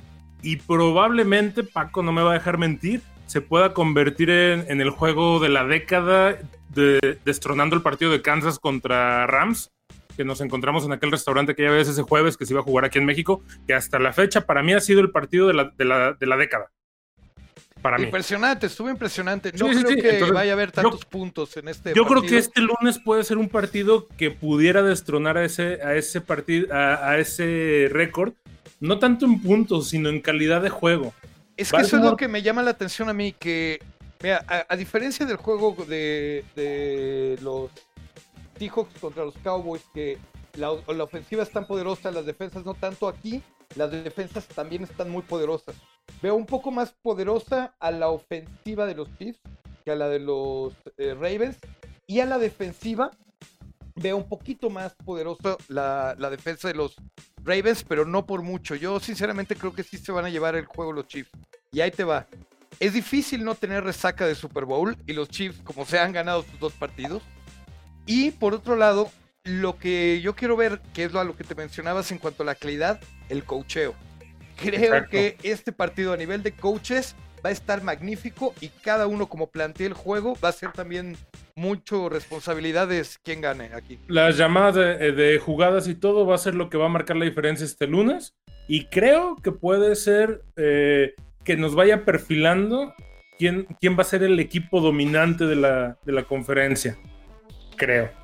y 0.40 0.56
probablemente, 0.56 1.64
Paco 1.64 2.02
no 2.04 2.12
me 2.12 2.22
va 2.22 2.30
a 2.30 2.34
dejar 2.34 2.58
mentir, 2.58 3.00
se 3.26 3.40
pueda 3.40 3.72
convertir 3.74 4.30
en, 4.30 4.80
el 4.80 4.90
juego 4.90 5.40
de 5.40 5.48
la 5.48 5.64
década, 5.64 6.36
de- 6.68 7.18
destronando 7.24 7.74
el 7.74 7.82
partido 7.82 8.10
de 8.12 8.22
Kansas 8.22 8.58
contra 8.58 9.26
Rams, 9.26 9.72
que 10.16 10.24
nos 10.24 10.40
encontramos 10.40 10.84
en 10.84 10.92
aquel 10.92 11.10
restaurante 11.10 11.54
que 11.56 11.62
ya 11.64 11.70
ves 11.70 11.88
ese 11.88 12.02
jueves 12.02 12.36
que 12.36 12.44
se 12.46 12.52
iba 12.52 12.60
a 12.60 12.64
jugar 12.64 12.84
aquí 12.84 12.98
en 12.98 13.04
México, 13.06 13.42
que 13.66 13.74
hasta 13.74 13.98
la 13.98 14.12
fecha 14.12 14.42
para 14.42 14.62
mí 14.62 14.72
ha 14.74 14.80
sido 14.80 15.00
el 15.00 15.10
partido 15.10 15.48
de 15.48 15.54
la, 15.54 15.72
de 15.76 15.84
la- 15.84 16.12
de 16.12 16.26
la 16.26 16.36
década. 16.36 16.70
Para 17.82 17.98
mí. 17.98 18.04
Impresionante, 18.04 18.66
estuvo 18.66 18.88
impresionante. 18.88 19.50
No 19.52 19.66
Sí, 19.72 19.80
creo 19.80 19.90
sí, 19.90 19.96
que 20.00 20.10
entonces, 20.10 20.34
vaya 20.34 20.52
a 20.52 20.54
haber 20.54 20.68
yo- 20.68 20.82
tantos 20.82 21.04
puntos 21.04 21.56
en 21.56 21.66
este 21.68 21.92
Yo 21.94 22.06
creo 22.06 22.22
que 22.22 22.38
este 22.38 22.60
lunes 22.60 23.00
puede 23.04 23.24
ser 23.24 23.38
un 23.38 23.48
partido 23.48 24.06
que 24.16 24.30
pudiera 24.30 24.82
destronar 24.82 25.36
a 25.36 25.44
ese, 25.44 25.82
a 25.82 25.94
ese 25.96 26.20
partido, 26.20 26.72
a, 26.72 27.10
a 27.10 27.18
ese 27.18 27.88
récord, 27.90 28.34
no 28.78 28.98
tanto 29.00 29.26
en 29.26 29.42
puntos, 29.42 29.88
sino 29.88 30.08
en 30.10 30.20
calidad 30.20 30.62
de 30.62 30.70
juego. 30.70 31.12
Es 31.56 31.72
que 31.72 31.80
eso 31.80 31.96
es 31.98 32.04
lo 32.04 32.16
que 32.16 32.28
me 32.28 32.40
llama 32.42 32.62
la 32.62 32.70
atención 32.70 33.08
a 33.08 33.12
mí, 33.12 33.32
que, 33.32 33.80
mira, 34.22 34.44
a, 34.48 34.64
a 34.68 34.76
diferencia 34.76 35.26
del 35.26 35.36
juego 35.36 35.76
de, 35.88 36.44
de 36.54 37.36
los 37.42 37.70
Seahawks 38.58 38.98
contra 39.00 39.24
los 39.24 39.34
Cowboys, 39.38 39.82
que 39.92 40.18
la, 40.56 40.70
la 40.94 41.04
ofensiva 41.04 41.42
es 41.42 41.50
tan 41.50 41.66
poderosa, 41.66 42.10
las 42.12 42.26
defensas 42.26 42.64
no 42.64 42.74
tanto 42.74 43.08
aquí, 43.08 43.42
las 43.74 43.90
defensas 43.90 44.46
también 44.46 44.84
están 44.84 45.10
muy 45.10 45.22
poderosas. 45.22 45.74
Veo 46.20 46.34
un 46.34 46.46
poco 46.46 46.70
más 46.70 46.92
poderosa 47.02 47.74
a 47.80 47.90
la 47.90 48.08
ofensiva 48.08 48.86
de 48.86 48.94
los 48.94 49.08
Chiefs 49.18 49.40
que 49.84 49.90
a 49.90 49.96
la 49.96 50.08
de 50.08 50.20
los 50.20 50.74
eh, 50.96 51.14
Ravens, 51.14 51.58
y 52.06 52.20
a 52.20 52.26
la 52.26 52.38
defensiva 52.38 53.10
veo 53.94 54.16
un 54.16 54.28
poquito 54.28 54.70
más 54.70 54.94
poderosa 55.04 55.56
la, 55.68 56.14
defensa 56.30 56.68
de 56.68 56.74
los 56.74 56.96
Ravens, 57.44 57.84
pero 57.84 58.04
no 58.04 58.26
por 58.26 58.42
mucho. 58.42 58.74
Yo 58.74 59.00
sinceramente 59.00 59.56
creo 59.56 59.72
que 59.72 59.82
sí 59.82 59.98
se 59.98 60.12
van 60.12 60.24
a 60.24 60.30
llevar 60.30 60.56
el 60.56 60.64
juego 60.64 60.92
los 60.92 61.06
Chiefs. 61.06 61.30
Y 61.72 61.80
ahí 61.80 61.90
te 61.90 62.04
va. 62.04 62.26
Es 62.80 62.94
difícil 62.94 63.44
no 63.44 63.54
tener 63.54 63.84
resaca 63.84 64.26
de 64.26 64.34
Super 64.34 64.64
Bowl 64.64 64.96
y 65.06 65.12
los 65.12 65.28
Chiefs, 65.28 65.60
como 65.62 65.84
se 65.84 65.98
han 65.98 66.12
ganado 66.12 66.42
sus 66.42 66.58
dos 66.58 66.72
partidos. 66.72 67.22
Y 68.06 68.30
por 68.32 68.54
otro 68.54 68.76
lado, 68.76 69.10
lo 69.44 69.78
que 69.78 70.20
yo 70.22 70.34
quiero 70.34 70.56
ver, 70.56 70.80
que 70.94 71.04
es 71.04 71.12
lo 71.12 71.20
a 71.20 71.24
lo 71.24 71.36
que 71.36 71.44
te 71.44 71.54
mencionabas 71.54 72.10
en 72.10 72.18
cuanto 72.18 72.42
a 72.42 72.46
la 72.46 72.54
calidad, 72.54 73.00
el 73.28 73.44
cocheo. 73.44 73.94
Creo 74.62 74.82
Exacto. 74.82 75.10
que 75.10 75.36
este 75.42 75.72
partido 75.72 76.12
a 76.12 76.16
nivel 76.16 76.42
de 76.42 76.52
coaches 76.52 77.14
va 77.44 77.50
a 77.50 77.52
estar 77.52 77.82
magnífico 77.82 78.54
y 78.60 78.68
cada 78.68 79.06
uno 79.06 79.26
como 79.26 79.48
plantea 79.48 79.88
el 79.88 79.94
juego 79.94 80.36
va 80.42 80.50
a 80.50 80.52
ser 80.52 80.72
también 80.72 81.16
mucho 81.54 82.08
responsabilidad 82.08 82.88
de 82.88 83.04
quién 83.22 83.40
gane 83.40 83.70
aquí. 83.74 83.98
Las 84.06 84.36
llamadas 84.36 84.76
de, 84.76 85.08
eh, 85.08 85.12
de 85.12 85.38
jugadas 85.38 85.88
y 85.88 85.94
todo 85.94 86.24
va 86.24 86.36
a 86.36 86.38
ser 86.38 86.54
lo 86.54 86.70
que 86.70 86.78
va 86.78 86.86
a 86.86 86.88
marcar 86.88 87.16
la 87.16 87.24
diferencia 87.24 87.64
este 87.64 87.86
lunes. 87.86 88.34
Y 88.68 88.86
creo 88.86 89.36
que 89.42 89.50
puede 89.52 89.96
ser 89.96 90.42
eh, 90.56 91.14
que 91.44 91.56
nos 91.56 91.74
vaya 91.74 92.04
perfilando 92.04 92.94
quién, 93.38 93.66
quién 93.80 93.96
va 93.98 94.02
a 94.02 94.04
ser 94.04 94.22
el 94.22 94.38
equipo 94.38 94.80
dominante 94.80 95.46
de 95.46 95.56
la, 95.56 95.98
de 96.04 96.12
la 96.12 96.22
conferencia. 96.22 96.96
Creo. 97.76 98.21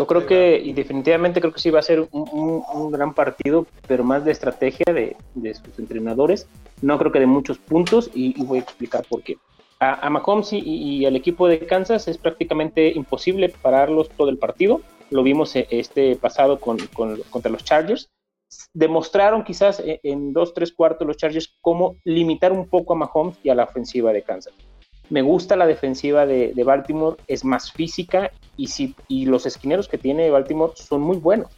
Yo 0.00 0.06
creo 0.06 0.24
que, 0.26 0.58
y 0.58 0.72
definitivamente 0.72 1.40
creo 1.42 1.52
que 1.52 1.60
sí 1.60 1.68
va 1.68 1.80
a 1.80 1.82
ser 1.82 2.00
un, 2.00 2.24
un- 2.32 2.62
un 2.72 2.90
gran 2.90 3.12
partido, 3.12 3.66
pero 3.86 4.02
más 4.02 4.24
de 4.24 4.32
estrategia 4.32 4.86
de, 4.94 5.14
de 5.34 5.52
sus 5.54 5.78
entrenadores. 5.78 6.46
No 6.80 6.96
creo 6.98 7.12
que 7.12 7.20
de 7.20 7.26
muchos 7.26 7.58
puntos, 7.58 8.10
y, 8.14 8.40
y 8.40 8.44
voy 8.46 8.60
a 8.60 8.62
explicar 8.62 9.04
por 9.06 9.22
qué. 9.22 9.36
A, 9.78 10.06
a 10.06 10.08
Mahomes 10.08 10.54
y, 10.54 10.58
y 10.60 11.04
al 11.04 11.16
equipo 11.16 11.46
de 11.48 11.66
Kansas 11.66 12.08
es 12.08 12.16
prácticamente 12.16 12.88
imposible 12.88 13.50
pararlos 13.50 14.08
todo 14.16 14.30
el 14.30 14.38
partido. 14.38 14.80
Lo 15.10 15.22
vimos 15.22 15.54
eh, 15.54 15.66
este 15.70 16.16
pasado 16.16 16.58
con, 16.60 16.78
con- 16.94 17.20
contra 17.28 17.50
los 17.52 17.62
Chargers. 17.62 18.08
Demostraron 18.72 19.44
quizás 19.44 19.80
eh, 19.80 20.00
en 20.02 20.32
dos, 20.32 20.54
tres 20.54 20.72
cuartos 20.72 21.06
los 21.06 21.18
Chargers 21.18 21.58
cómo 21.60 21.96
limitar 22.04 22.52
un 22.52 22.66
poco 22.68 22.94
a 22.94 22.96
Mahomes 22.96 23.36
y 23.42 23.50
a 23.50 23.54
la 23.54 23.64
ofensiva 23.64 24.14
de 24.14 24.22
Kansas. 24.22 24.54
Me 25.10 25.22
gusta 25.22 25.56
la 25.56 25.66
defensiva 25.66 26.24
de, 26.24 26.52
de 26.54 26.64
Baltimore, 26.64 27.16
es 27.26 27.44
más 27.44 27.72
física 27.72 28.30
y, 28.56 28.68
si, 28.68 28.94
y 29.08 29.26
los 29.26 29.44
esquineros 29.44 29.88
que 29.88 29.98
tiene 29.98 30.30
Baltimore 30.30 30.72
son 30.76 31.00
muy 31.02 31.16
buenos. 31.18 31.50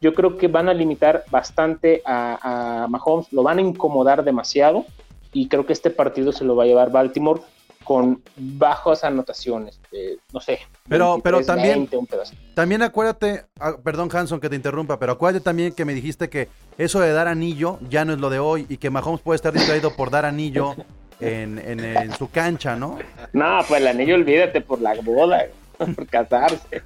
Yo 0.00 0.14
creo 0.14 0.36
que 0.36 0.48
van 0.48 0.68
a 0.68 0.74
limitar 0.74 1.24
bastante 1.30 2.02
a, 2.04 2.82
a 2.84 2.88
Mahomes, 2.88 3.32
lo 3.32 3.42
van 3.42 3.58
a 3.58 3.62
incomodar 3.62 4.24
demasiado 4.24 4.84
y 5.32 5.48
creo 5.48 5.64
que 5.66 5.72
este 5.72 5.90
partido 5.90 6.32
se 6.32 6.44
lo 6.44 6.54
va 6.56 6.64
a 6.64 6.66
llevar 6.66 6.90
Baltimore 6.90 7.40
con 7.84 8.20
bajas 8.36 9.02
anotaciones, 9.02 9.80
eh, 9.92 10.18
no 10.32 10.40
sé. 10.40 10.58
Pero- 10.88 11.20
pero 11.22 11.40
también- 11.44 11.78
20, 11.78 11.96
un 11.96 12.06
pedazo. 12.06 12.34
También 12.54 12.82
acuérdate, 12.82 13.44
ah, 13.60 13.76
perdón 13.82 14.08
Hanson 14.12 14.40
que 14.40 14.50
te 14.50 14.56
interrumpa, 14.56 14.98
pero 14.98 15.12
acuérdate 15.12 15.42
también 15.42 15.72
que 15.72 15.84
me 15.84 15.94
dijiste 15.94 16.28
que 16.28 16.48
eso 16.76 17.00
de 17.00 17.12
dar 17.12 17.28
anillo 17.28 17.78
ya 17.88 18.04
no 18.04 18.12
es 18.12 18.18
lo 18.18 18.28
de 18.28 18.40
hoy 18.40 18.66
y 18.68 18.76
que 18.76 18.90
Mahomes 18.90 19.20
puede 19.22 19.36
estar 19.36 19.52
distraído 19.54 19.94
por 19.96 20.10
dar 20.10 20.24
anillo 20.26 20.74
en, 21.20 21.58
en- 21.58 21.80
en 21.84 22.12
su 22.14 22.30
cancha, 22.30 22.76
¿no? 22.76 22.98
No, 23.32 23.60
pues 23.68 23.80
el 23.80 23.88
anillo 23.88 24.14
olvídate 24.14 24.60
por 24.60 24.80
la 24.80 24.94
boda, 25.02 25.44
por 25.96 26.06
casarse. 26.06 26.82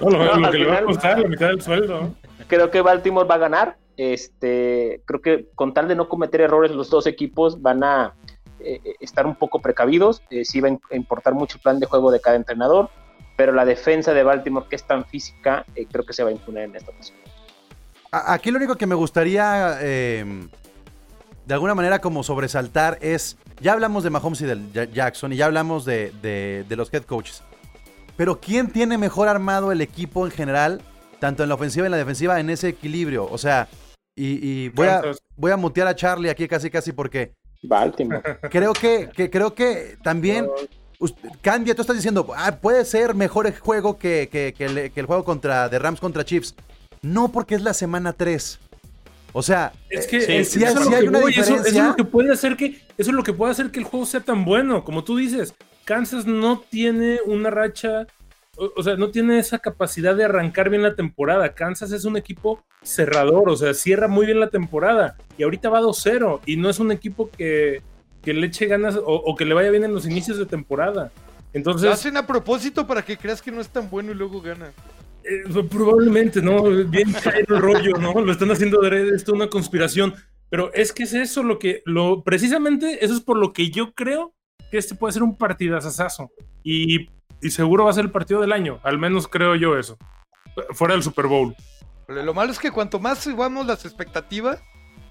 No, 0.00 0.10
lo, 0.10 0.18
No, 0.18 0.36
lo 0.36 0.46
al 0.46 0.52
que 0.52 0.58
le 0.58 0.66
va 0.66 0.78
a 0.78 0.82
costar 0.82 1.18
la 1.18 1.28
mitad 1.28 1.48
del 1.48 1.60
sueldo. 1.62 2.14
creo 2.48 2.70
que 2.70 2.80
Baltimore 2.80 3.26
va 3.28 3.36
a 3.36 3.38
ganar. 3.38 3.76
Este, 3.96 5.00
creo 5.06 5.22
que 5.22 5.46
con 5.54 5.72
tal 5.72 5.88
de 5.88 5.94
no 5.94 6.08
cometer 6.08 6.40
errores, 6.42 6.70
los 6.70 6.90
dos 6.90 7.06
equipos 7.06 7.62
van 7.62 7.82
a 7.82 8.12
eh, 8.60 8.80
estar 9.00 9.26
un 9.26 9.34
poco 9.36 9.60
precavidos. 9.60 10.22
Eh, 10.30 10.44
sí 10.44 10.60
va 10.60 10.68
a 10.68 10.72
im- 10.72 10.80
a 10.90 10.96
importar 10.96 11.34
mucho 11.34 11.56
el 11.56 11.62
plan 11.62 11.78
de 11.80 11.86
juego 11.86 12.10
de 12.10 12.20
cada 12.20 12.36
entrenador, 12.36 12.90
pero 13.36 13.52
la 13.52 13.64
defensa 13.64 14.12
de 14.12 14.22
Baltimore, 14.22 14.66
que 14.68 14.76
es 14.76 14.84
tan 14.86 15.04
física, 15.06 15.64
eh, 15.74 15.86
creo 15.90 16.04
que 16.04 16.12
se 16.12 16.22
va 16.22 16.28
a 16.30 16.32
imponer 16.32 16.64
en 16.64 16.76
esta 16.76 16.90
ocasión. 16.90 17.16
Aquí 18.12 18.50
lo 18.50 18.58
único 18.58 18.76
que 18.76 18.86
me 18.86 18.94
gustaría 18.94 19.78
eh, 19.80 20.24
de 21.44 21.54
alguna 21.54 21.74
manera 21.74 21.98
como 21.98 22.22
sobresaltar 22.22 22.98
es, 23.00 23.36
ya 23.60 23.72
hablamos 23.72 24.04
de 24.04 24.10
Mahomes 24.10 24.40
y 24.40 24.46
Ja- 24.74 24.84
Jackson 24.84 25.32
y 25.32 25.36
ya 25.36 25.46
hablamos 25.46 25.84
de, 25.84 26.12
de- 26.22 26.64
de 26.68 26.76
los 26.76 26.92
head 26.92 27.02
coaches, 27.04 27.42
pero 28.16 28.40
¿quién 28.40 28.68
tiene 28.70 28.98
mejor 28.98 29.28
armado 29.28 29.72
el 29.72 29.80
equipo 29.80 30.24
en 30.26 30.32
general, 30.32 30.80
tanto 31.20 31.42
en 31.42 31.48
la 31.48 31.54
ofensiva 31.54 31.84
y 31.84 31.88
en 31.88 31.90
la 31.92 31.96
defensiva, 31.98 32.40
en 32.40 32.50
ese 32.50 32.68
equilibrio? 32.68 33.26
O 33.30 33.38
sea, 33.38 33.68
y, 34.14 34.38
y 34.64 34.68
voy, 34.70 34.86
a, 34.88 35.02
voy 35.36 35.52
a 35.52 35.56
mutear 35.56 35.86
a 35.88 35.94
Charlie 35.94 36.30
aquí 36.30 36.48
casi 36.48 36.70
casi 36.70 36.92
porque 36.92 37.32
Baltimore. 37.62 38.22
creo 38.50 38.72
que, 38.72 39.10
que 39.14 39.28
creo 39.30 39.54
que 39.54 39.96
también 40.02 40.48
us- 40.98 41.14
Candia, 41.42 41.74
tú 41.74 41.82
estás 41.82 41.96
diciendo, 41.96 42.26
ah, 42.36 42.56
puede 42.60 42.84
ser 42.84 43.14
mejor 43.14 43.46
el 43.46 43.58
juego 43.58 43.98
que, 43.98 44.28
que- 44.32 44.54
que 44.56 44.64
el, 44.64 44.90
que 44.92 45.00
el 45.00 45.06
juego 45.06 45.24
contra 45.24 45.68
de 45.68 45.78
Rams 45.78 46.00
contra 46.00 46.24
Chiefs. 46.24 46.54
No, 47.02 47.30
porque 47.30 47.54
es 47.54 47.62
la 47.62 47.74
semana 47.74 48.14
3. 48.14 48.58
O 49.32 49.42
sea, 49.42 49.72
Es 49.90 50.06
que 50.06 50.16
eh, 50.18 50.40
es- 50.40 50.56
eso 50.56 50.78
es 50.80 50.86
lo 50.86 50.90
que 50.98 51.08
voy, 51.10 51.34
eso- 51.36 51.56
es 51.64 51.74
lo 51.74 51.94
que 51.96 52.04
puede 52.04 52.32
hacer 52.32 52.56
que 52.56 52.80
eso 52.96 53.10
es 53.10 53.14
lo 53.14 53.22
que 53.22 53.32
puede 53.34 53.52
hacer 53.52 53.70
que 53.70 53.78
el 53.80 53.84
juego 53.84 54.06
sea 54.06 54.20
tan 54.20 54.44
bueno, 54.44 54.82
como 54.84 55.04
tú 55.04 55.16
dices. 55.16 55.54
Kansas 55.84 56.26
no 56.26 56.60
tiene 56.60 57.20
una 57.26 57.50
racha, 57.50 58.06
o, 58.56 58.72
o 58.74 58.82
sea, 58.82 58.96
no 58.96 59.10
tiene 59.10 59.38
esa 59.38 59.58
capacidad 59.58 60.16
de 60.16 60.24
arrancar 60.24 60.70
bien 60.70 60.82
la 60.82 60.94
temporada. 60.96 61.54
Kansas 61.54 61.92
es 61.92 62.04
un 62.06 62.16
equipo 62.16 62.64
cerrador, 62.82 63.50
o 63.50 63.56
sea, 63.56 63.74
cierra 63.74 64.08
muy 64.08 64.24
bien 64.26 64.40
la 64.40 64.48
temporada 64.48 65.16
y 65.36 65.42
ahorita 65.42 65.68
va 65.68 65.80
2-0 65.80 66.40
y 66.46 66.56
no 66.56 66.70
es 66.70 66.78
un 66.80 66.90
equipo 66.90 67.30
que, 67.30 67.82
que 68.22 68.32
le 68.32 68.46
eche 68.46 68.66
ganas 68.66 68.96
o, 68.96 69.02
o 69.04 69.36
que 69.36 69.44
le 69.44 69.54
vaya 69.54 69.70
bien 69.70 69.84
en 69.84 69.92
los 69.92 70.06
inicios 70.06 70.38
de 70.38 70.46
temporada. 70.46 71.12
Lo 71.52 71.58
Entonces, 71.58 71.90
hacen 71.90 72.16
a 72.16 72.26
propósito 72.26 72.86
para 72.86 73.02
que 73.04 73.16
creas 73.18 73.40
que 73.42 73.50
no 73.52 73.60
es 73.60 73.68
tan 73.68 73.88
bueno 73.90 74.12
y 74.12 74.14
luego 74.14 74.40
gana. 74.40 74.72
Eh, 75.28 75.62
probablemente, 75.70 76.40
¿no? 76.40 76.62
Bien 76.62 77.14
el 77.34 77.46
rollo, 77.58 77.92
¿no? 77.98 78.12
Lo 78.20 78.32
están 78.32 78.50
haciendo 78.50 78.80
de 78.80 79.08
esto 79.14 79.32
una 79.32 79.48
conspiración. 79.48 80.14
Pero 80.48 80.72
es 80.72 80.92
que 80.92 81.02
es 81.02 81.12
eso 81.12 81.42
lo 81.42 81.58
que, 81.58 81.82
lo, 81.84 82.22
precisamente 82.22 83.04
eso 83.04 83.14
es 83.14 83.20
por 83.20 83.36
lo 83.36 83.52
que 83.52 83.70
yo 83.70 83.92
creo 83.94 84.32
que 84.70 84.78
este 84.78 84.94
puede 84.94 85.12
ser 85.12 85.24
un 85.24 85.36
partidazazazo. 85.36 86.30
Y, 86.62 87.08
y 87.42 87.50
seguro 87.50 87.84
va 87.84 87.90
a 87.90 87.94
ser 87.94 88.04
el 88.04 88.12
partido 88.12 88.40
del 88.40 88.52
año, 88.52 88.78
al 88.84 88.98
menos 88.98 89.26
creo 89.26 89.56
yo 89.56 89.76
eso. 89.76 89.98
Fuera 90.70 90.94
del 90.94 91.02
Super 91.02 91.26
Bowl. 91.26 91.54
Pero 92.06 92.22
lo 92.22 92.32
malo 92.32 92.52
es 92.52 92.60
que 92.60 92.70
cuanto 92.70 93.00
más 93.00 93.18
subamos 93.18 93.66
las 93.66 93.84
expectativas, 93.84 94.62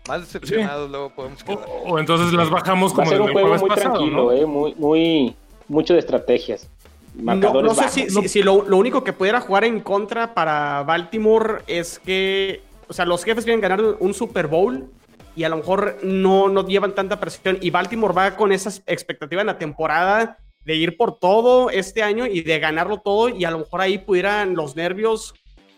más 0.07 0.21
decepcionados 0.21 0.89
luego 0.89 1.13
podemos 1.13 1.41
O, 1.41 1.45
quedar. 1.45 1.65
o 1.85 1.99
entonces 1.99 2.31
las 2.31 2.49
bajamos 2.49 2.91
Va 2.91 2.93
a 2.93 2.95
como 2.95 3.09
ser 3.09 3.21
un 3.21 3.27
el 3.27 3.33
juego 3.33 3.55
muy 3.57 3.69
pasado, 3.69 3.93
tranquilo, 3.95 4.23
¿no? 4.23 4.31
eh, 4.31 4.45
muy, 4.45 4.73
muy, 4.75 5.35
mucho 5.67 5.93
de 5.93 5.99
estrategias. 5.99 6.69
No, 7.17 7.61
no 7.61 7.73
sé 7.73 7.89
si, 7.89 8.09
si, 8.09 8.27
si 8.27 8.43
lo, 8.43 8.63
lo, 8.67 8.77
único 8.77 9.03
que 9.03 9.13
pudiera 9.13 9.39
jugar 9.41 9.63
en 9.63 9.79
contra 9.79 10.33
para 10.33 10.83
Baltimore 10.83 11.59
es 11.67 11.99
que, 11.99 12.61
o 12.87 12.93
sea, 12.93 13.05
los 13.05 13.23
jefes 13.23 13.45
quieren 13.45 13.61
ganar 13.61 13.81
un 13.81 14.13
Super 14.13 14.47
Bowl 14.47 14.89
y 15.35 15.43
a 15.43 15.49
lo 15.49 15.57
mejor 15.57 15.97
no, 16.03 16.49
no 16.49 16.65
llevan 16.65 16.95
tanta 16.95 17.19
presión 17.19 17.57
y 17.61 17.69
Baltimore 17.69 18.13
va 18.13 18.35
con 18.35 18.51
esa 18.51 18.69
expectativa 18.85 19.41
en 19.41 19.47
la 19.47 19.57
temporada 19.57 20.37
de 20.63 20.75
ir 20.75 20.97
por 20.97 21.19
todo 21.19 21.69
este 21.69 22.03
año 22.03 22.25
y 22.25 22.41
de 22.41 22.59
ganarlo 22.59 22.97
todo 22.97 23.29
y 23.29 23.45
a 23.45 23.51
lo 23.51 23.59
mejor 23.59 23.81
ahí 23.81 23.97
pudieran 23.97 24.55
los 24.55 24.75
nervios 24.75 25.33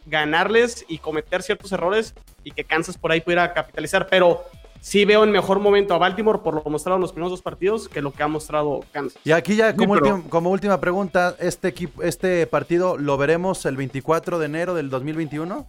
ganarles 0.06 0.86
y 0.88 1.00
cometer 1.00 1.44
ciertos 1.44 1.72
errores 1.72 2.14
y 2.44 2.52
que 2.52 2.64
Kansas 2.64 2.98
por 2.98 3.12
ahí 3.12 3.20
pudiera 3.20 3.54
capitalizar, 3.54 4.08
pero 4.08 4.46
sí 4.82 5.06
veo 5.06 5.24
en 5.24 5.32
mejor 5.32 5.60
momento 5.60 5.94
a 5.94 5.98
Baltimore 5.98 6.40
por 6.44 6.54
lo 6.54 6.64
mostrado 6.70 6.98
en 6.98 7.02
los 7.02 7.12
primeros 7.12 7.32
dos 7.32 7.42
partidos 7.42 7.90
que 7.90 8.02
lo 8.02 8.12
que 8.12 8.24
ha 8.24 8.28
mostrado 8.28 8.82
Kansas. 8.92 9.22
Y 9.24 9.32
aquí 9.32 9.56
ya 9.56 9.76
como, 9.76 9.98
como 10.30 10.50
última 10.50 10.80
pregunta, 10.80 11.36
¿este, 11.40 11.70
equipo, 11.70 12.04
¿este 12.04 12.46
partido 12.48 12.98
lo 12.98 13.18
veremos 13.18 13.66
el 13.66 13.78
24 13.78 14.40
de 14.40 14.46
enero 14.46 14.74
del 14.74 14.90
2021? 14.90 15.68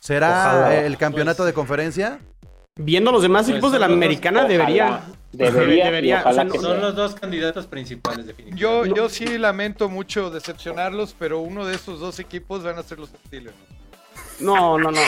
¿Será 0.00 0.84
el 0.84 0.96
campeonato 0.96 1.44
de 1.44 1.52
conferencia? 1.52 2.20
Viendo 2.76 3.12
los 3.12 3.22
demás 3.22 3.42
pues 3.42 3.54
equipos 3.54 3.72
de 3.72 3.78
la 3.78 3.86
americana, 3.86 4.44
debería. 4.44 5.02
Debería, 5.32 6.24
son 6.60 6.80
los 6.80 6.96
dos 6.96 7.14
candidatos 7.14 7.66
principales, 7.66 8.26
definitivamente. 8.26 8.60
Yo, 8.60 8.86
yo 8.86 9.08
sí 9.08 9.38
lamento 9.38 9.88
mucho 9.88 10.30
decepcionarlos, 10.30 11.14
pero 11.16 11.38
uno 11.40 11.66
de 11.66 11.76
esos 11.76 12.00
dos 12.00 12.18
equipos 12.18 12.64
van 12.64 12.78
a 12.78 12.82
ser 12.82 12.98
los 12.98 13.10
Steelers. 13.26 13.54
No, 14.40 14.78
no, 14.78 14.90
no. 14.90 15.00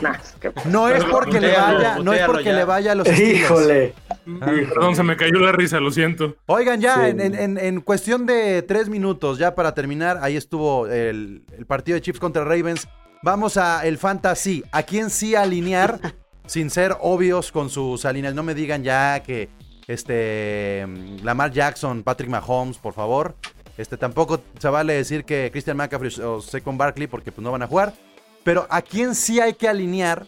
no 0.64 0.88
es 0.88 1.04
porque 1.04 1.40
le 1.40 1.56
vaya, 1.56 1.98
no 1.98 2.12
es 2.12 2.22
porque 2.26 2.52
le 2.52 2.64
vaya 2.64 2.92
a 2.92 2.94
los 2.94 3.06
Steelers. 3.06 3.40
Híjole. 3.40 3.94
Perdón, 4.40 4.96
se 4.96 5.02
me 5.02 5.16
cayó 5.16 5.38
la 5.38 5.52
risa, 5.52 5.80
lo 5.80 5.90
siento. 5.90 6.36
Oigan, 6.46 6.80
ya 6.80 7.08
en, 7.08 7.20
en, 7.20 7.58
en, 7.58 7.80
cuestión 7.80 8.26
de 8.26 8.62
tres 8.62 8.88
minutos, 8.88 9.38
ya 9.38 9.54
para 9.54 9.74
terminar, 9.74 10.18
ahí 10.22 10.36
estuvo 10.36 10.86
el, 10.86 11.42
el 11.56 11.66
partido 11.66 11.96
de 11.96 12.02
Chiefs 12.02 12.20
contra 12.20 12.44
Ravens. 12.44 12.88
Vamos 13.22 13.56
a 13.56 13.86
el 13.86 13.98
fantasy. 13.98 14.64
¿A 14.72 14.82
quién 14.82 15.10
sí 15.10 15.34
alinear? 15.34 16.00
sin 16.50 16.68
ser 16.68 16.96
obvios 17.00 17.52
con 17.52 17.70
sus 17.70 18.04
alineas. 18.04 18.34
No 18.34 18.42
me 18.42 18.54
digan 18.54 18.82
ya 18.82 19.22
que 19.22 19.48
este 19.86 20.84
Lamar 21.22 21.52
Jackson, 21.52 22.02
Patrick 22.02 22.28
Mahomes, 22.28 22.76
por 22.76 22.92
favor. 22.92 23.36
Este 23.78 23.96
tampoco 23.96 24.42
se 24.58 24.68
vale 24.68 24.94
decir 24.94 25.24
que 25.24 25.50
Christian 25.52 25.76
McCaffrey 25.76 26.12
o 26.24 26.40
Saquon 26.40 26.76
Barkley 26.76 27.06
porque 27.06 27.30
pues 27.30 27.44
no 27.44 27.52
van 27.52 27.62
a 27.62 27.68
jugar. 27.68 27.94
Pero 28.42 28.66
a 28.70 28.82
quién 28.82 29.14
sí 29.14 29.40
hay 29.40 29.54
que 29.54 29.68
alinear 29.68 30.26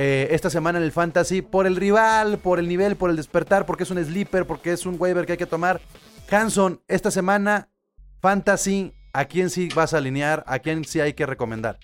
eh, 0.00 0.28
esta 0.30 0.48
semana 0.48 0.78
en 0.78 0.84
el 0.84 0.92
fantasy 0.92 1.42
por 1.42 1.66
el 1.66 1.74
rival, 1.74 2.38
por 2.38 2.60
el 2.60 2.68
nivel, 2.68 2.94
por 2.94 3.10
el 3.10 3.16
despertar, 3.16 3.66
porque 3.66 3.82
es 3.82 3.90
un 3.90 3.98
sleeper, 4.04 4.46
porque 4.46 4.72
es 4.72 4.86
un 4.86 4.94
waiver 4.96 5.26
que 5.26 5.32
hay 5.32 5.38
que 5.38 5.46
tomar. 5.46 5.80
Hanson, 6.30 6.80
esta 6.86 7.10
semana 7.10 7.68
fantasy, 8.20 8.92
¿a 9.12 9.24
quién 9.24 9.50
sí 9.50 9.68
vas 9.74 9.94
a 9.94 9.98
alinear? 9.98 10.44
¿A 10.46 10.60
quién 10.60 10.84
sí 10.84 11.00
hay 11.00 11.14
que 11.14 11.26
recomendar? 11.26 11.78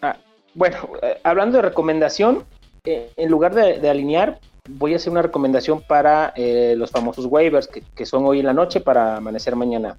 Ah, 0.00 0.16
bueno, 0.54 0.90
eh, 1.02 1.18
hablando 1.24 1.56
de 1.56 1.62
recomendación, 1.62 2.44
eh, 2.84 3.10
en 3.16 3.30
lugar 3.30 3.52
de, 3.52 3.90
alinear, 3.90 4.38
voy 4.68 4.92
a 4.92 4.96
hacer 4.96 5.10
una 5.10 5.22
recomendación 5.22 5.82
para 5.82 6.32
los 6.36 6.92
famosos 6.92 7.26
waivers 7.26 7.66
que, 7.68 8.06
son 8.06 8.26
hoy 8.26 8.38
en 8.38 8.46
la 8.46 8.52
noche 8.52 8.80
para 8.80 9.16
amanecer 9.16 9.56
mañana. 9.56 9.96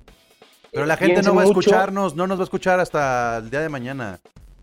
Pero 0.72 0.86
la 0.86 0.96
gente 0.96 1.22
no 1.22 1.36
va 1.36 1.42
a 1.42 1.46
escucharnos, 1.46 2.16
no 2.16 2.28
nos 2.28 2.38
va 2.38 2.44
a 2.44 2.46
escuchar 2.46 2.80
hasta 2.80 3.40
el 3.40 3.50
día 3.50 3.60
de 3.60 3.68
mañana. 3.68 4.20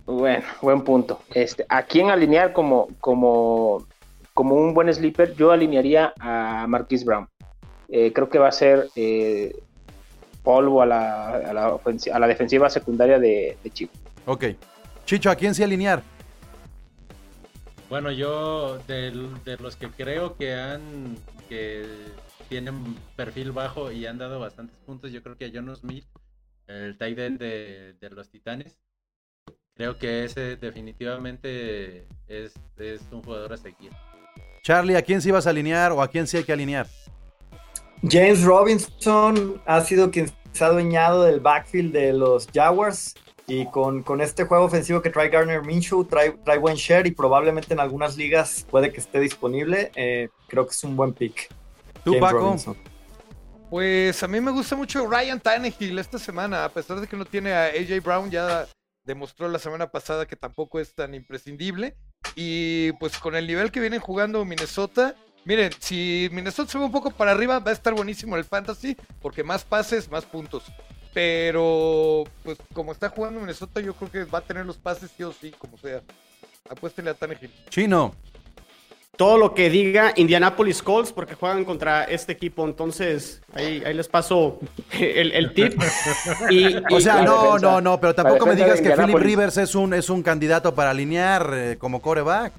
Bueno, 0.06 0.44
buen 0.62 0.82
punto. 0.82 1.20
Este, 1.34 1.66
¿A 1.68 1.82
quién 1.82 2.10
alinear 2.10 2.52
como, 2.52 2.88
como, 3.00 3.86
como 4.32 4.54
un 4.54 4.72
buen 4.72 4.92
sleeper? 4.92 5.34
Yo 5.34 5.50
alinearía 5.50 6.14
a 6.18 6.66
Marquis 6.68 7.04
Brown. 7.04 7.28
creo 7.88 8.28
que 8.28 8.38
va 8.38 8.48
a 8.48 8.52
ser 8.52 8.88
polvo 10.42 10.80
a 10.80 10.86
la, 10.86 11.28
a 11.30 11.52
la, 11.52 11.80
a 12.12 12.18
la 12.18 12.26
defensiva 12.28 12.70
secundaria 12.70 13.18
de, 13.18 13.58
de 13.62 13.70
Chico. 13.70 13.92
Ok. 14.26 14.44
Chicho, 15.04 15.30
¿a 15.30 15.34
quién 15.36 15.54
sí 15.54 15.62
alinear? 15.62 16.02
Bueno, 17.88 18.10
yo 18.10 18.78
de, 18.88 19.12
los 19.60 19.76
que 19.76 19.88
creo 19.90 20.36
que 20.36 20.54
han 20.54 21.16
que 21.48 21.86
tienen 22.48 22.96
perfil 23.14 23.52
bajo 23.52 23.92
y 23.92 24.06
han 24.06 24.18
dado 24.18 24.40
bastantes 24.40 24.76
puntos, 24.84 25.12
yo 25.12 25.22
creo 25.22 25.36
que 25.36 25.46
a 25.46 25.50
John 25.54 25.74
Smith, 25.76 26.04
el 26.66 26.98
tight 26.98 27.18
end 27.18 27.38
de, 27.38 28.10
los 28.10 28.28
Titanes, 28.28 28.76
creo 29.76 29.98
que 29.98 30.24
ese 30.24 30.56
definitivamente 30.56 32.06
es, 32.28 32.54
un 33.10 33.22
jugador 33.22 33.52
a 33.52 33.56
seguir. 33.56 33.92
Charlie, 34.62 34.96
¿a 34.96 35.02
quién 35.02 35.22
sí 35.22 35.30
vas 35.30 35.46
a 35.46 35.50
alinear 35.50 35.92
o 35.92 36.02
a 36.02 36.08
quién 36.08 36.26
sí 36.26 36.38
hay 36.38 36.44
que 36.44 36.52
alinear? 36.52 36.86
James 38.02 38.42
Robinson 38.42 39.62
ha 39.64 39.80
sido 39.82 40.10
quien 40.10 40.30
se 40.52 40.64
ha 40.64 40.68
adueñado 40.68 41.24
del 41.24 41.40
backfield 41.40 41.92
de 41.92 42.12
los 42.12 42.48
Jaguars 42.52 43.14
y 43.46 43.66
con, 43.66 44.02
con, 44.02 44.20
este 44.20 44.44
juego 44.44 44.64
ofensivo 44.64 45.00
que 45.00 45.10
trae 45.10 45.28
Garner 45.28 45.62
Minshew, 45.62 46.04
trae, 46.04 46.32
trae, 46.44 46.58
buen 46.58 46.74
share 46.74 47.06
y 47.06 47.12
probablemente 47.12 47.74
en 47.74 47.80
algunas 47.80 48.16
ligas 48.16 48.66
puede 48.68 48.92
que 48.92 48.98
esté 48.98 49.20
disponible. 49.20 49.92
Eh, 49.94 50.28
creo 50.48 50.66
que 50.66 50.72
es 50.72 50.82
un 50.82 50.96
buen 50.96 51.12
pick. 51.12 51.48
¿Tú, 52.02 52.18
Paco? 52.18 52.56
Pues 53.70 54.22
a 54.22 54.28
mí 54.28 54.40
me 54.40 54.50
gusta 54.50 54.74
mucho 54.76 55.06
Ryan 55.08 55.40
Tannehill 55.40 55.98
esta 55.98 56.18
semana, 56.18 56.64
a 56.64 56.68
pesar 56.68 57.00
de 57.00 57.06
que 57.06 57.16
no 57.16 57.24
tiene 57.24 57.52
a 57.52 57.66
AJ 57.66 58.02
Brown, 58.02 58.30
ya 58.30 58.66
demostró 59.06 59.48
la 59.48 59.58
semana 59.58 59.90
pasada 59.90 60.26
que 60.26 60.36
tampoco 60.36 60.80
es 60.80 60.94
tan 60.94 61.14
imprescindible. 61.14 61.96
Y 62.34 62.92
pues 62.92 63.16
con 63.18 63.34
el 63.34 63.46
nivel 63.46 63.70
que 63.70 63.80
vienen 63.80 64.00
jugando 64.00 64.44
Minnesota, 64.44 65.14
miren, 65.44 65.72
si 65.78 66.28
Minnesota 66.32 66.70
se 66.70 66.78
ve 66.78 66.84
un 66.84 66.92
poco 66.92 67.10
para 67.10 67.30
arriba, 67.30 67.60
va 67.60 67.70
a 67.70 67.74
estar 67.74 67.94
buenísimo 67.94 68.36
el 68.36 68.44
fantasy, 68.44 68.96
porque 69.22 69.42
más 69.42 69.64
pases, 69.64 70.10
más 70.10 70.24
puntos. 70.24 70.64
Pero, 71.14 72.24
pues, 72.42 72.58
como 72.74 72.92
está 72.92 73.08
jugando 73.08 73.40
Minnesota, 73.40 73.80
yo 73.80 73.94
creo 73.94 74.10
que 74.10 74.24
va 74.24 74.40
a 74.40 74.44
tener 74.44 74.66
los 74.66 74.76
pases 74.76 75.10
sí 75.16 75.22
o 75.22 75.32
sí, 75.32 75.50
como 75.52 75.78
sea. 75.78 76.02
Apuéstenle 76.68 77.10
a 77.10 77.14
Tannehill. 77.14 77.50
Chino. 77.70 78.14
Todo 79.16 79.38
lo 79.38 79.54
que 79.54 79.70
diga 79.70 80.12
Indianapolis 80.16 80.82
Colts, 80.82 81.12
porque 81.12 81.34
juegan 81.34 81.64
contra 81.64 82.04
este 82.04 82.32
equipo. 82.32 82.64
Entonces, 82.66 83.40
ahí, 83.54 83.82
ahí 83.84 83.94
les 83.94 84.08
paso 84.08 84.58
el, 84.92 85.54
tip. 85.54 85.74
o 86.90 87.00
sea, 87.00 87.22
no, 87.22 87.58
no, 87.58 87.80
no, 87.80 87.98
pero 87.98 88.14
tampoco 88.14 88.46
me 88.46 88.54
digas 88.54 88.80
que 88.80 88.90
Philip 88.90 89.16
Rivers 89.16 89.56
es 89.56 89.74
un, 89.74 89.94
es 89.94 90.10
un 90.10 90.22
candidato 90.22 90.74
para 90.74 90.90
alinear 90.90 91.50
eh, 91.54 91.76
como 91.78 92.02
coreback. 92.02 92.52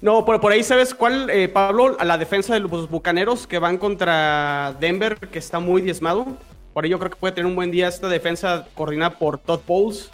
No, 0.00 0.24
por, 0.24 0.40
por 0.40 0.52
ahí 0.52 0.62
sabes 0.62 0.94
cuál, 0.94 1.28
eh, 1.28 1.48
Pablo, 1.48 1.96
a 1.98 2.04
la 2.04 2.16
defensa 2.16 2.54
de 2.54 2.60
los 2.60 2.88
bucaneros 2.88 3.46
que 3.46 3.58
van 3.58 3.76
contra 3.76 4.74
Denver, 4.80 5.16
que 5.18 5.38
está 5.38 5.60
muy 5.60 5.82
diezmado. 5.82 6.26
Por 6.72 6.86
ello 6.86 6.98
creo 6.98 7.10
que 7.10 7.16
puede 7.16 7.34
tener 7.34 7.46
un 7.46 7.56
buen 7.56 7.70
día 7.70 7.88
esta 7.88 8.08
defensa 8.08 8.66
coordinada 8.74 9.18
por 9.18 9.38
Todd 9.38 9.60
Bowles. 9.66 10.10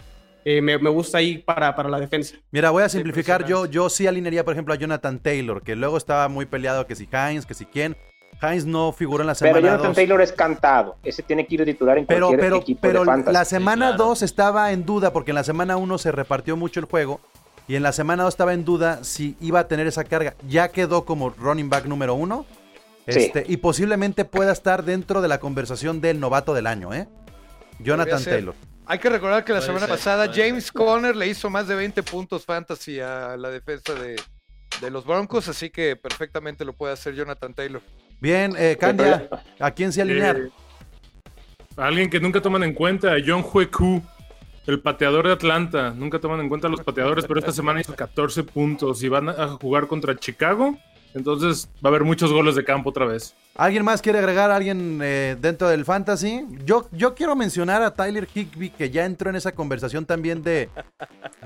Eh, 0.49 0.63
me, 0.63 0.77
gusta 0.77 1.19
ahí 1.19 1.39
para, 1.39 1.75
para, 1.75 1.89
la 1.89 1.99
defensa. 1.99 2.37
Mira, 2.53 2.71
voy 2.71 2.85
a 2.85 2.89
simplificar. 2.89 3.45
Yo, 3.47 3.67
yo 3.67 3.91
sí 3.91 4.07
alinearía, 4.07 4.45
por 4.45 4.55
ejemplo, 4.55 4.73
a 4.73 4.77
Jonathan 4.77 5.19
Taylor, 5.19 5.61
que 5.61 5.75
luego 5.75 5.97
estaba 5.97 6.29
muy 6.29 6.47
peleado 6.47 6.87
que 6.87 6.95
si 6.95 7.09
Hines, 7.13 7.47
que 7.47 7.55
si 7.55 7.67
quién. 7.67 7.97
Hines 8.41 8.65
no 8.65 8.93
figuró 8.93 9.23
en 9.23 9.27
la 9.27 9.35
semana 9.35 9.55
2. 9.55 9.63
Pero 9.63 9.73
Jonathan 9.75 9.95
Taylor 9.97 10.21
es 10.21 10.31
cantado. 10.31 10.99
Ese 11.03 11.25
tiene 11.25 11.49
que 11.49 11.57
ir 11.57 11.63
a 11.63 11.65
titular 11.65 11.99
en 11.99 12.07
pero, 12.07 12.29
cualquier 12.29 12.49
pero, 12.49 12.57
equipo 12.59 12.81
pero 12.81 13.05
de 13.05 13.33
la 13.33 13.45
semana 13.45 13.95
2 13.95 14.23
estaba 14.23 14.71
en 14.71 14.87
duda, 14.87 15.13
porque 15.13 15.33
en 15.33 15.35
la 15.35 15.43
semana 15.43 15.79
1 15.79 15.99
se 15.99 16.13
repartió 16.13 16.57
mucho 16.57 16.79
el 16.79 16.87
juego. 16.87 17.21
Y 17.67 17.75
en 17.75 17.83
la 17.83 17.91
semana 17.91 18.23
2 18.23 18.33
estaba 18.33 18.55
en 18.55 18.65
duda 18.65 19.03
si 19.03 19.37
iba 19.41 19.59
a 19.59 19.67
tener 19.67 19.89
esa 19.89 20.05
carga. 20.05 20.37
Ya 20.47 20.69
quedó 20.69 21.05
como 21.05 21.31
running 21.31 21.71
back 21.71 21.87
número 21.87 22.15
1. 22.15 22.47
Este, 23.07 23.45
y 23.49 23.57
posiblemente 23.57 24.25
pueda 24.25 24.53
estar 24.53 24.85
dentro 24.85 25.23
de 25.23 25.27
la 25.27 25.41
conversación 25.41 26.01
del 26.01 26.21
novato 26.21 26.55
del 26.55 26.69
año, 26.69 26.95
¿eh? 26.95 27.09
Jonathan 27.81 28.23
Taylor. 28.23 28.55
Hay 28.89 29.01
que 29.01 29.09
recordar 29.09 29.45
que 29.45 29.53
la 29.53 29.61
semana 29.61 29.89
pasada 29.89 30.31
James 30.33 30.71
Conner 30.71 31.17
le 31.17 31.27
hizo 31.27 31.51
más 31.51 31.67
de 31.67 31.75
20 31.75 32.03
puntos 32.05 32.45
fantasy 32.45 33.01
a 33.01 33.37
la 33.37 33.51
defensa 33.51 33.95
de, 33.95 34.17
los 34.91 35.05
Broncos, 35.05 35.49
así 35.49 35.71
que 35.71 35.97
perfectamente 35.97 36.65
lo 36.65 36.73
puede 36.73 36.93
hacer 36.93 37.15
Jonathan 37.15 37.53
Taylor. 37.53 37.83
Bien, 38.21 38.55
eh, 38.57 38.77
Candia, 38.79 39.29
¿a 39.59 39.71
quién 39.73 39.93
se 39.93 40.03
alinear? 40.03 40.37
Eh, 40.37 40.51
alguien 41.77 42.09
que 42.09 42.21
nunca 42.21 42.41
toman 42.41 42.63
en 42.63 42.75
cuenta, 42.75 43.17
John 43.27 43.45
Hueku, 43.53 44.03
el 44.67 44.81
pateador 44.81 45.27
de 45.27 45.33
Atlanta. 45.33 45.91
Nunca 45.91 46.21
toman 46.21 46.41
en 46.41 46.49
cuenta 46.49 46.69
los 46.69 46.83
pateadores, 46.83 47.25
pero 47.27 47.41
esta 47.41 47.53
semana 47.53 47.81
hizo 47.81 47.95
14 47.95 48.45
puntos 48.45 49.03
y 49.03 49.09
van 49.09 49.29
a 49.29 49.49
jugar 49.49 49.89
contra 49.89 50.15
Chicago. 50.17 50.79
Entonces 51.17 51.69
va 51.77 51.89
a 51.89 51.89
haber 51.89 52.05
muchos 52.05 52.31
goles 52.31 52.55
de 52.55 52.65
campo 52.65 52.91
otra 52.91 53.07
vez. 53.07 53.35
¿Alguien 53.55 53.85
más 53.85 54.03
quiere 54.03 54.19
agregar 54.19 54.51
a 54.51 54.57
alguien 54.57 55.01
eh, 55.03 55.35
dentro 55.41 55.67
del 55.69 55.87
fantasy? 55.87 56.45
Yo, 56.67 56.89
yo 56.93 57.15
quiero 57.15 57.35
mencionar 57.35 57.83
a 57.83 57.95
Tyler 57.95 58.29
Higby, 58.33 58.69
que 58.69 58.91
ya 58.91 59.07
entró 59.07 59.31
en 59.31 59.37
esa 59.37 59.53
conversación 59.53 60.05
también 60.05 60.43
de, 60.43 60.69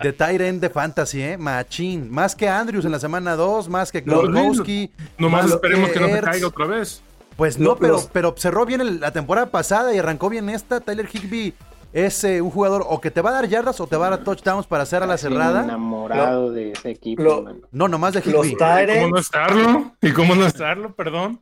de 0.02 0.12
Tyrant 0.12 0.60
de 0.60 0.70
fantasy, 0.70 1.22
¿eh? 1.22 1.38
Machín. 1.38 2.10
Más 2.10 2.34
que 2.34 2.48
Andrews 2.48 2.84
en 2.84 2.90
la 2.90 2.98
semana 2.98 3.36
2, 3.36 3.68
más 3.68 3.92
que 3.92 4.00
Gronkowski. 4.00 4.90
No, 5.18 5.30
más 5.30 5.48
esperemos 5.48 5.90
que, 5.90 6.00
no 6.00 6.08
se 6.08 6.20
caiga 6.20 6.48
otra 6.48 6.66
vez. 6.66 7.00
Pues 7.36 7.56
no, 7.56 7.76
pero, 7.76 8.02
pero 8.12 8.34
cerró 8.36 8.66
bien 8.66 8.98
la 9.00 9.12
temporada 9.12 9.50
pasada 9.50 9.94
y 9.94 9.98
arrancó 9.98 10.28
bien 10.28 10.50
esta. 10.50 10.80
Tyler 10.80 11.08
Higby 11.10 11.54
es 11.92 12.22
eh, 12.24 12.40
un 12.40 12.50
jugador 12.50 12.84
o 12.88 13.00
que 13.00 13.10
te 13.10 13.20
va 13.20 13.30
a 13.30 13.32
dar 13.34 13.48
yardas 13.48 13.80
o 13.80 13.86
te 13.86 13.96
va 13.96 14.06
a 14.06 14.10
dar 14.10 14.24
touchdowns 14.24 14.66
para 14.66 14.84
hacer 14.84 15.02
a 15.02 15.06
la 15.06 15.18
cerrada. 15.18 15.64
enamorado 15.64 16.52
de 16.52 16.72
ese 16.72 16.90
equipo. 16.90 17.44
no, 17.72 17.88
nomás 17.88 18.14
de 18.14 18.20
Higby. 18.20 18.52
¿Y 18.52 18.56
cómo 18.56 19.08
no 19.10 19.18
estarlo? 19.18 19.92
¿Y 20.00 20.12
cómo 20.12 20.34
no 20.34 20.46
estarlo? 20.46 20.94
Perdón. 20.94 21.38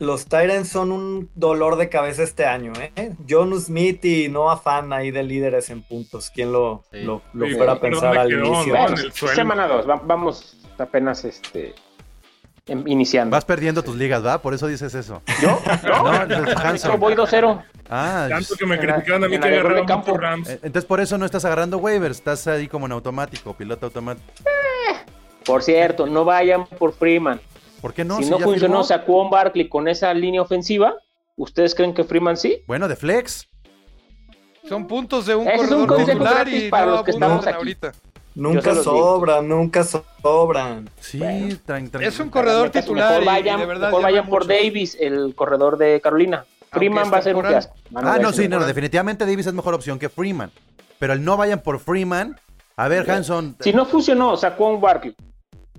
los 0.00 0.26
Tyrants 0.26 0.68
son 0.68 0.90
un 0.92 1.30
dolor 1.34 1.76
de 1.76 1.88
cabeza 1.88 2.22
este 2.24 2.44
año, 2.46 2.72
¿eh? 2.96 3.14
John 3.28 3.58
Smith 3.60 4.04
y 4.04 4.28
Noah 4.28 4.56
Fan 4.58 4.92
ahí 4.92 5.10
de 5.10 5.22
líderes 5.22 5.70
en 5.70 5.82
puntos. 5.82 6.30
¿Quién 6.34 6.52
lo, 6.52 6.82
Sí. 6.90 7.02
lo, 7.02 7.22
lo 7.32 7.46
Sí, 7.46 7.54
fuera 7.54 7.72
a 7.72 7.80
pensar 7.80 8.02
¿dónde 8.14 8.20
al 8.20 8.28
quedó, 8.28 8.44
inicio? 8.54 8.74
no? 8.74 8.80
Bueno, 8.82 8.96
semana 9.34 9.66
2, 9.68 9.86
vamos 10.04 10.56
apenas 10.78 11.24
este 11.24 11.74
iniciando. 12.66 13.34
Vas 13.34 13.44
perdiendo 13.44 13.82
tus 13.82 13.96
ligas, 13.96 14.24
¿va? 14.24 14.40
Por 14.40 14.54
eso 14.54 14.66
dices 14.66 14.94
eso. 14.94 15.22
¿Yo? 15.42 15.60
No, 15.84 16.02
No, 16.26 16.34
es 16.74 16.98
voy 16.98 17.14
2-0. 17.14 17.62
Ah, 17.90 18.26
Tanto 18.28 18.54
que 18.56 18.66
me 18.66 18.78
criticaban 18.78 19.24
a 19.24 19.28
mí 19.28 19.38
que 19.38 19.50
la 19.50 19.74
de 19.74 19.84
campo. 19.84 20.16
Rams. 20.16 20.48
eh, 20.48 20.54
entonces 20.62 20.86
por 20.86 21.00
eso 21.00 21.18
no 21.18 21.26
estás 21.26 21.44
agarrando 21.44 21.76
waivers, 21.78 22.16
estás 22.18 22.46
ahí 22.46 22.66
como 22.66 22.86
en 22.86 22.92
automático, 22.92 23.54
piloto 23.54 23.86
automático. 23.86 24.24
Por 25.44 25.62
cierto, 25.62 26.06
no 26.06 26.24
vayan 26.24 26.64
por 26.66 26.94
Freeman. 26.94 27.38
¿Por 27.82 27.92
qué 27.92 28.02
no? 28.02 28.16
si 28.16 28.24
Si 28.24 28.30
no 28.30 28.38
funcionó. 28.38 28.82
Saquon 28.82 29.28
Barkley 29.28 29.68
con 29.68 29.86
esa 29.88 30.14
línea 30.14 30.40
ofensiva, 30.40 30.94
¿ustedes 31.36 31.74
creen 31.74 31.92
que 31.92 32.04
Freeman 32.04 32.38
sí? 32.38 32.62
Bueno, 32.66 32.88
de 32.88 32.96
flex. 32.96 33.46
Son 34.66 34.86
puntos 34.86 35.26
de 35.26 35.34
un 35.34 35.46
es 35.46 35.58
corredor 35.58 35.86
consejo 35.88 36.10
titular 36.12 36.34
gratis 36.36 36.62
y 36.64 36.68
para 36.70 36.86
los 36.86 37.02
que 37.02 37.10
estamos 37.10 37.46
aquí. 37.46 37.56
ahorita. 37.56 37.92
Nunca 38.34 38.74
sobran, 38.74 39.48
nunca 39.48 39.84
sobran. 39.84 40.90
Sí, 41.00 41.18
Bueno. 41.18 41.56
tran- 41.66 41.90
tran- 41.90 42.02
Es 42.02 42.18
un 42.18 42.30
corredor 42.30 42.70
titular 42.70 43.22
y- 43.22 43.26
vayan, 43.26 43.58
y 43.58 43.60
de 43.60 43.66
verdad 43.66 43.88
mejor 43.88 44.02
vayan 44.02 44.26
por 44.28 44.44
mucho. 44.44 44.54
Davis, 44.54 44.96
el 44.98 45.34
corredor 45.34 45.78
de 45.78 46.00
Carolina. 46.00 46.44
Freeman 46.72 47.12
va 47.12 47.18
a 47.18 47.22
ser 47.22 47.36
un 47.36 47.44
fiasco. 47.44 47.74
Ah, 47.94 48.18
no, 48.20 48.32
sí, 48.32 48.48
no, 48.48 48.64
definitivamente 48.66 49.24
Davis 49.24 49.46
es 49.46 49.54
mejor 49.54 49.74
opción 49.74 49.98
que 50.00 50.08
Freeman. 50.08 50.50
Pero 50.98 51.12
el 51.12 51.24
no 51.24 51.36
vayan 51.36 51.60
por 51.60 51.78
Freeman. 51.78 52.38
A 52.76 52.88
ver, 52.88 53.08
Hanson. 53.08 53.54
Si 53.60 53.72
no 53.72 53.84
funcionó 53.86 54.36
Saquon 54.36 54.80
Barkley 54.80 55.14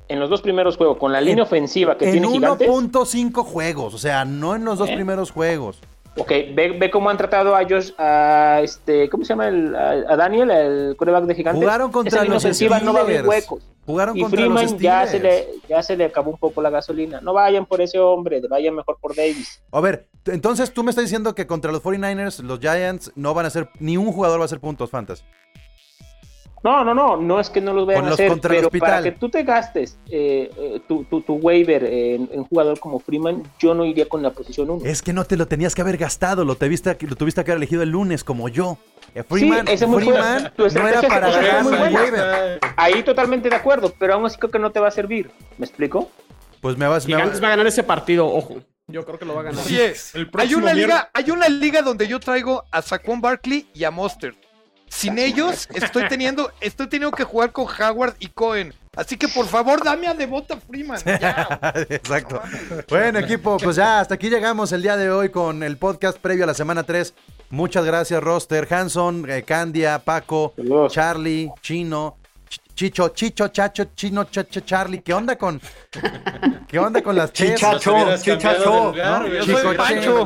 en 0.08 0.20
los 0.22 0.30
dos 0.30 0.42
primeros 0.42 0.78
juegos 0.78 0.98
con 0.98 1.12
la 1.12 1.20
línea 1.20 1.44
ofensiva 1.44 1.98
que 1.98 2.06
en 2.06 2.12
tiene 2.14 2.28
gigantes, 2.30 2.70
1.5 2.70 3.44
juegos, 3.44 3.94
o 3.94 3.98
sea, 3.98 4.24
no 4.24 4.56
en 4.56 4.64
los 4.64 4.78
dos 4.80 4.90
¿Eh? 4.90 4.96
primeros 4.96 5.32
juegos. 5.32 5.82
Ok, 6.18 6.30
ve, 6.54 6.76
ve 6.80 6.90
cómo 6.92 7.10
han 7.10 7.18
tratado 7.18 7.56
a 7.56 7.64
Josh, 7.68 7.92
a 7.98 8.60
este, 8.64 9.10
¿cómo 9.10 9.24
se 9.26 9.30
llama? 9.30 9.48
El- 9.48 9.76
a, 9.76 9.92
a 10.14 10.16
Daniel, 10.16 10.50
el 10.52 10.96
coreback 10.98 11.26
de 11.26 11.36
gigantes. 11.36 11.62
Jugaron 11.62 11.92
contra 11.92 12.24
los 12.24 12.38
ofensiva 12.44 12.80
no 12.80 12.94
va 12.94 13.00
a 13.00 13.02
abrir 13.04 13.20
Steelers. 13.20 13.50
huecos. 13.50 13.64
Jugaron 13.86 14.18
Y 14.18 14.22
contra 14.22 14.40
Freeman 14.40 14.64
los 14.64 14.78
ya 14.80 15.06
se, 15.06 15.18
Steelers. 15.20 15.46
le, 15.48 15.60
ya 15.70 15.84
se 15.84 15.96
le 15.96 16.06
acabó 16.06 16.32
un 16.32 16.38
poco 16.40 16.62
la 16.62 16.72
gasolina. 16.72 17.22
No 17.22 17.34
vayan 17.34 17.66
por 17.68 17.82
ese 17.82 18.00
hombre, 18.00 18.42
vayan 18.50 18.74
mejor 18.76 18.98
por 19.00 19.16
Davis. 19.16 19.62
A 19.72 19.80
ver, 19.80 20.08
entonces 20.26 20.74
tú 20.74 20.84
me 20.84 20.90
estás 20.90 21.04
diciendo 21.06 21.36
que 21.36 21.46
contra 21.46 21.72
los 21.72 21.84
49ers, 21.84 22.40
los 22.42 22.60
Giants 22.60 23.12
no 23.16 23.34
van 23.36 23.46
a 23.46 23.50
hacer, 23.50 23.70
ni 23.80 23.96
un 23.98 24.12
jugador 24.12 24.40
va 24.40 24.44
a 24.44 24.46
hacer 24.46 24.60
puntos 24.60 24.90
fantasy. 24.90 25.24
No, 26.66 26.84
no, 26.84 26.96
no, 26.96 27.16
no 27.16 27.40
es 27.40 27.52
que 27.52 27.62
no 27.62 27.74
los 27.74 27.86
vayan 27.86 28.02
Con 28.02 28.08
a 28.08 28.10
los 28.10 28.20
hacer, 28.20 28.30
contra 28.30 28.50
el 28.50 28.58
pero 28.58 28.68
hospital. 28.70 28.90
para 28.90 29.04
que 29.04 29.12
tú 29.12 29.30
te 29.30 29.44
gastes 29.44 30.00
eh, 30.10 30.50
eh, 30.58 30.82
tu, 30.88 31.04
tu, 31.04 31.22
tu 31.22 31.36
waiver 31.36 31.84
en, 31.84 32.44
jugador 32.46 32.80
como 32.80 33.00
Freeman, 33.00 33.44
yo 33.60 33.76
no 33.76 33.86
iría 33.86 34.10
con 34.10 34.24
la 34.24 34.32
posición 34.32 34.72
1. 34.72 34.84
Es 34.84 35.04
que 35.04 35.14
no 35.14 35.26
te 35.26 35.38
lo 35.38 35.46
tenías 35.46 35.76
que 35.76 35.82
haber 35.82 35.98
gastado, 35.98 36.44
lo, 36.44 36.56
te 36.56 36.68
viste, 36.68 36.98
lo 37.02 37.16
tuviste 37.16 37.44
que 37.44 37.52
haber 37.52 37.60
elegido 37.60 37.84
el 37.84 37.90
lunes 37.90 38.24
como 38.24 38.50
yo. 38.50 38.80
Eh, 39.14 39.22
Freeman, 39.22 39.68
ese 39.68 39.86
muy 39.86 40.06
Freeman 40.06 40.54
tu 40.58 40.68
no 40.68 40.88
era 40.88 41.04
para 41.04 41.62
muy 41.62 41.74
waiver. 41.74 42.60
Ahí 42.78 43.04
totalmente 43.04 43.48
de 43.48 43.58
acuerdo, 43.58 43.94
pero 44.00 44.16
aún 44.16 44.26
así 44.26 44.40
creo 44.40 44.50
que 44.50 44.58
no 44.58 44.72
te 44.72 44.80
va 44.80 44.88
a 44.88 44.92
servir. 44.92 45.30
¿Me 45.60 45.68
explico? 45.68 46.10
Pues 46.62 46.76
me 46.80 46.88
vas, 46.88 47.06
me 47.06 47.14
Gigantes 47.14 47.44
va 47.44 47.46
a 47.46 47.50
ganar 47.52 47.68
ese 47.68 47.84
partido, 47.84 48.26
ojo. 48.26 48.58
Yo 48.88 49.06
creo 49.06 49.20
que 49.20 49.26
lo 49.26 49.36
va 49.36 49.42
a 49.42 49.44
ganar. 49.44 49.64
Oye, 49.64 49.94
El 50.16 50.32
hay 50.34 50.56
una 50.56 50.74
liga, 50.74 51.12
hay 51.14 51.30
una 51.30 51.48
liga 51.48 51.84
donde 51.84 52.08
yo 52.08 52.20
traigo 52.20 52.64
a 52.72 52.82
Saquon 52.82 53.22
Barkley 53.22 53.68
y 53.76 53.84
a 53.84 53.92
Mostert. 53.92 54.45
Sin 54.88 55.18
ellos 55.18 55.68
estoy 55.74 56.08
teniendo, 56.08 56.52
estoy 56.62 56.88
teniendo 56.88 57.16
que 57.16 57.24
jugar 57.24 57.52
con 57.52 57.66
Howard 57.68 58.16
y 58.20 58.28
Cohen. 58.28 58.74
Así 58.96 59.18
que 59.18 59.28
por 59.28 59.46
favor 59.48 59.84
dame 59.84 60.08
a 60.08 60.14
Devonta 60.14 60.56
Freeman. 60.58 61.00
Ya. 61.04 61.60
Exacto. 61.90 62.42
Bueno, 62.88 63.20
equipo, 63.20 63.58
pues 63.58 63.76
ya 63.76 64.00
hasta 64.00 64.16
aquí 64.16 64.30
llegamos 64.30 64.72
el 64.72 64.82
día 64.82 64.96
de 64.96 65.12
hoy 65.12 65.30
con 65.30 65.64
el 65.64 65.78
podcast 65.78 66.18
previo 66.18 66.46
a 66.46 66.48
la 66.48 66.54
semana 66.54 66.84
3. 66.84 67.14
Muchas 67.50 67.84
gracias, 67.84 68.24
Roster, 68.24 68.66
Hanson, 68.74 69.30
eh, 69.30 69.44
Candia, 69.44 70.00
Paco, 70.00 70.54
Saludos. 70.56 70.94
Charlie, 70.94 71.52
Chino, 71.62 72.16
Ch- 72.50 72.60
Chicho, 72.74 73.10
Chicho, 73.10 73.48
Chacho, 73.50 73.84
Chino, 73.96 74.24
Chacho, 74.26 74.62
Charlie. 74.62 75.02
¿Qué 75.02 75.14
onda 75.14 75.36
con 75.38 75.60
qué 76.68 76.80
onda 76.80 77.02
con 77.02 77.16
las 77.18 77.34
ches? 77.34 77.56
Chichacho, 77.56 78.18
chichacho, 78.18 78.94
Pancho. 79.78 80.26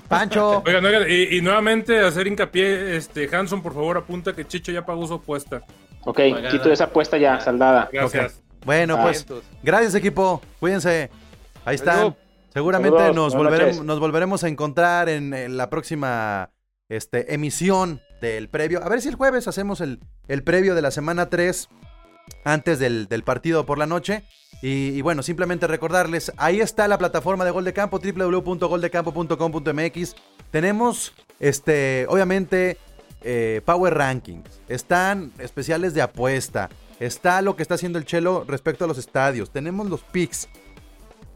Pancho. 0.00 0.62
Oigan, 0.66 0.84
oigan, 0.84 1.04
y, 1.08 1.36
y 1.36 1.40
nuevamente 1.42 2.00
hacer 2.00 2.26
hincapié, 2.26 2.96
este, 2.96 3.28
Hanson, 3.34 3.62
por 3.62 3.74
favor, 3.74 3.96
apunta 3.98 4.32
que 4.34 4.46
Chicho 4.46 4.72
ya 4.72 4.84
pagó 4.84 5.06
su 5.06 5.14
apuesta. 5.14 5.62
Ok, 6.04 6.16
Pagada. 6.30 6.50
quito 6.50 6.72
esa 6.72 6.84
apuesta 6.84 7.16
ya, 7.18 7.40
saldada. 7.40 7.88
Gracias. 7.92 8.42
Bueno, 8.64 8.96
Ah. 8.98 9.02
pues 9.02 9.26
gracias, 9.62 9.94
equipo. 9.94 10.40
Cuídense. 10.60 11.10
Ahí 11.64 11.74
están. 11.76 12.16
Seguramente 12.52 12.96
Saludos, 12.98 13.14
nos 13.16 13.34
volveremos, 13.34 13.84
nos 13.84 14.00
volveremos 14.00 14.44
a 14.44 14.48
encontrar 14.48 15.08
en, 15.08 15.34
en 15.34 15.56
la 15.58 15.68
próxima 15.68 16.50
este, 16.88 17.34
emisión 17.34 18.00
del 18.22 18.48
previo. 18.48 18.82
A 18.82 18.88
ver 18.88 19.02
si 19.02 19.08
el 19.08 19.14
jueves 19.14 19.46
hacemos 19.46 19.80
el, 19.82 20.00
el 20.26 20.42
previo 20.42 20.74
de 20.74 20.80
la 20.82 20.90
semana 20.90 21.28
3 21.28 21.68
antes 22.44 22.78
del, 22.78 23.08
del 23.08 23.24
partido 23.24 23.66
por 23.66 23.76
la 23.78 23.86
noche. 23.86 24.24
Y, 24.62 25.02
bueno, 25.02 25.22
simplemente 25.22 25.66
recordarles, 25.66 26.32
ahí 26.38 26.60
está 26.60 26.88
la 26.88 26.96
plataforma 26.98 27.44
de 27.44 27.50
Gol 27.50 27.64
de 27.64 27.72
Campo, 27.72 28.00
www.goldecampo.com.mx. 28.00 30.16
Tenemos, 30.50 31.12
este, 31.38 32.06
obviamente, 32.08 32.78
eh, 33.22 33.60
Power 33.64 33.94
Rankings. 33.94 34.60
Están 34.68 35.32
especiales 35.38 35.94
de 35.94 36.02
apuesta. 36.02 36.68
Está 37.00 37.42
lo 37.42 37.56
que 37.56 37.62
está 37.62 37.74
haciendo 37.74 37.98
el 37.98 38.06
Chelo 38.06 38.44
respecto 38.48 38.84
a 38.84 38.88
los 38.88 38.98
estadios. 38.98 39.50
Tenemos 39.50 39.90
los 39.90 40.02
picks. 40.02 40.48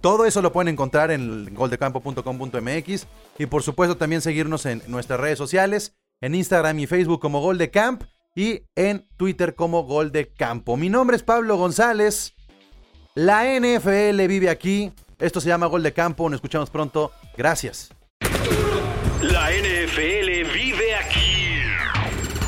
Todo 0.00 0.24
eso 0.24 0.40
lo 0.40 0.52
pueden 0.52 0.68
encontrar 0.68 1.10
en 1.10 1.54
goldecampo.com.mx 1.54 3.06
y 3.38 3.46
por 3.46 3.62
supuesto 3.62 3.98
también 3.98 4.22
seguirnos 4.22 4.64
en 4.64 4.82
nuestras 4.86 5.20
redes 5.20 5.36
sociales, 5.36 5.94
en 6.22 6.34
Instagram 6.34 6.78
y 6.78 6.86
Facebook 6.86 7.20
como 7.20 7.42
Gol 7.42 7.58
de 7.58 7.70
Camp 7.70 8.04
y 8.34 8.62
en 8.76 9.06
Twitter 9.18 9.54
como 9.54 9.84
Gol 9.84 10.10
de 10.10 10.32
Campo. 10.32 10.78
Mi 10.78 10.88
nombre 10.88 11.16
es 11.16 11.22
Pablo 11.22 11.58
González. 11.58 12.34
La 13.14 13.42
NFL 13.44 14.24
vive 14.28 14.48
aquí. 14.48 14.92
Esto 15.18 15.40
se 15.40 15.48
llama 15.48 15.66
Gol 15.66 15.82
de 15.82 15.92
Campo. 15.92 16.28
Nos 16.28 16.38
escuchamos 16.38 16.70
pronto. 16.70 17.10
Gracias. 17.36 17.92
La 19.20 19.50
NFL 19.50 20.52
vive 20.52 20.94
aquí. 20.94 21.40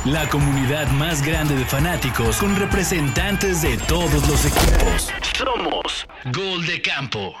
La 0.05 0.27
comunidad 0.29 0.87
más 0.91 1.25
grande 1.25 1.55
de 1.55 1.65
fanáticos 1.65 2.37
con 2.37 2.55
representantes 2.55 3.61
de 3.61 3.77
todos 3.77 4.27
los 4.27 4.45
equipos. 4.45 5.11
Somos 5.37 6.07
Gol 6.33 6.65
de 6.65 6.81
Campo. 6.81 7.35